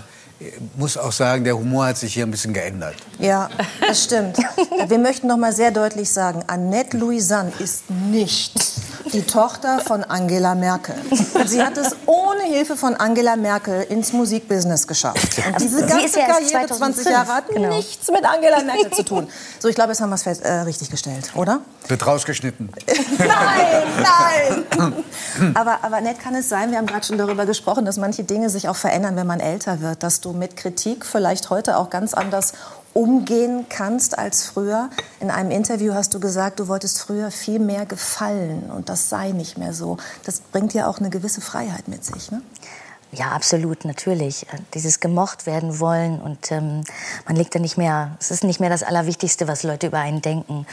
muss 0.77 0.97
auch 0.97 1.13
sagen, 1.13 1.45
der 1.45 1.57
Humor 1.57 1.87
hat 1.87 1.99
sich 1.99 2.15
hier 2.15 2.27
ein 2.27 2.31
bisschen 2.31 2.53
geändert. 2.53 2.95
Ja, 3.19 3.49
das 3.81 4.05
stimmt. 4.05 4.39
Wir 4.87 4.99
möchten 4.99 5.27
noch 5.27 5.39
mal 5.39 5.53
sehr 5.53 5.71
deutlich 5.71 6.11
sagen, 6.11 6.45
Annette 6.47 6.97
Louisanne 6.97 7.53
ist 7.59 7.91
nicht 7.91 8.53
die 9.13 9.23
Tochter 9.23 9.81
von 9.81 10.05
Angela 10.05 10.55
Merkel. 10.55 10.95
Sie 11.47 11.63
hat 11.63 11.77
es 11.79 11.97
ohne 12.07 12.43
Hilfe 12.43 12.77
von 12.77 12.95
Angela 12.95 13.37
Merkel 13.37 13.83
ins 13.85 14.13
Musikbusiness 14.13 14.87
geschafft. 14.87 15.39
Und 15.47 15.61
diese 15.61 15.87
ganze 15.87 16.21
ja 16.21 16.27
Karriere, 16.27 16.67
20 16.67 17.07
Jahre, 17.07 17.35
hat 17.35 17.49
genau. 17.49 17.75
nichts 17.77 18.11
mit 18.11 18.25
Angela 18.25 18.63
Merkel 18.63 18.91
zu 18.91 19.05
tun. 19.05 19.29
So, 19.59 19.69
ich 19.69 19.75
glaube, 19.75 19.93
jetzt 19.93 20.01
haben 20.01 20.11
wir 20.11 20.17
es 20.17 20.41
äh, 20.41 20.53
richtig 20.61 20.91
gestellt, 20.91 21.31
oder? 21.35 21.61
Wird 21.89 22.07
rausgeschnitten. 22.07 22.69
nein, 23.19 23.83
nein. 24.03 25.55
aber, 25.55 25.79
aber 25.83 26.01
nett 26.01 26.19
kann 26.21 26.35
es 26.35 26.49
sein, 26.49 26.71
wir 26.71 26.79
haben 26.79 26.87
gerade 26.87 27.07
schon 27.07 27.19
darüber 27.19 27.47
gesprochen, 27.47 27.85
dass 27.85 27.97
manche 27.97 28.25
Dinge 28.25 28.51
sich 28.51 28.69
auch 28.69 28.77
verändern, 28.77 29.17
wenn 29.17 29.27
man 29.27 29.41
älter 29.41 29.81
wird. 29.81 30.03
Dass 30.03 30.21
du 30.27 30.33
mit 30.33 30.57
Kritik 30.57 31.07
vielleicht 31.07 31.51
heute 31.51 31.79
auch 31.79 31.89
ganz 31.89 32.13
anders 32.13 32.53
umgehen 32.93 33.67
kannst 33.69 34.19
als 34.19 34.45
früher. 34.45 34.91
In 35.21 35.31
einem 35.31 35.51
Interview 35.51 35.95
hast 35.95 36.15
du 36.15 36.21
gesagt, 36.21 36.61
du 36.61 36.69
wolltest 36.69 37.01
früher 37.01 37.31
viel 37.31 37.59
mehr 37.59 37.87
gefallen 37.87 38.71
und 38.71 38.89
das 38.89 39.09
sei 39.09 39.33
nicht 39.33 39.59
mehr 39.59 39.73
so. 39.73 39.99
Das 40.25 40.41
bringt 40.41 40.75
ja 40.75 40.89
auch 40.89 40.99
eine 40.99 41.11
gewisse 41.11 41.41
Freiheit 41.41 41.89
mit 41.89 42.05
sich. 42.05 42.31
Ne? 42.31 42.41
Ja, 43.13 43.29
absolut, 43.29 43.85
natürlich. 43.85 44.45
Äh, 44.53 44.59
dieses 44.75 45.01
gemocht 45.01 45.47
werden 45.47 45.79
wollen 45.79 46.21
und 46.21 46.51
ähm, 46.51 46.83
man 47.27 47.37
legt 47.37 47.55
da 47.55 47.59
nicht 47.59 47.77
mehr, 47.77 48.17
es 48.19 48.31
ist 48.31 48.45
nicht 48.45 48.61
mehr 48.61 48.71
das 48.71 48.83
Allerwichtigste, 48.83 49.47
was 49.47 49.63
Leute 49.63 49.87
über 49.87 49.99
einen 49.99 50.23
denken. 50.23 50.67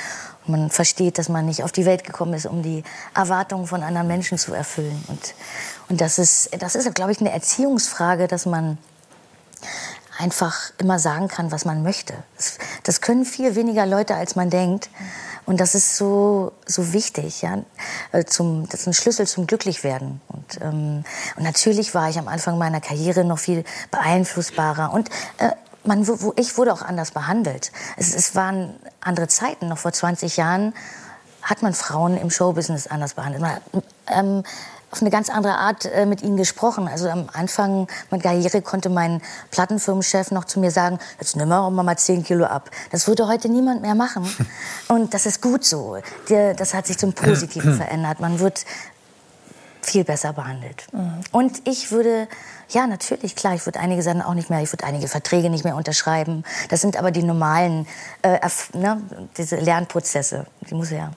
Und 0.45 0.49
man 0.49 0.69
versteht, 0.69 1.17
dass 1.17 1.29
man 1.29 1.45
nicht 1.45 1.63
auf 1.63 1.71
die 1.71 1.85
Welt 1.85 2.03
gekommen 2.03 2.33
ist, 2.33 2.45
um 2.45 2.63
die 2.63 2.83
Erwartungen 3.13 3.67
von 3.67 3.83
anderen 3.83 4.07
Menschen 4.07 4.37
zu 4.37 4.53
erfüllen. 4.53 5.03
Und, 5.07 5.35
und 5.89 6.01
das 6.01 6.19
ist, 6.19 6.49
das 6.59 6.75
ist, 6.75 6.93
glaube 6.95 7.11
ich, 7.11 7.19
eine 7.19 7.31
Erziehungsfrage, 7.31 8.27
dass 8.27 8.45
man 8.45 8.77
einfach 10.17 10.71
immer 10.77 10.99
sagen 10.99 11.27
kann, 11.27 11.51
was 11.51 11.65
man 11.65 11.83
möchte. 11.83 12.13
Das, 12.83 13.01
können 13.01 13.25
viel 13.25 13.55
weniger 13.55 13.85
Leute, 13.85 14.15
als 14.15 14.35
man 14.35 14.49
denkt. 14.49 14.89
Und 15.45 15.59
das 15.59 15.75
ist 15.75 15.97
so, 15.97 16.53
so 16.65 16.93
wichtig. 16.93 17.41
Ja? 17.41 17.63
Äh, 18.11 18.25
zum, 18.25 18.67
das 18.69 18.81
ist 18.81 18.87
ein 18.87 18.93
Schlüssel 18.93 19.27
zum 19.27 19.47
Glücklichwerden. 19.47 20.21
Und, 20.27 20.61
ähm, 20.61 21.03
und 21.35 21.43
natürlich 21.43 21.95
war 21.95 22.09
ich 22.09 22.17
am 22.17 22.27
Anfang 22.27 22.57
meiner 22.57 22.79
Karriere 22.79 23.25
noch 23.25 23.39
viel 23.39 23.63
beeinflussbarer. 23.91 24.93
Und 24.93 25.09
äh, 25.39 25.49
man, 25.83 26.07
wo, 26.07 26.33
ich 26.37 26.57
wurde 26.57 26.73
auch 26.73 26.81
anders 26.81 27.11
behandelt. 27.11 27.71
Es, 27.97 28.13
es 28.13 28.35
waren 28.35 28.75
andere 29.01 29.27
Zeiten. 29.27 29.67
Noch 29.67 29.79
vor 29.79 29.91
20 29.91 30.37
Jahren 30.37 30.73
hat 31.41 31.61
man 31.61 31.73
Frauen 31.73 32.17
im 32.17 32.29
Showbusiness 32.29 32.87
anders 32.87 33.15
behandelt. 33.15 33.41
Man, 33.41 33.57
ähm, 34.07 34.43
auf 34.93 35.01
eine 35.01 35.09
ganz 35.09 35.29
andere 35.29 35.55
Art 35.57 35.85
äh, 35.85 36.05
mit 36.05 36.21
ihnen 36.21 36.37
gesprochen. 36.37 36.87
Also 36.87 37.09
am 37.09 37.27
Anfang 37.33 37.87
meiner 38.11 38.21
Karriere 38.21 38.61
konnte 38.61 38.89
mein 38.89 39.21
Plattenfirmenchef 39.49 40.29
noch 40.31 40.45
zu 40.45 40.59
mir 40.59 40.69
sagen, 40.69 40.99
jetzt 41.19 41.35
nimm 41.35 41.49
mal 41.49 41.69
mal 41.71 41.97
10 41.97 42.23
Kilo 42.23 42.45
ab. 42.45 42.69
Das 42.91 43.07
würde 43.07 43.27
heute 43.27 43.49
niemand 43.49 43.81
mehr 43.81 43.95
machen. 43.95 44.23
Und 44.87 45.13
das 45.15 45.25
ist 45.25 45.41
gut 45.41 45.65
so. 45.65 45.97
Der, 46.29 46.53
das 46.53 46.75
hat 46.75 46.85
sich 46.85 46.97
zum 46.99 47.13
Positiven 47.13 47.73
verändert. 47.77 48.19
Man 48.19 48.39
wird 48.39 48.65
viel 49.81 50.03
besser 50.03 50.31
behandelt. 50.31 50.85
Mhm. 50.93 51.21
Und 51.31 51.67
ich 51.67 51.91
würde, 51.91 52.27
ja, 52.69 52.85
natürlich, 52.85 53.35
klar, 53.35 53.55
ich 53.55 53.65
würde 53.65 53.79
einige 53.79 54.03
Sachen 54.03 54.21
auch 54.21 54.35
nicht 54.35 54.49
mehr, 54.49 54.61
ich 54.61 54.71
würde 54.71 54.85
einige 54.85 55.07
Verträge 55.07 55.49
nicht 55.49 55.63
mehr 55.63 55.75
unterschreiben. 55.75 56.43
Das 56.69 56.81
sind 56.81 56.97
aber 56.97 57.09
die 57.09 57.23
normalen, 57.23 57.87
äh, 58.21 58.39
ne, 58.73 59.01
diese 59.37 59.57
Lernprozesse. 59.57 60.45
Die 60.69 60.75
muss 60.75 60.91
ja. 60.91 61.11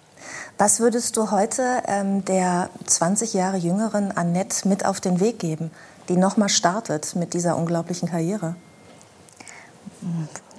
Was 0.58 0.80
würdest 0.80 1.18
du 1.18 1.30
heute 1.30 1.82
ähm, 1.86 2.24
der 2.24 2.70
20 2.86 3.34
Jahre 3.34 3.58
jüngeren 3.58 4.10
Annette 4.16 4.66
mit 4.66 4.86
auf 4.86 5.02
den 5.02 5.20
Weg 5.20 5.38
geben, 5.38 5.70
die 6.08 6.16
noch 6.16 6.38
mal 6.38 6.48
startet 6.48 7.14
mit 7.14 7.34
dieser 7.34 7.58
unglaublichen 7.58 8.08
Karriere? 8.08 8.56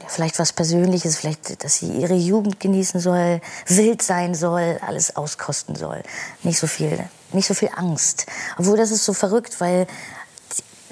Vielleicht 0.07 0.37
was 0.37 0.53
Persönliches, 0.53 1.17
vielleicht, 1.17 1.63
dass 1.63 1.77
sie 1.77 1.89
ihre 1.89 2.13
Jugend 2.13 2.59
genießen 2.59 2.99
soll, 2.99 3.41
wild 3.65 4.03
sein 4.03 4.35
soll, 4.35 4.77
alles 4.85 5.15
auskosten 5.15 5.75
soll. 5.75 6.03
Nicht 6.43 6.59
so 6.59 6.67
viel, 6.67 6.99
nicht 7.33 7.47
so 7.47 7.55
viel 7.55 7.69
Angst. 7.75 8.27
Obwohl 8.59 8.77
das 8.77 8.91
ist 8.91 9.03
so 9.03 9.13
verrückt, 9.13 9.59
weil 9.59 9.87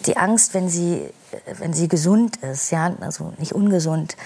die 0.07 0.17
Angst, 0.17 0.55
wenn 0.55 0.67
sie, 0.67 1.13
wenn 1.59 1.73
sie 1.73 1.87
gesund 1.87 2.37
ist, 2.37 2.71
ja, 2.71 2.91
also 3.01 3.33
nicht 3.37 3.53
ungesund, 3.53 4.17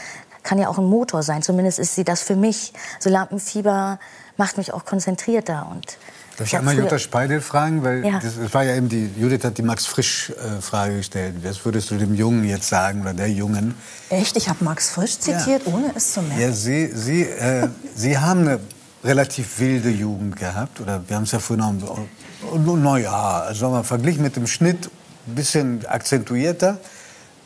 kann 0.44 0.58
ja 0.58 0.70
auch 0.70 0.78
ein 0.78 0.86
Motor 0.86 1.22
sein. 1.22 1.44
Zumindest 1.44 1.80
ist 1.80 1.96
sie 1.96 2.06
das 2.06 2.22
für 2.22 2.36
mich. 2.36 2.74
So 3.00 3.10
Lampenfieber 3.10 4.00
macht 4.40 4.58
mich 4.58 4.74
auch 4.74 4.86
konzentrierter. 4.86 5.68
Und 5.70 5.98
Darf 6.38 6.48
ich 6.48 6.58
einmal 6.58 6.76
Jutta 6.76 6.98
Speidel 6.98 7.42
fragen? 7.42 7.84
Weil 7.84 8.04
ja. 8.04 8.20
das, 8.20 8.38
das, 8.42 8.54
war 8.54 8.64
ja 8.64 8.76
eben 8.76 8.90
die, 8.90 9.12
Judith 9.18 9.44
hat 9.44 9.58
die 9.58 9.62
Max 9.62 9.86
Frisch-Frage 9.86 10.94
äh, 10.94 10.98
gestellt. 10.98 11.36
Was 11.44 11.64
würdest 11.66 11.92
du 11.92 11.98
dem 11.98 12.16
Jungen 12.16 12.46
jetzt 12.46 12.70
sagen 12.70 13.02
oder 13.02 13.14
der 13.14 13.30
Jungen? 13.30 13.76
Echt? 14.10 14.38
Ich 14.38 14.48
habe 14.48 14.64
Max 14.64 14.90
Frisch 14.90 15.20
zitiert, 15.20 15.68
ja. 15.68 15.74
ohne 15.74 15.92
es 15.96 16.14
zu 16.14 16.22
merken. 16.22 16.42
Ja, 16.42 16.52
Sie, 16.54 16.88
Sie, 16.88 17.24
äh, 17.24 17.68
Sie 17.96 18.18
haben 18.18 18.42
eine 18.42 18.60
relativ 19.04 19.60
wilde 19.60 19.90
Jugend 19.90 20.38
gehabt. 20.38 20.80
Oder 20.80 21.04
wir 21.06 21.18
haben 21.18 21.24
es 21.24 21.34
ja 21.34 21.40
vorhin 21.40 21.84
auch, 21.84 22.78
naja, 22.78 23.42
also 23.42 23.70
mal 23.70 23.84
verglichen 23.84 24.24
mit 24.24 24.38
dem 24.38 24.48
Schnitt, 24.48 24.90
ein 25.28 25.36
bisschen 25.36 25.86
akzentuierter. 25.86 26.80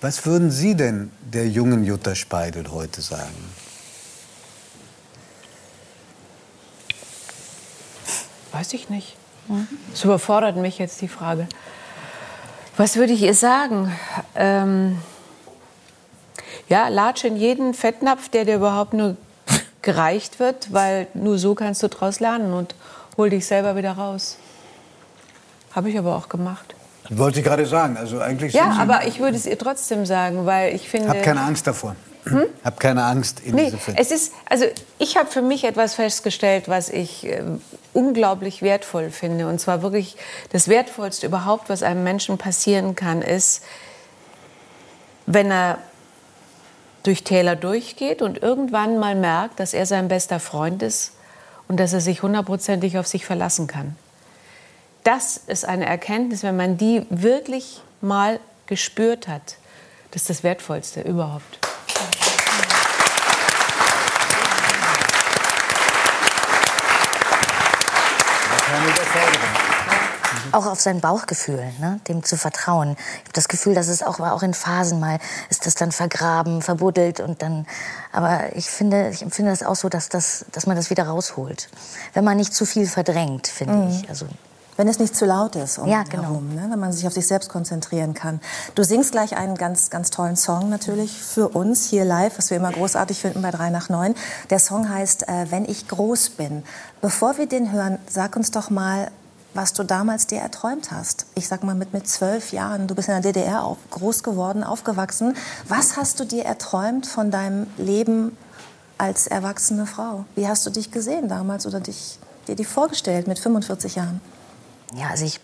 Was 0.01 0.25
würden 0.25 0.51
Sie 0.51 0.75
denn 0.75 1.11
der 1.21 1.47
jungen 1.47 1.83
Jutta 1.83 2.13
Speidel 2.13 2.69
heute 2.71 3.01
sagen? 3.01 3.62
Weiß 8.53 8.71
ich 8.73 8.89
nicht. 8.89 9.17
Es 9.93 10.03
überfordert 10.05 10.55
mich 10.55 10.79
jetzt 10.79 11.01
die 11.01 11.07
Frage. 11.07 11.47
Was 12.77 12.95
würde 12.95 13.13
ich 13.13 13.21
ihr 13.21 13.33
sagen? 13.33 13.91
Ähm 14.35 14.99
ja, 16.69 16.87
latsch 16.87 17.25
in 17.25 17.35
jeden 17.35 17.73
Fettnapf, 17.73 18.29
der 18.29 18.45
dir 18.45 18.55
überhaupt 18.55 18.93
nur 18.93 19.17
gereicht 19.81 20.39
wird, 20.39 20.71
weil 20.71 21.07
nur 21.13 21.37
so 21.37 21.55
kannst 21.55 21.83
du 21.83 21.87
daraus 21.87 22.19
lernen 22.19 22.53
und 22.53 22.73
hol 23.17 23.29
dich 23.29 23.45
selber 23.45 23.75
wieder 23.75 23.93
raus. 23.93 24.37
Habe 25.73 25.89
ich 25.89 25.97
aber 25.97 26.15
auch 26.15 26.29
gemacht. 26.29 26.75
Wollte 27.09 27.39
ich 27.39 27.45
gerade 27.45 27.65
sagen. 27.65 27.97
Also 27.97 28.19
eigentlich 28.19 28.53
ja, 28.53 28.77
aber 28.79 29.05
ich 29.05 29.19
würde 29.19 29.35
es 29.35 29.45
ihr 29.45 29.57
trotzdem 29.57 30.05
sagen, 30.05 30.45
weil 30.45 30.73
ich 30.73 30.87
finde. 30.87 31.09
Hab 31.09 31.21
keine 31.21 31.41
Angst 31.41 31.67
davor. 31.67 31.95
Hm? 32.25 32.45
Hab 32.63 32.79
keine 32.79 33.03
Angst 33.03 33.41
in 33.41 33.55
nee. 33.55 33.73
Es 33.95 34.11
ist, 34.11 34.33
also 34.49 34.65
ich 34.97 35.17
habe 35.17 35.29
für 35.29 35.41
mich 35.41 35.65
etwas 35.65 35.95
festgestellt, 35.95 36.67
was 36.67 36.89
ich 36.89 37.25
äh, 37.25 37.41
unglaublich 37.93 38.61
wertvoll 38.61 39.09
finde. 39.09 39.47
Und 39.47 39.59
zwar 39.59 39.81
wirklich 39.81 40.15
das 40.51 40.67
Wertvollste 40.67 41.27
überhaupt, 41.27 41.69
was 41.69 41.83
einem 41.83 42.03
Menschen 42.03 42.37
passieren 42.37 42.95
kann, 42.95 43.21
ist, 43.21 43.63
wenn 45.25 45.51
er 45.51 45.79
durch 47.03 47.23
Täler 47.23 47.57
durchgeht 47.57 48.21
und 48.21 48.41
irgendwann 48.41 48.97
mal 48.97 49.15
merkt, 49.15 49.59
dass 49.59 49.73
er 49.73 49.85
sein 49.85 50.07
bester 50.07 50.39
Freund 50.39 50.81
ist 50.81 51.11
und 51.67 51.79
dass 51.79 51.91
er 51.91 52.01
sich 52.01 52.23
hundertprozentig 52.23 52.97
auf 52.97 53.07
sich 53.07 53.25
verlassen 53.25 53.67
kann. 53.67 53.97
Das 55.03 55.35
ist 55.47 55.65
eine 55.65 55.85
Erkenntnis, 55.85 56.43
wenn 56.43 56.55
man 56.55 56.77
die 56.77 57.05
wirklich 57.09 57.81
mal 57.99 58.39
gespürt 58.67 59.27
hat. 59.27 59.57
Das 60.11 60.23
ist 60.23 60.29
das 60.29 60.43
Wertvollste 60.43 61.01
überhaupt. 61.01 61.62
Auch 70.53 70.67
auf 70.67 70.79
sein 70.79 71.01
Bauchgefühl, 71.01 71.63
ne? 71.79 71.99
dem 72.07 72.23
zu 72.23 72.37
vertrauen. 72.37 72.91
Ich 72.91 73.21
habe 73.21 73.33
das 73.33 73.47
Gefühl, 73.47 73.75
dass 73.75 73.87
es 73.87 74.03
auch, 74.03 74.19
auch 74.19 74.43
in 74.43 74.53
Phasen 74.53 74.99
mal 74.99 75.19
ist 75.49 75.65
das 75.65 75.75
dann 75.75 75.91
vergraben, 75.91 76.61
verbuddelt 76.61 77.19
und 77.19 77.41
dann. 77.41 77.65
Aber 78.11 78.55
ich 78.55 78.69
finde, 78.69 79.09
ich 79.09 79.21
empfinde 79.21 79.51
das 79.51 79.63
auch 79.63 79.75
so, 79.75 79.89
dass, 79.89 80.09
das, 80.09 80.45
dass 80.51 80.67
man 80.67 80.75
das 80.75 80.89
wieder 80.89 81.07
rausholt. 81.07 81.69
Wenn 82.13 82.23
man 82.23 82.37
nicht 82.37 82.53
zu 82.53 82.65
viel 82.65 82.87
verdrängt, 82.87 83.47
finde 83.47 83.73
mhm. 83.73 83.89
ich. 83.89 84.09
Also, 84.09 84.27
wenn 84.77 84.87
es 84.87 84.99
nicht 84.99 85.15
zu 85.15 85.25
laut 85.25 85.55
ist 85.55 85.77
um 85.77 85.87
ja, 85.87 86.03
genau. 86.03 86.23
herum, 86.23 86.55
ne? 86.55 86.67
wenn 86.69 86.79
man 86.79 86.91
sich 86.91 87.05
auf 87.05 87.13
sich 87.13 87.27
selbst 87.27 87.49
konzentrieren 87.49 88.13
kann. 88.13 88.39
Du 88.75 88.83
singst 88.83 89.11
gleich 89.11 89.35
einen 89.35 89.55
ganz, 89.55 89.89
ganz 89.89 90.09
tollen 90.09 90.35
Song 90.35 90.69
natürlich 90.69 91.21
für 91.21 91.49
uns 91.49 91.85
hier 91.85 92.05
live, 92.05 92.37
was 92.37 92.49
wir 92.49 92.57
immer 92.57 92.71
großartig 92.71 93.19
finden 93.19 93.41
bei 93.41 93.51
3 93.51 93.69
nach 93.69 93.89
9. 93.89 94.15
Der 94.49 94.59
Song 94.59 94.89
heißt 94.89 95.27
äh, 95.27 95.51
Wenn 95.51 95.65
ich 95.65 95.87
groß 95.87 96.31
bin. 96.31 96.63
Bevor 97.01 97.37
wir 97.37 97.47
den 97.47 97.71
hören, 97.71 97.99
sag 98.09 98.35
uns 98.35 98.51
doch 98.51 98.69
mal, 98.69 99.11
was 99.53 99.73
du 99.73 99.83
damals 99.83 100.27
dir 100.27 100.39
erträumt 100.39 100.91
hast. 100.91 101.25
Ich 101.35 101.47
sag 101.47 101.63
mal 101.63 101.75
mit, 101.75 101.93
mit 101.93 102.07
zwölf 102.07 102.51
Jahren, 102.51 102.87
du 102.87 102.95
bist 102.95 103.09
in 103.09 103.21
der 103.21 103.33
DDR 103.33 103.63
auf, 103.63 103.77
groß 103.91 104.23
geworden, 104.23 104.63
aufgewachsen. 104.63 105.35
Was 105.67 105.97
hast 105.97 106.19
du 106.19 106.25
dir 106.25 106.45
erträumt 106.45 107.05
von 107.05 107.31
deinem 107.31 107.67
Leben 107.77 108.35
als 108.97 109.27
erwachsene 109.27 109.85
Frau? 109.85 110.25
Wie 110.35 110.47
hast 110.47 110.65
du 110.65 110.69
dich 110.69 110.91
gesehen 110.91 111.27
damals 111.27 111.65
oder 111.65 111.79
dich, 111.79 112.17
dir 112.47 112.55
die 112.55 112.65
vorgestellt 112.65 113.27
mit 113.27 113.39
45 113.39 113.95
Jahren? 113.95 114.21
Ja, 114.95 115.09
also 115.09 115.25
ich, 115.25 115.39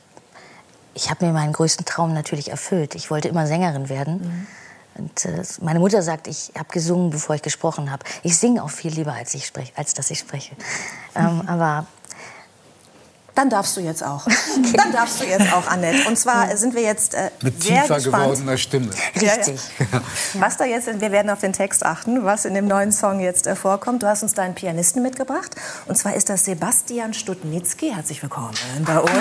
ich 0.93 1.09
habe 1.09 1.25
mir 1.25 1.33
meinen 1.33 1.53
größten 1.53 1.85
Traum 1.85 2.13
natürlich 2.13 2.49
erfüllt. 2.49 2.95
Ich 2.95 3.11
wollte 3.11 3.27
immer 3.27 3.47
Sängerin 3.47 3.89
werden. 3.89 4.21
Mhm. 4.21 4.47
Und 4.95 5.25
äh, 5.25 5.43
meine 5.61 5.79
Mutter 5.79 6.01
sagt, 6.01 6.27
ich 6.27 6.51
habe 6.57 6.69
gesungen, 6.71 7.09
bevor 7.09 7.35
ich 7.35 7.41
gesprochen 7.41 7.91
habe. 7.91 8.03
Ich 8.23 8.37
singe 8.37 8.63
auch 8.63 8.69
viel 8.69 8.91
lieber, 8.91 9.13
als, 9.13 9.33
ich 9.33 9.45
sprech, 9.45 9.71
als 9.75 9.93
dass 9.93 10.11
ich 10.11 10.19
spreche. 10.19 10.55
Ähm, 11.15 11.43
aber 11.47 11.85
dann 13.39 13.49
darfst 13.49 13.77
du 13.77 13.81
jetzt 13.81 14.03
auch. 14.03 14.27
Okay. 14.59 14.73
Dann 14.75 14.91
darfst 14.91 15.21
du 15.21 15.25
jetzt 15.25 15.53
auch, 15.53 15.67
Annette. 15.67 16.07
Und 16.07 16.17
zwar 16.17 16.55
sind 16.57 16.75
wir 16.75 16.81
jetzt 16.81 17.13
äh, 17.13 17.29
mit 17.41 17.63
sehr 17.63 17.81
tiefer 17.81 17.95
gespannt. 17.95 18.23
gewordener 18.23 18.57
Stimme. 18.57 18.89
Richtig. 19.15 19.59
Ja, 19.79 19.85
ja. 19.93 20.01
Was 20.33 20.57
da 20.57 20.65
jetzt, 20.65 20.87
wir 20.99 21.11
werden 21.11 21.29
auf 21.29 21.39
den 21.39 21.53
Text 21.53 21.85
achten, 21.85 22.25
was 22.25 22.45
in 22.45 22.53
dem 22.53 22.67
neuen 22.67 22.91
Song 22.91 23.19
jetzt 23.19 23.47
äh, 23.47 23.55
vorkommt. 23.55 24.03
Du 24.03 24.07
hast 24.07 24.21
uns 24.21 24.33
deinen 24.33 24.55
Pianisten 24.55 25.01
mitgebracht. 25.01 25.55
Und 25.87 25.97
zwar 25.97 26.13
ist 26.15 26.29
das 26.29 26.45
Sebastian 26.45 27.13
Stutnitzky. 27.13 27.93
Herzlich 27.93 28.21
willkommen 28.21 28.53
bei 28.85 28.99
uns. 28.99 29.11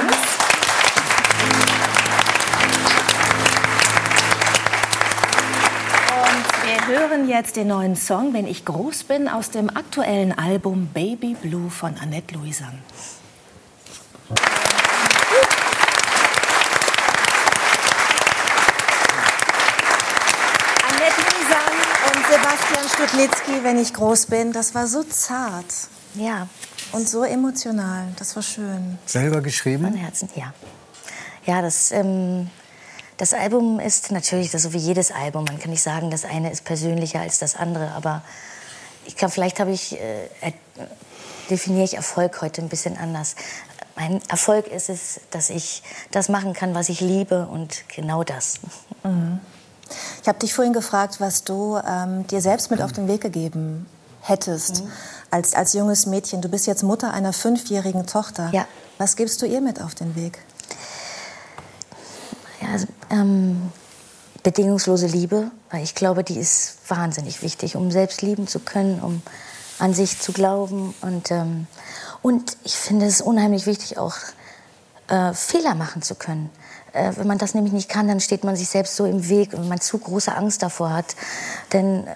Und 6.25 6.67
wir 6.67 6.87
hören 6.87 7.29
jetzt 7.29 7.57
den 7.57 7.69
neuen 7.69 7.95
Song, 7.97 8.35
Wenn 8.35 8.47
ich 8.47 8.65
groß 8.65 9.05
bin, 9.05 9.29
aus 9.29 9.51
dem 9.51 9.71
aktuellen 9.71 10.37
Album 10.37 10.89
Baby 10.93 11.37
Blue 11.41 11.71
von 11.71 11.95
Annette 12.03 12.35
Louisan. 12.35 12.79
Annette 20.89 21.21
Lisan 21.31 21.75
und 22.07 22.27
Sebastian 22.27 22.89
Studnitzky, 22.95 23.65
wenn 23.65 23.79
ich 23.79 23.95
groß 23.95 24.27
bin, 24.27 24.53
das 24.53 24.75
war 24.75 24.87
so 24.87 25.03
zart. 25.05 25.65
Ja. 26.15 26.49
Und 26.93 27.09
so 27.09 27.25
emotional, 27.25 28.09
das 28.19 28.35
war 28.37 28.43
schön. 28.43 28.99
Selber 29.07 29.41
geschrieben? 29.41 29.85
Von 29.85 29.95
Herzen, 29.95 30.29
ja. 30.35 30.53
Ja, 31.47 31.63
das, 31.63 31.93
ähm, 31.93 32.51
Das 33.19 33.35
Album 33.35 33.81
ist 33.81 34.13
natürlich 34.13 34.53
so 34.53 34.73
wie 34.73 34.79
jedes 34.79 35.11
Album. 35.11 35.45
Man 35.45 35.59
kann 35.59 35.71
nicht 35.71 35.83
sagen, 35.83 36.11
das 36.11 36.25
eine 36.25 36.53
ist 36.53 36.65
persönlicher 36.65 37.21
als 37.21 37.39
das 37.41 37.57
andere. 37.57 37.91
Aber 37.93 38.23
ich 39.07 39.17
glaube, 39.17 39.33
vielleicht 39.33 39.59
habe 39.59 39.73
ich, 39.73 39.99
äh, 40.01 40.29
definiere 41.51 41.85
ich 41.85 41.95
Erfolg 41.95 42.41
heute 42.43 42.63
ein 42.63 42.69
bisschen 42.69 42.97
anders. 42.97 43.35
Mein 43.99 44.21
Erfolg 44.29 44.69
ist 44.69 44.91
es, 44.91 45.21
dass 45.33 45.51
ich 45.51 45.83
das 46.13 46.29
machen 46.29 46.53
kann, 46.53 46.73
was 46.73 46.89
ich 46.89 47.01
liebe 47.01 47.49
und 47.49 47.83
genau 47.89 48.23
das. 48.23 48.61
Mhm. 49.03 49.41
Ich 50.23 50.29
habe 50.29 50.39
dich 50.39 50.55
vorhin 50.55 50.73
gefragt, 50.73 51.17
was 51.19 51.43
du 51.43 51.81
ähm, 51.85 52.25
dir 52.29 52.41
selbst 52.41 52.71
mit 52.71 52.81
auf 52.81 52.93
den 52.93 53.09
Weg 53.09 53.23
gegeben 53.23 53.87
hättest 54.21 54.85
mhm. 54.85 54.93
als, 55.33 55.55
als 55.55 55.73
junges 55.73 56.07
Mädchen. 56.07 56.41
Du 56.41 56.49
bist 56.49 56.69
jetzt 56.69 56.85
Mutter 56.85 57.13
einer 57.13 57.33
fünfjährigen 57.33 58.07
Tochter. 58.07 58.51
Ja. 58.53 58.67
Was 58.99 59.17
gibst 59.17 59.43
du 59.43 59.47
ihr 59.47 59.61
mit 59.61 59.83
auf 59.83 59.97
den 59.97 60.15
Weg? 60.15 60.39
Ja, 62.61 62.69
also, 62.69 62.87
ähm, 63.11 63.73
bedingungslose 64.45 65.07
Liebe, 65.07 65.51
weil 65.71 65.83
ich 65.83 65.97
glaube, 65.97 66.23
die 66.23 66.39
ist 66.39 66.77
wahnsinnig 66.87 67.43
wichtig, 67.43 67.75
um 67.75 67.91
selbst 67.91 68.23
lieben 68.23 68.47
zu 68.47 68.61
können, 68.61 69.01
um 69.01 69.23
an 69.81 69.93
sich 69.93 70.21
zu 70.21 70.33
glauben. 70.33 70.95
Und, 71.01 71.33
ähm, 71.33 71.67
und 72.23 72.57
ich 72.65 72.77
finde 72.77 73.07
es 73.07 73.21
unheimlich 73.21 73.67
wichtig, 73.67 73.99
auch 73.99 74.17
äh, 75.09 75.33
Fehler 75.33 75.75
machen 75.75 76.03
zu 76.03 76.15
können. 76.15 76.51
Äh, 76.93 77.13
wenn 77.17 77.27
man 77.27 77.39
das 77.39 77.55
nämlich 77.55 77.73
nicht 77.73 77.89
kann, 77.89 78.09
dann 78.09 78.21
steht 78.21 78.45
man 78.45 78.57
sich 78.57 78.69
selbst 78.69 78.97
so 78.97 79.05
im 79.05 79.29
Weg 79.29 79.55
und 79.55 79.69
man 79.69 79.81
zu 79.81 79.99
große 79.99 80.35
Angst 80.35 80.63
davor 80.63 80.93
hat. 80.93 81.17
Denn 81.73 82.07
äh, 82.07 82.15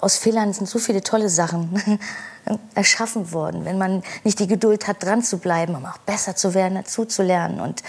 aus 0.00 0.16
Fehlern 0.16 0.52
sind 0.52 0.68
so 0.68 0.78
viele 0.78 1.02
tolle 1.02 1.28
Sachen 1.28 2.00
erschaffen 2.74 3.32
worden. 3.32 3.64
Wenn 3.64 3.78
man 3.78 4.02
nicht 4.24 4.38
die 4.38 4.46
Geduld 4.46 4.88
hat, 4.88 5.02
dran 5.02 5.22
zu 5.22 5.38
bleiben, 5.38 5.74
um 5.74 5.86
auch 5.86 5.98
besser 5.98 6.34
zu 6.34 6.54
werden, 6.54 6.74
dazu 6.74 7.04
zu 7.04 7.22
lernen 7.22 7.60
und 7.60 7.82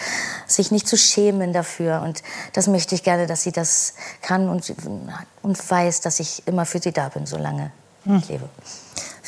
sich 0.48 0.72
nicht 0.72 0.88
zu 0.88 0.98
schämen 0.98 1.54
dafür. 1.54 2.02
Und 2.02 2.24
das 2.54 2.68
möchte 2.68 2.96
ich 2.96 3.04
gerne, 3.04 3.26
dass 3.26 3.44
sie 3.44 3.52
das 3.52 3.94
kann 4.22 4.50
und, 4.50 4.74
und 5.42 5.72
weiß, 5.72 6.02
dass 6.02 6.20
ich 6.20 6.48
immer 6.48 6.66
für 6.66 6.80
sie 6.80 6.92
da 6.92 7.10
bin, 7.10 7.26
solange 7.26 7.72
hm. 8.06 8.18
ich 8.18 8.30
lebe. 8.30 8.50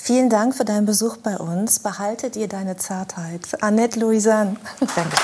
Vielen 0.08 0.30
Dank 0.30 0.54
für 0.54 0.66
deinen 0.66 0.86
Besuch 0.86 1.18
bei 1.18 1.36
uns. 1.36 1.80
Behaltet 1.80 2.36
ihr 2.36 2.48
deine 2.48 2.78
Zartheit. 2.78 3.42
Annette 3.62 4.00
Louisanne. 4.00 4.56
Danke. 4.80 5.18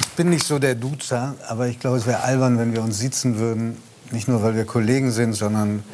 Ich 0.00 0.08
bin 0.16 0.30
nicht 0.30 0.44
so 0.44 0.58
der 0.58 0.74
Duzer, 0.74 1.36
aber 1.46 1.68
ich 1.68 1.78
glaube, 1.78 1.98
es 1.98 2.06
wäre 2.06 2.22
albern, 2.22 2.58
wenn 2.58 2.72
wir 2.72 2.82
uns 2.82 2.98
sitzen 2.98 3.38
würden. 3.38 3.80
Nicht 4.10 4.26
nur, 4.26 4.42
weil 4.42 4.56
wir 4.56 4.64
Kollegen 4.64 5.12
sind, 5.12 5.34
sondern 5.34 5.84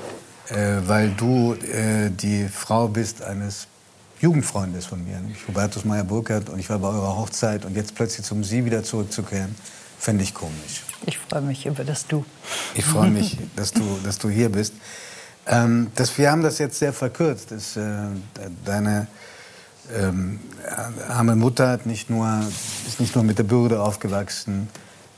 äh, 0.49 0.77
weil 0.87 1.11
du 1.11 1.53
äh, 1.53 2.09
die 2.09 2.49
Frau 2.49 2.89
bist 2.89 3.21
eines 3.21 3.67
Jugendfreundes 4.21 4.87
von 4.87 5.05
mir, 5.05 5.19
nämlich 5.19 5.47
Hubertus 5.47 5.85
Meyer-Burkhardt. 5.85 6.49
Und 6.49 6.59
ich 6.59 6.69
war 6.71 6.79
bei 6.79 6.89
eurer 6.89 7.17
Hochzeit. 7.17 7.65
Und 7.65 7.77
jetzt 7.77 7.95
plötzlich 7.95 8.27
zum 8.27 8.43
Sie 8.43 8.65
wieder 8.65 8.83
zurückzukehren, 8.83 9.55
fände 9.99 10.25
ich 10.25 10.35
komisch. 10.35 10.83
Ich 11.07 11.19
freue 11.19 11.43
mich 11.43 11.67
über 11.67 11.85
das 11.85 12.07
Du. 12.07 12.25
Ich 12.75 12.85
freue 12.85 13.11
mich, 13.11 13.39
dass 13.57 13.73
du, 13.73 13.83
dass 14.05 14.19
du 14.19 14.29
hier 14.29 14.51
bist. 14.51 14.75
Ähm, 15.47 15.89
das, 15.95 16.19
wir 16.19 16.31
haben 16.31 16.43
das 16.43 16.59
jetzt 16.59 16.79
sehr 16.79 16.93
verkürzt. 16.93 17.53
Das, 17.53 17.77
äh, 17.77 17.83
deine 18.65 19.07
ähm, 19.95 20.41
arme 21.09 21.37
Mutter 21.37 21.69
hat 21.69 21.87
nicht 21.87 22.11
nur, 22.11 22.43
ist 22.87 23.01
nicht 23.01 23.15
nur 23.15 23.25
mit 23.25 23.39
der 23.39 23.45
Bürde 23.45 23.81
aufgewachsen, 23.81 24.69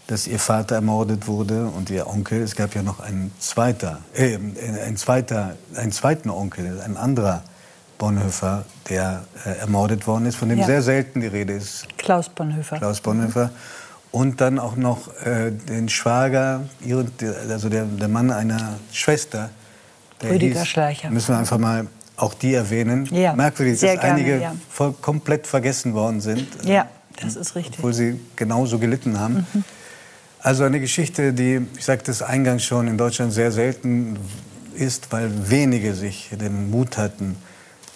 dass 0.07 0.27
ihr 0.27 0.39
Vater 0.39 0.77
ermordet 0.77 1.27
wurde 1.27 1.67
und 1.67 1.91
ihr 1.91 2.07
Onkel. 2.07 2.43
Es 2.43 2.55
gab 2.55 2.75
ja 2.75 2.83
noch 2.83 3.01
einen, 3.01 3.33
zweiter, 3.39 4.01
äh, 4.15 4.37
ein 4.87 4.97
zweiter, 4.97 5.57
einen 5.75 5.93
zweiten 5.93 6.31
Onkel, 6.31 6.81
ein 6.81 6.97
anderer 6.97 7.43
Bonhoeffer, 8.01 8.65
der 8.89 9.25
äh, 9.45 9.59
ermordet 9.59 10.07
worden 10.07 10.25
ist, 10.25 10.37
von 10.37 10.49
dem 10.49 10.59
ja. 10.59 10.67
sehr 10.67 10.83
selten 10.83 11.21
die 11.21 11.27
Rede 11.27 11.53
ist. 11.53 11.87
Klaus 11.99 12.31
Bonhoeffer. 12.31 12.79
Klaus 12.79 13.01
Bonhoeffer. 13.01 13.51
Und 14.11 14.41
dann 14.41 14.59
auch 14.59 14.75
noch 14.75 15.15
äh, 15.25 15.53
den 15.53 15.89
Schwager, 15.89 16.63
also 17.49 17.69
der, 17.69 17.85
der 17.85 18.09
Mann 18.09 18.33
einer 18.33 18.79
Schwester. 18.91 19.51
Rüdiger 20.23 20.65
Schleicher. 20.65 21.11
Müssen 21.11 21.35
wir 21.35 21.39
einfach 21.39 21.59
mal 21.59 21.87
auch 22.17 22.35
die 22.35 22.55
erwähnen. 22.55 23.07
Ja, 23.13 23.35
Merkwürdig, 23.35 23.79
dass 23.79 23.83
gerne, 23.83 24.03
einige 24.03 24.41
ja. 24.41 24.55
voll, 24.69 24.95
komplett 24.95 25.47
vergessen 25.47 25.95
worden 25.95 26.21
sind. 26.21 26.47
Ja, 26.65 26.89
das 27.23 27.37
ist 27.37 27.55
richtig. 27.55 27.79
Obwohl 27.79 27.93
sie 27.93 28.19
genauso 28.35 28.79
gelitten 28.79 29.21
haben. 29.21 29.47
Mhm. 29.53 29.65
Also 30.41 30.65
eine 30.65 30.81
Geschichte, 30.81 31.35
die, 31.35 31.61
ich 31.77 31.85
sagte 31.85 32.11
es 32.11 32.23
eingangs 32.23 32.65
schon, 32.65 32.89
in 32.89 32.97
Deutschland 32.97 33.33
sehr 33.33 33.53
selten 33.53 34.19
ist, 34.75 35.13
weil 35.13 35.31
wenige 35.51 35.95
sich 35.95 36.31
den 36.33 36.71
Mut 36.71 36.97
hatten, 36.97 37.37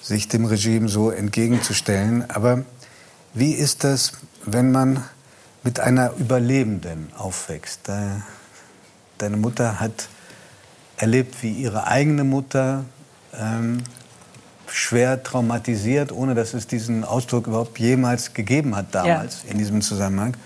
sich 0.04 0.28
dem 0.28 0.44
Regime 0.44 0.88
so 0.88 1.10
entgegenzustellen. 1.10 2.28
Aber 2.30 2.64
wie 3.32 3.52
ist 3.52 3.84
das, 3.84 4.12
wenn 4.44 4.70
man 4.70 5.02
mit 5.62 5.80
einer 5.80 6.12
Überlebenden 6.18 7.08
aufwächst? 7.16 7.88
Deine 9.18 9.36
Mutter 9.38 9.80
hat 9.80 10.08
erlebt, 10.98 11.42
wie 11.42 11.52
ihre 11.52 11.86
eigene 11.86 12.22
Mutter 12.22 12.84
ähm, 13.32 13.82
schwer 14.68 15.22
traumatisiert, 15.22 16.12
ohne 16.12 16.34
dass 16.34 16.52
es 16.52 16.66
diesen 16.66 17.04
Ausdruck 17.04 17.46
überhaupt 17.46 17.78
jemals 17.78 18.34
gegeben 18.34 18.76
hat 18.76 18.94
damals 18.94 19.42
ja. 19.44 19.52
in 19.52 19.58
diesem 19.58 19.80
Zusammenhang. 19.80 20.36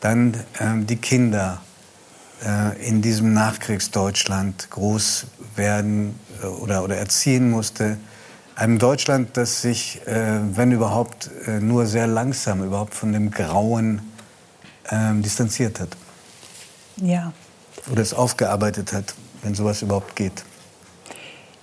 Dann 0.00 0.34
ähm, 0.60 0.86
die 0.86 0.96
Kinder 0.96 1.60
äh, 2.44 2.88
in 2.88 3.02
diesem 3.02 3.34
Nachkriegsdeutschland 3.34 4.70
groß 4.70 5.26
werden 5.56 6.18
äh, 6.42 6.46
oder, 6.46 6.84
oder 6.84 6.96
erziehen 6.96 7.50
musste. 7.50 7.98
Einem 8.58 8.80
Deutschland, 8.80 9.36
das 9.36 9.62
sich, 9.62 10.04
äh, 10.08 10.40
wenn 10.56 10.72
überhaupt, 10.72 11.30
äh, 11.46 11.60
nur 11.60 11.86
sehr 11.86 12.08
langsam 12.08 12.64
überhaupt 12.64 12.92
von 12.92 13.12
dem 13.12 13.30
Grauen 13.30 14.00
ähm, 14.90 15.22
distanziert 15.22 15.78
hat. 15.78 15.90
Ja. 16.96 17.32
Oder 17.88 18.02
es 18.02 18.12
aufgearbeitet 18.12 18.92
hat, 18.92 19.14
wenn 19.42 19.54
sowas 19.54 19.82
überhaupt 19.82 20.16
geht. 20.16 20.42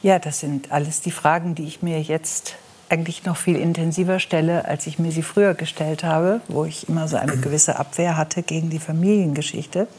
Ja, 0.03 0.19
das 0.19 0.39
sind 0.39 0.71
alles 0.71 1.01
die 1.01 1.11
Fragen, 1.11 1.53
die 1.53 1.65
ich 1.65 1.81
mir 1.81 2.01
jetzt 2.01 2.55
eigentlich 2.87 3.25
noch 3.25 3.35
viel 3.35 3.57
intensiver 3.57 4.21
stelle, 4.21 4.63
als 4.63 4.87
ich 4.87 4.97
mir 4.97 5.11
sie 5.11 5.21
früher 5.21 5.53
gestellt 5.53 6.05
habe, 6.05 6.39
wo 6.47 6.63
ich 6.63 6.87
immer 6.87 7.09
so 7.09 7.17
eine 7.17 7.35
gewisse 7.35 7.77
Abwehr 7.77 8.15
hatte 8.15 8.41
gegen 8.41 8.69
die 8.69 8.79
Familiengeschichte. 8.79 9.89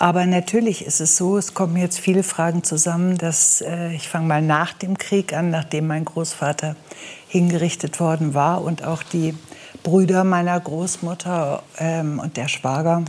Aber 0.00 0.24
natürlich 0.24 0.86
ist 0.86 1.02
es 1.02 1.18
so, 1.18 1.36
es 1.36 1.52
kommen 1.52 1.76
jetzt 1.76 2.00
viele 2.00 2.22
Fragen 2.22 2.64
zusammen, 2.64 3.18
dass 3.18 3.60
äh, 3.60 3.92
ich 3.92 4.08
fange 4.08 4.26
mal 4.26 4.40
nach 4.40 4.72
dem 4.72 4.96
Krieg 4.96 5.34
an, 5.34 5.50
nachdem 5.50 5.88
mein 5.88 6.06
Großvater 6.06 6.74
hingerichtet 7.28 8.00
worden 8.00 8.32
war 8.32 8.64
und 8.64 8.82
auch 8.82 9.02
die 9.02 9.34
Brüder 9.82 10.24
meiner 10.24 10.58
Großmutter 10.58 11.62
ähm, 11.76 12.18
und 12.18 12.38
der 12.38 12.48
Schwager. 12.48 13.04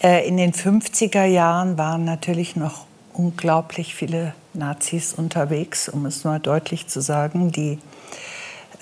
Äh, 0.00 0.28
in 0.28 0.36
den 0.36 0.52
50er 0.52 1.24
Jahren 1.24 1.76
waren 1.76 2.04
natürlich 2.04 2.54
noch 2.54 2.86
unglaublich 3.12 3.96
viele 3.96 4.34
Nazis 4.54 5.12
unterwegs, 5.12 5.88
um 5.88 6.06
es 6.06 6.22
mal 6.22 6.38
deutlich 6.38 6.86
zu 6.86 7.00
sagen, 7.00 7.50
die 7.50 7.80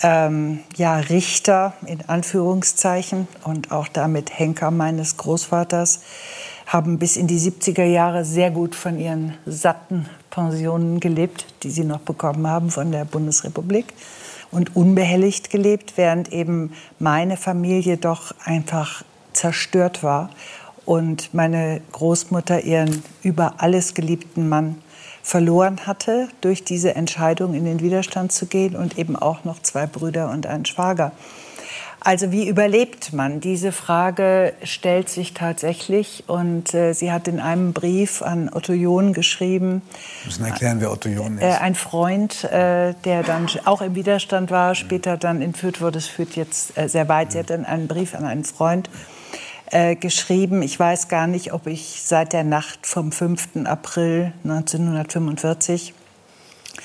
ähm, 0.03 0.61
ja, 0.77 0.97
Richter 0.97 1.73
in 1.87 2.07
Anführungszeichen 2.07 3.29
und 3.45 3.73
auch 3.73 3.89
damit 3.89 4.39
Henker 4.39 4.71
meines 4.71 5.17
Großvaters 5.17 6.01
haben 6.71 7.01
bis 7.01 7.17
in 7.17 7.27
die 7.27 7.41
70er 7.41 7.85
Jahre 7.85 8.25
sehr 8.25 8.53
gut 8.53 8.77
von 8.77 8.97
ihren 8.97 9.35
satten 9.45 10.07
Pensionen 10.31 11.01
gelebt, 11.01 11.47
die 11.65 11.71
sie 11.71 11.83
noch 11.83 11.99
bekommen 11.99 12.47
haben 12.47 12.71
von 12.71 12.93
der 12.93 13.05
Bundesrepublik 13.05 13.87
und 14.53 14.77
unbehelligt 14.77 15.51
gelebt, 15.51 15.95
während 15.97 16.33
eben 16.33 16.73
meine 17.01 17.37
Familie 17.37 17.97
doch 17.97 18.33
einfach 18.45 19.03
zerstört 19.33 20.05
war 20.05 20.31
und 20.87 21.35
meine 21.35 21.81
Großmutter 21.91 22.63
ihren 22.63 23.03
über 23.25 23.55
alles 23.59 23.95
geliebten 23.95 24.49
Mann 24.49 24.77
verloren 25.25 25.87
hatte 25.87 26.29
durch 26.41 26.63
diese 26.63 26.95
Entscheidung 26.95 27.55
in 27.55 27.65
den 27.65 27.81
Widerstand 27.81 28.31
zu 28.31 28.47
gehen 28.47 28.77
und 28.77 28.97
eben 28.97 29.17
auch 29.17 29.43
noch 29.43 29.61
zwei 29.61 29.87
Brüder 29.87 30.31
und 30.31 30.47
einen 30.47 30.67
Schwager. 30.67 31.11
Also 32.03 32.33
wie 32.33 32.49
überlebt 32.49 33.13
man? 33.13 33.41
Diese 33.41 33.73
Frage 33.73 34.55
stellt 34.63 35.11
sich 35.11 35.35
tatsächlich 35.35 36.25
und 36.29 36.73
äh, 36.73 36.95
sie 36.95 37.13
hat 37.13 37.29
in 37.29 37.41
einem 37.41 37.75
Brief 37.75 38.23
an 38.23 38.51
Otto 38.51 38.73
John 38.73 39.13
geschrieben. 39.13 39.83
Wir 40.23 40.27
müssen 40.27 40.45
erklären, 40.47 40.81
wer 40.81 40.93
Otto 40.93 41.11
John 41.11 41.37
ist. 41.37 41.43
Äh, 41.43 41.59
ein 41.61 41.75
Freund, 41.75 42.45
äh, 42.45 42.95
der 43.05 43.23
dann 43.23 43.49
auch 43.67 43.83
im 43.83 43.95
Widerstand 43.95 44.51
war, 44.51 44.75
später 44.75 45.19
dann 45.19 45.43
entführt 45.43 45.83
wurde. 45.83 45.99
Es 45.99 46.07
führt 46.07 46.37
jetzt 46.37 46.77
äh, 46.79 46.89
sehr 46.89 47.09
weit. 47.09 47.33
Sie 47.33 47.39
hat 47.39 47.51
dann 47.51 47.67
einen 47.67 47.87
Brief 47.87 48.15
an 48.15 48.25
einen 48.25 48.45
Freund 48.45 48.89
äh, 49.71 49.95
geschrieben. 49.95 50.63
Ich 50.63 50.81
weiß 50.81 51.09
gar 51.09 51.27
nicht, 51.27 51.53
ob 51.53 51.67
ich 51.67 52.03
seit 52.03 52.33
der 52.33 52.45
Nacht 52.45 52.87
vom 52.87 53.13
5. 53.13 53.67
April 53.67 54.33
1945 54.45 55.93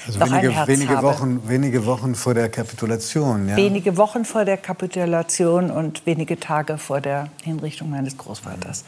also 0.08 0.20
wenige, 0.20 0.68
wenige 0.68 1.02
Wochen, 1.02 1.42
wenige 1.48 1.86
Wochen 1.86 2.16
vor 2.16 2.34
der 2.34 2.50
Kapitulation, 2.50 3.50
ja? 3.50 3.56
Wenige 3.56 3.98
Wochen 3.98 4.26
vor 4.26 4.46
der 4.46 4.58
Kapitulation 4.58 5.72
und 5.72 6.06
wenige 6.06 6.40
Tage 6.40 6.78
vor 6.78 7.02
der 7.02 7.30
Hinrichtung 7.44 7.90
meines 7.90 8.18
Großvaters. 8.18 8.84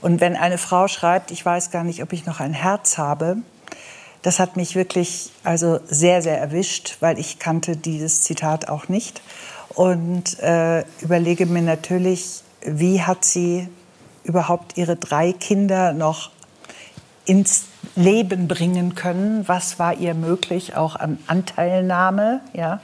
Und 0.00 0.20
wenn 0.20 0.36
eine 0.36 0.58
Frau 0.58 0.88
schreibt, 0.88 1.30
ich 1.30 1.44
weiß 1.44 1.70
gar 1.70 1.84
nicht, 1.84 2.02
ob 2.02 2.12
ich 2.12 2.26
noch 2.26 2.40
ein 2.40 2.52
Herz 2.52 2.98
habe, 2.98 3.38
das 4.22 4.40
hat 4.40 4.56
mich 4.56 4.74
wirklich 4.74 5.30
also 5.44 5.80
sehr, 5.86 6.22
sehr 6.22 6.38
erwischt, 6.38 6.96
weil 7.00 7.18
ich 7.18 7.38
kannte 7.38 7.76
dieses 7.76 8.22
Zitat 8.22 8.68
auch 8.68 8.88
nicht. 8.88 9.22
Und 9.74 10.38
äh, 10.40 10.84
überlege 11.00 11.46
mir 11.46 11.62
natürlich, 11.62 12.42
wie 12.64 13.02
hat 13.02 13.24
sie 13.24 13.68
überhaupt 14.24 14.76
ihre 14.76 14.96
drei 14.96 15.32
Kinder 15.32 15.92
noch 15.92 16.30
ins 17.28 17.64
Leben 17.94 18.48
bringen 18.48 18.94
können? 18.94 19.46
Was 19.46 19.78
war 19.78 19.94
ihr 19.94 20.14
möglich, 20.14 20.76
auch 20.76 20.96
an 20.96 21.18
Anteilnahme? 21.26 22.40
Ja? 22.54 22.80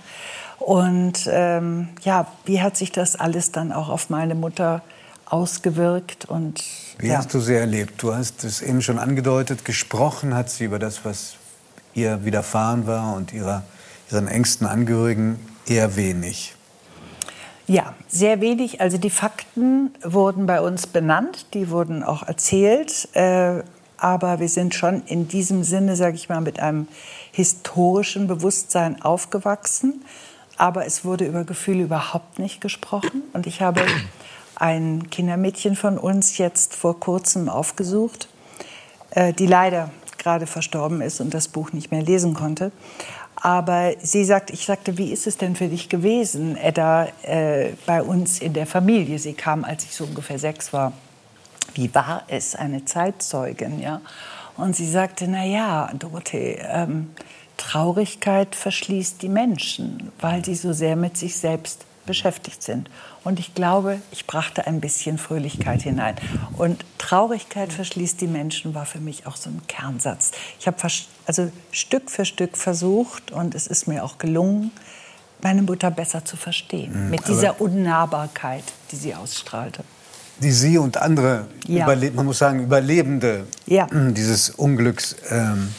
Und 0.58 1.28
ähm, 1.30 1.88
ja, 2.02 2.26
wie 2.44 2.60
hat 2.60 2.76
sich 2.76 2.92
das 2.92 3.16
alles 3.16 3.52
dann 3.52 3.72
auch 3.72 3.88
auf 3.88 4.10
meine 4.10 4.34
Mutter 4.34 4.82
ausgewirkt? 5.26 6.26
Und, 6.26 6.62
wie 6.98 7.08
ja. 7.08 7.18
hast 7.18 7.32
du 7.34 7.40
sie 7.40 7.54
erlebt? 7.54 8.02
Du 8.02 8.14
hast 8.14 8.44
es 8.44 8.60
eben 8.60 8.82
schon 8.82 8.98
angedeutet, 8.98 9.64
gesprochen 9.64 10.34
hat 10.34 10.50
sie 10.50 10.64
über 10.64 10.78
das, 10.78 11.04
was 11.04 11.34
ihr 11.94 12.24
widerfahren 12.24 12.86
war 12.86 13.14
und 13.14 13.32
ihrer, 13.32 13.62
ihren 14.10 14.28
engsten 14.28 14.66
Angehörigen 14.66 15.38
eher 15.66 15.96
wenig. 15.96 16.54
Ja, 17.66 17.94
sehr 18.08 18.42
wenig. 18.42 18.82
Also 18.82 18.98
die 18.98 19.10
Fakten 19.10 19.90
wurden 20.02 20.44
bei 20.44 20.60
uns 20.60 20.86
benannt, 20.86 21.46
die 21.54 21.70
wurden 21.70 22.02
auch 22.02 22.22
erzählt. 22.22 23.08
Äh, 23.14 23.62
aber 24.05 24.39
wir 24.39 24.51
sind 24.51 24.74
schon 24.74 25.02
in 25.06 25.28
diesem 25.28 25.64
Sinne, 25.64 25.97
sage 25.97 26.16
ich 26.16 26.28
mal, 26.28 26.43
mit 26.43 26.60
einem 26.60 26.89
historischen 27.32 28.26
Bewusstsein 28.26 29.01
aufgewachsen. 29.01 30.05
Aber 30.59 30.85
es 30.85 31.06
wurde 31.06 31.24
über 31.24 31.44
Gefühle 31.44 31.85
überhaupt 31.85 32.39
nicht 32.39 32.60
gesprochen. 32.60 33.22
Und 33.32 33.47
ich 33.47 33.62
habe 33.62 33.81
ein 34.56 35.09
Kindermädchen 35.09 35.74
von 35.74 35.97
uns 35.97 36.36
jetzt 36.36 36.74
vor 36.74 37.01
kurzem 37.01 37.48
aufgesucht, 37.48 38.28
äh, 39.12 39.32
die 39.32 39.47
leider 39.47 39.89
gerade 40.18 40.47
verstorben 40.47 41.01
ist 41.01 41.22
und 41.22 41.32
das 41.32 41.48
Buch 41.48 41.72
nicht 41.72 41.90
mehr 41.90 42.02
lesen 42.02 42.35
konnte. 42.35 42.72
Aber 43.36 43.94
sie 44.02 44.26
sagt, 44.26 44.51
ich 44.51 44.66
sagte, 44.66 44.98
wie 44.98 45.12
ist 45.12 45.26
es 45.26 45.39
denn 45.39 45.56
für 45.56 45.68
dich 45.68 45.89
gewesen, 45.89 46.59
Edda, 46.59 47.09
äh, 47.22 47.70
bei 47.86 48.02
uns 48.02 48.39
in 48.39 48.52
der 48.52 48.66
Familie? 48.66 49.18
Sie 49.18 49.32
kam, 49.32 49.64
als 49.64 49.85
ich 49.85 49.94
so 49.94 50.05
ungefähr 50.05 50.39
sechs 50.39 50.74
war. 50.74 50.93
Wie 51.74 51.94
war 51.94 52.24
es, 52.28 52.55
eine 52.55 52.84
Zeitzeugin, 52.84 53.80
ja? 53.80 54.01
Und 54.56 54.76
sie 54.76 54.88
sagte, 54.88 55.26
na 55.26 55.44
ja, 55.44 55.90
Dorothee, 55.98 56.60
ähm, 56.62 57.10
Traurigkeit 57.56 58.55
verschließt 58.55 59.20
die 59.22 59.28
Menschen, 59.28 60.12
weil 60.20 60.44
sie 60.44 60.55
so 60.55 60.72
sehr 60.72 60.96
mit 60.96 61.16
sich 61.16 61.36
selbst 61.36 61.86
beschäftigt 62.06 62.62
sind. 62.62 62.90
Und 63.24 63.38
ich 63.38 63.55
glaube, 63.55 64.01
ich 64.12 64.26
brachte 64.26 64.66
ein 64.66 64.80
bisschen 64.80 65.18
Fröhlichkeit 65.18 65.82
hinein. 65.82 66.16
Und 66.56 66.84
Traurigkeit 66.98 67.72
verschließt 67.72 68.20
die 68.20 68.26
Menschen 68.26 68.74
war 68.74 68.86
für 68.86 69.01
mich 69.01 69.26
auch 69.26 69.36
so 69.36 69.51
ein 69.51 69.62
Kernsatz. 69.66 70.32
Ich 70.60 70.66
habe 70.66 70.76
also 71.26 71.51
Stück 71.72 72.10
für 72.10 72.24
Stück 72.24 72.56
versucht 72.56 73.32
und 73.32 73.55
es 73.55 73.66
ist 73.66 73.88
mir 73.88 74.05
auch 74.05 74.18
gelungen, 74.18 74.70
meine 75.40 75.62
Mutter 75.62 75.90
besser 75.90 76.24
zu 76.24 76.36
verstehen. 76.36 77.05
Mhm, 77.05 77.10
mit 77.10 77.28
dieser 77.28 77.60
Unnahbarkeit, 77.60 78.64
die 78.90 78.96
sie 78.96 79.14
ausstrahlte. 79.14 79.84
Die 80.44 80.52
Sie 80.52 80.76
und 80.76 80.98
andere, 80.98 81.46
ja. 81.66 81.86
man 81.86 82.26
muss 82.26 82.38
sagen, 82.38 82.62
Überlebende 82.62 83.46
ja. 83.66 83.86
dieses 83.92 84.50
Unglücks 84.50 85.16
ähm, 85.30 85.70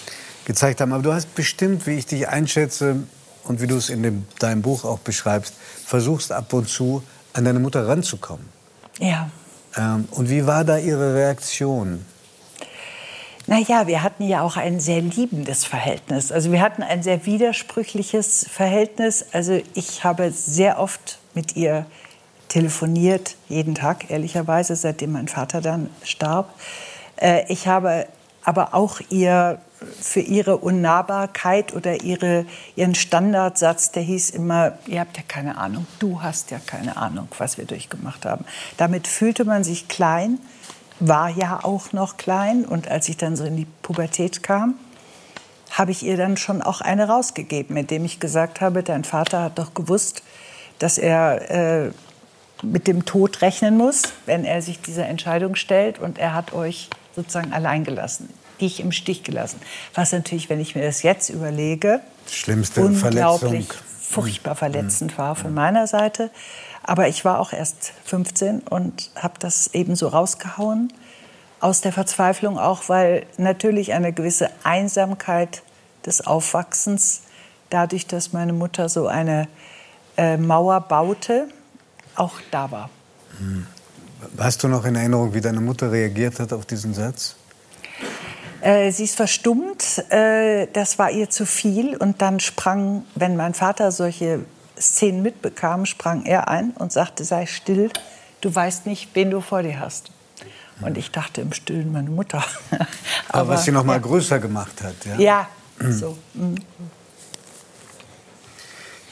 gezeigt 0.45 0.81
haben. 0.81 0.91
Aber 0.91 1.03
du 1.03 1.13
hast 1.13 1.35
bestimmt, 1.35 1.85
wie 1.85 1.91
ich 1.91 2.07
dich 2.07 2.27
einschätze 2.27 2.95
und 3.43 3.61
wie 3.61 3.67
du 3.67 3.77
es 3.77 3.91
in 3.91 4.01
dem, 4.01 4.25
deinem 4.39 4.63
Buch 4.63 4.83
auch 4.83 4.97
beschreibst, 4.97 5.53
versuchst 5.85 6.31
ab 6.31 6.51
und 6.51 6.67
zu 6.67 7.03
an 7.33 7.45
deine 7.45 7.59
Mutter 7.59 7.87
ranzukommen. 7.87 8.49
Ja. 8.99 9.29
Ähm, 9.77 10.07
und 10.09 10.31
wie 10.31 10.47
war 10.47 10.63
da 10.63 10.79
Ihre 10.79 11.13
Reaktion? 11.13 12.03
Naja, 13.45 13.85
wir 13.85 14.01
hatten 14.01 14.23
ja 14.27 14.41
auch 14.41 14.57
ein 14.57 14.79
sehr 14.79 15.01
liebendes 15.01 15.63
Verhältnis. 15.63 16.31
Also 16.31 16.51
wir 16.51 16.61
hatten 16.61 16.81
ein 16.81 17.03
sehr 17.03 17.27
widersprüchliches 17.27 18.47
Verhältnis. 18.49 19.27
Also 19.31 19.61
ich 19.75 20.03
habe 20.03 20.31
sehr 20.31 20.79
oft 20.79 21.19
mit 21.35 21.55
ihr 21.55 21.85
telefoniert, 22.55 23.35
jeden 23.49 23.75
Tag, 23.75 24.09
ehrlicherweise, 24.09 24.77
seitdem 24.77 25.11
mein 25.11 25.27
Vater 25.27 25.59
dann 25.59 25.89
starb. 26.03 26.53
Äh, 27.17 27.43
ich 27.51 27.67
habe 27.67 28.07
aber 28.45 28.73
auch 28.73 29.01
ihr 29.09 29.59
für 29.99 30.21
ihre 30.21 30.55
Unnahbarkeit 30.55 31.75
oder 31.75 32.01
ihre, 32.05 32.45
ihren 32.77 32.95
Standardsatz, 32.95 33.91
der 33.91 34.03
hieß 34.03 34.29
immer, 34.29 34.77
ihr 34.87 35.01
habt 35.01 35.17
ja 35.17 35.23
keine 35.27 35.57
Ahnung, 35.57 35.85
du 35.99 36.21
hast 36.21 36.49
ja 36.49 36.59
keine 36.65 36.95
Ahnung, 36.95 37.27
was 37.39 37.57
wir 37.57 37.65
durchgemacht 37.65 38.25
haben. 38.25 38.45
Damit 38.77 39.09
fühlte 39.09 39.43
man 39.43 39.65
sich 39.65 39.89
klein, 39.89 40.39
war 41.01 41.27
ja 41.27 41.59
auch 41.61 41.91
noch 41.91 42.15
klein 42.15 42.63
und 42.63 42.87
als 42.87 43.09
ich 43.09 43.17
dann 43.17 43.35
so 43.35 43.43
in 43.43 43.57
die 43.57 43.67
Pubertät 43.81 44.43
kam, 44.43 44.75
habe 45.71 45.91
ich 45.91 46.03
ihr 46.03 46.15
dann 46.15 46.37
schon 46.37 46.61
auch 46.61 46.79
eine 46.79 47.09
rausgegeben, 47.09 47.75
indem 47.75 48.05
ich 48.05 48.21
gesagt 48.21 48.61
habe, 48.61 48.81
dein 48.81 49.03
Vater 49.03 49.43
hat 49.43 49.59
doch 49.59 49.73
gewusst, 49.73 50.23
dass 50.79 50.97
er 50.97 51.87
äh, 51.87 51.91
mit 52.63 52.87
dem 52.87 53.05
Tod 53.05 53.41
rechnen 53.41 53.77
muss, 53.77 54.03
wenn 54.25 54.45
er 54.45 54.61
sich 54.61 54.81
dieser 54.81 55.07
Entscheidung 55.07 55.55
stellt 55.55 55.99
und 55.99 56.17
er 56.17 56.33
hat 56.33 56.53
euch 56.53 56.89
sozusagen 57.15 57.53
allein 57.53 57.83
gelassen 57.83 58.29
dich 58.61 58.79
im 58.79 58.91
Stich 58.91 59.23
gelassen. 59.23 59.59
Was 59.93 60.11
natürlich, 60.11 60.49
wenn 60.49 60.59
ich 60.59 60.75
mir 60.75 60.83
das 60.83 61.03
jetzt 61.03 61.29
überlege, 61.29 62.01
Schlimmste 62.29 62.81
unglaublich 62.81 63.67
Verletzung. 63.67 63.77
furchtbar 64.01 64.53
mhm. 64.53 64.57
verletzend 64.57 65.17
war 65.17 65.35
von 65.35 65.53
meiner 65.53 65.87
Seite. 65.87 66.31
Aber 66.83 67.07
ich 67.07 67.25
war 67.25 67.39
auch 67.39 67.51
erst 67.51 67.93
15 68.05 68.59
und 68.59 69.11
habe 69.15 69.35
das 69.39 69.73
eben 69.73 69.95
so 69.95 70.07
rausgehauen. 70.07 70.93
Aus 71.59 71.81
der 71.81 71.91
Verzweiflung 71.91 72.59
auch, 72.59 72.89
weil 72.89 73.25
natürlich 73.37 73.93
eine 73.93 74.13
gewisse 74.13 74.49
Einsamkeit 74.63 75.63
des 76.05 76.25
Aufwachsens, 76.25 77.21
dadurch, 77.71 78.05
dass 78.05 78.33
meine 78.33 78.53
Mutter 78.53 78.87
so 78.89 79.07
eine 79.07 79.47
äh, 80.17 80.37
Mauer 80.37 80.81
baute, 80.81 81.47
auch 82.15 82.39
da 82.51 82.71
war. 82.71 82.89
Hast 84.37 84.63
du 84.63 84.67
noch 84.67 84.85
in 84.85 84.95
Erinnerung, 84.95 85.33
wie 85.33 85.41
deine 85.41 85.61
Mutter 85.61 85.91
reagiert 85.91 86.39
hat 86.39 86.53
auf 86.53 86.65
diesen 86.65 86.93
Satz? 86.93 87.35
Äh, 88.61 88.91
sie 88.91 89.03
ist 89.03 89.15
verstummt, 89.15 90.03
äh, 90.09 90.67
das 90.73 90.97
war 90.97 91.11
ihr 91.11 91.29
zu 91.29 91.45
viel. 91.45 91.95
Und 91.97 92.21
dann 92.21 92.39
sprang, 92.39 93.03
wenn 93.15 93.35
mein 93.35 93.53
Vater 93.53 93.91
solche 93.91 94.39
Szenen 94.79 95.21
mitbekam, 95.21 95.85
sprang 95.85 96.25
er 96.25 96.47
ein 96.47 96.71
und 96.71 96.91
sagte, 96.91 97.23
sei 97.23 97.45
still, 97.45 97.91
du 98.41 98.53
weißt 98.53 98.85
nicht, 98.85 99.09
wen 99.13 99.31
du 99.31 99.41
vor 99.41 99.61
dir 99.61 99.79
hast. 99.79 100.11
Und 100.81 100.97
ich 100.97 101.11
dachte 101.11 101.41
im 101.41 101.53
Stillen 101.53 101.91
meine 101.91 102.09
Mutter. 102.09 102.43
Aber, 102.71 102.87
Aber 103.29 103.49
was 103.49 103.65
sie 103.65 103.71
noch 103.71 103.83
mal 103.83 103.93
ja. 103.93 103.99
größer 103.99 104.39
gemacht 104.39 104.81
hat. 104.83 104.95
Ja, 105.05 105.19
ja 105.19 105.47
so. 105.91 106.17
Mhm. 106.33 106.55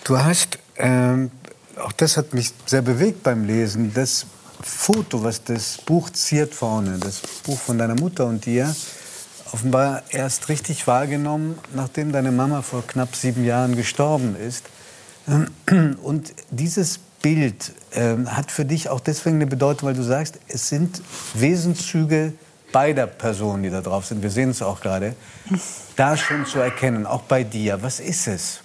Du 0.04 0.18
hast, 0.18 0.60
ähm, 0.76 1.32
auch 1.78 1.92
das 1.92 2.18
hat 2.18 2.34
mich 2.34 2.52
sehr 2.66 2.82
bewegt 2.82 3.24
beim 3.24 3.46
Lesen, 3.46 3.94
das 3.94 4.26
Foto, 4.62 5.24
was 5.24 5.44
das 5.44 5.78
Buch 5.78 6.10
ziert 6.12 6.54
vorne, 6.54 6.98
das 7.00 7.22
Buch 7.44 7.60
von 7.60 7.78
deiner 7.78 7.96
Mutter 7.96 8.26
und 8.26 8.46
dir, 8.46 8.74
offenbar 9.52 10.04
erst 10.10 10.50
richtig 10.50 10.88
wahrgenommen, 10.88 11.60
nachdem 11.74 12.12
deine 12.12 12.32
Mama 12.32 12.62
vor 12.62 12.86
knapp 12.86 13.16
sieben 13.16 13.44
Jahren 13.44 13.76
gestorben 13.76 14.36
ist. 14.36 14.66
Und 16.04 16.34
dieses 16.50 17.00
Bild 17.22 17.72
äh, 17.92 18.18
hat 18.26 18.52
für 18.52 18.66
dich 18.66 18.90
auch 18.90 19.00
deswegen 19.00 19.38
eine 19.38 19.48
Bedeutung, 19.48 19.90
weil 19.90 19.96
du 19.96 20.04
sagst, 20.04 20.40
es 20.48 20.70
sind 20.70 21.02
Wesenszüge 21.34 22.34
beider 22.72 23.08
Personen, 23.08 23.64
die 23.64 23.70
da 23.70 23.82
drauf 23.82 24.06
sind. 24.06 24.22
Wir 24.22 24.32
sehen 24.32 24.50
es 24.50 24.62
auch 24.62 24.82
gerade. 24.82 25.16
Da 25.96 26.18
schon 26.18 26.46
zu 26.46 26.60
erkennen, 26.60 27.06
auch 27.06 27.22
bei 27.22 27.44
dir. 27.44 27.82
Was 27.82 28.00
ist 28.00 28.28
es? 28.28 28.60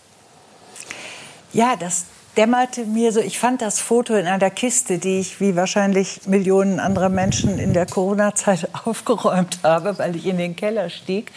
Ja, 1.52 1.76
das 1.76 2.06
dämmerte 2.38 2.84
mir 2.84 3.10
so, 3.10 3.18
ich 3.18 3.36
fand 3.40 3.60
das 3.62 3.80
Foto 3.80 4.14
in 4.14 4.28
einer 4.28 4.50
Kiste, 4.50 4.98
die 4.98 5.18
ich 5.18 5.40
wie 5.40 5.56
wahrscheinlich 5.56 6.28
Millionen 6.28 6.78
anderer 6.78 7.08
Menschen 7.08 7.58
in 7.58 7.72
der 7.72 7.84
Corona-Zeit 7.84 8.68
aufgeräumt 8.84 9.58
habe, 9.64 9.98
weil 9.98 10.14
ich 10.14 10.24
in 10.24 10.38
den 10.38 10.54
Keller 10.54 10.88
stieg. 10.88 11.32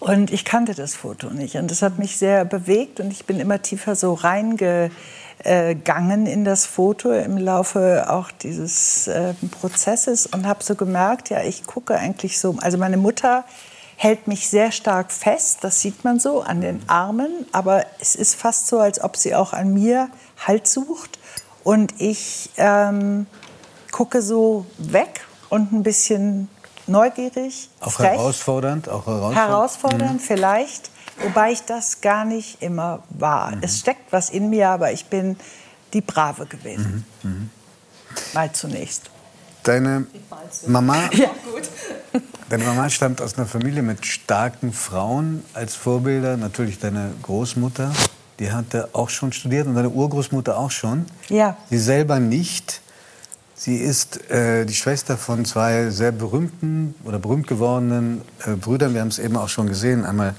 Und 0.00 0.30
ich 0.30 0.44
kannte 0.44 0.74
das 0.74 0.94
Foto 0.94 1.30
nicht. 1.30 1.56
Und 1.56 1.70
das 1.70 1.80
hat 1.80 1.98
mich 1.98 2.18
sehr 2.18 2.44
bewegt 2.44 3.00
und 3.00 3.10
ich 3.10 3.24
bin 3.24 3.40
immer 3.40 3.62
tiefer 3.62 3.96
so 3.96 4.12
reingegangen 4.12 4.90
in 6.26 6.44
das 6.44 6.66
Foto 6.66 7.10
im 7.10 7.38
Laufe 7.38 8.10
auch 8.10 8.30
dieses 8.30 9.08
äh, 9.08 9.32
Prozesses 9.62 10.26
und 10.26 10.46
habe 10.46 10.62
so 10.62 10.74
gemerkt, 10.74 11.30
ja, 11.30 11.42
ich 11.42 11.64
gucke 11.64 11.96
eigentlich 11.96 12.38
so, 12.38 12.54
also 12.60 12.76
meine 12.76 12.98
Mutter 12.98 13.44
hält 13.96 14.26
mich 14.26 14.48
sehr 14.48 14.72
stark 14.72 15.12
fest, 15.12 15.58
das 15.62 15.80
sieht 15.80 16.04
man 16.04 16.18
so 16.18 16.42
an 16.42 16.60
den 16.60 16.82
Armen, 16.88 17.46
aber 17.52 17.86
es 18.00 18.14
ist 18.14 18.34
fast 18.34 18.66
so, 18.66 18.78
als 18.78 19.00
ob 19.00 19.16
sie 19.16 19.34
auch 19.34 19.52
an 19.52 19.72
mir 19.72 20.10
Halt 20.46 20.66
sucht. 20.66 21.18
Und 21.62 22.00
ich 22.00 22.50
ähm, 22.56 23.26
gucke 23.90 24.22
so 24.22 24.66
weg 24.78 25.24
und 25.48 25.72
ein 25.72 25.82
bisschen 25.82 26.48
neugierig. 26.86 27.70
Auch 27.80 27.92
frech. 27.92 28.10
herausfordernd? 28.10 28.88
Auch 28.88 29.06
herausfordernd, 29.06 29.36
herausfordernd 29.36 30.12
mhm. 30.14 30.20
vielleicht. 30.20 30.90
Wobei 31.22 31.52
ich 31.52 31.62
das 31.62 32.00
gar 32.00 32.24
nicht 32.24 32.60
immer 32.60 33.02
war. 33.10 33.52
Mhm. 33.52 33.62
Es 33.62 33.80
steckt 33.80 34.12
was 34.12 34.30
in 34.30 34.50
mir, 34.50 34.68
aber 34.68 34.92
ich 34.92 35.06
bin 35.06 35.36
die 35.92 36.00
Brave 36.00 36.46
gewesen. 36.46 37.06
Mhm. 37.22 37.30
mhm. 37.30 37.50
Mal 38.32 38.52
zunächst. 38.52 39.10
Deine 39.64 40.06
Mama 40.66 41.08
ja. 41.12 41.30
Deine 42.48 42.64
Mama 42.64 42.90
stammt 42.90 43.20
aus 43.22 43.36
einer 43.36 43.46
Familie 43.46 43.82
mit 43.82 44.04
starken 44.06 44.72
Frauen 44.72 45.42
als 45.54 45.74
Vorbilder. 45.74 46.36
Natürlich 46.36 46.78
deine 46.78 47.12
Großmutter, 47.22 47.92
die 48.38 48.50
hatte 48.52 48.88
auch 48.92 49.08
schon 49.08 49.32
studiert 49.32 49.66
und 49.66 49.74
deine 49.74 49.90
Urgroßmutter 49.90 50.58
auch 50.58 50.70
schon. 50.70 51.06
Ja. 51.28 51.56
Sie 51.70 51.78
selber 51.78 52.18
nicht. 52.20 52.80
Sie 53.54 53.76
ist 53.76 54.30
äh, 54.30 54.64
die 54.66 54.74
Schwester 54.74 55.16
von 55.16 55.44
zwei 55.44 55.90
sehr 55.90 56.12
berühmten 56.12 56.94
oder 57.04 57.18
berühmt 57.18 57.46
gewordenen 57.46 58.22
äh, 58.44 58.56
Brüdern. 58.56 58.94
Wir 58.94 59.00
haben 59.00 59.08
es 59.08 59.18
eben 59.18 59.36
auch 59.36 59.48
schon 59.48 59.68
gesehen. 59.68 60.04
Einmal 60.04 60.34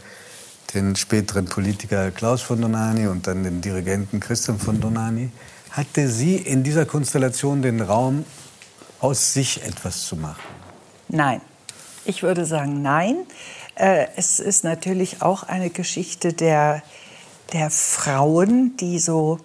den 0.74 0.96
späteren 0.96 1.46
Politiker 1.46 2.12
Klaus 2.12 2.42
von 2.42 2.62
Donani 2.62 3.08
und 3.08 3.28
dann 3.28 3.44
den 3.44 3.62
Dirigenten 3.62 4.20
Christian 4.20 4.60
von 4.60 4.82
Donani. 4.82 5.30
Hatte 5.72 6.10
sie 6.10 6.36
in 6.36 6.64
dieser 6.64 6.86
Konstellation 6.86 7.62
den 7.62 7.82
Raum, 7.82 8.26
aus 9.00 9.34
sich 9.34 9.64
etwas 9.64 10.06
zu 10.06 10.16
machen? 10.16 10.42
Nein. 11.08 11.42
Ich 12.06 12.24
würde 12.24 12.46
sagen, 12.46 12.82
nein. 12.82 13.18
Äh, 13.76 14.08
es 14.16 14.40
ist 14.40 14.64
natürlich 14.64 15.22
auch 15.22 15.44
eine 15.44 15.70
Geschichte 15.70 16.34
der, 16.34 16.82
der 17.54 17.70
Frauen, 17.70 18.76
die 18.78 19.00
so 19.00 19.40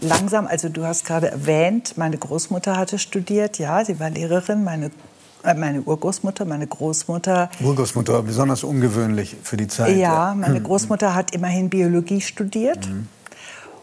langsam, 0.00 0.46
also 0.46 0.68
du 0.68 0.84
hast 0.84 1.04
gerade 1.04 1.30
erwähnt, 1.30 1.94
meine 1.96 2.18
Großmutter 2.18 2.76
hatte 2.76 2.98
studiert, 2.98 3.58
ja, 3.58 3.84
sie 3.84 3.98
war 4.00 4.10
Lehrerin, 4.10 4.64
meine 4.64 4.90
äh, 5.42 5.54
meine 5.54 5.82
Urgroßmutter, 5.82 6.44
meine 6.44 6.66
Großmutter. 6.66 7.50
Urgroßmutter 7.60 8.14
war 8.14 8.22
besonders 8.22 8.64
ungewöhnlich 8.64 9.36
für 9.42 9.56
die 9.56 9.68
Zeit. 9.68 9.96
Ja, 9.96 10.34
meine 10.36 10.60
Großmutter 10.62 11.14
hat 11.14 11.30
immerhin 11.32 11.70
Biologie 11.70 12.20
studiert. 12.20 12.88
Mhm. 12.88 13.08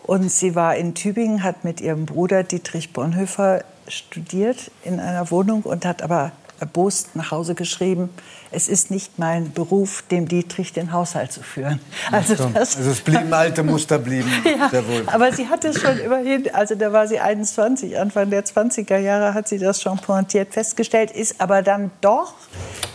Und 0.03 0.29
sie 0.29 0.53
war 0.53 0.75
in 0.75 0.95
Tübingen, 0.95 1.43
hat 1.43 1.63
mit 1.63 1.79
ihrem 1.79 2.05
Bruder 2.05 2.43
Dietrich 2.43 2.91
Bonhoeffer 2.91 3.63
studiert 3.87 4.69
in 4.83 4.99
einer 4.99 5.31
Wohnung 5.31 5.61
und 5.63 5.85
hat 5.85 6.01
aber 6.01 6.33
erbost 6.63 7.13
nach 7.17 7.31
Hause 7.31 7.55
geschrieben, 7.55 8.09
es 8.51 8.69
ist 8.69 8.89
nicht 8.89 9.19
mein 9.19 9.51
Beruf, 9.51 10.01
dem 10.09 10.29
Dietrich 10.29 10.71
den 10.71 10.93
Haushalt 10.93 11.33
zu 11.33 11.43
führen. 11.43 11.81
Also, 12.09 12.35
das, 12.35 12.77
also 12.77 12.89
es 12.89 13.01
blieben 13.01 13.33
alte 13.33 13.63
Muster, 13.63 13.99
blieben 13.99 14.31
ja, 14.45 14.69
sehr 14.69 14.87
wohl. 14.87 15.03
Aber 15.07 15.33
sie 15.33 15.49
hat 15.49 15.65
es 15.65 15.81
schon 15.81 15.97
immerhin, 15.99 16.49
also 16.53 16.75
da 16.75 16.93
war 16.93 17.05
sie 17.05 17.19
21, 17.19 17.99
Anfang 17.99 18.29
der 18.29 18.45
20er 18.45 18.97
Jahre 18.97 19.33
hat 19.33 19.49
sie 19.49 19.57
das 19.57 19.81
schon 19.81 19.97
pointiert 19.97 20.53
festgestellt, 20.53 21.11
ist 21.11 21.41
aber 21.41 21.63
dann 21.63 21.91
doch, 21.99 22.35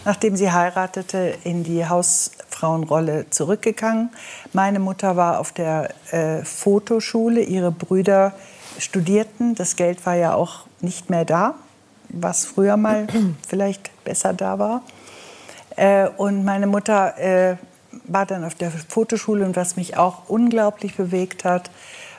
nachdem 0.06 0.34
sie 0.34 0.50
heiratete, 0.50 1.34
in 1.44 1.62
die 1.62 1.86
Hausfrauenrolle 1.86 3.26
zurückgegangen. 3.28 4.08
Meine 4.54 4.78
Mutter 4.78 5.16
war 5.16 5.40
auf 5.40 5.52
der 5.52 5.90
äh, 6.10 6.42
Fotoschule, 6.42 7.42
ihre 7.42 7.70
Brüder 7.70 8.32
studierten, 8.78 9.54
das 9.54 9.76
Geld 9.76 10.06
war 10.06 10.14
ja 10.14 10.32
auch 10.32 10.60
nicht 10.80 11.10
mehr 11.10 11.26
da 11.26 11.54
was 12.08 12.44
früher 12.44 12.76
mal 12.76 13.06
vielleicht 13.46 14.04
besser 14.04 14.32
da 14.32 14.58
war. 14.58 14.82
Äh, 15.76 16.08
und 16.08 16.44
meine 16.44 16.66
Mutter 16.66 17.18
äh, 17.18 17.56
war 18.04 18.26
dann 18.26 18.44
auf 18.44 18.54
der 18.54 18.70
Fotoschule 18.70 19.44
und 19.44 19.56
was 19.56 19.76
mich 19.76 19.96
auch 19.96 20.28
unglaublich 20.28 20.96
bewegt 20.96 21.44
hat, 21.44 21.70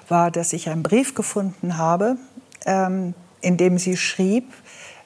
war, 0.07 0.31
dass 0.31 0.53
ich 0.53 0.69
einen 0.69 0.83
Brief 0.83 1.13
gefunden 1.13 1.77
habe, 1.77 2.17
ähm, 2.65 3.13
in 3.41 3.57
dem 3.57 3.77
sie 3.77 3.97
schrieb, 3.97 4.51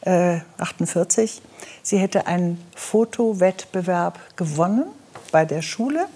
äh, 0.01 0.39
48, 0.57 1.41
sie 1.81 1.97
hätte 1.97 2.27
einen 2.27 2.63
Fotowettbewerb 2.75 4.19
gewonnen 4.35 4.85
bei 5.31 5.45
der 5.45 5.61
Schule, 5.61 6.07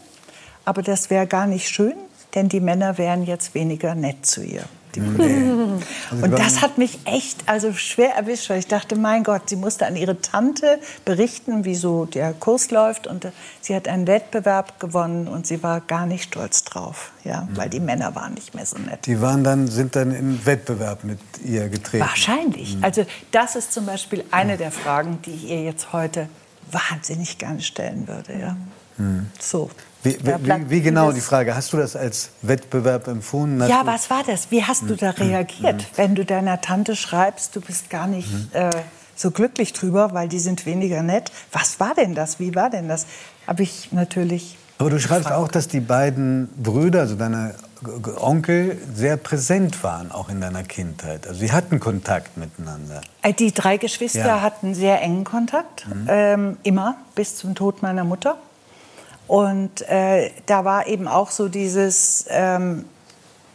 aber 0.65 0.81
das 0.81 1.09
wäre 1.09 1.27
gar 1.27 1.47
nicht 1.47 1.69
schön, 1.69 1.95
denn 2.35 2.49
die 2.49 2.59
Männer 2.59 2.97
wären 2.97 3.23
jetzt 3.23 3.55
weniger 3.55 3.95
nett 3.95 4.25
zu 4.25 4.43
ihr 4.43 4.63
die 4.95 5.01
Kollegen. 5.01 5.83
Also 6.11 6.25
und 6.25 6.31
das 6.31 6.61
hat 6.61 6.77
mich 6.77 6.99
echt 7.05 7.47
also 7.47 7.73
schwer 7.73 8.15
erwischt, 8.15 8.49
weil 8.49 8.59
ich 8.59 8.67
dachte, 8.67 8.95
mein 8.95 9.23
Gott, 9.23 9.49
sie 9.49 9.55
musste 9.55 9.85
an 9.85 9.95
ihre 9.95 10.21
Tante 10.21 10.79
berichten, 11.05 11.65
wie 11.65 11.75
so 11.75 12.05
der 12.05 12.33
Kurs 12.33 12.71
läuft. 12.71 13.07
Und 13.07 13.25
äh, 13.25 13.31
sie 13.61 13.75
hat 13.75 13.87
einen 13.87 14.07
Wettbewerb 14.07 14.79
gewonnen 14.79 15.27
und 15.27 15.47
sie 15.47 15.61
war 15.63 15.81
gar 15.81 16.05
nicht 16.05 16.25
stolz 16.25 16.63
drauf, 16.63 17.11
ja, 17.23 17.47
weil 17.53 17.69
die 17.69 17.79
Männer 17.79 18.15
waren 18.15 18.33
nicht 18.33 18.55
mehr 18.55 18.65
so 18.65 18.77
nett. 18.77 19.05
Die 19.05 19.21
waren 19.21 19.43
dann, 19.43 19.67
sind 19.67 19.95
dann 19.95 20.13
in 20.13 20.45
Wettbewerb 20.45 21.03
mit 21.03 21.19
ihr 21.43 21.69
getreten? 21.69 22.05
Wahrscheinlich. 22.05 22.77
Mhm. 22.77 22.83
Also 22.83 23.05
das 23.31 23.55
ist 23.55 23.73
zum 23.73 23.85
Beispiel 23.85 24.23
eine 24.31 24.57
der 24.57 24.71
Fragen, 24.71 25.19
die 25.25 25.31
ich 25.31 25.49
ihr 25.49 25.63
jetzt 25.63 25.93
heute 25.93 26.29
wahnsinnig 26.71 27.37
gerne 27.37 27.61
stellen 27.61 28.07
würde. 28.07 28.39
Ja. 28.39 28.57
Mhm. 28.97 29.27
So. 29.39 29.69
Wie, 30.07 30.17
wie, 30.25 30.69
wie, 30.69 30.81
genau 30.81 31.11
die 31.11 31.21
Frage? 31.21 31.55
Hast 31.55 31.73
du 31.73 31.77
das 31.77 31.95
als 31.95 32.29
Wettbewerb 32.41 33.07
empfunden? 33.07 33.61
Hast 33.61 33.69
ja, 33.69 33.81
was 33.85 34.09
war 34.09 34.23
das? 34.25 34.51
Wie 34.51 34.63
hast 34.63 34.83
du 34.83 34.95
da 34.95 35.15
hm. 35.15 35.27
reagiert, 35.27 35.81
hm. 35.81 35.87
wenn 35.95 36.15
du 36.15 36.25
deiner 36.25 36.61
Tante 36.61 36.95
schreibst, 36.95 37.55
du 37.55 37.61
bist 37.61 37.89
gar 37.89 38.07
nicht 38.07 38.29
hm. 38.29 38.49
äh, 38.53 38.69
so 39.15 39.31
glücklich 39.31 39.73
drüber, 39.73 40.13
weil 40.13 40.27
die 40.27 40.39
sind 40.39 40.65
weniger 40.65 41.03
nett? 41.03 41.31
Was 41.51 41.79
war 41.79 41.93
denn 41.95 42.15
das? 42.15 42.39
Wie 42.39 42.55
war 42.55 42.69
denn 42.69 42.87
das? 42.87 43.05
Habe 43.47 43.63
ich 43.63 43.91
natürlich. 43.91 44.57
Aber 44.79 44.89
du 44.89 44.99
schreibst 44.99 45.25
gefragt. 45.25 45.41
auch, 45.41 45.47
dass 45.47 45.67
die 45.67 45.79
beiden 45.79 46.49
Brüder, 46.57 47.01
also 47.01 47.15
deine 47.15 47.55
Onkel, 48.19 48.77
sehr 48.93 49.17
präsent 49.17 49.83
waren, 49.83 50.11
auch 50.11 50.29
in 50.29 50.41
deiner 50.41 50.63
Kindheit. 50.63 51.27
Also 51.27 51.39
sie 51.39 51.51
hatten 51.51 51.79
Kontakt 51.79 52.37
miteinander. 52.37 53.01
Äh, 53.21 53.33
die 53.33 53.51
drei 53.51 53.77
Geschwister 53.77 54.19
ja. 54.19 54.41
hatten 54.41 54.73
sehr 54.73 55.01
engen 55.01 55.23
Kontakt, 55.23 55.87
mhm. 55.87 56.07
ähm, 56.07 56.57
immer 56.63 56.95
bis 57.15 57.35
zum 57.35 57.55
Tod 57.55 57.81
meiner 57.81 58.03
Mutter. 58.03 58.37
Und 59.27 59.81
äh, 59.89 60.31
da 60.45 60.63
war 60.63 60.87
eben 60.87 61.07
auch 61.07 61.31
so 61.31 61.49
dieses, 61.49 62.25
ähm, 62.29 62.85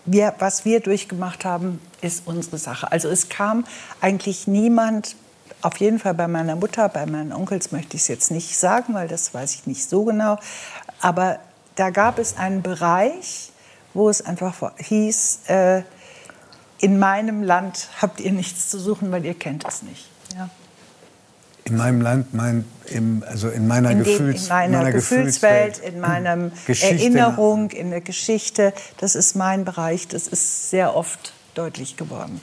wir, 0.05 0.35
was 0.39 0.65
wir 0.65 0.81
durchgemacht 0.81 1.45
haben, 1.45 1.81
ist 2.01 2.27
unsere 2.27 2.59
Sache. 2.59 2.91
Also 2.91 3.09
es 3.09 3.29
kam 3.29 3.65
eigentlich 4.01 4.47
niemand, 4.47 5.17
auf 5.63 5.77
jeden 5.77 5.99
Fall 5.99 6.15
bei 6.15 6.29
meiner 6.29 6.57
Mutter, 6.57 6.89
bei 6.89 7.07
meinen 7.07 7.33
Onkels 7.33 7.73
möchte 7.73 7.97
ich 7.97 8.03
es 8.03 8.09
jetzt 8.09 8.31
nicht 8.31 8.59
sagen, 8.59 8.95
weil 8.95 9.09
das 9.09 9.33
weiß 9.33 9.55
ich 9.55 9.67
nicht 9.67 9.89
so 9.89 10.05
genau. 10.05 10.39
Aber 11.01 11.39
da 11.77 11.91
gab 11.91 12.19
es 12.19 12.37
einen 12.37 12.63
Bereich, 12.63 13.51
wo 13.95 14.09
es 14.11 14.25
einfach 14.25 14.73
hieß, 14.79 15.41
äh, 15.49 15.83
in 16.79 16.99
meinem 16.99 17.43
Land 17.43 17.89
habt 18.01 18.21
ihr 18.21 18.33
nichts 18.33 18.69
zu 18.69 18.79
suchen, 18.79 19.13
weil 19.13 19.25
ihr 19.25 19.35
kennt 19.35 19.65
es 19.67 19.83
nicht. 19.83 20.09
Ja. 20.37 20.51
In 21.65 21.77
meinem 21.77 22.01
Land, 22.01 22.35
mein, 22.35 22.65
im, 22.87 23.23
also 23.27 23.49
in 23.49 23.67
meiner, 23.69 23.91
in 23.93 23.99
Gefühls, 23.99 24.45
in 24.45 24.49
meiner, 24.49 24.79
meiner 24.79 24.93
Gefühlswelt, 24.93 25.79
in 25.79 26.01
meiner 26.01 26.51
Erinnerung, 26.67 27.71
in 27.71 27.91
der 27.91 28.01
Geschichte. 28.01 28.73
Das 28.99 29.15
ist 29.15 29.37
mein 29.37 29.65
Bereich. 29.65 30.09
Das 30.09 30.27
ist 30.27 30.71
sehr 30.71 30.97
oft 30.97 31.33
deutlich 31.55 31.97
geworden. 31.97 32.41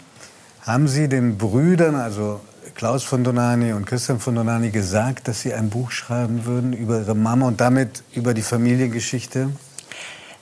Haben 0.62 0.88
Sie 0.88 1.10
den 1.10 1.38
Brüdern, 1.38 1.96
also 1.96 2.42
Klaus 2.76 3.04
von 3.04 3.24
Donani 3.24 3.74
und 3.74 3.86
Christian 3.86 4.20
von 4.20 4.36
Donani, 4.36 4.70
gesagt, 4.70 5.28
dass 5.28 5.42
Sie 5.42 5.54
ein 5.54 5.70
Buch 5.70 5.92
schreiben 5.92 6.46
würden 6.46 6.74
über 6.74 7.00
Ihre 7.00 7.16
Mama 7.16 7.48
und 7.48 7.60
damit 7.60 8.04
über 8.14 8.34
die 8.34 8.42
Familiengeschichte? 8.42 9.50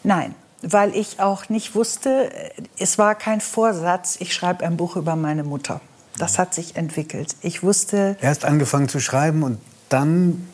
Nein, 0.03 0.35
weil 0.61 0.95
ich 0.95 1.19
auch 1.19 1.49
nicht 1.49 1.75
wusste, 1.75 2.31
es 2.77 2.97
war 2.97 3.15
kein 3.15 3.41
Vorsatz, 3.41 4.17
ich 4.19 4.33
schreibe 4.33 4.65
ein 4.65 4.77
Buch 4.77 4.95
über 4.95 5.15
meine 5.15 5.43
Mutter. 5.43 5.81
Das 6.17 6.39
hat 6.39 6.53
sich 6.53 6.75
entwickelt. 6.75 7.35
Ich 7.41 7.63
wusste. 7.63 8.17
Erst 8.21 8.45
angefangen 8.45 8.89
zu 8.89 8.99
schreiben 8.99 9.43
und 9.43 9.59
dann 9.89 10.47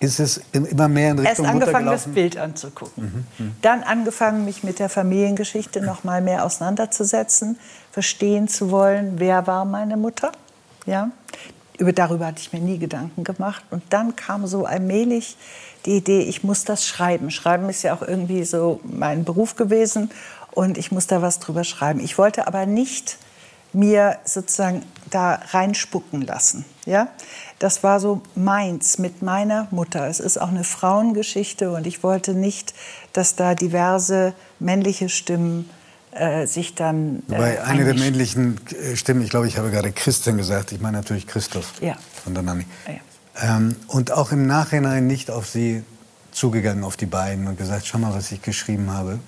ist 0.00 0.20
es 0.20 0.40
immer 0.52 0.88
mehr 0.88 1.12
in 1.12 1.18
Richtung 1.18 1.44
Erst 1.44 1.54
angefangen, 1.54 1.86
das 1.86 2.06
Bild 2.08 2.36
anzugucken. 2.36 3.26
Mhm, 3.38 3.44
mhm. 3.44 3.52
Dann 3.62 3.82
angefangen, 3.82 4.44
mich 4.44 4.62
mit 4.62 4.78
der 4.78 4.88
Familiengeschichte 4.88 5.80
noch 5.80 6.04
mal 6.04 6.20
mehr 6.20 6.44
auseinanderzusetzen, 6.44 7.58
verstehen 7.90 8.48
zu 8.48 8.70
wollen, 8.70 9.14
wer 9.16 9.46
war 9.46 9.64
meine 9.64 9.96
Mutter. 9.96 10.32
Ja? 10.86 11.10
Über, 11.78 11.92
darüber 11.92 12.26
hatte 12.26 12.40
ich 12.40 12.52
mir 12.52 12.60
nie 12.60 12.78
Gedanken 12.78 13.24
gemacht. 13.24 13.64
Und 13.70 13.82
dann 13.90 14.14
kam 14.14 14.46
so 14.46 14.64
allmählich 14.64 15.36
die 15.86 15.96
Idee, 15.96 16.20
ich 16.20 16.44
muss 16.44 16.64
das 16.64 16.86
schreiben. 16.86 17.30
Schreiben 17.30 17.68
ist 17.68 17.82
ja 17.82 17.94
auch 17.94 18.02
irgendwie 18.02 18.44
so 18.44 18.80
mein 18.84 19.24
Beruf 19.24 19.56
gewesen 19.56 20.10
und 20.50 20.78
ich 20.78 20.92
muss 20.92 21.06
da 21.06 21.20
was 21.20 21.40
drüber 21.40 21.64
schreiben. 21.64 22.00
Ich 22.00 22.16
wollte 22.16 22.46
aber 22.46 22.66
nicht 22.66 23.18
mir 23.74 24.18
sozusagen 24.24 24.82
da 25.10 25.40
reinspucken 25.50 26.22
lassen. 26.22 26.64
Ja? 26.86 27.08
Das 27.58 27.82
war 27.82 28.00
so 28.00 28.22
meins 28.34 28.98
mit 28.98 29.22
meiner 29.22 29.68
Mutter. 29.70 30.08
Es 30.08 30.20
ist 30.20 30.40
auch 30.40 30.48
eine 30.48 30.64
Frauengeschichte 30.64 31.70
und 31.70 31.86
ich 31.86 32.02
wollte 32.02 32.34
nicht, 32.34 32.74
dass 33.12 33.36
da 33.36 33.54
diverse 33.54 34.34
männliche 34.58 35.08
Stimmen 35.08 35.70
äh, 36.12 36.46
sich 36.46 36.74
dann. 36.74 37.22
Äh, 37.28 37.32
Wobei 37.32 37.62
eine 37.64 37.84
der 37.84 37.94
männlichen 37.94 38.60
äh, 38.70 38.96
Stimmen, 38.96 39.22
ich 39.22 39.30
glaube, 39.30 39.48
ich 39.48 39.58
habe 39.58 39.70
gerade 39.70 39.92
Christian 39.92 40.36
gesagt, 40.36 40.72
ich 40.72 40.80
meine 40.80 40.96
natürlich 40.98 41.26
Christoph 41.26 41.80
ja. 41.80 41.96
von 42.22 42.34
der 42.34 42.42
Nami. 42.42 42.66
Ja. 42.86 43.56
Ähm, 43.56 43.76
und 43.88 44.12
auch 44.12 44.30
im 44.30 44.46
Nachhinein 44.46 45.06
nicht 45.06 45.30
auf 45.30 45.48
sie 45.48 45.82
zugegangen, 46.32 46.84
auf 46.84 46.96
die 46.96 47.06
beiden 47.06 47.46
und 47.46 47.56
gesagt, 47.56 47.86
schau 47.86 47.98
mal, 47.98 48.14
was 48.14 48.30
ich 48.32 48.42
geschrieben 48.42 48.92
habe. 48.92 49.18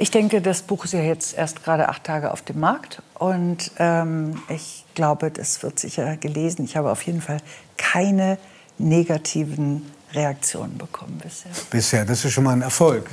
Ich 0.00 0.12
denke, 0.12 0.40
das 0.40 0.62
Buch 0.62 0.84
ist 0.84 0.94
ja 0.94 1.00
jetzt 1.00 1.36
erst 1.36 1.64
gerade 1.64 1.88
acht 1.88 2.04
Tage 2.04 2.30
auf 2.30 2.42
dem 2.42 2.60
Markt 2.60 3.02
und 3.14 3.72
ähm, 3.80 4.40
ich 4.48 4.84
glaube, 4.94 5.32
das 5.32 5.60
wird 5.64 5.80
sicher 5.80 6.16
gelesen. 6.16 6.64
Ich 6.64 6.76
habe 6.76 6.92
auf 6.92 7.02
jeden 7.02 7.20
Fall 7.20 7.38
keine 7.76 8.38
negativen 8.78 9.90
Reaktionen 10.14 10.78
bekommen 10.78 11.20
bisher. 11.20 11.50
Bisher, 11.68 12.04
das 12.04 12.24
ist 12.24 12.32
schon 12.32 12.44
mal 12.44 12.52
ein 12.52 12.62
Erfolg. 12.62 13.10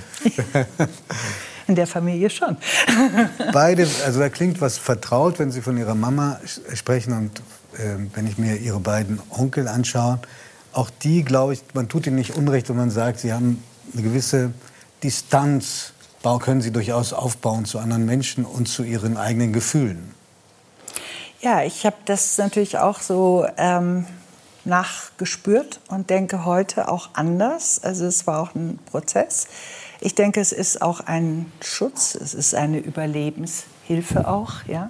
In 1.67 1.73
der 1.73 1.87
Familie 1.87 2.29
schon. 2.29 2.55
Beide, 3.51 3.87
also 4.05 4.19
da 4.19 4.29
klingt 4.29 4.61
was 4.61 4.77
vertraut, 4.77 5.39
wenn 5.39 5.49
Sie 5.49 5.63
von 5.63 5.77
Ihrer 5.77 5.95
Mama 5.95 6.39
sprechen 6.75 7.13
und 7.13 7.39
äh, 7.79 7.97
wenn 8.13 8.27
ich 8.27 8.37
mir 8.37 8.57
Ihre 8.57 8.79
beiden 8.79 9.19
Onkel 9.31 9.67
anschaue, 9.67 10.19
auch 10.71 10.91
die, 10.91 11.23
glaube 11.23 11.53
ich, 11.53 11.63
man 11.73 11.89
tut 11.89 12.05
ihnen 12.05 12.17
nicht 12.17 12.35
Unrecht, 12.35 12.69
wenn 12.69 12.77
man 12.77 12.91
sagt, 12.91 13.21
sie 13.21 13.33
haben 13.33 13.63
eine 13.93 14.03
gewisse 14.03 14.51
Distanz, 15.01 15.93
können 16.39 16.61
sie 16.61 16.71
durchaus 16.71 17.13
aufbauen 17.13 17.65
zu 17.65 17.79
anderen 17.79 18.05
Menschen 18.05 18.45
und 18.45 18.67
zu 18.67 18.83
ihren 18.83 19.17
eigenen 19.17 19.53
Gefühlen. 19.53 20.13
Ja, 21.41 21.63
ich 21.63 21.85
habe 21.85 21.97
das 22.05 22.37
natürlich 22.39 22.79
auch 22.79 22.99
so 22.99 23.45
ähm, 23.57 24.07
nachgespürt 24.63 25.79
und 25.87 26.09
denke 26.09 26.43
heute 26.45 26.89
auch 26.89 27.09
anders. 27.13 27.79
Also 27.83 28.05
es 28.05 28.25
war 28.25 28.41
auch 28.41 28.55
ein 28.55 28.79
Prozess. 28.89 29.47
Ich 30.01 30.15
denke, 30.15 30.41
es 30.41 30.51
ist 30.51 30.81
auch 30.81 31.01
ein 31.01 31.51
Schutz, 31.61 32.15
es 32.15 32.33
ist 32.33 32.55
eine 32.55 32.79
Überlebenshilfe 32.79 34.27
auch, 34.27 34.63
ja. 34.67 34.89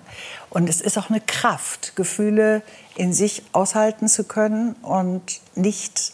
Und 0.49 0.69
es 0.69 0.81
ist 0.81 0.97
auch 0.97 1.09
eine 1.09 1.21
Kraft, 1.21 1.95
Gefühle 1.95 2.61
in 2.95 3.13
sich 3.13 3.43
aushalten 3.51 4.07
zu 4.07 4.23
können 4.23 4.73
und 4.81 5.41
nicht 5.55 6.13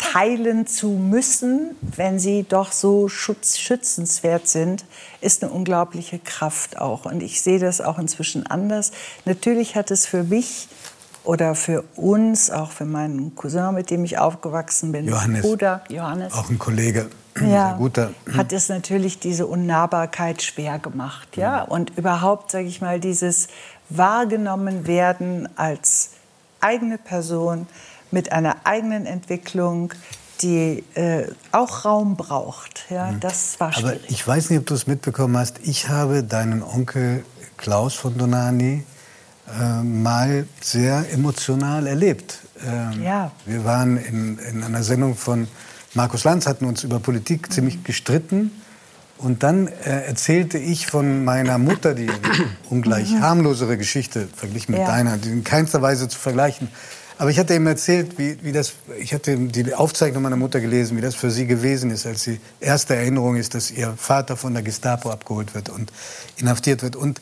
teilen 0.00 0.66
zu 0.66 0.88
müssen, 0.88 1.76
wenn 1.82 2.18
sie 2.18 2.46
doch 2.48 2.72
so 2.72 3.08
schutz, 3.08 3.58
schützenswert 3.58 4.48
sind, 4.48 4.84
ist 5.20 5.42
eine 5.42 5.52
unglaubliche 5.52 6.18
Kraft 6.18 6.78
auch. 6.78 7.04
Und 7.04 7.22
ich 7.22 7.42
sehe 7.42 7.58
das 7.58 7.80
auch 7.80 7.98
inzwischen 7.98 8.46
anders. 8.46 8.92
Natürlich 9.26 9.76
hat 9.76 9.90
es 9.90 10.06
für 10.06 10.24
mich 10.24 10.68
oder 11.22 11.54
für 11.54 11.84
uns, 11.96 12.50
auch 12.50 12.70
für 12.70 12.86
meinen 12.86 13.34
Cousin, 13.34 13.74
mit 13.74 13.90
dem 13.90 14.04
ich 14.04 14.18
aufgewachsen 14.18 14.90
bin, 14.90 15.06
Johannes, 15.06 15.42
Bruder 15.42 15.84
Johannes, 15.90 16.32
auch 16.32 16.48
ein 16.48 16.58
Kollege, 16.58 17.10
ja, 17.38 17.74
guter, 17.74 18.12
hat 18.34 18.54
es 18.54 18.70
natürlich 18.70 19.18
diese 19.18 19.46
Unnahbarkeit 19.46 20.42
schwer 20.42 20.78
gemacht, 20.78 21.36
ja, 21.36 21.60
und 21.62 21.96
überhaupt, 21.98 22.50
sage 22.50 22.66
ich 22.66 22.80
mal, 22.80 23.00
dieses 23.00 23.48
wahrgenommen 23.90 24.86
werden 24.86 25.46
als 25.56 26.12
eigene 26.60 26.96
Person 26.96 27.66
mit 28.10 28.32
einer 28.32 28.56
eigenen 28.64 29.06
Entwicklung, 29.06 29.92
die 30.42 30.84
äh, 30.94 31.26
auch 31.52 31.84
Raum 31.84 32.16
braucht. 32.16 32.86
Ja, 32.90 33.12
mhm. 33.12 33.20
das 33.20 33.60
war 33.60 33.72
schwierig. 33.72 34.00
Aber 34.02 34.10
ich 34.10 34.26
weiß 34.26 34.50
nicht, 34.50 34.60
ob 34.60 34.66
du 34.66 34.74
es 34.74 34.86
mitbekommen 34.86 35.36
hast. 35.36 35.60
Ich 35.62 35.88
habe 35.88 36.22
deinen 36.22 36.62
Onkel 36.62 37.24
Klaus 37.56 37.94
von 37.94 38.16
Donani 38.16 38.84
äh, 39.58 39.82
mal 39.82 40.46
sehr 40.60 41.12
emotional 41.12 41.86
erlebt. 41.86 42.38
Ähm, 42.66 43.02
ja. 43.02 43.30
Wir 43.44 43.64
waren 43.64 43.96
in, 43.96 44.38
in, 44.38 44.62
einer 44.62 44.82
Sendung 44.82 45.14
von 45.14 45.48
Markus 45.94 46.24
Lanz, 46.24 46.46
hatten 46.46 46.64
uns 46.64 46.84
über 46.84 47.00
Politik 47.00 47.48
mhm. 47.48 47.52
ziemlich 47.52 47.84
gestritten. 47.84 48.50
Und 49.18 49.42
dann 49.42 49.66
äh, 49.66 50.06
erzählte 50.06 50.56
ich 50.56 50.86
von 50.86 51.24
meiner 51.24 51.58
Mutter, 51.58 51.94
die 51.94 52.08
ungleich 52.70 53.10
mhm. 53.10 53.20
harmlosere 53.20 53.76
Geschichte 53.76 54.28
verglichen 54.34 54.72
mit 54.72 54.80
ja. 54.80 54.86
deiner, 54.86 55.18
die 55.18 55.28
in 55.28 55.44
keinster 55.44 55.82
Weise 55.82 56.08
zu 56.08 56.18
vergleichen. 56.18 56.68
Aber 57.20 57.28
ich 57.28 57.38
hatte 57.38 57.54
ihm 57.54 57.66
erzählt, 57.66 58.16
wie, 58.16 58.42
wie 58.42 58.50
das, 58.50 58.72
ich 58.98 59.12
hatte 59.12 59.36
die 59.36 59.74
Aufzeichnung 59.74 60.22
meiner 60.22 60.38
Mutter 60.38 60.58
gelesen, 60.58 60.96
wie 60.96 61.02
das 61.02 61.14
für 61.14 61.30
sie 61.30 61.46
gewesen 61.46 61.90
ist, 61.90 62.06
als 62.06 62.24
die 62.24 62.40
erste 62.60 62.96
Erinnerung 62.96 63.36
ist, 63.36 63.54
dass 63.54 63.70
ihr 63.70 63.92
Vater 63.98 64.38
von 64.38 64.54
der 64.54 64.62
Gestapo 64.62 65.10
abgeholt 65.10 65.54
wird 65.54 65.68
und 65.68 65.92
inhaftiert 66.38 66.82
wird. 66.82 66.96
Und 66.96 67.20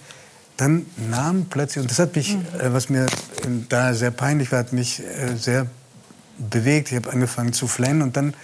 dann 0.56 0.86
nahm 1.10 1.46
plötzlich, 1.46 1.82
und 1.82 1.90
das 1.90 1.98
hat 1.98 2.14
mich, 2.14 2.36
mhm. 2.36 2.44
äh, 2.60 2.72
was 2.72 2.90
mir 2.90 3.06
da 3.68 3.92
sehr 3.92 4.12
peinlich 4.12 4.52
war, 4.52 4.60
hat 4.60 4.72
mich 4.72 5.00
äh, 5.00 5.34
sehr 5.36 5.66
bewegt. 6.38 6.92
Ich 6.92 6.96
habe 6.96 7.10
angefangen 7.10 7.52
zu 7.52 7.66
flennen 7.66 8.02
und 8.02 8.16
dann 8.16 8.34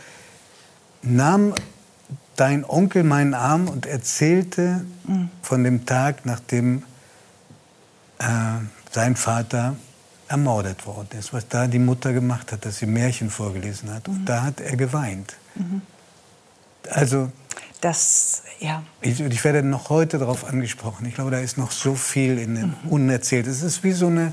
nahm 1.02 1.54
dein 2.34 2.64
Onkel 2.64 3.04
meinen 3.04 3.32
Arm 3.32 3.68
und 3.68 3.86
erzählte 3.86 4.84
mhm. 5.06 5.28
von 5.40 5.62
dem 5.62 5.86
Tag, 5.86 6.26
nachdem 6.26 6.82
äh, 8.18 8.24
sein 8.90 9.14
Vater 9.14 9.76
ermordet 10.28 10.86
worden 10.86 11.08
ist, 11.18 11.32
was 11.32 11.48
da 11.48 11.66
die 11.66 11.78
Mutter 11.78 12.12
gemacht 12.12 12.52
hat, 12.52 12.64
dass 12.64 12.78
sie 12.78 12.86
Märchen 12.86 13.30
vorgelesen 13.30 13.92
hat. 13.92 14.08
Mhm. 14.08 14.14
Und 14.14 14.24
da 14.24 14.42
hat 14.42 14.60
er 14.60 14.76
geweint. 14.76 15.36
Mhm. 15.54 15.82
Also 16.90 17.30
das, 17.80 18.42
ja. 18.60 18.82
Ich, 19.02 19.20
ich, 19.20 19.44
werde 19.44 19.62
noch 19.62 19.90
heute 19.90 20.18
darauf 20.18 20.44
angesprochen. 20.44 21.06
Ich 21.06 21.14
glaube, 21.14 21.30
da 21.30 21.38
ist 21.38 21.58
noch 21.58 21.70
so 21.70 21.94
viel 21.94 22.38
in 22.38 22.54
dem 22.54 22.74
mhm. 22.84 22.90
unerzählt. 22.90 23.46
Es 23.46 23.62
ist 23.62 23.84
wie 23.84 23.92
so 23.92 24.06
eine, 24.06 24.32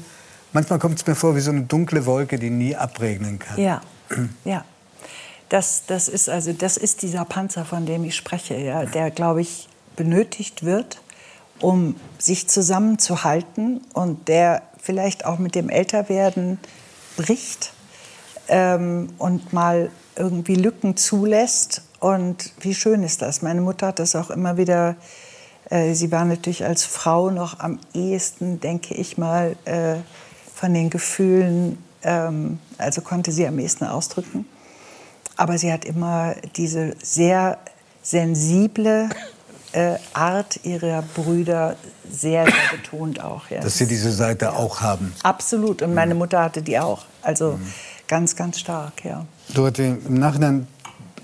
manchmal 0.54 0.80
kommt 0.80 1.00
es 1.00 1.06
mir 1.06 1.16
vor 1.16 1.36
wie 1.36 1.42
so 1.42 1.52
eine 1.52 1.64
dunkle 1.64 2.06
Wolke, 2.06 2.40
die 2.40 2.50
nie 2.50 2.76
abregnen 2.76 3.40
kann. 3.40 3.60
Ja, 3.60 3.82
ja. 4.46 4.64
Das, 5.50 5.84
das, 5.86 6.08
ist 6.08 6.30
also, 6.30 6.54
das 6.54 6.78
ist 6.78 7.02
dieser 7.02 7.26
Panzer, 7.26 7.66
von 7.66 7.86
dem 7.86 8.06
ich 8.06 8.16
spreche, 8.16 8.56
ja, 8.56 8.86
der, 8.86 9.12
glaube 9.12 9.42
ich, 9.42 9.68
benötigt 9.98 10.64
wird, 10.64 11.02
um 11.60 11.98
sich 12.18 12.48
zusammenzuhalten 12.48 13.82
und 13.92 14.30
der 14.30 14.62
vielleicht 14.82 15.26
auch 15.26 15.38
mit 15.38 15.56
dem 15.56 15.70
Älterwerden 15.70 16.60
bricht 17.16 17.74
ähm, 18.48 19.10
und 19.18 19.54
mal 19.54 19.90
irgendwie 20.16 20.56
Lücken 20.56 20.98
zulässt. 20.98 21.84
Und 22.00 22.52
wie 22.60 22.74
schön 22.74 23.04
ist 23.04 23.22
das? 23.22 23.42
Meine 23.42 23.62
Mutter 23.62 23.88
hat 23.88 24.00
das 24.00 24.16
auch 24.16 24.30
immer 24.30 24.58
wieder. 24.58 24.96
Äh, 25.70 25.94
sie 25.94 26.12
war 26.12 26.26
natürlich 26.26 26.66
als 26.66 26.84
Frau 26.84 27.30
noch 27.30 27.60
am 27.60 27.80
ehesten, 27.94 28.60
denke 28.60 28.96
ich 28.96 29.18
mal, 29.18 29.56
äh, 29.66 29.96
von 30.54 30.74
den 30.74 30.90
Gefühlen, 30.90 31.78
ähm, 32.04 32.60
also 32.78 33.02
konnte 33.02 33.32
sie 33.32 33.48
am 33.48 33.60
ehesten 33.60 33.86
ausdrücken. 33.86 34.46
Aber 35.38 35.58
sie 35.58 35.72
hat 35.72 35.86
immer 35.86 36.36
diese 36.56 36.96
sehr 37.02 37.58
sensible 38.04 39.10
äh, 39.74 39.96
Art 40.14 40.60
ihrer 40.64 41.02
Brüder 41.02 41.76
sehr, 42.10 42.46
sehr 42.46 42.54
betont 42.72 43.22
auch. 43.22 43.50
Ja. 43.50 43.62
Dass 43.62 43.78
sie 43.78 43.88
diese 43.88 44.12
Seite 44.12 44.46
ja. 44.46 44.54
auch 44.54 44.82
haben. 44.82 45.14
Absolut. 45.24 45.82
Und 45.82 45.94
meine 45.94 46.16
Mutter 46.16 46.42
hatte 46.42 46.62
die 46.62 46.80
auch. 46.80 47.06
Also 47.22 47.54
mhm. 47.54 47.74
ganz, 48.08 48.36
ganz 48.36 48.60
stark, 48.60 49.06
ja. 49.06 49.26
Dorothee, 49.54 49.98
im 50.06 50.16
Nachhinein, 50.16 50.68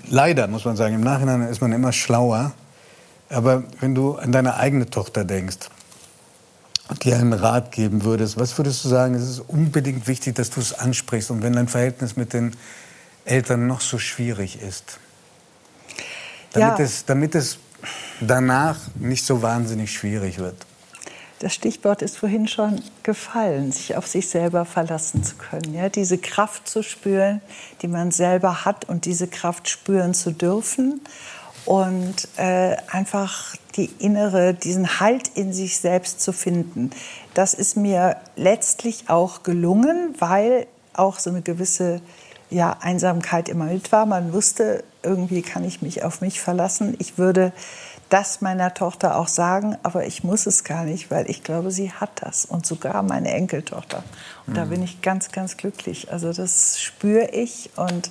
leider 0.08 0.46
muss 0.46 0.64
man 0.64 0.76
sagen, 0.76 0.94
im 0.94 1.02
Nachhinein 1.02 1.42
ist 1.42 1.60
man 1.60 1.72
immer 1.72 1.92
schlauer. 1.92 2.52
Aber 3.30 3.64
wenn 3.80 3.94
du 3.94 4.14
an 4.16 4.32
deine 4.32 4.56
eigene 4.56 4.88
Tochter 4.88 5.24
denkst 5.24 5.68
und 6.88 7.04
dir 7.04 7.16
einen 7.16 7.34
Rat 7.34 7.72
geben 7.72 8.04
würdest, 8.04 8.38
was 8.38 8.56
würdest 8.56 8.84
du 8.84 8.88
sagen, 8.88 9.14
es 9.14 9.28
ist 9.28 9.40
unbedingt 9.40 10.08
wichtig, 10.08 10.34
dass 10.36 10.48
du 10.48 10.60
es 10.60 10.72
ansprichst 10.72 11.30
und 11.30 11.42
wenn 11.42 11.52
dein 11.52 11.68
Verhältnis 11.68 12.16
mit 12.16 12.32
den 12.32 12.56
Eltern 13.26 13.66
noch 13.66 13.82
so 13.82 13.98
schwierig 13.98 14.62
ist. 14.62 14.98
Damit, 16.52 16.78
ja. 16.78 16.84
es, 16.84 17.04
damit 17.04 17.34
es 17.34 17.58
danach 18.20 18.78
nicht 18.96 19.24
so 19.24 19.42
wahnsinnig 19.42 19.92
schwierig 19.92 20.38
wird. 20.38 20.56
Das 21.40 21.54
Stichwort 21.54 22.02
ist 22.02 22.18
vorhin 22.18 22.48
schon 22.48 22.82
gefallen, 23.04 23.70
sich 23.70 23.96
auf 23.96 24.08
sich 24.08 24.28
selber 24.28 24.64
verlassen 24.64 25.22
zu 25.22 25.36
können. 25.36 25.72
Ja, 25.72 25.88
diese 25.88 26.18
Kraft 26.18 26.68
zu 26.68 26.82
spüren, 26.82 27.40
die 27.80 27.86
man 27.86 28.10
selber 28.10 28.64
hat 28.64 28.86
und 28.86 29.04
diese 29.04 29.28
Kraft 29.28 29.68
spüren 29.68 30.14
zu 30.14 30.32
dürfen. 30.32 31.00
Und 31.64 32.28
äh, 32.38 32.76
einfach 32.90 33.54
die 33.76 33.90
innere, 33.98 34.54
diesen 34.54 35.00
Halt 35.00 35.28
in 35.34 35.52
sich 35.52 35.78
selbst 35.78 36.20
zu 36.20 36.32
finden. 36.32 36.90
Das 37.34 37.54
ist 37.54 37.76
mir 37.76 38.16
letztlich 38.34 39.08
auch 39.08 39.42
gelungen, 39.42 40.14
weil 40.18 40.66
auch 40.94 41.18
so 41.18 41.30
eine 41.30 41.42
gewisse 41.42 42.00
ja, 42.50 42.76
Einsamkeit 42.80 43.48
immer 43.48 43.66
mit 43.66 43.92
war. 43.92 44.06
Man 44.06 44.32
wusste, 44.32 44.82
irgendwie 45.02 45.42
kann 45.42 45.64
ich 45.64 45.82
mich 45.82 46.02
auf 46.04 46.20
mich 46.20 46.40
verlassen. 46.40 46.94
Ich 46.98 47.18
würde 47.18 47.52
das 48.08 48.40
meiner 48.40 48.72
Tochter 48.74 49.16
auch 49.16 49.28
sagen, 49.28 49.76
aber 49.82 50.06
ich 50.06 50.24
muss 50.24 50.46
es 50.46 50.64
gar 50.64 50.84
nicht, 50.84 51.10
weil 51.10 51.28
ich 51.28 51.42
glaube, 51.42 51.70
sie 51.70 51.92
hat 51.92 52.10
das 52.16 52.44
und 52.44 52.66
sogar 52.66 53.02
meine 53.02 53.32
Enkeltochter. 53.32 54.02
Und 54.46 54.54
mhm. 54.54 54.56
da 54.56 54.64
bin 54.64 54.82
ich 54.82 55.02
ganz, 55.02 55.30
ganz 55.30 55.56
glücklich. 55.56 56.10
Also 56.10 56.32
das 56.32 56.80
spüre 56.80 57.30
ich 57.30 57.70
und 57.76 58.10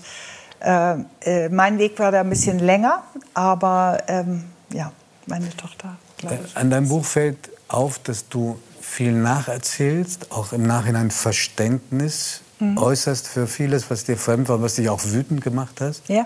äh, 0.60 0.98
äh, 1.22 1.50
mein 1.50 1.78
Weg 1.78 2.00
war 2.00 2.12
da 2.12 2.22
ein 2.22 2.30
bisschen 2.30 2.60
länger, 2.60 3.04
aber 3.34 4.04
ähm, 4.08 4.44
ja, 4.72 4.92
meine 5.26 5.56
Tochter, 5.56 5.98
glaube 6.18 6.40
ich. 6.46 6.58
An 6.58 6.70
deinem 6.70 6.90
Buch 6.90 7.06
fällt 7.06 7.50
auf, 7.68 8.00
dass 8.00 8.30
du 8.30 8.60
viel 8.82 9.12
nacherzählst, 9.12 10.32
auch 10.32 10.54
im 10.54 10.64
Nachhinein 10.64 11.12
Verständnis 11.12 12.42
mhm. 12.60 12.78
äußerst 12.78 13.28
für 13.28 13.48
vieles, 13.48 13.90
was 13.92 14.06
dir 14.06 14.18
fremd 14.18 14.50
war, 14.50 14.62
was 14.62 14.76
dich 14.76 14.90
auch 14.90 15.04
wütend 15.04 15.42
gemacht 15.42 15.82
hast. 15.82 16.08
Ja. 16.08 16.26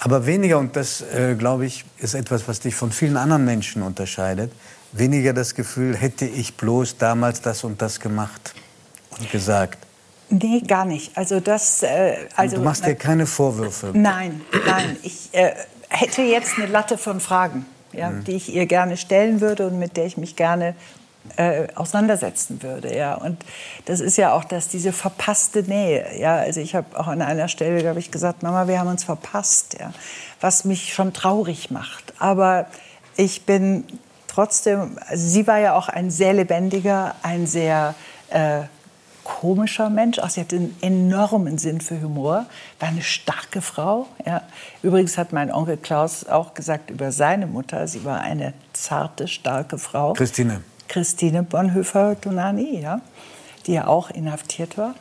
Aber 0.00 0.24
weniger, 0.24 0.58
und 0.58 0.74
das, 0.76 1.02
äh, 1.02 1.34
glaube 1.34 1.66
ich, 1.66 1.84
ist 1.98 2.14
etwas, 2.14 2.48
was 2.48 2.60
dich 2.60 2.74
von 2.74 2.90
vielen 2.90 3.18
anderen 3.18 3.44
Menschen 3.44 3.82
unterscheidet, 3.82 4.50
weniger 4.92 5.34
das 5.34 5.54
Gefühl, 5.54 5.94
hätte 5.94 6.24
ich 6.24 6.56
bloß 6.56 6.96
damals 6.96 7.42
das 7.42 7.64
und 7.64 7.80
das 7.82 8.00
gemacht 8.00 8.54
und 9.18 9.30
gesagt. 9.30 9.78
Nee, 10.30 10.62
gar 10.66 10.86
nicht. 10.86 11.16
Also 11.16 11.40
das, 11.40 11.82
äh, 11.82 12.16
also, 12.34 12.56
du 12.56 12.62
machst 12.62 12.86
dir 12.86 12.94
keine 12.94 13.26
Vorwürfe. 13.26 13.90
Nein, 13.92 14.40
nein. 14.66 14.96
Ich 15.02 15.28
äh, 15.32 15.52
hätte 15.88 16.22
jetzt 16.22 16.56
eine 16.56 16.66
Latte 16.66 16.96
von 16.96 17.20
Fragen, 17.20 17.66
ja, 17.92 18.10
mhm. 18.10 18.24
die 18.24 18.32
ich 18.32 18.54
ihr 18.54 18.66
gerne 18.66 18.96
stellen 18.96 19.42
würde 19.42 19.66
und 19.66 19.78
mit 19.78 19.98
der 19.98 20.06
ich 20.06 20.16
mich 20.16 20.34
gerne 20.34 20.74
äh, 21.36 21.68
auseinandersetzen 21.74 22.62
würde. 22.62 22.96
Ja. 22.96 23.14
Und 23.14 23.44
das 23.84 24.00
ist 24.00 24.16
ja 24.16 24.32
auch 24.32 24.44
dass 24.44 24.68
diese 24.68 24.92
verpasste 24.92 25.62
Nähe. 25.62 26.18
Ja. 26.18 26.36
Also 26.36 26.60
ich 26.60 26.74
habe 26.74 26.98
auch 26.98 27.06
an 27.06 27.22
einer 27.22 27.48
Stelle, 27.48 27.80
glaube 27.80 27.98
ich, 27.98 28.10
gesagt, 28.10 28.42
Mama, 28.42 28.68
wir 28.68 28.78
haben 28.78 28.88
uns 28.88 29.04
verpasst, 29.04 29.76
ja. 29.78 29.92
was 30.40 30.64
mich 30.64 30.94
schon 30.94 31.12
traurig 31.12 31.70
macht. 31.70 32.14
Aber 32.18 32.66
ich 33.16 33.46
bin 33.46 33.84
trotzdem, 34.28 34.98
also 35.06 35.26
sie 35.26 35.46
war 35.46 35.58
ja 35.58 35.74
auch 35.74 35.88
ein 35.88 36.10
sehr 36.10 36.32
lebendiger, 36.32 37.14
ein 37.22 37.46
sehr 37.46 37.94
äh, 38.30 38.62
komischer 39.24 39.90
Mensch. 39.90 40.18
Auch 40.18 40.30
sie 40.30 40.40
hatte 40.40 40.56
einen 40.56 40.76
enormen 40.80 41.58
Sinn 41.58 41.80
für 41.80 42.00
Humor, 42.00 42.46
war 42.78 42.88
eine 42.88 43.02
starke 43.02 43.60
Frau. 43.60 44.06
Ja. 44.26 44.42
Übrigens 44.82 45.18
hat 45.18 45.32
mein 45.32 45.52
Onkel 45.52 45.76
Klaus 45.76 46.26
auch 46.26 46.54
gesagt 46.54 46.90
über 46.90 47.12
seine 47.12 47.46
Mutter, 47.46 47.86
sie 47.86 48.04
war 48.04 48.20
eine 48.20 48.54
zarte, 48.72 49.28
starke 49.28 49.78
Frau. 49.78 50.14
Christine. 50.14 50.62
Christine 50.90 51.44
Bonhoeffer-Donani, 51.44 52.80
ja, 52.80 53.00
die 53.66 53.72
ja 53.72 53.86
auch 53.86 54.10
inhaftiert 54.10 54.76
war. 54.76 54.94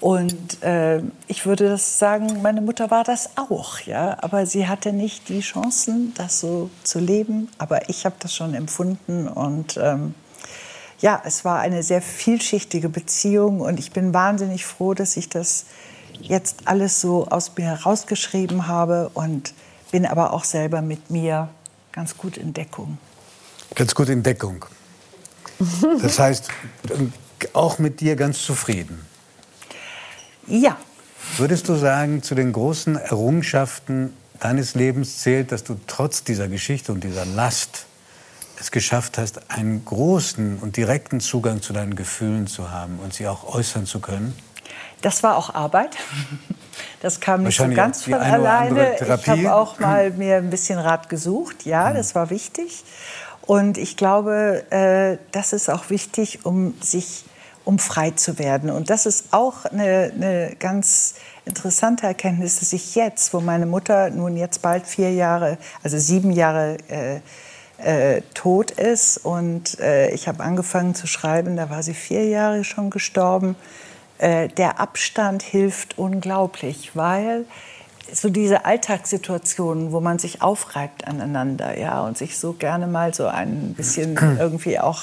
Und 0.00 0.62
äh, 0.62 1.02
ich 1.26 1.46
würde 1.46 1.68
das 1.68 1.98
sagen, 1.98 2.42
meine 2.42 2.60
Mutter 2.60 2.90
war 2.90 3.02
das 3.02 3.30
auch, 3.36 3.80
ja, 3.80 4.18
aber 4.20 4.46
sie 4.46 4.68
hatte 4.68 4.92
nicht 4.92 5.28
die 5.28 5.40
Chancen, 5.40 6.12
das 6.16 6.40
so 6.40 6.70
zu 6.84 7.00
leben. 7.00 7.48
Aber 7.58 7.88
ich 7.88 8.04
habe 8.04 8.14
das 8.20 8.34
schon 8.34 8.54
empfunden 8.54 9.26
und 9.26 9.78
ähm, 9.82 10.14
ja, 11.00 11.20
es 11.24 11.44
war 11.44 11.58
eine 11.58 11.82
sehr 11.82 12.02
vielschichtige 12.02 12.88
Beziehung 12.88 13.60
und 13.60 13.78
ich 13.78 13.90
bin 13.90 14.14
wahnsinnig 14.14 14.64
froh, 14.64 14.94
dass 14.94 15.16
ich 15.16 15.28
das 15.28 15.66
jetzt 16.20 16.68
alles 16.68 17.00
so 17.00 17.26
aus 17.26 17.52
mir 17.56 17.66
herausgeschrieben 17.66 18.68
habe 18.68 19.10
und 19.12 19.54
bin 19.90 20.06
aber 20.06 20.32
auch 20.32 20.44
selber 20.44 20.82
mit 20.82 21.10
mir 21.10 21.48
ganz 21.92 22.16
gut 22.16 22.36
in 22.36 22.54
Deckung. 22.54 22.98
Ganz 23.74 23.94
gut 23.94 24.08
in 24.08 24.22
Deckung. 24.22 24.64
Das 26.02 26.18
heißt, 26.18 26.48
auch 27.52 27.78
mit 27.78 28.00
dir 28.00 28.16
ganz 28.16 28.42
zufrieden. 28.42 29.04
Ja. 30.46 30.76
Würdest 31.36 31.68
du 31.68 31.74
sagen, 31.74 32.22
zu 32.22 32.34
den 32.34 32.52
großen 32.52 32.96
Errungenschaften 32.96 34.12
deines 34.40 34.74
Lebens 34.74 35.18
zählt, 35.18 35.52
dass 35.52 35.64
du 35.64 35.78
trotz 35.86 36.24
dieser 36.24 36.48
Geschichte 36.48 36.92
und 36.92 37.02
dieser 37.02 37.24
Last 37.24 37.86
es 38.58 38.70
geschafft 38.70 39.18
hast, 39.18 39.50
einen 39.50 39.84
großen 39.84 40.58
und 40.58 40.76
direkten 40.76 41.20
Zugang 41.20 41.62
zu 41.62 41.72
deinen 41.72 41.94
Gefühlen 41.94 42.46
zu 42.46 42.70
haben 42.70 42.98
und 43.02 43.12
sie 43.12 43.26
auch 43.26 43.54
äußern 43.54 43.86
zu 43.86 44.00
können? 44.00 44.34
Das 45.02 45.22
war 45.22 45.36
auch 45.36 45.54
Arbeit. 45.54 45.96
Das 47.02 47.20
kam 47.20 47.42
nicht 47.42 47.58
so 47.58 47.68
ganz 47.68 48.04
von 48.04 48.14
alleine. 48.14 48.94
Ich 48.94 49.28
habe 49.28 49.54
auch 49.54 49.78
mal 49.78 50.10
mir 50.10 50.36
ein 50.36 50.50
bisschen 50.50 50.78
Rat 50.78 51.08
gesucht. 51.08 51.66
Ja, 51.66 51.92
das 51.92 52.14
war 52.14 52.30
wichtig. 52.30 52.84
Und 53.46 53.78
ich 53.78 53.96
glaube, 53.96 54.64
äh, 54.70 55.18
das 55.32 55.52
ist 55.52 55.70
auch 55.70 55.88
wichtig, 55.90 56.44
um 56.44 56.74
sich 56.80 57.24
um 57.64 57.80
frei 57.80 58.12
zu 58.12 58.38
werden. 58.38 58.70
Und 58.70 58.90
das 58.90 59.06
ist 59.06 59.32
auch 59.32 59.64
eine, 59.64 60.12
eine 60.14 60.56
ganz 60.58 61.14
interessante 61.44 62.06
Erkenntnis, 62.06 62.60
dass 62.60 62.72
ich 62.72 62.94
jetzt, 62.94 63.34
wo 63.34 63.40
meine 63.40 63.66
Mutter 63.66 64.10
nun 64.10 64.36
jetzt 64.36 64.62
bald 64.62 64.86
vier 64.86 65.12
Jahre, 65.12 65.58
also 65.82 65.98
sieben 65.98 66.30
Jahre 66.30 66.76
äh, 66.88 67.20
äh, 67.78 68.22
tot 68.34 68.70
ist 68.70 69.18
und 69.18 69.78
äh, 69.80 70.10
ich 70.10 70.28
habe 70.28 70.42
angefangen 70.42 70.94
zu 70.94 71.06
schreiben, 71.06 71.56
da 71.56 71.68
war 71.68 71.82
sie 71.82 71.94
vier 71.94 72.24
Jahre 72.26 72.64
schon 72.64 72.88
gestorben. 72.88 73.56
Äh, 74.18 74.48
der 74.48 74.80
Abstand 74.80 75.42
hilft 75.42 75.98
unglaublich, 75.98 76.92
weil 76.94 77.44
so 78.12 78.28
diese 78.28 78.64
Alltagssituationen, 78.64 79.92
wo 79.92 80.00
man 80.00 80.18
sich 80.18 80.42
aufreibt 80.42 81.06
aneinander, 81.06 81.78
ja, 81.78 82.02
und 82.02 82.16
sich 82.16 82.38
so 82.38 82.52
gerne 82.52 82.86
mal 82.86 83.14
so 83.14 83.26
ein 83.26 83.74
bisschen 83.74 84.16
irgendwie 84.38 84.78
auch 84.78 85.02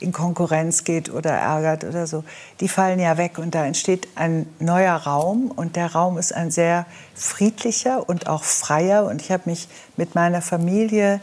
in 0.00 0.12
Konkurrenz 0.12 0.84
geht 0.84 1.10
oder 1.10 1.30
ärgert 1.30 1.84
oder 1.84 2.06
so, 2.06 2.24
die 2.60 2.68
fallen 2.68 3.00
ja 3.00 3.18
weg 3.18 3.38
und 3.38 3.54
da 3.54 3.64
entsteht 3.64 4.08
ein 4.14 4.46
neuer 4.60 4.94
Raum 4.94 5.50
und 5.50 5.76
der 5.76 5.92
Raum 5.92 6.18
ist 6.18 6.32
ein 6.32 6.50
sehr 6.50 6.86
friedlicher 7.14 8.08
und 8.08 8.28
auch 8.28 8.44
freier 8.44 9.06
und 9.06 9.20
ich 9.20 9.32
habe 9.32 9.42
mich 9.46 9.68
mit 9.96 10.14
meiner 10.14 10.40
Familie 10.40 11.20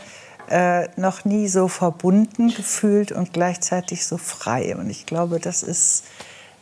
äh, 0.49 0.87
noch 0.95 1.25
nie 1.25 1.47
so 1.47 1.67
verbunden 1.67 2.49
gefühlt 2.53 3.11
und 3.11 3.33
gleichzeitig 3.33 4.05
so 4.05 4.17
frei. 4.17 4.75
Und 4.75 4.89
ich 4.89 5.05
glaube, 5.05 5.39
das 5.39 5.63
ist 5.63 6.03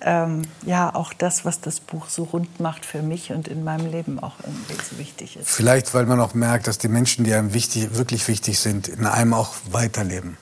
ähm, 0.03 0.43
ja 0.65 0.93
auch 0.93 1.13
das, 1.13 1.45
was 1.45 1.61
das 1.61 1.79
Buch 1.79 2.09
so 2.09 2.23
rund 2.23 2.59
macht 2.59 2.85
für 2.85 3.01
mich 3.01 3.31
und 3.31 3.47
in 3.47 3.63
meinem 3.63 3.89
Leben 3.91 4.19
auch 4.19 4.35
irgendwie 4.43 4.73
so 4.83 4.97
wichtig 4.97 5.37
ist. 5.37 5.49
Vielleicht, 5.49 5.93
weil 5.93 6.05
man 6.05 6.19
auch 6.19 6.33
merkt, 6.33 6.67
dass 6.67 6.77
die 6.77 6.87
Menschen, 6.87 7.25
die 7.25 7.33
einem 7.33 7.53
wichtig, 7.53 7.95
wirklich 7.95 8.27
wichtig 8.27 8.59
sind, 8.59 8.87
in 8.87 9.05
einem 9.05 9.33
auch 9.33 9.53
weiterleben. 9.71 10.37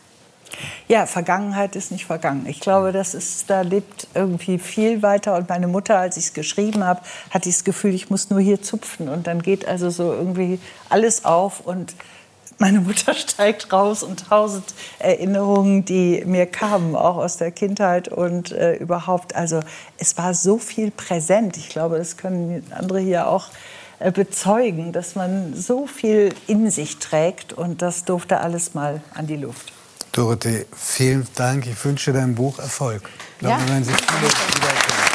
Ja, 0.87 1.05
Vergangenheit 1.05 1.75
ist 1.75 1.91
nicht 1.91 2.05
vergangen. 2.05 2.45
Ich 2.45 2.59
glaube, 2.59 2.91
das 2.91 3.13
ist, 3.13 3.49
da 3.49 3.61
lebt 3.61 4.07
irgendwie 4.13 4.59
viel 4.59 5.01
weiter. 5.01 5.35
Und 5.35 5.47
meine 5.49 5.67
Mutter, 5.67 5.97
als 5.97 6.17
ich 6.17 6.25
es 6.25 6.33
geschrieben 6.33 6.83
habe, 6.83 7.01
hatte 7.29 7.49
ich 7.49 7.55
das 7.55 7.63
Gefühl, 7.63 7.93
ich 7.93 8.09
muss 8.09 8.29
nur 8.29 8.39
hier 8.41 8.61
zupfen. 8.61 9.09
Und 9.09 9.27
dann 9.27 9.41
geht 9.41 9.67
also 9.67 9.89
so 9.89 10.11
irgendwie 10.11 10.59
alles 10.89 11.23
auf 11.25 11.61
und 11.61 11.95
meine 12.57 12.81
Mutter 12.81 13.13
steigt 13.13 13.71
raus 13.73 14.03
und 14.03 14.27
tausend 14.29 14.73
Erinnerungen, 14.99 15.85
die 15.85 16.23
mir 16.25 16.45
kamen, 16.45 16.95
auch 16.95 17.17
aus 17.17 17.37
der 17.37 17.51
Kindheit 17.51 18.07
und 18.07 18.51
äh, 18.51 18.75
überhaupt. 18.75 19.35
Also 19.35 19.61
es 19.97 20.17
war 20.17 20.33
so 20.33 20.57
viel 20.57 20.91
präsent. 20.91 21.57
Ich 21.57 21.69
glaube, 21.69 21.97
das 21.97 22.17
können 22.17 22.63
andere 22.71 22.99
hier 22.99 23.27
auch 23.27 23.47
äh, 23.99 24.11
bezeugen, 24.11 24.91
dass 24.91 25.15
man 25.15 25.53
so 25.53 25.87
viel 25.87 26.33
in 26.47 26.69
sich 26.71 26.97
trägt 26.97 27.53
und 27.53 27.81
das 27.81 28.05
durfte 28.05 28.39
alles 28.39 28.73
mal 28.73 29.01
an 29.13 29.27
die 29.27 29.37
Luft. 29.37 29.73
Dorothee, 30.11 30.65
vielen 30.75 31.27
Dank. 31.35 31.67
Ich 31.67 31.85
wünsche 31.85 32.11
deinem 32.11 32.35
Buch 32.35 32.59
Erfolg. 32.59 33.03
Ich 33.33 33.39
glaube, 33.39 33.55
ja. 33.55 33.61
wir 33.61 33.69
werden 33.69 33.83
sich 33.83 33.95
viele 33.95 34.31
wiedererkennen. 34.31 35.11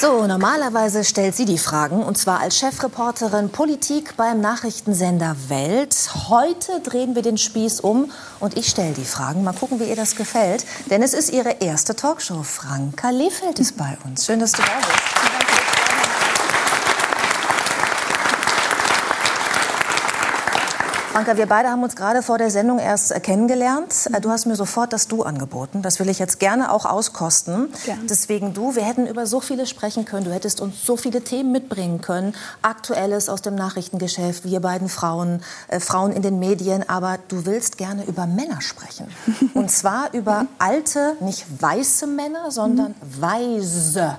So, 0.00 0.28
normalerweise 0.28 1.02
stellt 1.02 1.34
sie 1.34 1.44
die 1.44 1.58
Fragen, 1.58 2.04
und 2.04 2.16
zwar 2.16 2.38
als 2.38 2.56
Chefreporterin 2.56 3.50
Politik 3.50 4.16
beim 4.16 4.40
Nachrichtensender 4.40 5.34
Welt. 5.48 5.96
Heute 6.28 6.78
drehen 6.84 7.16
wir 7.16 7.22
den 7.22 7.36
Spieß 7.36 7.80
um 7.80 8.12
und 8.38 8.56
ich 8.56 8.68
stelle 8.68 8.94
die 8.94 9.04
Fragen. 9.04 9.42
Mal 9.42 9.54
gucken, 9.54 9.80
wie 9.80 9.88
ihr 9.88 9.96
das 9.96 10.14
gefällt. 10.14 10.64
Denn 10.88 11.02
es 11.02 11.14
ist 11.14 11.32
ihre 11.32 11.56
erste 11.58 11.96
Talkshow. 11.96 12.44
Franka 12.44 13.10
Lehfeld 13.10 13.58
ist 13.58 13.76
bei 13.76 13.98
uns. 14.04 14.24
Schön, 14.24 14.38
dass 14.38 14.52
du 14.52 14.62
da 14.62 14.68
bist. 14.78 15.37
Franka, 21.18 21.36
wir 21.36 21.46
beide 21.46 21.68
haben 21.68 21.82
uns 21.82 21.96
gerade 21.96 22.22
vor 22.22 22.38
der 22.38 22.48
Sendung 22.48 22.78
erst 22.78 23.10
äh, 23.10 23.18
kennengelernt. 23.18 24.08
Äh, 24.12 24.20
Du 24.20 24.30
hast 24.30 24.46
mir 24.46 24.54
sofort 24.54 24.92
das 24.92 25.08
Du 25.08 25.24
angeboten. 25.24 25.82
Das 25.82 25.98
will 25.98 26.08
ich 26.08 26.20
jetzt 26.20 26.38
gerne 26.38 26.70
auch 26.70 26.86
auskosten. 26.86 27.70
Gern. 27.84 28.06
Deswegen 28.08 28.54
du, 28.54 28.76
wir 28.76 28.84
hätten 28.84 29.08
über 29.08 29.26
so 29.26 29.40
vieles 29.40 29.68
sprechen 29.68 30.04
können. 30.04 30.24
Du 30.24 30.32
hättest 30.32 30.60
uns 30.60 30.86
so 30.86 30.96
viele 30.96 31.24
Themen 31.24 31.50
mitbringen 31.50 32.00
können. 32.00 32.36
Aktuelles 32.62 33.28
aus 33.28 33.42
dem 33.42 33.56
Nachrichtengeschäft, 33.56 34.44
wir 34.44 34.60
beiden 34.60 34.88
Frauen, 34.88 35.42
äh, 35.66 35.80
Frauen 35.80 36.12
in 36.12 36.22
den 36.22 36.38
Medien. 36.38 36.88
Aber 36.88 37.18
du 37.26 37.44
willst 37.46 37.78
gerne 37.78 38.04
über 38.04 38.28
Männer 38.28 38.60
sprechen. 38.60 39.08
Und 39.54 39.72
zwar 39.72 40.14
über 40.14 40.46
alte, 40.60 41.16
nicht 41.18 41.46
weiße 41.60 42.06
Männer, 42.06 42.52
sondern 42.52 42.94
weise 43.02 44.18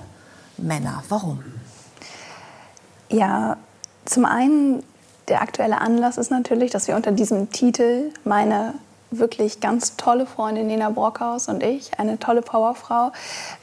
Männer. 0.58 1.02
Warum? 1.08 1.42
Ja, 3.08 3.56
zum 4.04 4.26
einen, 4.26 4.82
der 5.30 5.40
aktuelle 5.40 5.80
Anlass 5.80 6.18
ist 6.18 6.30
natürlich, 6.30 6.70
dass 6.70 6.88
wir 6.88 6.96
unter 6.96 7.12
diesem 7.12 7.50
Titel 7.50 8.12
meine 8.24 8.74
wirklich 9.10 9.60
ganz 9.60 9.96
tolle 9.96 10.26
Freundin 10.26 10.66
Nina 10.66 10.90
Brockhaus 10.90 11.48
und 11.48 11.62
ich, 11.62 11.98
eine 11.98 12.18
tolle 12.18 12.42
Powerfrau, 12.42 13.10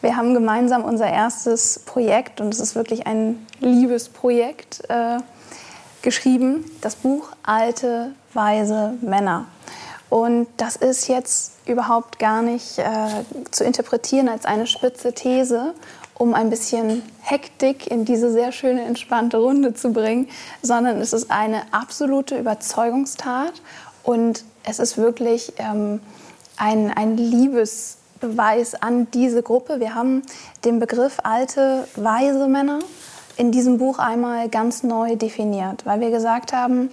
wir 0.01 0.17
haben 0.17 0.33
gemeinsam 0.33 0.83
unser 0.83 1.07
erstes 1.07 1.79
Projekt 1.79 2.41
und 2.41 2.53
es 2.53 2.59
ist 2.59 2.75
wirklich 2.75 3.07
ein 3.07 3.45
Liebesprojekt 3.59 4.83
äh, 4.89 5.17
geschrieben, 6.01 6.65
das 6.81 6.95
Buch 6.95 7.29
Alte, 7.43 8.11
weise 8.33 8.93
Männer. 9.01 9.45
Und 10.09 10.47
das 10.55 10.77
ist 10.77 11.07
jetzt 11.07 11.53
überhaupt 11.65 12.17
gar 12.17 12.41
nicht 12.41 12.79
äh, 12.79 12.83
zu 13.51 13.65
interpretieren 13.65 14.29
als 14.29 14.45
eine 14.45 14.67
spitze 14.67 15.13
These, 15.13 15.73
um 16.17 16.33
ein 16.33 16.49
bisschen 16.49 17.03
Hektik 17.21 17.87
in 17.89 18.05
diese 18.05 18.31
sehr 18.31 18.51
schöne, 18.51 18.83
entspannte 18.83 19.37
Runde 19.37 19.73
zu 19.73 19.93
bringen, 19.93 20.27
sondern 20.61 20.99
es 20.99 21.13
ist 21.13 21.29
eine 21.29 21.61
absolute 21.71 22.37
Überzeugungstat 22.37 23.53
und 24.03 24.43
es 24.63 24.79
ist 24.79 24.97
wirklich 24.97 25.53
ähm, 25.57 25.99
ein, 26.57 26.91
ein 26.91 27.17
Liebesbeweis 27.17 28.75
an 28.75 29.09
diese 29.11 29.43
Gruppe. 29.43 29.79
Wir 29.79 29.93
haben 29.93 30.23
den 30.65 30.79
Begriff 30.79 31.19
alte, 31.23 31.87
weise 31.95 32.47
Männer 32.47 32.79
in 33.37 33.51
diesem 33.51 33.77
Buch 33.77 33.99
einmal 33.99 34.49
ganz 34.49 34.81
neu 34.83 35.15
definiert, 35.15 35.85
weil 35.85 35.99
wir 35.99 36.09
gesagt 36.09 36.51
haben, 36.53 36.89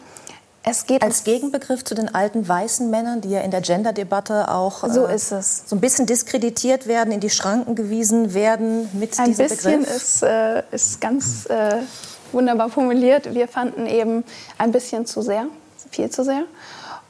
es 0.66 0.86
geht 0.86 1.02
Als 1.02 1.24
Gegenbegriff 1.24 1.84
zu 1.84 1.94
den 1.94 2.14
alten 2.14 2.48
weißen 2.48 2.88
Männern, 2.88 3.20
die 3.20 3.30
ja 3.30 3.40
in 3.40 3.50
der 3.50 3.60
Gender-Debatte 3.60 4.50
auch 4.50 4.88
So 4.88 5.06
äh, 5.06 5.14
ist 5.14 5.30
es. 5.30 5.64
so 5.66 5.76
ein 5.76 5.80
bisschen 5.80 6.06
diskreditiert 6.06 6.86
werden, 6.86 7.12
in 7.12 7.20
die 7.20 7.30
Schranken 7.30 7.74
gewiesen 7.74 8.32
werden 8.32 8.88
mit 8.94 9.18
Ein 9.18 9.26
diesem 9.26 9.48
bisschen 9.48 9.80
Begriff. 9.80 9.96
ist, 9.96 10.22
äh, 10.22 10.62
ist 10.70 11.00
ganz 11.02 11.46
äh, 11.46 11.82
wunderbar 12.32 12.70
formuliert. 12.70 13.34
Wir 13.34 13.46
fanden 13.46 13.86
eben 13.86 14.24
ein 14.56 14.72
bisschen 14.72 15.04
zu 15.04 15.20
sehr, 15.20 15.46
viel 15.90 16.08
zu 16.08 16.24
sehr. 16.24 16.44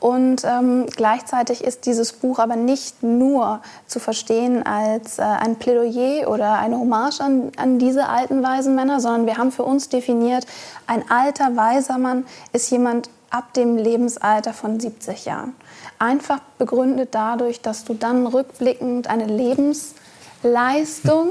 Und 0.01 0.43
ähm, 0.45 0.87
gleichzeitig 0.95 1.63
ist 1.65 1.87
dieses 1.87 2.13
Buch 2.13 2.39
aber 2.41 2.57
nicht 2.57 3.03
nur 3.03 3.61
zu 3.87 4.01
verstehen 4.01 4.67
als 4.67 5.19
äh, 5.19 5.23
ein 5.23 5.57
Plädoyer 5.57 6.29
oder 6.29 6.59
eine 6.59 6.77
Hommage 6.79 7.21
an, 7.21 7.53
an 7.57 7.79
diese 7.79 8.09
alten 8.09 8.43
weisen 8.43 8.75
Männer, 8.75 9.01
sondern 9.01 9.27
wir 9.27 9.39
haben 9.39 9.53
für 9.53 9.63
uns 9.63 9.89
definiert, 9.89 10.45
ein 10.87 11.09
alter 11.09 11.57
weiser 11.57 11.97
Mann 11.99 12.27
ist 12.53 12.71
jemand 12.71 13.09
ab 13.35 13.53
dem 13.55 13.77
Lebensalter 13.77 14.53
von 14.53 14.79
70 14.79 15.25
Jahren. 15.25 15.57
Einfach 15.99 16.39
begründet 16.57 17.09
dadurch, 17.13 17.61
dass 17.61 17.85
du 17.85 17.95
dann 17.95 18.29
rückblickend 18.29 19.09
eine 19.09 19.27
Lebensleistung 19.27 21.31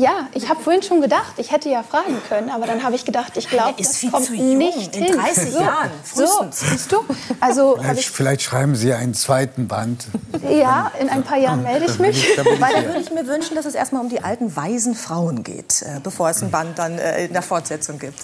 ja, 0.00 0.28
ich 0.32 0.48
habe 0.48 0.60
vorhin 0.60 0.82
schon 0.82 1.00
gedacht, 1.02 1.34
ich 1.36 1.52
hätte 1.52 1.68
ja 1.68 1.82
fragen 1.82 2.16
können, 2.28 2.48
aber 2.48 2.66
dann 2.66 2.82
habe 2.82 2.94
ich 2.94 3.04
gedacht, 3.04 3.36
ich 3.36 3.48
glaube, 3.48 3.74
das 3.76 4.00
kommt 4.10 4.24
zu 4.24 4.34
jung, 4.34 4.56
nicht 4.56 4.96
in 4.96 5.04
hin. 5.04 5.16
30 5.16 5.52
so, 5.52 5.60
Jahren, 5.60 5.90
frühestens. 6.02 6.88
So, 6.88 7.02
du? 7.02 7.14
Also 7.40 7.76
vielleicht, 7.78 8.08
vielleicht, 8.08 8.42
schreiben 8.42 8.74
Sie 8.74 8.94
einen 8.94 9.14
zweiten 9.14 9.68
Band. 9.68 10.06
Ja, 10.48 10.90
in 10.98 11.10
ein 11.10 11.22
paar 11.22 11.36
Jahren 11.36 11.62
melde 11.62 11.84
ich 11.86 11.98
mich. 11.98 12.26
Weil 12.36 12.74
da 12.74 12.84
würde 12.86 13.00
ich 13.00 13.10
mir 13.12 13.26
wünschen, 13.26 13.54
dass 13.56 13.66
es 13.66 13.74
erstmal 13.74 14.02
um 14.02 14.08
die 14.08 14.22
alten 14.22 14.56
weisen 14.56 14.94
Frauen 14.94 15.42
geht, 15.42 15.82
äh, 15.82 16.00
bevor 16.02 16.30
es 16.30 16.42
ein 16.42 16.50
Band 16.50 16.78
dann 16.78 16.98
äh, 16.98 17.26
in 17.26 17.32
der 17.32 17.42
Fortsetzung 17.42 17.98
gibt. 17.98 18.18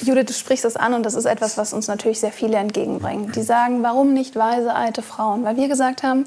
Judith, 0.00 0.26
du 0.26 0.32
sprichst 0.32 0.64
das 0.64 0.76
an 0.76 0.94
und 0.94 1.04
das 1.04 1.14
ist 1.14 1.26
etwas, 1.26 1.58
was 1.58 1.72
uns 1.74 1.88
natürlich 1.88 2.20
sehr 2.20 2.32
viele 2.32 2.56
entgegenbringen. 2.56 3.32
Die 3.32 3.42
sagen, 3.42 3.82
warum 3.82 4.14
nicht 4.14 4.34
weise 4.34 4.74
alte 4.74 5.02
Frauen? 5.02 5.44
Weil 5.44 5.56
wir 5.56 5.68
gesagt 5.68 6.02
haben, 6.02 6.24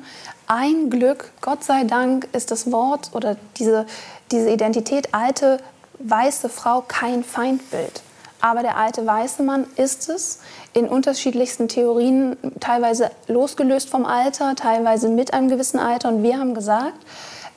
ein 0.53 0.89
Glück, 0.89 1.31
Gott 1.39 1.63
sei 1.63 1.85
Dank, 1.85 2.27
ist 2.33 2.51
das 2.51 2.71
Wort 2.73 3.11
oder 3.13 3.37
diese, 3.57 3.85
diese 4.31 4.49
Identität 4.49 5.13
alte 5.13 5.59
weiße 5.99 6.49
Frau 6.49 6.83
kein 6.87 7.23
Feindbild. 7.23 8.01
Aber 8.41 8.63
der 8.63 8.75
alte 8.75 9.05
weiße 9.05 9.43
Mann 9.43 9.65
ist 9.75 10.09
es 10.09 10.39
in 10.73 10.87
unterschiedlichsten 10.87 11.67
Theorien, 11.67 12.35
teilweise 12.59 13.11
losgelöst 13.27 13.89
vom 13.89 14.05
Alter, 14.05 14.55
teilweise 14.55 15.09
mit 15.09 15.33
einem 15.33 15.47
gewissen 15.47 15.79
Alter. 15.79 16.09
Und 16.09 16.23
wir 16.23 16.39
haben 16.39 16.55
gesagt, 16.55 16.97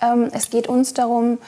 ähm, 0.03 0.29
es 0.33 0.51
geht 0.51 0.69
uns 0.69 0.93
darum, 0.93 1.39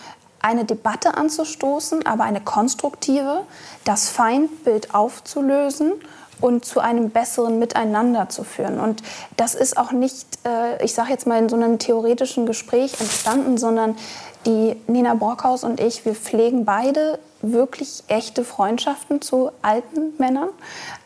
eine 0.40 0.64
Debatte 0.64 1.16
anzustoßen, 1.16 2.06
aber 2.06 2.24
eine 2.24 2.40
konstruktive, 2.40 3.42
das 3.84 4.08
Feindbild 4.08 4.94
aufzulösen 4.94 5.92
und 6.40 6.64
zu 6.64 6.80
einem 6.80 7.10
besseren 7.10 7.58
Miteinander 7.58 8.28
zu 8.28 8.44
führen. 8.44 8.78
Und 8.78 9.02
das 9.36 9.54
ist 9.54 9.76
auch 9.76 9.92
nicht, 9.92 10.26
äh, 10.44 10.82
ich 10.84 10.94
sage 10.94 11.10
jetzt 11.10 11.26
mal, 11.26 11.38
in 11.38 11.48
so 11.48 11.56
einem 11.56 11.78
theoretischen 11.78 12.46
Gespräch 12.46 13.00
entstanden, 13.00 13.58
sondern 13.58 13.96
die 14.44 14.76
Nina 14.86 15.14
Brockhaus 15.14 15.64
und 15.64 15.80
ich, 15.80 16.04
wir 16.04 16.14
pflegen 16.14 16.64
beide 16.64 17.18
wirklich 17.42 18.04
echte 18.08 18.44
Freundschaften 18.44 19.20
zu 19.20 19.50
alten 19.62 20.14
Männern. 20.18 20.48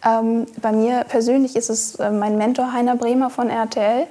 Ähm, 0.04 0.46
bei 0.60 0.72
mir 0.72 1.04
persönlich 1.04 1.56
ist 1.56 1.70
es 1.70 1.96
äh, 1.96 2.10
mein 2.10 2.38
Mentor 2.38 2.72
Heiner 2.72 2.96
Bremer 2.96 3.30
von 3.30 3.50
RTL. 3.50 4.06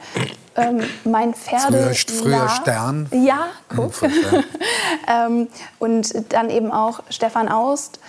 Ähm, 0.56 0.82
mein 1.06 1.34
Pferde. 1.34 1.94
Früher, 1.94 2.22
früher 2.22 2.50
Stern. 2.50 3.08
Ja, 3.12 3.48
guck. 3.74 3.94
ähm, 5.08 5.48
und 5.78 6.34
dann 6.34 6.50
eben 6.50 6.72
auch 6.72 7.02
Stefan 7.10 7.48
Aust. 7.50 8.00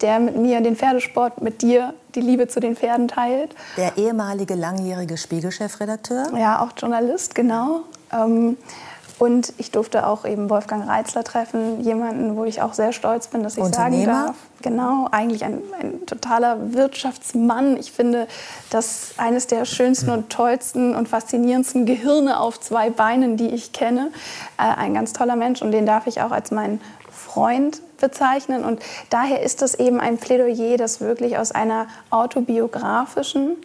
Der 0.00 0.18
mit 0.18 0.36
mir 0.36 0.60
den 0.60 0.76
Pferdesport, 0.76 1.42
mit 1.42 1.62
dir 1.62 1.94
die 2.14 2.20
Liebe 2.20 2.48
zu 2.48 2.60
den 2.60 2.76
Pferden 2.76 3.08
teilt. 3.08 3.54
Der 3.76 3.96
ehemalige 3.96 4.54
langjährige 4.54 5.16
Spiegelchefredakteur. 5.16 6.36
Ja, 6.36 6.62
auch 6.62 6.70
Journalist, 6.76 7.34
genau. 7.34 7.80
Ähm, 8.12 8.56
und 9.22 9.52
ich 9.58 9.70
durfte 9.70 10.04
auch 10.06 10.24
eben 10.24 10.50
Wolfgang 10.50 10.88
Reitzler 10.88 11.22
treffen, 11.22 11.80
jemanden, 11.80 12.36
wo 12.36 12.44
ich 12.44 12.60
auch 12.60 12.72
sehr 12.72 12.92
stolz 12.92 13.28
bin, 13.28 13.44
dass 13.44 13.56
ich 13.56 13.64
sagen 13.66 14.04
darf. 14.04 14.34
Genau, 14.62 15.06
eigentlich 15.12 15.44
ein, 15.44 15.62
ein 15.80 16.06
totaler 16.06 16.72
Wirtschaftsmann. 16.72 17.76
Ich 17.76 17.92
finde, 17.92 18.26
das 18.70 19.14
eines 19.18 19.46
der 19.46 19.64
schönsten 19.64 20.10
und 20.10 20.30
tollsten 20.30 20.96
und 20.96 21.08
faszinierendsten 21.08 21.86
Gehirne 21.86 22.40
auf 22.40 22.58
zwei 22.58 22.90
Beinen, 22.90 23.36
die 23.36 23.46
ich 23.46 23.72
kenne. 23.72 24.10
Äh, 24.58 24.62
ein 24.62 24.94
ganz 24.94 25.12
toller 25.12 25.36
Mensch 25.36 25.62
und 25.62 25.70
den 25.70 25.86
darf 25.86 26.08
ich 26.08 26.20
auch 26.20 26.32
als 26.32 26.50
meinen 26.50 26.80
Freund 27.12 27.80
bezeichnen. 28.02 28.62
Und 28.62 28.82
daher 29.08 29.42
ist 29.42 29.62
das 29.62 29.74
eben 29.74 29.98
ein 29.98 30.18
Plädoyer, 30.18 30.76
das 30.76 31.00
wirklich 31.00 31.38
aus 31.38 31.52
einer 31.52 31.86
autobiografischen 32.10 33.56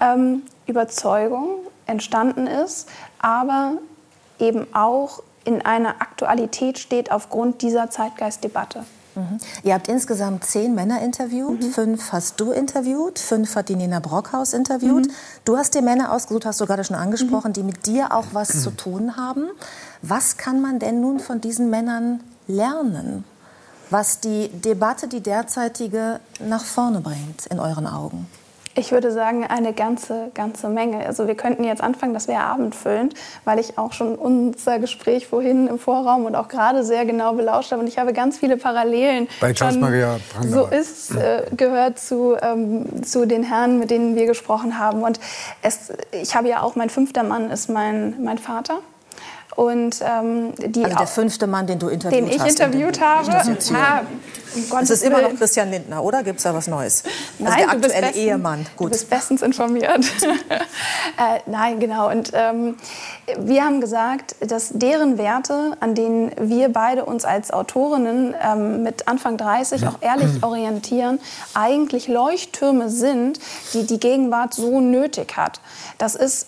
ähm, 0.00 0.42
Überzeugung 0.66 1.60
entstanden 1.86 2.48
ist, 2.48 2.88
aber 3.20 3.74
eben 4.40 4.66
auch 4.74 5.22
in 5.44 5.64
einer 5.64 6.00
Aktualität 6.00 6.78
steht 6.78 7.12
aufgrund 7.12 7.62
dieser 7.62 7.90
Zeitgeistdebatte. 7.90 8.84
Mhm. 9.14 9.38
Ihr 9.62 9.74
habt 9.74 9.88
insgesamt 9.88 10.44
zehn 10.44 10.74
Männer 10.74 11.02
interviewt, 11.02 11.62
mhm. 11.62 11.72
fünf 11.72 12.12
hast 12.12 12.40
du 12.40 12.50
interviewt, 12.52 13.18
fünf 13.18 13.54
hat 13.56 13.68
die 13.68 13.76
Nina 13.76 14.00
Brockhaus 14.00 14.52
interviewt. 14.52 15.06
Mhm. 15.06 15.12
Du 15.44 15.56
hast 15.56 15.74
dir 15.74 15.82
Männer 15.82 16.12
ausgesucht, 16.12 16.46
hast 16.46 16.60
du 16.60 16.66
gerade 16.66 16.84
schon 16.84 16.96
angesprochen, 16.96 17.48
mhm. 17.48 17.54
die 17.54 17.62
mit 17.62 17.86
dir 17.86 18.12
auch 18.12 18.26
was 18.32 18.62
zu 18.62 18.70
tun 18.70 19.16
haben. 19.16 19.48
Was 20.00 20.36
kann 20.36 20.60
man 20.60 20.78
denn 20.78 21.00
nun 21.00 21.20
von 21.20 21.40
diesen 21.40 21.68
Männern 21.68 22.20
lernen, 22.46 23.24
was 23.92 24.20
die 24.20 24.48
Debatte, 24.48 25.06
die 25.06 25.20
derzeitige, 25.20 26.20
nach 26.40 26.64
vorne 26.64 27.00
bringt, 27.00 27.46
in 27.50 27.60
euren 27.60 27.86
Augen? 27.86 28.26
Ich 28.74 28.90
würde 28.90 29.12
sagen, 29.12 29.44
eine 29.44 29.74
ganze, 29.74 30.30
ganze 30.32 30.70
Menge. 30.70 31.04
Also 31.04 31.26
wir 31.26 31.34
könnten 31.34 31.62
jetzt 31.62 31.82
anfangen, 31.82 32.14
das 32.14 32.26
wäre 32.26 32.44
abendfüllend, 32.44 33.14
weil 33.44 33.58
ich 33.58 33.76
auch 33.76 33.92
schon 33.92 34.14
unser 34.14 34.78
Gespräch 34.78 35.26
vorhin 35.26 35.66
im 35.66 35.78
Vorraum 35.78 36.24
und 36.24 36.34
auch 36.34 36.48
gerade 36.48 36.82
sehr 36.82 37.04
genau 37.04 37.34
belauscht 37.34 37.70
habe. 37.70 37.82
Und 37.82 37.88
ich 37.88 37.98
habe 37.98 38.14
ganz 38.14 38.38
viele 38.38 38.56
Parallelen. 38.56 39.28
Bei 39.42 39.52
Charles 39.52 39.76
Maria 39.76 40.18
So 40.48 40.66
ist 40.66 41.14
äh, 41.14 41.44
gehört 41.54 41.98
zu, 41.98 42.34
ähm, 42.40 43.04
zu 43.04 43.26
den 43.26 43.42
Herren, 43.42 43.78
mit 43.78 43.90
denen 43.90 44.16
wir 44.16 44.24
gesprochen 44.24 44.78
haben. 44.78 45.02
Und 45.02 45.20
es, 45.60 45.92
ich 46.12 46.34
habe 46.34 46.48
ja 46.48 46.62
auch, 46.62 46.74
mein 46.74 46.88
fünfter 46.88 47.24
Mann 47.24 47.50
ist 47.50 47.68
mein, 47.68 48.24
mein 48.24 48.38
Vater. 48.38 48.78
Und, 49.56 50.00
ähm, 50.00 50.54
die 50.58 50.84
also 50.84 50.96
der 50.96 51.06
fünfte 51.06 51.46
Mann, 51.46 51.66
den 51.66 51.78
du 51.78 51.88
interviewt 51.88 52.22
hast. 52.22 52.40
Den 52.40 52.46
ich 52.46 52.60
interviewt 52.60 53.00
habe. 53.00 53.30
Ah, 53.74 54.02
es 54.82 54.90
ist 54.90 55.02
immer 55.02 55.22
noch 55.22 55.34
Christian 55.36 55.70
Lindner, 55.70 56.02
oder? 56.02 56.22
Gibt 56.22 56.38
es 56.38 56.44
da 56.44 56.54
was 56.54 56.66
Neues? 56.68 57.04
Also 57.04 57.44
nein, 57.44 57.58
der 57.58 57.70
aktuelle 57.70 58.00
bestens, 58.06 58.16
Ehemann. 58.16 58.66
Gut. 58.76 58.86
Du 58.86 58.92
bist 58.92 59.10
bestens 59.10 59.42
informiert. 59.42 59.98
äh, 60.18 61.40
nein, 61.46 61.80
genau. 61.80 62.10
Und 62.10 62.32
ähm, 62.34 62.76
wir 63.38 63.64
haben 63.64 63.80
gesagt, 63.80 64.36
dass 64.40 64.70
deren 64.70 65.18
Werte, 65.18 65.76
an 65.80 65.94
denen 65.94 66.32
wir 66.38 66.70
beide 66.70 67.04
uns 67.04 67.24
als 67.24 67.50
Autorinnen 67.50 68.34
ähm, 68.42 68.82
mit 68.82 69.08
Anfang 69.08 69.36
30 69.36 69.86
auch 69.86 69.96
ehrlich 70.00 70.42
orientieren, 70.42 71.18
eigentlich 71.54 72.08
Leuchttürme 72.08 72.90
sind, 72.90 73.38
die 73.72 73.86
die 73.86 74.00
Gegenwart 74.00 74.54
so 74.54 74.80
nötig 74.80 75.36
hat. 75.36 75.60
Das 75.98 76.14
ist 76.14 76.46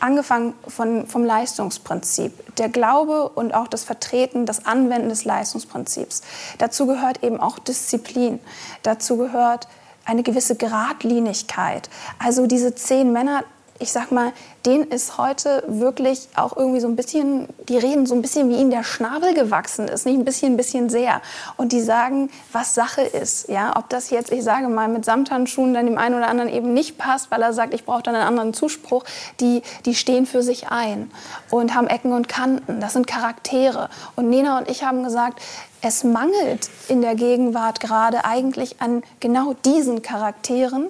angefangen 0.00 0.54
von, 0.68 1.06
vom 1.06 1.24
Leistungsprinzip, 1.24 2.56
der 2.56 2.68
Glaube 2.68 3.28
und 3.28 3.54
auch 3.54 3.68
das 3.68 3.84
Vertreten, 3.84 4.46
das 4.46 4.66
Anwenden 4.66 5.08
des 5.08 5.24
Leistungsprinzips. 5.24 6.22
Dazu 6.58 6.86
gehört 6.86 7.22
eben 7.22 7.40
auch 7.40 7.58
Disziplin. 7.58 8.40
Dazu 8.82 9.16
gehört 9.16 9.68
eine 10.04 10.22
gewisse 10.22 10.56
Geradlinigkeit. 10.56 11.88
Also 12.18 12.46
diese 12.46 12.74
zehn 12.74 13.12
Männer, 13.12 13.44
ich 13.78 13.90
sag 13.90 14.12
mal, 14.12 14.32
denen 14.64 14.84
ist 14.84 15.18
heute 15.18 15.64
wirklich 15.66 16.28
auch 16.36 16.56
irgendwie 16.56 16.80
so 16.80 16.86
ein 16.86 16.96
bisschen, 16.96 17.48
die 17.68 17.76
reden 17.76 18.06
so 18.06 18.14
ein 18.14 18.22
bisschen, 18.22 18.48
wie 18.48 18.56
ihnen 18.56 18.70
der 18.70 18.84
Schnabel 18.84 19.34
gewachsen 19.34 19.88
ist, 19.88 20.06
nicht 20.06 20.16
ein 20.16 20.24
bisschen, 20.24 20.52
ein 20.52 20.56
bisschen 20.56 20.88
sehr. 20.88 21.20
Und 21.56 21.72
die 21.72 21.80
sagen, 21.80 22.30
was 22.52 22.74
Sache 22.74 23.02
ist. 23.02 23.48
Ja, 23.48 23.76
ob 23.76 23.88
das 23.88 24.10
jetzt, 24.10 24.30
ich 24.30 24.44
sage 24.44 24.68
mal, 24.68 24.88
mit 24.88 25.04
Samthandschuhen 25.04 25.74
dann 25.74 25.86
dem 25.86 25.98
einen 25.98 26.14
oder 26.14 26.28
anderen 26.28 26.50
eben 26.52 26.72
nicht 26.72 26.98
passt, 26.98 27.30
weil 27.30 27.42
er 27.42 27.52
sagt, 27.52 27.74
ich 27.74 27.84
brauche 27.84 28.02
dann 28.02 28.14
einen 28.14 28.26
anderen 28.26 28.54
Zuspruch, 28.54 29.04
die, 29.40 29.62
die 29.84 29.94
stehen 29.94 30.26
für 30.26 30.42
sich 30.42 30.68
ein 30.68 31.10
und 31.50 31.74
haben 31.74 31.88
Ecken 31.88 32.12
und 32.12 32.28
Kanten. 32.28 32.80
Das 32.80 32.92
sind 32.92 33.06
Charaktere. 33.06 33.90
Und 34.14 34.30
Nena 34.30 34.58
und 34.58 34.70
ich 34.70 34.84
haben 34.84 35.02
gesagt, 35.02 35.40
es 35.86 36.02
mangelt 36.02 36.70
in 36.88 37.02
der 37.02 37.14
Gegenwart 37.14 37.80
gerade 37.80 38.24
eigentlich 38.24 38.80
an 38.80 39.02
genau 39.20 39.52
diesen 39.64 40.00
Charakteren, 40.00 40.86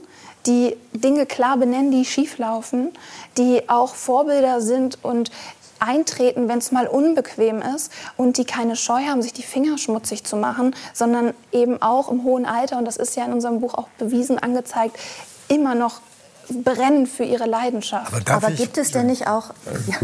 die 0.47 0.77
Dinge 0.93 1.27
klar 1.27 1.57
benennen, 1.57 1.91
die 1.91 2.05
schieflaufen, 2.05 2.93
die 3.37 3.69
auch 3.69 3.95
Vorbilder 3.95 4.61
sind 4.61 5.03
und 5.03 5.31
eintreten, 5.81 6.49
wenn 6.49 6.59
es 6.59 6.73
mal 6.73 6.87
unbequem 6.87 7.61
ist 7.61 7.93
und 8.17 8.37
die 8.39 8.45
keine 8.45 8.77
Scheu 8.77 9.05
haben, 9.05 9.23
sich 9.23 9.33
die 9.33 9.43
Finger 9.43 9.77
schmutzig 9.79 10.25
zu 10.25 10.37
machen, 10.37 10.75
sondern 10.93 11.35
eben 11.53 11.83
auch 11.83 12.11
im 12.11 12.25
hohen 12.25 12.47
Alter, 12.47 12.79
und 12.79 12.85
das 12.85 12.97
ist 12.97 13.17
ja 13.17 13.25
in 13.25 13.33
unserem 13.33 13.61
Buch 13.61 13.75
auch 13.75 13.89
bewiesen 13.99 14.39
angezeigt, 14.39 14.99
immer 15.49 15.75
noch 15.75 16.01
brennen 16.49 17.07
für 17.07 17.25
ihre 17.25 17.47
Leidenschaft. 17.47 18.13
Aber, 18.13 18.47
Aber 18.47 18.51
gibt 18.51 18.79
es 18.79 18.91
denn 18.91 19.07
nicht 19.07 19.27
auch... 19.27 19.51
Ja, 19.87 19.97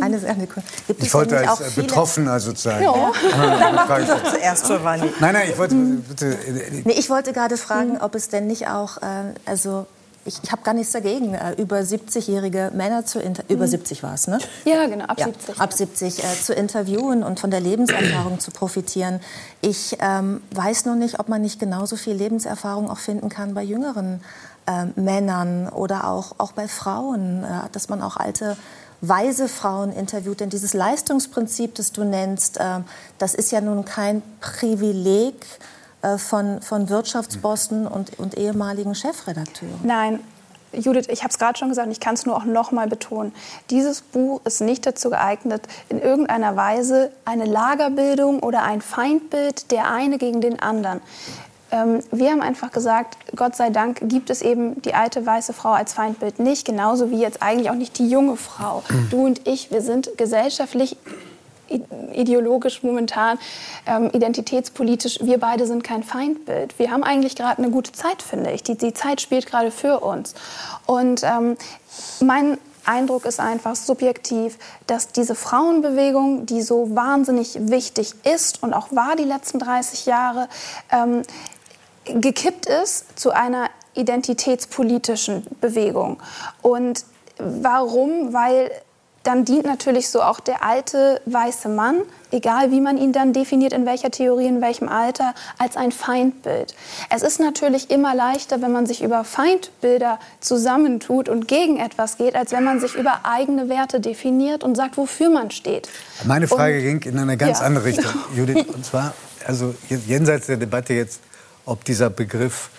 eine 0.00 0.18
Sekunde. 0.18 0.62
Gibt 0.86 1.02
ich 1.02 1.14
wollte 1.14 1.48
als 1.48 1.60
äh, 1.60 1.80
Betroffener 1.80 2.40
sozusagen... 2.40 2.84
Ja. 2.84 3.12
Dann 3.30 3.74
mach 3.74 3.98
du 3.98 4.06
doch 4.06 4.24
zuerst, 4.24 4.66
Giovanni. 4.66 5.12
Nein, 5.20 5.34
nein, 5.34 5.48
ich 5.50 5.58
wollte... 5.58 5.74
Bitte, 5.74 6.38
nee, 6.84 6.94
ich 6.94 7.10
wollte 7.10 7.32
gerade 7.32 7.56
fragen, 7.56 7.98
ob 8.00 8.14
es 8.14 8.28
denn 8.28 8.46
nicht 8.46 8.68
auch... 8.68 8.98
Äh, 8.98 9.34
also 9.46 9.86
ich, 10.26 10.42
ich 10.42 10.52
habe 10.52 10.62
gar 10.62 10.74
nichts 10.74 10.92
dagegen, 10.92 11.34
äh, 11.34 11.52
über 11.60 11.78
70-jährige 11.78 12.70
Männer 12.74 13.04
zu 13.04 13.20
interviewen. 13.20 13.56
Über 13.56 13.68
70 13.68 14.02
war 14.02 14.14
es, 14.14 14.26
ne? 14.26 14.38
Ja, 14.64 14.86
genau, 14.86 15.04
ab 15.04 15.18
Ja, 15.18 15.26
70. 15.26 15.60
ab 15.60 15.72
70 15.72 16.24
äh, 16.24 16.40
zu 16.40 16.54
interviewen 16.54 17.22
und 17.22 17.40
von 17.40 17.50
der 17.50 17.60
Lebenserfahrung 17.60 18.40
zu 18.40 18.50
profitieren. 18.50 19.20
Ich 19.60 19.96
ähm, 20.00 20.42
weiß 20.52 20.86
nur 20.86 20.96
nicht, 20.96 21.20
ob 21.20 21.28
man 21.28 21.42
nicht 21.42 21.60
genauso 21.60 21.96
viel 21.96 22.14
Lebenserfahrung 22.14 22.90
auch 22.90 22.98
finden 22.98 23.28
kann 23.28 23.54
bei 23.54 23.62
jüngeren 23.62 24.20
ähm, 24.66 24.92
Männern 24.96 25.68
oder 25.68 26.08
auch, 26.08 26.34
auch 26.38 26.52
bei 26.52 26.68
Frauen, 26.68 27.44
äh, 27.44 27.68
dass 27.72 27.88
man 27.88 28.02
auch 28.02 28.16
alte 28.16 28.56
weise 29.00 29.48
Frauen 29.48 29.92
interviewt. 29.92 30.40
Denn 30.40 30.50
dieses 30.50 30.74
Leistungsprinzip, 30.74 31.74
das 31.74 31.92
du 31.92 32.04
nennst, 32.04 32.58
äh, 32.58 32.80
das 33.18 33.34
ist 33.34 33.52
ja 33.52 33.60
nun 33.60 33.84
kein 33.84 34.22
Privileg 34.40 35.34
äh, 36.02 36.18
von, 36.18 36.62
von 36.62 36.88
Wirtschaftsbossen 36.88 37.86
und, 37.86 38.18
und 38.18 38.36
ehemaligen 38.36 38.94
Chefredakteuren. 38.94 39.80
Nein, 39.82 40.20
Judith, 40.72 41.06
ich 41.08 41.22
habe 41.22 41.30
es 41.30 41.38
gerade 41.38 41.58
schon 41.58 41.68
gesagt 41.68 41.86
und 41.86 41.92
ich 41.92 42.00
kann 42.00 42.14
es 42.14 42.26
nur 42.26 42.36
auch 42.36 42.44
noch 42.44 42.72
mal 42.72 42.88
betonen. 42.88 43.32
Dieses 43.70 44.00
Buch 44.00 44.40
ist 44.44 44.60
nicht 44.60 44.86
dazu 44.86 45.10
geeignet, 45.10 45.66
in 45.88 46.00
irgendeiner 46.00 46.56
Weise 46.56 47.12
eine 47.24 47.44
Lagerbildung 47.44 48.40
oder 48.40 48.62
ein 48.62 48.80
Feindbild 48.80 49.70
der 49.70 49.90
eine 49.90 50.18
gegen 50.18 50.40
den 50.40 50.60
anderen. 50.60 51.00
Ähm, 51.74 52.00
wir 52.12 52.30
haben 52.30 52.40
einfach 52.40 52.70
gesagt, 52.70 53.16
Gott 53.34 53.56
sei 53.56 53.70
Dank 53.70 53.98
gibt 54.08 54.30
es 54.30 54.42
eben 54.42 54.80
die 54.82 54.94
alte 54.94 55.26
weiße 55.26 55.52
Frau 55.52 55.72
als 55.72 55.92
Feindbild 55.92 56.38
nicht, 56.38 56.64
genauso 56.64 57.10
wie 57.10 57.18
jetzt 57.18 57.42
eigentlich 57.42 57.68
auch 57.68 57.74
nicht 57.74 57.98
die 57.98 58.08
junge 58.08 58.36
Frau. 58.36 58.84
Du 59.10 59.26
und 59.26 59.46
ich, 59.48 59.72
wir 59.72 59.82
sind 59.82 60.16
gesellschaftlich 60.16 60.96
ideologisch 62.12 62.82
momentan, 62.82 63.38
ähm, 63.86 64.10
identitätspolitisch, 64.12 65.18
wir 65.22 65.40
beide 65.40 65.66
sind 65.66 65.82
kein 65.82 66.04
Feindbild. 66.04 66.78
Wir 66.78 66.92
haben 66.92 67.02
eigentlich 67.02 67.34
gerade 67.34 67.58
eine 67.58 67.70
gute 67.70 67.90
Zeit, 67.90 68.22
finde 68.22 68.52
ich. 68.52 68.62
Die, 68.62 68.76
die 68.76 68.94
Zeit 68.94 69.20
spielt 69.20 69.46
gerade 69.46 69.72
für 69.72 70.00
uns. 70.00 70.34
Und 70.86 71.22
ähm, 71.24 71.56
mein 72.20 72.58
Eindruck 72.84 73.24
ist 73.24 73.40
einfach 73.40 73.76
subjektiv, 73.76 74.58
dass 74.86 75.08
diese 75.08 75.34
Frauenbewegung, 75.34 76.46
die 76.46 76.62
so 76.62 76.94
wahnsinnig 76.94 77.56
wichtig 77.70 78.14
ist 78.24 78.62
und 78.62 78.74
auch 78.74 78.92
war 78.92 79.16
die 79.16 79.24
letzten 79.24 79.58
30 79.58 80.06
Jahre, 80.06 80.48
ähm, 80.92 81.22
gekippt 82.04 82.66
ist 82.66 83.18
zu 83.18 83.30
einer 83.30 83.68
identitätspolitischen 83.94 85.46
Bewegung. 85.60 86.18
Und 86.62 87.04
warum? 87.38 88.32
Weil 88.32 88.70
dann 89.22 89.46
dient 89.46 89.64
natürlich 89.64 90.10
so 90.10 90.20
auch 90.20 90.38
der 90.38 90.62
alte 90.62 91.18
weiße 91.24 91.70
Mann, 91.70 92.02
egal 92.30 92.70
wie 92.70 92.80
man 92.82 92.98
ihn 92.98 93.12
dann 93.12 93.32
definiert, 93.32 93.72
in 93.72 93.86
welcher 93.86 94.10
Theorie, 94.10 94.46
in 94.46 94.60
welchem 94.60 94.86
Alter, 94.86 95.32
als 95.56 95.78
ein 95.78 95.92
Feindbild. 95.92 96.74
Es 97.08 97.22
ist 97.22 97.40
natürlich 97.40 97.90
immer 97.90 98.14
leichter, 98.14 98.60
wenn 98.60 98.70
man 98.70 98.84
sich 98.84 99.02
über 99.02 99.24
Feindbilder 99.24 100.18
zusammentut 100.40 101.30
und 101.30 101.48
gegen 101.48 101.78
etwas 101.78 102.18
geht, 102.18 102.34
als 102.36 102.52
wenn 102.52 102.64
man 102.64 102.80
sich 102.80 102.96
über 102.96 103.20
eigene 103.22 103.70
Werte 103.70 103.98
definiert 103.98 104.62
und 104.62 104.74
sagt, 104.74 104.98
wofür 104.98 105.30
man 105.30 105.50
steht. 105.50 105.88
Meine 106.26 106.46
Frage 106.46 106.76
Und- 106.76 107.00
ging 107.00 107.12
in 107.14 107.18
eine 107.18 107.38
ganz 107.38 107.60
Ja. 107.60 107.64
andere 107.66 107.86
Richtung, 107.86 108.12
Judith. 108.36 108.66
Und 108.74 108.84
zwar, 108.84 109.14
also 109.46 109.74
jenseits 110.06 110.48
der 110.48 110.58
Debatte 110.58 110.92
jetzt, 110.92 111.20
ob 111.66 111.84
dieser 111.84 112.10
Begriff 112.10 112.70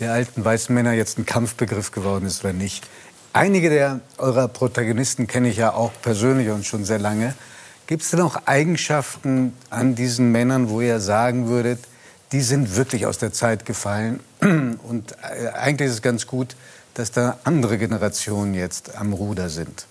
der 0.00 0.12
alten 0.12 0.44
weißen 0.44 0.74
Männer 0.74 0.92
jetzt 0.92 1.18
ein 1.18 1.26
Kampfbegriff 1.26 1.92
geworden 1.92 2.26
ist 2.26 2.44
oder 2.44 2.52
nicht. 2.52 2.86
Einige 3.32 3.70
der 3.70 4.00
eurer 4.18 4.48
Protagonisten 4.48 5.26
kenne 5.26 5.48
ich 5.48 5.56
ja 5.56 5.72
auch 5.72 5.92
persönlich 6.02 6.50
und 6.50 6.66
schon 6.66 6.84
sehr 6.84 6.98
lange. 6.98 7.34
Gibt 7.86 8.02
es 8.02 8.10
denn 8.10 8.20
auch 8.20 8.46
Eigenschaften 8.46 9.56
an 9.70 9.94
diesen 9.94 10.32
Männern, 10.32 10.68
wo 10.68 10.80
ihr 10.80 11.00
sagen 11.00 11.48
würdet, 11.48 11.80
die 12.32 12.40
sind 12.40 12.76
wirklich 12.76 13.06
aus 13.06 13.18
der 13.18 13.32
Zeit 13.32 13.66
gefallen? 13.66 14.20
Und 14.40 15.12
äh, 15.22 15.48
eigentlich 15.48 15.88
ist 15.88 15.94
es 15.94 16.02
ganz 16.02 16.26
gut, 16.26 16.56
dass 16.94 17.10
da 17.10 17.38
andere 17.44 17.78
Generationen 17.78 18.54
jetzt 18.54 18.96
am 18.96 19.12
Ruder 19.12 19.48
sind. 19.48 19.86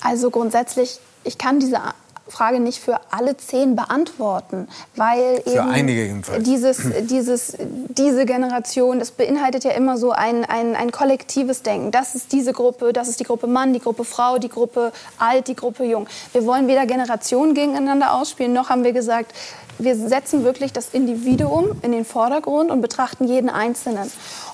Also 0.00 0.30
grundsätzlich, 0.30 1.00
ich 1.24 1.38
kann 1.38 1.60
diese 1.60 1.80
Frage 2.28 2.60
nicht 2.60 2.80
für 2.80 3.00
alle 3.10 3.36
zehn 3.36 3.76
beantworten, 3.76 4.68
weil 4.96 5.42
Für 5.42 5.50
eben 5.50 5.70
einige 5.70 6.04
jedenfalls. 6.04 6.44
dieses, 6.44 6.78
dieses, 7.02 7.56
diese 7.88 8.26
Generation, 8.26 8.98
das 8.98 9.10
beinhaltet 9.10 9.64
ja 9.64 9.72
immer 9.72 9.98
so 9.98 10.12
ein, 10.12 10.44
ein, 10.44 10.76
ein 10.76 10.92
kollektives 10.92 11.62
Denken. 11.62 11.90
Das 11.90 12.14
ist 12.14 12.32
diese 12.32 12.52
Gruppe, 12.52 12.92
das 12.92 13.08
ist 13.08 13.20
die 13.20 13.24
Gruppe 13.24 13.46
Mann, 13.46 13.72
die 13.72 13.80
Gruppe 13.80 14.04
Frau, 14.04 14.38
die 14.38 14.48
Gruppe 14.48 14.92
Alt, 15.18 15.48
die 15.48 15.56
Gruppe 15.56 15.84
Jung. 15.84 16.06
Wir 16.32 16.44
wollen 16.46 16.68
weder 16.68 16.86
Generationen 16.86 17.54
gegeneinander 17.54 18.14
ausspielen, 18.14 18.52
noch 18.52 18.68
haben 18.68 18.84
wir 18.84 18.92
gesagt, 18.92 19.32
wir 19.78 19.94
setzen 19.94 20.44
wirklich 20.44 20.72
das 20.72 20.88
Individuum 20.92 21.70
in 21.82 21.92
den 21.92 22.04
Vordergrund 22.04 22.70
und 22.70 22.80
betrachten 22.80 23.28
jeden 23.28 23.48
Einzelnen. 23.48 24.10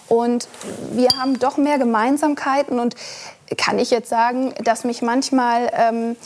Und 0.08 0.48
wir 0.92 1.08
haben 1.18 1.38
doch 1.38 1.56
mehr 1.56 1.78
Gemeinsamkeiten 1.78 2.78
und 2.78 2.94
kann 3.56 3.78
ich 3.78 3.90
jetzt 3.90 4.08
sagen, 4.08 4.54
dass 4.62 4.84
mich 4.84 5.02
manchmal 5.02 5.70
ähm, 5.74 6.16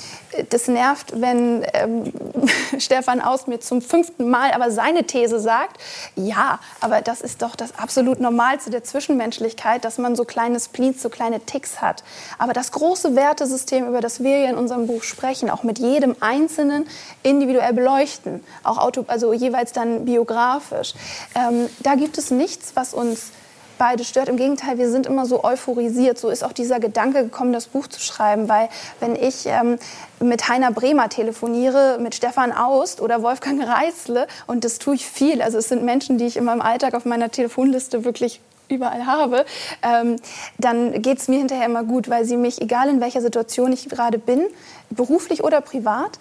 das 0.51 0.69
nervt, 0.69 1.21
wenn 1.21 1.65
ähm, 1.75 2.13
Stefan 2.79 3.21
Aus 3.21 3.47
mir 3.47 3.61
zum 3.61 3.83
fünften 3.83 4.31
Mal 4.31 4.53
aber 4.53 4.71
seine 4.71 5.05
These 5.05 5.41
sagt. 5.41 5.79
Ja, 6.15 6.61
aber 6.81 7.01
das 7.01 7.21
ist 7.21 7.43
doch 7.43 7.57
das 7.57 7.77
absolut 7.79 8.21
Normalste 8.21 8.71
der 8.71 8.85
Zwischenmenschlichkeit, 8.85 9.85
dass 9.85 9.99
man 9.99 10.17
so 10.17 10.25
kleine 10.25 10.61
Spleens, 10.61 11.03
so 11.03 11.09
kleine 11.09 11.41
Ticks 11.41 11.81
hat. 11.81 12.05
Aber 12.39 12.53
das 12.53 12.73
große 12.73 13.17
Wertesystem, 13.17 13.89
über 13.89 14.01
das 14.01 14.23
wir 14.23 14.37
hier 14.37 14.51
in 14.51 14.57
unserem 14.57 14.87
Buch 14.87 15.03
sprechen, 15.03 15.51
auch 15.51 15.65
mit 15.65 15.79
jedem 15.79 16.15
Einzelnen 16.21 16.87
individuell 17.23 17.73
beleuchten, 17.73 18.45
auch 18.63 18.79
auto, 18.79 19.05
also 19.09 19.33
jeweils 19.33 19.73
dann 19.73 20.05
biografisch, 20.05 20.95
ähm, 21.35 21.69
da 21.81 21.97
gibt 21.97 22.17
es 22.19 22.31
nichts, 22.31 22.73
was 22.75 22.95
uns 22.95 23.33
beide 23.79 24.05
stört. 24.05 24.29
Im 24.29 24.37
Gegenteil, 24.37 24.79
wir 24.79 24.91
sind 24.91 25.07
immer 25.07 25.27
so 25.27 25.45
euphorisiert. 25.45 26.19
So 26.19 26.29
ist 26.29 26.45
auch 26.45 26.53
dieser 26.53 26.81
Gedanke 26.81 27.25
gekommen, 27.25 27.53
das 27.53 27.67
Buch 27.67 27.87
zu 27.87 28.01
schreiben. 28.01 28.49
Weil 28.49 28.69
wenn 29.01 29.17
ich 29.17 29.47
ähm, 29.47 29.79
mit 30.21 30.49
Heiner 30.49 30.73
Bremer 30.73 31.09
telefoniere, 31.09 31.99
mit 32.01 32.15
Stefan 32.15 32.53
Aust 32.53 33.01
oder 33.01 33.23
Wolfgang 33.23 33.63
Reißle, 33.63 34.27
und 34.47 34.65
das 34.65 34.79
tue 34.79 34.97
ich 34.97 35.07
viel, 35.07 35.41
also 35.41 35.59
es 35.59 35.69
sind 35.69 35.85
Menschen, 35.85 36.19
die 36.19 36.27
ich 36.27 36.37
in 36.37 36.45
meinem 36.45 36.61
Alltag 36.61 36.95
auf 36.95 37.05
meiner 37.05 37.31
Telefonliste 37.31 38.05
wirklich 38.05 38.41
überall 38.69 39.07
habe, 39.07 39.45
ähm, 39.83 40.17
dann 40.59 41.01
geht 41.03 41.19
es 41.19 41.29
mir 41.29 41.39
hinterher 41.39 41.67
immer 41.67 41.85
gut, 41.85 42.09
weil 42.09 42.25
sie 42.25 42.37
mich, 42.37 42.61
egal 42.61 42.89
in 42.89 43.01
welcher 43.01 43.21
Situation 43.21 43.73
ich 43.73 43.89
gerade 43.89 44.19
bin, 44.19 44.45
beruflich 44.91 45.43
oder 45.43 45.61
privat, 45.61 46.19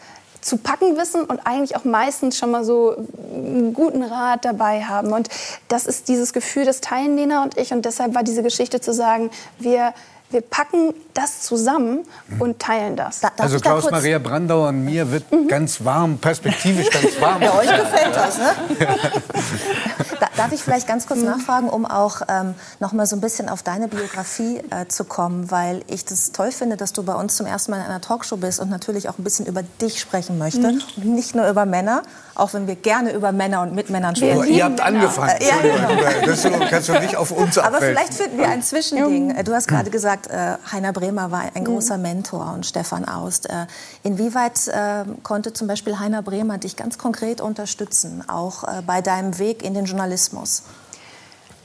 zu 0.48 0.58
packen 0.58 0.98
wissen 0.98 1.26
und 1.26 1.42
eigentlich 1.46 1.76
auch 1.76 1.84
meistens 1.84 2.38
schon 2.38 2.52
mal 2.52 2.64
so 2.64 2.96
einen 3.34 3.74
guten 3.74 4.02
Rat 4.02 4.46
dabei 4.46 4.84
haben. 4.84 5.12
Und 5.12 5.30
das 5.68 5.86
ist 5.86 6.08
dieses 6.08 6.34
Gefühl, 6.34 6.66
das 6.66 6.82
teilen 6.82 7.18
Lena 7.18 7.44
und 7.44 7.58
ich. 7.58 7.74
Und 7.74 7.86
deshalb 7.86 8.16
war 8.16 8.24
diese 8.24 8.44
Geschichte 8.44 8.80
zu 8.80 8.94
sagen, 8.94 9.30
wir, 9.60 9.94
wir 10.30 10.42
packen 10.42 10.94
das 11.14 11.42
zusammen 11.42 12.06
und 12.40 12.60
teilen 12.60 12.96
das. 12.96 13.22
Also 13.38 13.60
Klaus-Maria 13.60 14.20
Brandauer 14.20 14.70
und 14.70 14.86
mir 14.86 15.12
wird 15.12 15.26
ganz 15.50 15.84
warm, 15.84 16.18
perspektivisch 16.18 16.90
ganz 16.90 17.20
warm. 17.20 17.42
Ja, 17.42 17.54
euch 17.54 17.68
gefällt 17.68 18.16
das, 18.16 18.38
ne? 18.38 18.56
Da- 20.38 20.44
Darf 20.44 20.54
ich 20.54 20.64
vielleicht 20.64 20.88
ganz 20.88 21.08
kurz 21.08 21.22
nachfragen, 21.22 21.68
um 21.68 21.86
auch 21.86 22.22
ähm, 22.30 22.54
noch 22.80 22.94
mal 22.94 23.06
so 23.06 23.16
ein 23.18 23.22
bisschen 23.22 23.50
auf 23.50 23.64
deine 23.64 23.88
Biografie 23.90 24.62
äh, 24.70 24.88
zu 24.88 25.04
kommen, 25.04 25.52
weil 25.52 25.84
ich 25.88 26.06
das 26.06 26.32
toll 26.32 26.52
finde, 26.52 26.78
dass 26.78 26.94
du 26.94 27.04
bei 27.04 27.14
uns 27.16 27.36
zum 27.36 27.46
ersten 27.48 27.72
Mal 27.72 27.78
in 27.78 27.84
einer 27.86 28.00
Talkshow 28.00 28.38
bist 28.38 28.60
und 28.62 28.70
natürlich 28.70 29.10
auch 29.10 29.18
ein 29.18 29.24
bisschen 29.24 29.46
über 29.46 29.64
dich 29.82 30.00
sprechen 30.00 30.38
möchte 30.38 30.60
Mhm. 30.72 30.82
und 30.98 31.06
nicht 31.06 31.36
nur 31.36 31.50
über 31.50 31.66
Männer, 31.66 32.04
auch 32.36 32.54
wenn 32.54 32.68
wir 32.68 32.76
gerne 32.76 33.12
über 33.14 33.32
Männer 33.34 33.62
und 33.64 33.74
mit 33.76 33.90
Männern 33.90 34.10
Aber 34.16 34.18
sprechen. 34.18 34.54
ihr 34.54 34.64
habt 34.64 34.80
angefangen. 34.80 35.36
Äh, 35.40 35.48
ja, 35.48 35.56
genau. 35.62 36.02
das 36.26 36.42
so- 36.44 36.50
kannst 36.70 36.88
du 36.90 36.94
nicht 37.00 37.16
auf 37.18 37.32
uns 37.32 37.58
Aber 37.58 37.78
abwälzen. 37.78 37.96
vielleicht 37.98 38.14
finden 38.14 38.38
wir 38.38 38.48
ein 38.48 38.62
Zwischending. 38.64 39.44
Du 39.44 39.54
hast 39.54 39.68
gerade 39.68 39.90
gesagt, 39.90 40.28
äh, 40.28 40.54
Heiner 40.72 40.94
Bremer 40.94 41.32
war 41.32 41.42
ein 41.56 41.66
großer 41.66 41.98
Mentor 41.98 42.54
und 42.54 42.66
Stefan 42.66 43.06
Aust. 43.06 43.50
Äh, 43.50 43.66
inwieweit 44.04 44.68
äh, 44.68 45.04
konnte 45.24 45.52
zum 45.52 45.68
Beispiel 45.68 46.00
Heiner 46.00 46.22
Bremer 46.22 46.58
dich 46.58 46.76
ganz 46.78 46.98
konkret 46.98 47.42
unterstützen, 47.42 48.24
auch 48.30 48.64
äh, 48.64 48.82
bei 48.86 49.02
deinem 49.02 49.40
Weg 49.40 49.64
in 49.64 49.74
den 49.74 49.86
Journalismus? 49.86 50.27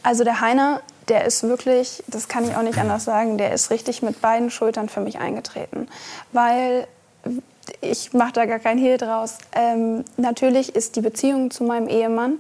Also 0.03 0.25
der 0.25 0.41
Heiner, 0.41 0.81
der 1.09 1.25
ist 1.25 1.43
wirklich, 1.43 2.03
das 2.07 2.29
kann 2.29 2.45
ich 2.45 2.57
auch 2.57 2.63
nicht 2.63 2.79
anders 2.79 3.05
sagen, 3.05 3.39
der 3.39 3.53
ist 3.53 3.71
richtig 3.71 4.03
mit 4.03 4.21
beiden 4.21 4.51
Schultern 4.51 4.89
für 4.89 5.01
mich 5.01 5.19
eingetreten. 5.19 5.89
Weil 6.33 6.87
ich 7.81 8.13
mache 8.13 8.33
da 8.33 8.47
gar 8.47 8.59
keinen 8.59 8.79
Hehl 8.79 8.99
draus. 8.99 9.39
Ähm, 9.53 10.05
natürlich 10.17 10.75
ist 10.75 10.97
die 10.97 11.01
Beziehung 11.01 11.51
zu 11.51 11.65
meinem 11.65 11.89
Ehemann 11.89 12.39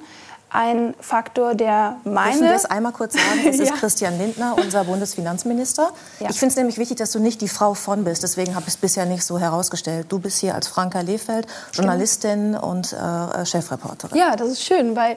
ein 0.50 0.94
Faktor, 1.00 1.54
der 1.54 1.96
meine... 2.04 2.32
Dürfen 2.32 2.48
wir 2.48 2.54
es 2.54 2.64
einmal 2.66 2.92
kurz 2.92 3.14
sagen? 3.14 3.44
Ist 3.48 3.60
Ja. 3.60 3.72
Christian 3.74 4.18
Lindner, 4.18 4.54
unser 4.58 4.84
Bundesfinanzminister. 4.84 5.90
Ja. 6.20 6.28
Ich 6.28 6.38
finde 6.38 6.52
es 6.52 6.56
nämlich 6.56 6.76
wichtig, 6.76 6.98
dass 6.98 7.10
du 7.10 7.20
nicht 7.20 7.40
die 7.40 7.48
Frau 7.48 7.72
von 7.72 8.04
bist. 8.04 8.22
Deswegen 8.22 8.54
habe 8.54 8.64
ich 8.66 8.74
es 8.74 8.76
bisher 8.76 9.06
nicht 9.06 9.24
so 9.24 9.38
herausgestellt. 9.38 10.06
Du 10.10 10.18
bist 10.18 10.40
hier 10.40 10.54
als 10.54 10.68
Franka 10.68 11.00
Lehfeld, 11.00 11.46
Journalistin 11.72 12.54
und 12.54 12.92
äh, 12.92 13.46
Chefreporterin. 13.46 14.18
Ja, 14.18 14.36
das 14.36 14.48
ist 14.50 14.62
schön, 14.62 14.94
weil 14.94 15.16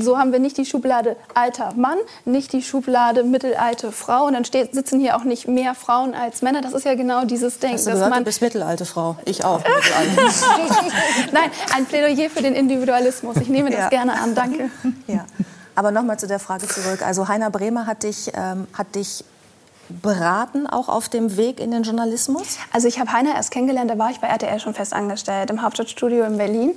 so 0.00 0.18
haben 0.18 0.32
wir 0.32 0.38
nicht 0.38 0.56
die 0.56 0.64
Schublade 0.64 1.16
alter 1.34 1.74
Mann, 1.74 1.98
nicht 2.24 2.52
die 2.52 2.62
Schublade 2.62 3.24
mittelalte 3.24 3.92
Frau. 3.92 4.26
Und 4.26 4.32
dann 4.32 4.44
steht, 4.44 4.74
sitzen 4.74 5.00
hier 5.00 5.16
auch 5.16 5.24
nicht 5.24 5.48
mehr 5.48 5.74
Frauen 5.74 6.14
als 6.14 6.42
Männer. 6.42 6.62
Das 6.62 6.72
ist 6.72 6.84
ja 6.84 6.94
genau 6.94 7.24
dieses 7.24 7.58
Denken. 7.58 7.76
Hast 7.76 7.86
du 7.86 7.90
dass 7.90 8.00
man, 8.08 8.20
du 8.20 8.24
bist 8.24 8.40
mittelalte 8.40 8.86
Frau. 8.86 9.16
Ich 9.24 9.44
auch. 9.44 9.60
Nein, 11.32 11.50
ein 11.74 11.84
Plädoyer 11.86 12.30
für 12.30 12.42
den 12.42 12.54
Individualismus. 12.54 13.36
Ich 13.36 13.48
nehme 13.48 13.70
das 13.70 13.80
Ja. 13.80 13.88
gerne 13.88 14.18
an. 14.20 14.34
Danke. 14.34 14.70
Ja. 15.06 15.26
Aber 15.74 15.90
nochmal 15.90 16.18
zu 16.18 16.26
der 16.26 16.38
Frage 16.38 16.66
zurück. 16.68 17.02
Also 17.02 17.28
Heiner 17.28 17.50
Bremer 17.50 17.86
hat 17.86 18.02
dich, 18.02 18.30
ähm, 18.34 18.66
hat 18.74 18.94
dich 18.94 19.24
beraten, 19.88 20.66
auch 20.66 20.88
auf 20.88 21.08
dem 21.08 21.36
Weg 21.36 21.60
in 21.60 21.70
den 21.70 21.82
Journalismus? 21.82 22.58
Also 22.72 22.88
ich 22.88 22.98
habe 22.98 23.12
Heiner 23.12 23.34
erst 23.34 23.50
kennengelernt, 23.50 23.90
da 23.90 23.98
war 23.98 24.10
ich 24.10 24.20
bei 24.20 24.28
RTL 24.28 24.60
schon 24.60 24.74
fest 24.74 24.92
angestellt, 24.92 25.50
im 25.50 25.62
Hauptstadtstudio 25.62 26.24
in 26.24 26.38
Berlin. 26.38 26.72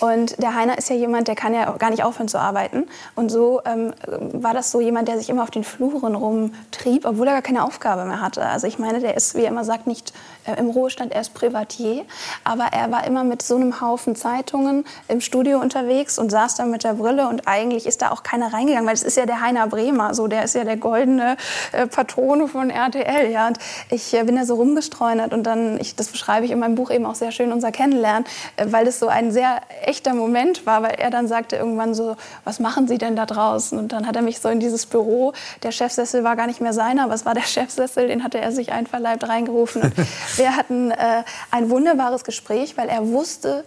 Und 0.00 0.40
der 0.42 0.54
Heiner 0.54 0.76
ist 0.78 0.90
ja 0.90 0.96
jemand, 0.96 1.28
der 1.28 1.36
kann 1.36 1.54
ja 1.54 1.70
gar 1.72 1.90
nicht 1.90 2.02
aufhören 2.02 2.28
zu 2.28 2.38
arbeiten. 2.38 2.86
Und 3.14 3.30
so 3.30 3.60
ähm, 3.64 3.94
war 4.32 4.54
das 4.54 4.70
so 4.70 4.80
jemand, 4.80 5.08
der 5.08 5.18
sich 5.18 5.30
immer 5.30 5.42
auf 5.42 5.50
den 5.50 5.64
Fluren 5.64 6.14
rumtrieb, 6.14 7.04
obwohl 7.04 7.28
er 7.28 7.34
gar 7.34 7.42
keine 7.42 7.64
Aufgabe 7.64 8.04
mehr 8.04 8.20
hatte. 8.20 8.44
Also 8.44 8.66
ich 8.66 8.78
meine, 8.78 9.00
der 9.00 9.16
ist, 9.16 9.34
wie 9.34 9.42
er 9.42 9.48
immer 9.48 9.64
sagt, 9.64 9.86
nicht 9.86 10.12
äh, 10.44 10.58
im 10.58 10.70
Ruhestand, 10.70 11.12
er 11.12 11.20
ist 11.20 11.34
Privatier. 11.34 12.04
Aber 12.44 12.64
er 12.72 12.90
war 12.90 13.06
immer 13.06 13.24
mit 13.24 13.42
so 13.42 13.56
einem 13.56 13.80
Haufen 13.80 14.16
Zeitungen 14.16 14.84
im 15.08 15.20
Studio 15.20 15.60
unterwegs 15.60 16.18
und 16.18 16.30
saß 16.30 16.56
da 16.56 16.66
mit 16.66 16.84
der 16.84 16.94
Brille. 16.94 17.28
Und 17.28 17.46
eigentlich 17.46 17.86
ist 17.86 18.02
da 18.02 18.10
auch 18.10 18.22
keiner 18.22 18.52
reingegangen, 18.52 18.86
weil 18.86 18.94
es 18.94 19.02
ist 19.02 19.16
ja 19.16 19.26
der 19.26 19.40
Heiner 19.40 19.66
Bremer, 19.66 20.14
so 20.14 20.26
der 20.26 20.44
ist 20.44 20.54
ja 20.54 20.64
der 20.64 20.76
goldene 20.76 21.36
äh, 21.72 21.86
Patron 21.86 22.39
von 22.48 22.70
RTL. 22.70 23.30
Ja. 23.30 23.48
Und 23.48 23.58
ich 23.90 24.14
äh, 24.14 24.24
bin 24.24 24.36
da 24.36 24.44
so 24.44 24.54
rumgestreunert 24.54 25.32
und 25.32 25.44
dann, 25.44 25.80
ich, 25.80 25.96
das 25.96 26.08
beschreibe 26.08 26.44
ich 26.46 26.52
in 26.52 26.58
meinem 26.58 26.74
Buch 26.74 26.90
eben 26.90 27.06
auch 27.06 27.14
sehr 27.14 27.32
schön, 27.32 27.52
unser 27.52 27.72
Kennenlernen, 27.72 28.24
äh, 28.56 28.66
weil 28.68 28.86
es 28.86 28.98
so 28.98 29.08
ein 29.08 29.32
sehr 29.32 29.60
echter 29.84 30.14
Moment 30.14 30.66
war, 30.66 30.82
weil 30.82 30.92
er 30.92 31.10
dann 31.10 31.28
sagte 31.28 31.56
irgendwann 31.56 31.94
so, 31.94 32.16
was 32.44 32.60
machen 32.60 32.88
Sie 32.88 32.98
denn 32.98 33.16
da 33.16 33.26
draußen? 33.26 33.78
Und 33.78 33.92
dann 33.92 34.06
hat 34.06 34.16
er 34.16 34.22
mich 34.22 34.40
so 34.40 34.48
in 34.48 34.60
dieses 34.60 34.86
Büro, 34.86 35.32
der 35.62 35.72
Chefsessel 35.72 36.24
war 36.24 36.36
gar 36.36 36.46
nicht 36.46 36.60
mehr 36.60 36.72
seiner, 36.72 37.04
aber 37.04 37.14
es 37.14 37.24
war 37.24 37.34
der 37.34 37.42
Chefsessel, 37.46 38.08
den 38.08 38.24
hatte 38.24 38.40
er 38.40 38.52
sich 38.52 38.72
einverleibt 38.72 39.28
reingerufen. 39.28 39.82
Und 39.82 39.92
wir 40.36 40.56
hatten 40.56 40.90
äh, 40.90 41.22
ein 41.50 41.70
wunderbares 41.70 42.24
Gespräch, 42.24 42.76
weil 42.76 42.88
er 42.88 43.06
wusste, 43.08 43.64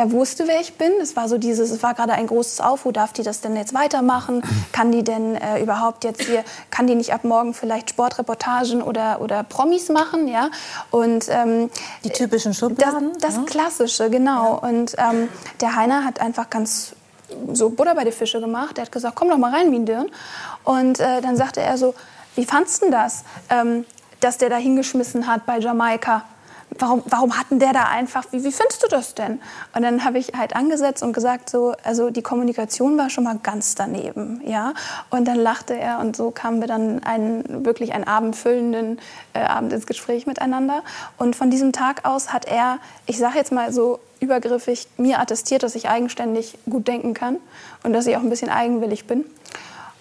er 0.00 0.12
wusste, 0.12 0.48
wer 0.48 0.62
ich 0.62 0.78
bin. 0.78 0.92
Es 1.02 1.14
war 1.14 1.28
so 1.28 1.36
dieses, 1.36 1.70
es 1.70 1.82
war 1.82 1.92
gerade 1.92 2.14
ein 2.14 2.26
großes 2.26 2.62
Aufruhr. 2.62 2.90
Darf 2.90 3.12
die 3.12 3.22
das 3.22 3.42
denn 3.42 3.54
jetzt 3.54 3.74
weitermachen? 3.74 4.42
Kann 4.72 4.92
die 4.92 5.04
denn 5.04 5.34
äh, 5.34 5.60
überhaupt 5.62 6.04
jetzt 6.04 6.22
hier, 6.22 6.42
kann 6.70 6.86
die 6.86 6.94
nicht 6.94 7.12
ab 7.12 7.24
morgen 7.24 7.52
vielleicht 7.52 7.90
Sportreportagen 7.90 8.80
oder, 8.80 9.20
oder 9.20 9.42
Promis 9.42 9.90
machen? 9.90 10.26
Ja? 10.26 10.48
Und, 10.90 11.26
ähm, 11.28 11.68
die 12.02 12.08
typischen 12.08 12.54
Schubladen? 12.54 13.12
Das, 13.20 13.34
das 13.34 13.36
ja. 13.36 13.42
Klassische, 13.42 14.08
genau. 14.08 14.60
Ja. 14.62 14.68
Und 14.68 14.94
ähm, 14.96 15.28
der 15.60 15.76
Heiner 15.76 16.04
hat 16.04 16.18
einfach 16.20 16.48
ganz 16.48 16.94
so 17.52 17.68
Butter 17.68 17.94
bei 17.94 18.04
die 18.04 18.12
Fische 18.12 18.40
gemacht. 18.40 18.78
Er 18.78 18.84
hat 18.84 18.92
gesagt, 18.92 19.16
komm 19.16 19.28
doch 19.28 19.36
mal 19.36 19.52
rein, 19.52 19.70
Mindirn. 19.70 20.10
Und 20.64 20.98
äh, 20.98 21.20
dann 21.20 21.36
sagte 21.36 21.60
er 21.60 21.76
so, 21.76 21.94
wie 22.36 22.46
fandst 22.46 22.82
du 22.82 22.90
das, 22.90 23.24
ähm, 23.50 23.84
dass 24.20 24.38
der 24.38 24.48
da 24.48 24.56
hingeschmissen 24.56 25.26
hat 25.26 25.44
bei 25.44 25.58
Jamaika? 25.58 26.24
Warum, 26.78 27.02
warum 27.06 27.38
hatten 27.38 27.58
der 27.58 27.72
da 27.72 27.84
einfach, 27.84 28.24
wie, 28.30 28.44
wie 28.44 28.52
findest 28.52 28.82
du 28.82 28.88
das 28.88 29.14
denn? 29.14 29.40
Und 29.74 29.82
dann 29.82 30.04
habe 30.04 30.18
ich 30.18 30.32
halt 30.36 30.56
angesetzt 30.56 31.02
und 31.02 31.12
gesagt, 31.12 31.50
so, 31.50 31.74
also 31.84 32.10
die 32.10 32.22
Kommunikation 32.22 32.96
war 32.98 33.10
schon 33.10 33.24
mal 33.24 33.38
ganz 33.42 33.74
daneben, 33.74 34.40
ja. 34.44 34.74
Und 35.10 35.26
dann 35.26 35.36
lachte 35.36 35.78
er 35.78 35.98
und 36.00 36.16
so 36.16 36.30
kamen 36.30 36.60
wir 36.60 36.68
dann 36.68 37.02
einen, 37.02 37.64
wirklich 37.64 37.92
einen 37.92 38.04
abendfüllenden 38.04 38.98
äh, 39.34 39.40
Abend 39.40 39.72
ins 39.72 39.86
Gespräch 39.86 40.26
miteinander. 40.26 40.82
Und 41.16 41.36
von 41.36 41.50
diesem 41.50 41.72
Tag 41.72 42.04
aus 42.04 42.32
hat 42.32 42.46
er, 42.46 42.78
ich 43.06 43.18
sage 43.18 43.36
jetzt 43.36 43.52
mal 43.52 43.72
so 43.72 44.00
übergriffig, 44.20 44.86
mir 44.96 45.18
attestiert, 45.18 45.62
dass 45.62 45.74
ich 45.74 45.88
eigenständig 45.88 46.58
gut 46.68 46.88
denken 46.88 47.14
kann 47.14 47.36
und 47.82 47.92
dass 47.92 48.06
ich 48.06 48.16
auch 48.16 48.22
ein 48.22 48.30
bisschen 48.30 48.50
eigenwillig 48.50 49.06
bin. 49.06 49.24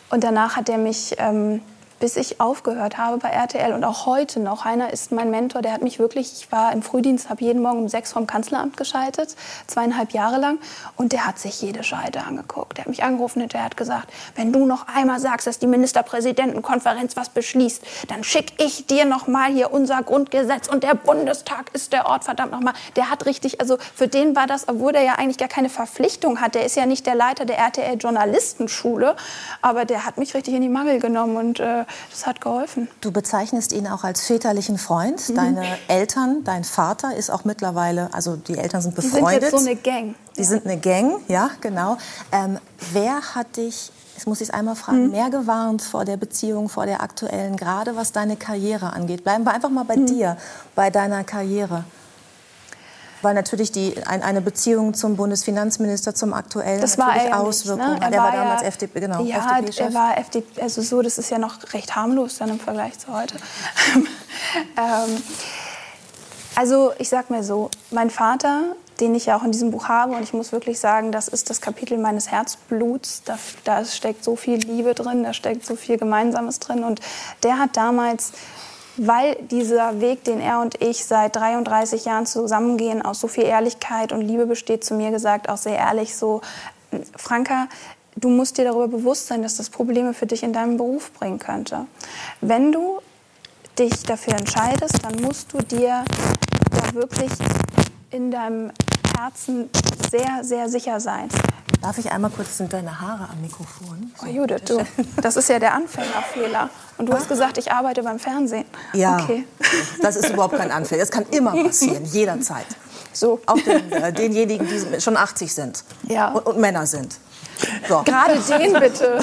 Und 0.10 0.24
danach 0.24 0.56
hat 0.56 0.70
er 0.70 0.78
mich... 0.78 1.16
Ähm, 1.18 1.62
bis 2.00 2.16
ich 2.16 2.40
aufgehört 2.40 2.98
habe 2.98 3.18
bei 3.18 3.30
RTL 3.30 3.74
und 3.74 3.84
auch 3.84 4.06
heute 4.06 4.40
noch. 4.40 4.66
Heiner 4.66 4.92
ist 4.92 5.12
mein 5.12 5.30
Mentor, 5.30 5.62
der 5.62 5.74
hat 5.74 5.82
mich 5.82 6.00
wirklich, 6.00 6.34
ich 6.34 6.52
war 6.52 6.72
im 6.72 6.82
Frühdienst, 6.82 7.30
habe 7.30 7.44
jeden 7.44 7.62
Morgen 7.62 7.80
um 7.80 7.90
sechs 7.90 8.14
vom 8.14 8.28
Kanzleramt 8.28 8.78
geschaltet, 8.78 9.36
zweieinhalb 9.68 10.12
Jahre 10.12 10.40
lang 10.40 10.60
und 10.96 11.12
der 11.12 11.28
hat 11.28 11.40
sich 11.40 11.62
jede 11.62 11.84
Scheide 11.84 12.24
angeguckt. 12.24 12.78
Der 12.78 12.86
hat 12.86 12.90
mich 12.90 13.04
angerufen 13.04 13.42
und 13.42 13.54
der 13.54 13.64
hat 13.64 13.78
gesagt, 13.78 14.12
wenn 14.36 14.54
du 14.54 14.66
noch 14.66 14.88
einmal 14.88 15.20
sagst, 15.20 15.48
dass 15.48 15.60
die 15.60 15.68
Ministerpräsidentenkonferenz 15.68 17.16
was 17.16 17.30
beschließt, 17.30 17.84
dann 18.08 18.24
schicke 18.24 18.54
ich 18.64 18.88
dir 18.88 19.06
noch 19.06 19.28
mal 19.28 19.52
hier 19.52 19.72
unser 19.72 20.02
Grundgesetz 20.04 20.68
und 20.68 20.84
der 20.84 20.96
Bundestag 20.96 21.74
ist 21.74 21.94
der 21.94 22.06
Ort, 22.08 22.24
verdammt 22.24 22.52
noch 22.52 22.62
mal. 22.62 22.74
Der 22.96 23.10
hat 23.10 23.26
richtig, 23.26 23.60
also 23.60 23.78
für 23.96 24.08
den 24.08 24.36
war 24.36 24.48
das, 24.48 24.68
obwohl 24.68 24.94
der 24.94 25.04
ja 25.04 25.14
eigentlich 25.16 25.38
gar 25.38 25.48
keine 25.48 25.70
Verpflichtung 25.70 26.42
hat, 26.42 26.56
der 26.56 26.66
ist 26.66 26.76
ja 26.76 26.86
nicht 26.86 27.06
der 27.06 27.16
Leiter 27.16 27.46
der 27.46 27.58
RTL 27.58 27.98
Journalistenschule, 27.98 29.16
aber 29.62 29.86
der 29.86 30.06
hat 30.06 30.18
mich 30.18 30.34
richtig 30.34 30.54
in 30.54 30.62
die 30.62 30.70
Mangel 30.70 31.00
genommen 31.00 31.36
und 31.36 31.60
äh, 31.60 31.86
das 32.12 32.26
hat 32.26 32.42
geholfen. 32.42 32.88
Du 33.02 33.12
bezeichnest 33.12 33.74
ihn 33.74 33.88
auch 33.88 34.04
als 34.04 34.26
väterlichen 34.26 34.78
Freund. 34.78 35.30
Mhm. 35.30 35.36
Deine 35.36 35.66
Eltern, 35.88 36.44
dein 36.44 36.64
Vater 36.64 37.16
ist 37.16 37.30
auch 37.30 37.46
mittlerweile, 37.46 38.14
also 38.14 38.36
die 38.36 38.58
Eltern 38.58 38.82
sind 38.82 38.96
befreundet. 38.96 39.44
Die 39.44 39.50
sind 39.50 39.52
jetzt 39.52 39.52
so 39.52 39.70
eine 39.70 39.76
Gang. 39.76 40.16
Die 40.36 40.42
ja. 40.42 40.48
sind 40.48 40.66
eine 40.66 40.78
Gang, 40.78 41.22
ja, 41.28 41.52
genau. 41.62 41.98
Ähm, 42.32 42.60
wer 42.94 43.36
hat 43.36 43.58
dich 43.58 43.92
Jetzt 44.16 44.28
muss 44.28 44.42
ich 44.42 44.50
es 44.50 44.54
einmal 44.54 44.76
fragen, 44.76 45.06
mhm. 45.06 45.12
mehr 45.12 45.30
gewarnt 45.30 45.82
vor 45.82 46.04
der 46.04 46.18
Beziehung, 46.18 46.68
vor 46.68 46.86
der 46.86 47.02
aktuellen, 47.02 47.56
gerade 47.56 47.96
was 47.96 48.12
deine 48.12 48.36
Karriere 48.36 48.92
angeht? 48.92 49.24
Bleiben 49.24 49.46
wir 49.46 49.54
einfach 49.54 49.70
mal 49.70 49.86
bei 49.86 49.96
mhm. 49.96 50.08
dir, 50.08 50.38
bei 50.76 50.90
deiner 50.90 51.24
Karriere 51.24 51.86
weil 53.22 53.34
natürlich 53.34 53.72
die, 53.72 53.96
ein, 54.06 54.22
eine 54.22 54.42
Beziehung 54.42 54.94
zum 54.94 55.16
Bundesfinanzminister, 55.16 56.16
zum 56.16 56.34
aktuellen, 56.34 56.82
das 56.82 56.98
war 56.98 57.08
natürlich 57.08 57.34
Auswirkungen. 57.34 57.96
Ne? 57.96 58.00
Er, 58.02 58.12
der 58.12 58.20
war, 58.20 58.28
war 58.28 58.38
damals 58.38 58.62
ja, 58.62 58.68
FDP, 58.68 59.00
genau. 59.00 59.24
Ja, 59.24 59.60
FDP 59.60 59.84
er 59.84 59.94
war 59.94 60.18
FDP, 60.18 60.62
also 60.62 60.82
so, 60.82 61.02
das 61.02 61.18
ist 61.18 61.30
ja 61.30 61.38
noch 61.38 61.58
recht 61.74 61.96
harmlos 61.96 62.38
dann 62.38 62.50
im 62.50 62.60
Vergleich 62.60 62.98
zu 62.98 63.14
heute. 63.14 63.36
ähm, 64.78 65.24
also 66.56 66.92
ich 66.98 67.10
sag 67.10 67.30
mal 67.30 67.44
so, 67.44 67.70
mein 67.92 68.10
Vater, 68.10 68.76
den 69.00 69.16
ich 69.16 69.28
ja 69.28 69.38
auch 69.38 69.44
in 69.44 69.52
diesem 69.52 69.72
Buch 69.72 69.88
habe, 69.88 70.14
und 70.16 70.24
ich 70.24 70.34
muss 70.34 70.52
wirklich 70.52 70.80
sagen, 70.80 71.12
das 71.12 71.28
ist 71.28 71.50
das 71.50 71.62
Kapitel 71.62 71.98
meines 71.98 72.32
Herzbluts. 72.32 73.24
Da, 73.24 73.38
da 73.64 73.86
steckt 73.86 74.24
so 74.24 74.36
viel 74.36 74.58
Liebe 74.58 74.94
drin, 74.94 75.24
da 75.24 75.34
steckt 75.34 75.66
so 75.66 75.76
viel 75.76 75.98
Gemeinsames 75.98 76.60
drin. 76.60 76.84
Und 76.84 77.00
der 77.44 77.60
hat 77.60 77.78
damals 77.78 78.34
weil 78.98 79.36
dieser 79.52 80.02
Weg, 80.02 80.24
den 80.24 80.40
er 80.40 80.60
und 80.62 80.82
ich 80.82 81.06
seit 81.06 81.36
33 81.36 82.06
Jahren 82.06 82.26
zusammengehen, 82.26 83.02
aus 83.02 83.20
so 83.20 83.28
viel 83.28 83.46
Ehrlichkeit 83.46 84.12
und 84.12 84.22
Liebe 84.22 84.46
besteht, 84.46 84.84
zu 84.84 84.94
mir 84.94 85.12
gesagt, 85.12 85.50
auch 85.50 85.58
sehr 85.58 85.78
ehrlich 85.78 86.16
so, 86.16 86.42
Franka, 87.16 87.68
du 88.16 88.30
musst 88.30 88.58
dir 88.58 88.66
darüber 88.66 88.88
bewusst 88.88 89.28
sein, 89.28 89.42
dass 89.42 89.56
das 89.56 89.70
Probleme 89.70 90.14
für 90.14 90.26
dich 90.26 90.44
in 90.44 90.54
deinem 90.54 90.78
Beruf 90.78 91.12
bringen 91.14 91.40
könnte. 91.40 91.86
Wenn 92.42 92.72
du 92.72 93.00
dich 93.78 94.04
dafür 94.04 94.34
entscheidest, 94.34 95.04
dann 95.04 95.22
musst 95.22 95.54
du 95.54 95.60
dir 95.60 96.04
da 96.72 96.94
wirklich 96.94 97.32
in 98.12 98.32
deinem 98.32 98.72
Herzen 99.20 99.70
sehr, 100.10 100.44
sehr 100.44 100.70
sicher 100.70 101.00
sein. 101.00 101.28
Darf 101.82 101.98
ich 101.98 102.10
einmal 102.10 102.32
kurz, 102.32 102.58
sind 102.58 102.72
deine 102.72 103.02
Haare 103.02 103.30
am 103.30 103.42
Mikrofon? 103.42 104.12
So, 104.18 104.26
oh 104.26 104.30
Judith, 104.30 104.62
du, 104.66 104.86
das 105.22 105.36
ist 105.36 105.50
ja 105.50 105.60
der 105.60 105.74
Anfängerfehler. 105.74 106.70
Und 106.98 107.08
du 107.08 107.14
hast 107.14 107.28
gesagt, 107.28 107.58
ich 107.58 107.70
arbeite 107.72 108.02
beim 108.02 108.18
Fernsehen. 108.18 108.66
Ja, 108.94 109.18
okay. 109.18 109.46
das 110.02 110.16
ist 110.16 110.30
überhaupt 110.30 110.56
kein 110.56 110.72
Anfänger. 110.72 111.02
Das 111.02 111.12
kann 111.12 111.26
immer 111.32 111.52
passieren, 111.52 112.06
jederzeit. 112.06 112.66
So. 113.12 113.42
Auch 113.46 113.60
den, 113.60 113.92
äh, 113.92 114.14
denjenigen, 114.14 114.68
die 114.68 115.02
schon 115.02 115.18
80 115.18 115.54
sind 115.54 115.84
ja. 116.08 116.30
und, 116.32 116.46
und 116.46 116.58
Männer 116.58 116.86
sind. 116.86 117.20
So. 117.88 118.02
Gerade 118.06 118.40
den 118.40 118.74
bitte. 118.74 119.20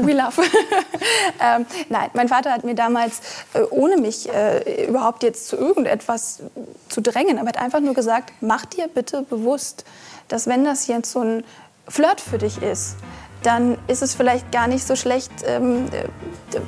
We 0.00 0.12
love. 0.12 0.42
ähm, 1.40 1.66
nein, 1.88 2.10
mein 2.14 2.28
Vater 2.28 2.52
hat 2.52 2.64
mir 2.64 2.74
damals, 2.74 3.20
äh, 3.54 3.62
ohne 3.70 3.96
mich 3.96 4.28
äh, 4.32 4.86
überhaupt 4.86 5.22
jetzt 5.22 5.48
zu 5.48 5.56
irgendetwas 5.56 6.40
zu 6.88 7.00
drängen, 7.00 7.38
aber 7.38 7.48
hat 7.48 7.58
einfach 7.58 7.80
nur 7.80 7.94
gesagt, 7.94 8.32
mach 8.40 8.64
dir 8.64 8.88
bitte 8.88 9.22
bewusst, 9.22 9.84
dass 10.28 10.46
wenn 10.46 10.64
das 10.64 10.86
jetzt 10.86 11.12
so 11.12 11.20
ein 11.20 11.44
Flirt 11.88 12.20
für 12.20 12.38
dich 12.38 12.62
ist, 12.62 12.96
dann 13.42 13.78
ist 13.86 14.02
es 14.02 14.14
vielleicht 14.14 14.50
gar 14.50 14.66
nicht 14.66 14.86
so 14.86 14.96
schlecht, 14.96 15.30
ähm, 15.46 15.88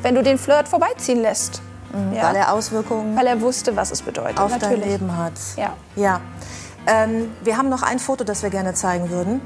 wenn 0.03 0.15
du 0.15 0.23
den 0.23 0.39
Flirt 0.39 0.69
vorbeiziehen 0.69 1.21
lässt. 1.21 1.61
Mhm, 1.93 2.15
ja? 2.15 2.29
Weil 2.29 2.37
er 2.37 2.53
Auswirkungen. 2.53 3.17
Weil 3.17 3.27
er 3.27 3.41
wusste, 3.41 3.75
was 3.75 3.91
es 3.91 4.03
bedeutet. 4.03 4.39
Auf 4.39 4.53
Natürlich. 4.53 4.81
dein 4.81 4.91
Leben 4.91 5.17
hat. 5.17 5.33
Ja. 5.57 5.75
ja. 5.97 6.21
Ähm, 6.87 7.33
wir 7.43 7.57
haben 7.57 7.69
noch 7.69 7.83
ein 7.83 7.99
Foto, 7.99 8.25
das 8.25 8.43
wir 8.43 8.51
gerne 8.51 8.75
zeigen 8.75 9.11
würden. 9.11 9.41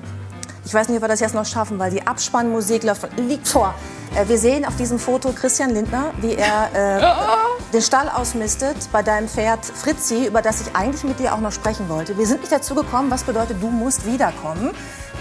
Ich 0.65 0.73
weiß 0.73 0.89
nicht, 0.89 0.97
ob 0.97 1.03
wir 1.03 1.09
das 1.09 1.21
jetzt 1.21 1.35
noch 1.35 1.47
schaffen, 1.47 1.79
weil 1.79 1.91
die 1.91 2.07
Abspannmusik 2.07 2.83
liegt 3.17 3.49
vor. 3.49 3.75
Äh, 4.15 4.29
wir 4.29 4.39
sehen 4.39 4.65
auf 4.65 4.77
diesem 4.77 4.99
Foto 4.99 5.33
Christian 5.33 5.71
Lindner, 5.71 6.13
wie 6.21 6.35
er 6.35 6.99
äh, 6.99 7.73
den 7.73 7.83
Stall 7.83 8.09
ausmistet 8.09 8.77
bei 8.93 9.03
deinem 9.03 9.29
Pferd 9.29 9.65
Fritzi, 9.65 10.27
über 10.27 10.41
das 10.41 10.61
ich 10.61 10.77
eigentlich 10.77 11.05
mit 11.05 11.19
dir 11.19 11.35
auch 11.35 11.41
noch 11.41 11.53
sprechen 11.53 11.89
wollte. 11.89 12.17
Wir 12.17 12.27
sind 12.27 12.41
nicht 12.41 12.53
dazu 12.53 12.75
gekommen, 12.75 13.11
was 13.11 13.25
bedeutet, 13.25 13.61
du 13.61 13.69
musst 13.69 14.07
wiederkommen. 14.07 14.71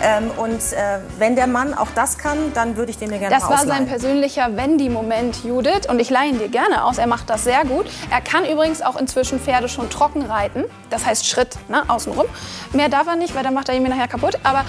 Ähm, 0.03 0.31
und 0.37 0.73
äh, 0.73 0.99
wenn 1.19 1.35
der 1.35 1.47
Mann 1.47 1.73
auch 1.73 1.89
das 1.93 2.17
kann, 2.17 2.37
dann 2.53 2.75
würde 2.75 2.91
ich 2.91 2.97
den 2.97 3.09
mir 3.09 3.19
gerne 3.19 3.35
Das 3.35 3.49
war 3.49 3.65
sein 3.65 3.87
persönlicher 3.87 4.55
Wendy-Moment, 4.55 5.43
Judith. 5.43 5.87
Und 5.89 5.99
ich 5.99 6.09
leihe 6.09 6.29
ihn 6.29 6.39
dir 6.39 6.49
gerne 6.49 6.83
aus. 6.85 6.97
Er 6.97 7.07
macht 7.07 7.29
das 7.29 7.43
sehr 7.43 7.65
gut. 7.65 7.85
Er 8.09 8.21
kann 8.21 8.45
übrigens 8.45 8.81
auch 8.81 8.95
inzwischen 8.95 9.39
Pferde 9.39 9.69
schon 9.69 9.89
trocken 9.89 10.23
reiten. 10.23 10.65
Das 10.89 11.05
heißt 11.05 11.27
Schritt, 11.27 11.57
ne, 11.69 11.83
außenrum. 11.87 12.25
Mehr 12.73 12.89
darf 12.89 13.07
er 13.07 13.15
nicht, 13.15 13.35
weil 13.35 13.43
dann 13.43 13.53
macht 13.53 13.69
er 13.69 13.75
ihn 13.75 13.83
mir 13.83 13.89
nachher 13.89 14.07
kaputt. 14.07 14.39
Aber 14.43 14.65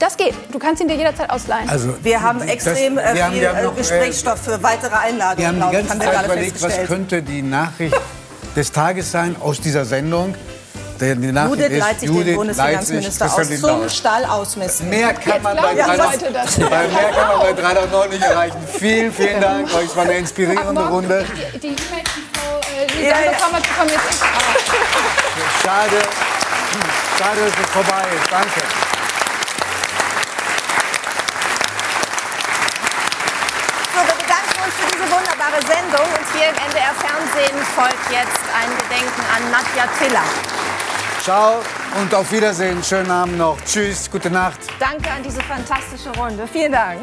das 0.00 0.16
geht. 0.16 0.34
Du 0.50 0.58
kannst 0.58 0.82
ihn 0.82 0.88
dir 0.88 0.96
jederzeit 0.96 1.30
ausleihen. 1.30 1.68
Also, 1.68 1.94
wir 2.02 2.20
haben 2.20 2.40
extrem 2.42 2.96
das, 2.96 3.14
wir 3.14 3.26
viel 3.26 3.48
haben, 3.48 3.64
noch, 3.64 3.74
äh, 3.74 3.78
Gesprächsstoff 3.78 4.40
für 4.40 4.62
weitere 4.62 4.96
Einladungen. 4.96 5.38
Wir 5.56 5.64
haben 5.64 5.70
die 5.70 5.76
ganze 5.88 5.98
Zeit 5.98 6.24
überlegt, 6.24 6.62
was 6.62 6.86
könnte 6.86 7.22
die 7.22 7.42
Nachricht 7.42 7.96
des 8.56 8.72
Tages 8.72 9.12
sein 9.12 9.36
aus 9.40 9.60
dieser 9.60 9.84
Sendung. 9.84 10.34
Der, 11.00 11.14
die 11.14 11.32
Nachricht 11.32 11.54
Judith 11.54 11.72
ist, 11.72 11.78
leitet 11.78 12.00
sich 12.00 12.24
den 12.24 12.36
Bundesfinanzminister 12.36 13.26
aus 13.34 13.60
zum. 13.60 13.88
Stall 13.88 14.24
ausmisten. 14.26 14.90
Mehr 14.90 15.14
kann 15.14 15.42
man 15.42 15.56
bei, 15.56 15.72
die 15.72 15.80
300 15.80 16.12
Leute 16.12 16.32
das. 16.32 16.56
bei 16.58 16.68
mehr 16.68 16.88
kann 17.14 17.28
man 17.28 17.40
bei 17.40 17.52
309 17.54 18.10
nicht 18.10 18.22
erreichen. 18.22 18.58
Vielen, 18.78 19.12
vielen 19.12 19.40
Dank 19.40 19.74
euch. 19.74 19.86
Es 19.86 19.96
war 19.96 20.04
eine 20.04 20.18
inspirierende 20.18 20.88
Runde. 20.88 21.24
Die, 21.54 21.58
die 21.58 21.66
E-Mail, 21.68 22.04
die 22.04 22.38
Frau 22.38 22.60
äh, 22.60 23.08
Ja, 23.08 23.16
Lisanne 23.16 23.24
ja. 23.24 23.32
Bekommen 23.32 23.90
jetzt 23.90 24.10
nicht. 24.10 24.22
Schade. 25.62 26.02
Schade, 27.18 27.40
dass 27.46 27.64
es 27.64 27.70
vorbei 27.70 28.04
ist. 28.16 28.30
Danke. 28.30 28.60
So, 33.94 34.00
wir 34.06 34.16
bedanken 34.16 34.56
uns 34.64 34.74
für 34.74 34.86
diese 34.92 35.06
wunderbare 35.50 35.66
Sendung. 35.66 36.06
Und 36.06 36.26
hier 36.32 36.48
im 36.48 36.56
NDR 36.56 36.94
Fernsehen 36.94 37.58
folgt 37.74 38.10
jetzt 38.10 38.40
ein 38.54 38.70
Gedenken 38.78 39.22
an 39.34 39.50
Nadja 39.50 39.86
Tiller. 39.98 40.24
Ciao 41.22 41.60
und 42.00 42.14
auf 42.14 42.30
Wiedersehen. 42.32 42.82
Schönen 42.82 43.10
Abend 43.10 43.38
noch. 43.38 43.58
Tschüss. 43.64 44.10
Gute 44.10 44.30
Nacht. 44.30 44.58
Danke 44.78 45.10
an 45.10 45.22
diese 45.22 45.40
fantastische 45.42 46.10
Runde. 46.18 46.46
Vielen 46.50 46.72
Dank. 46.72 47.00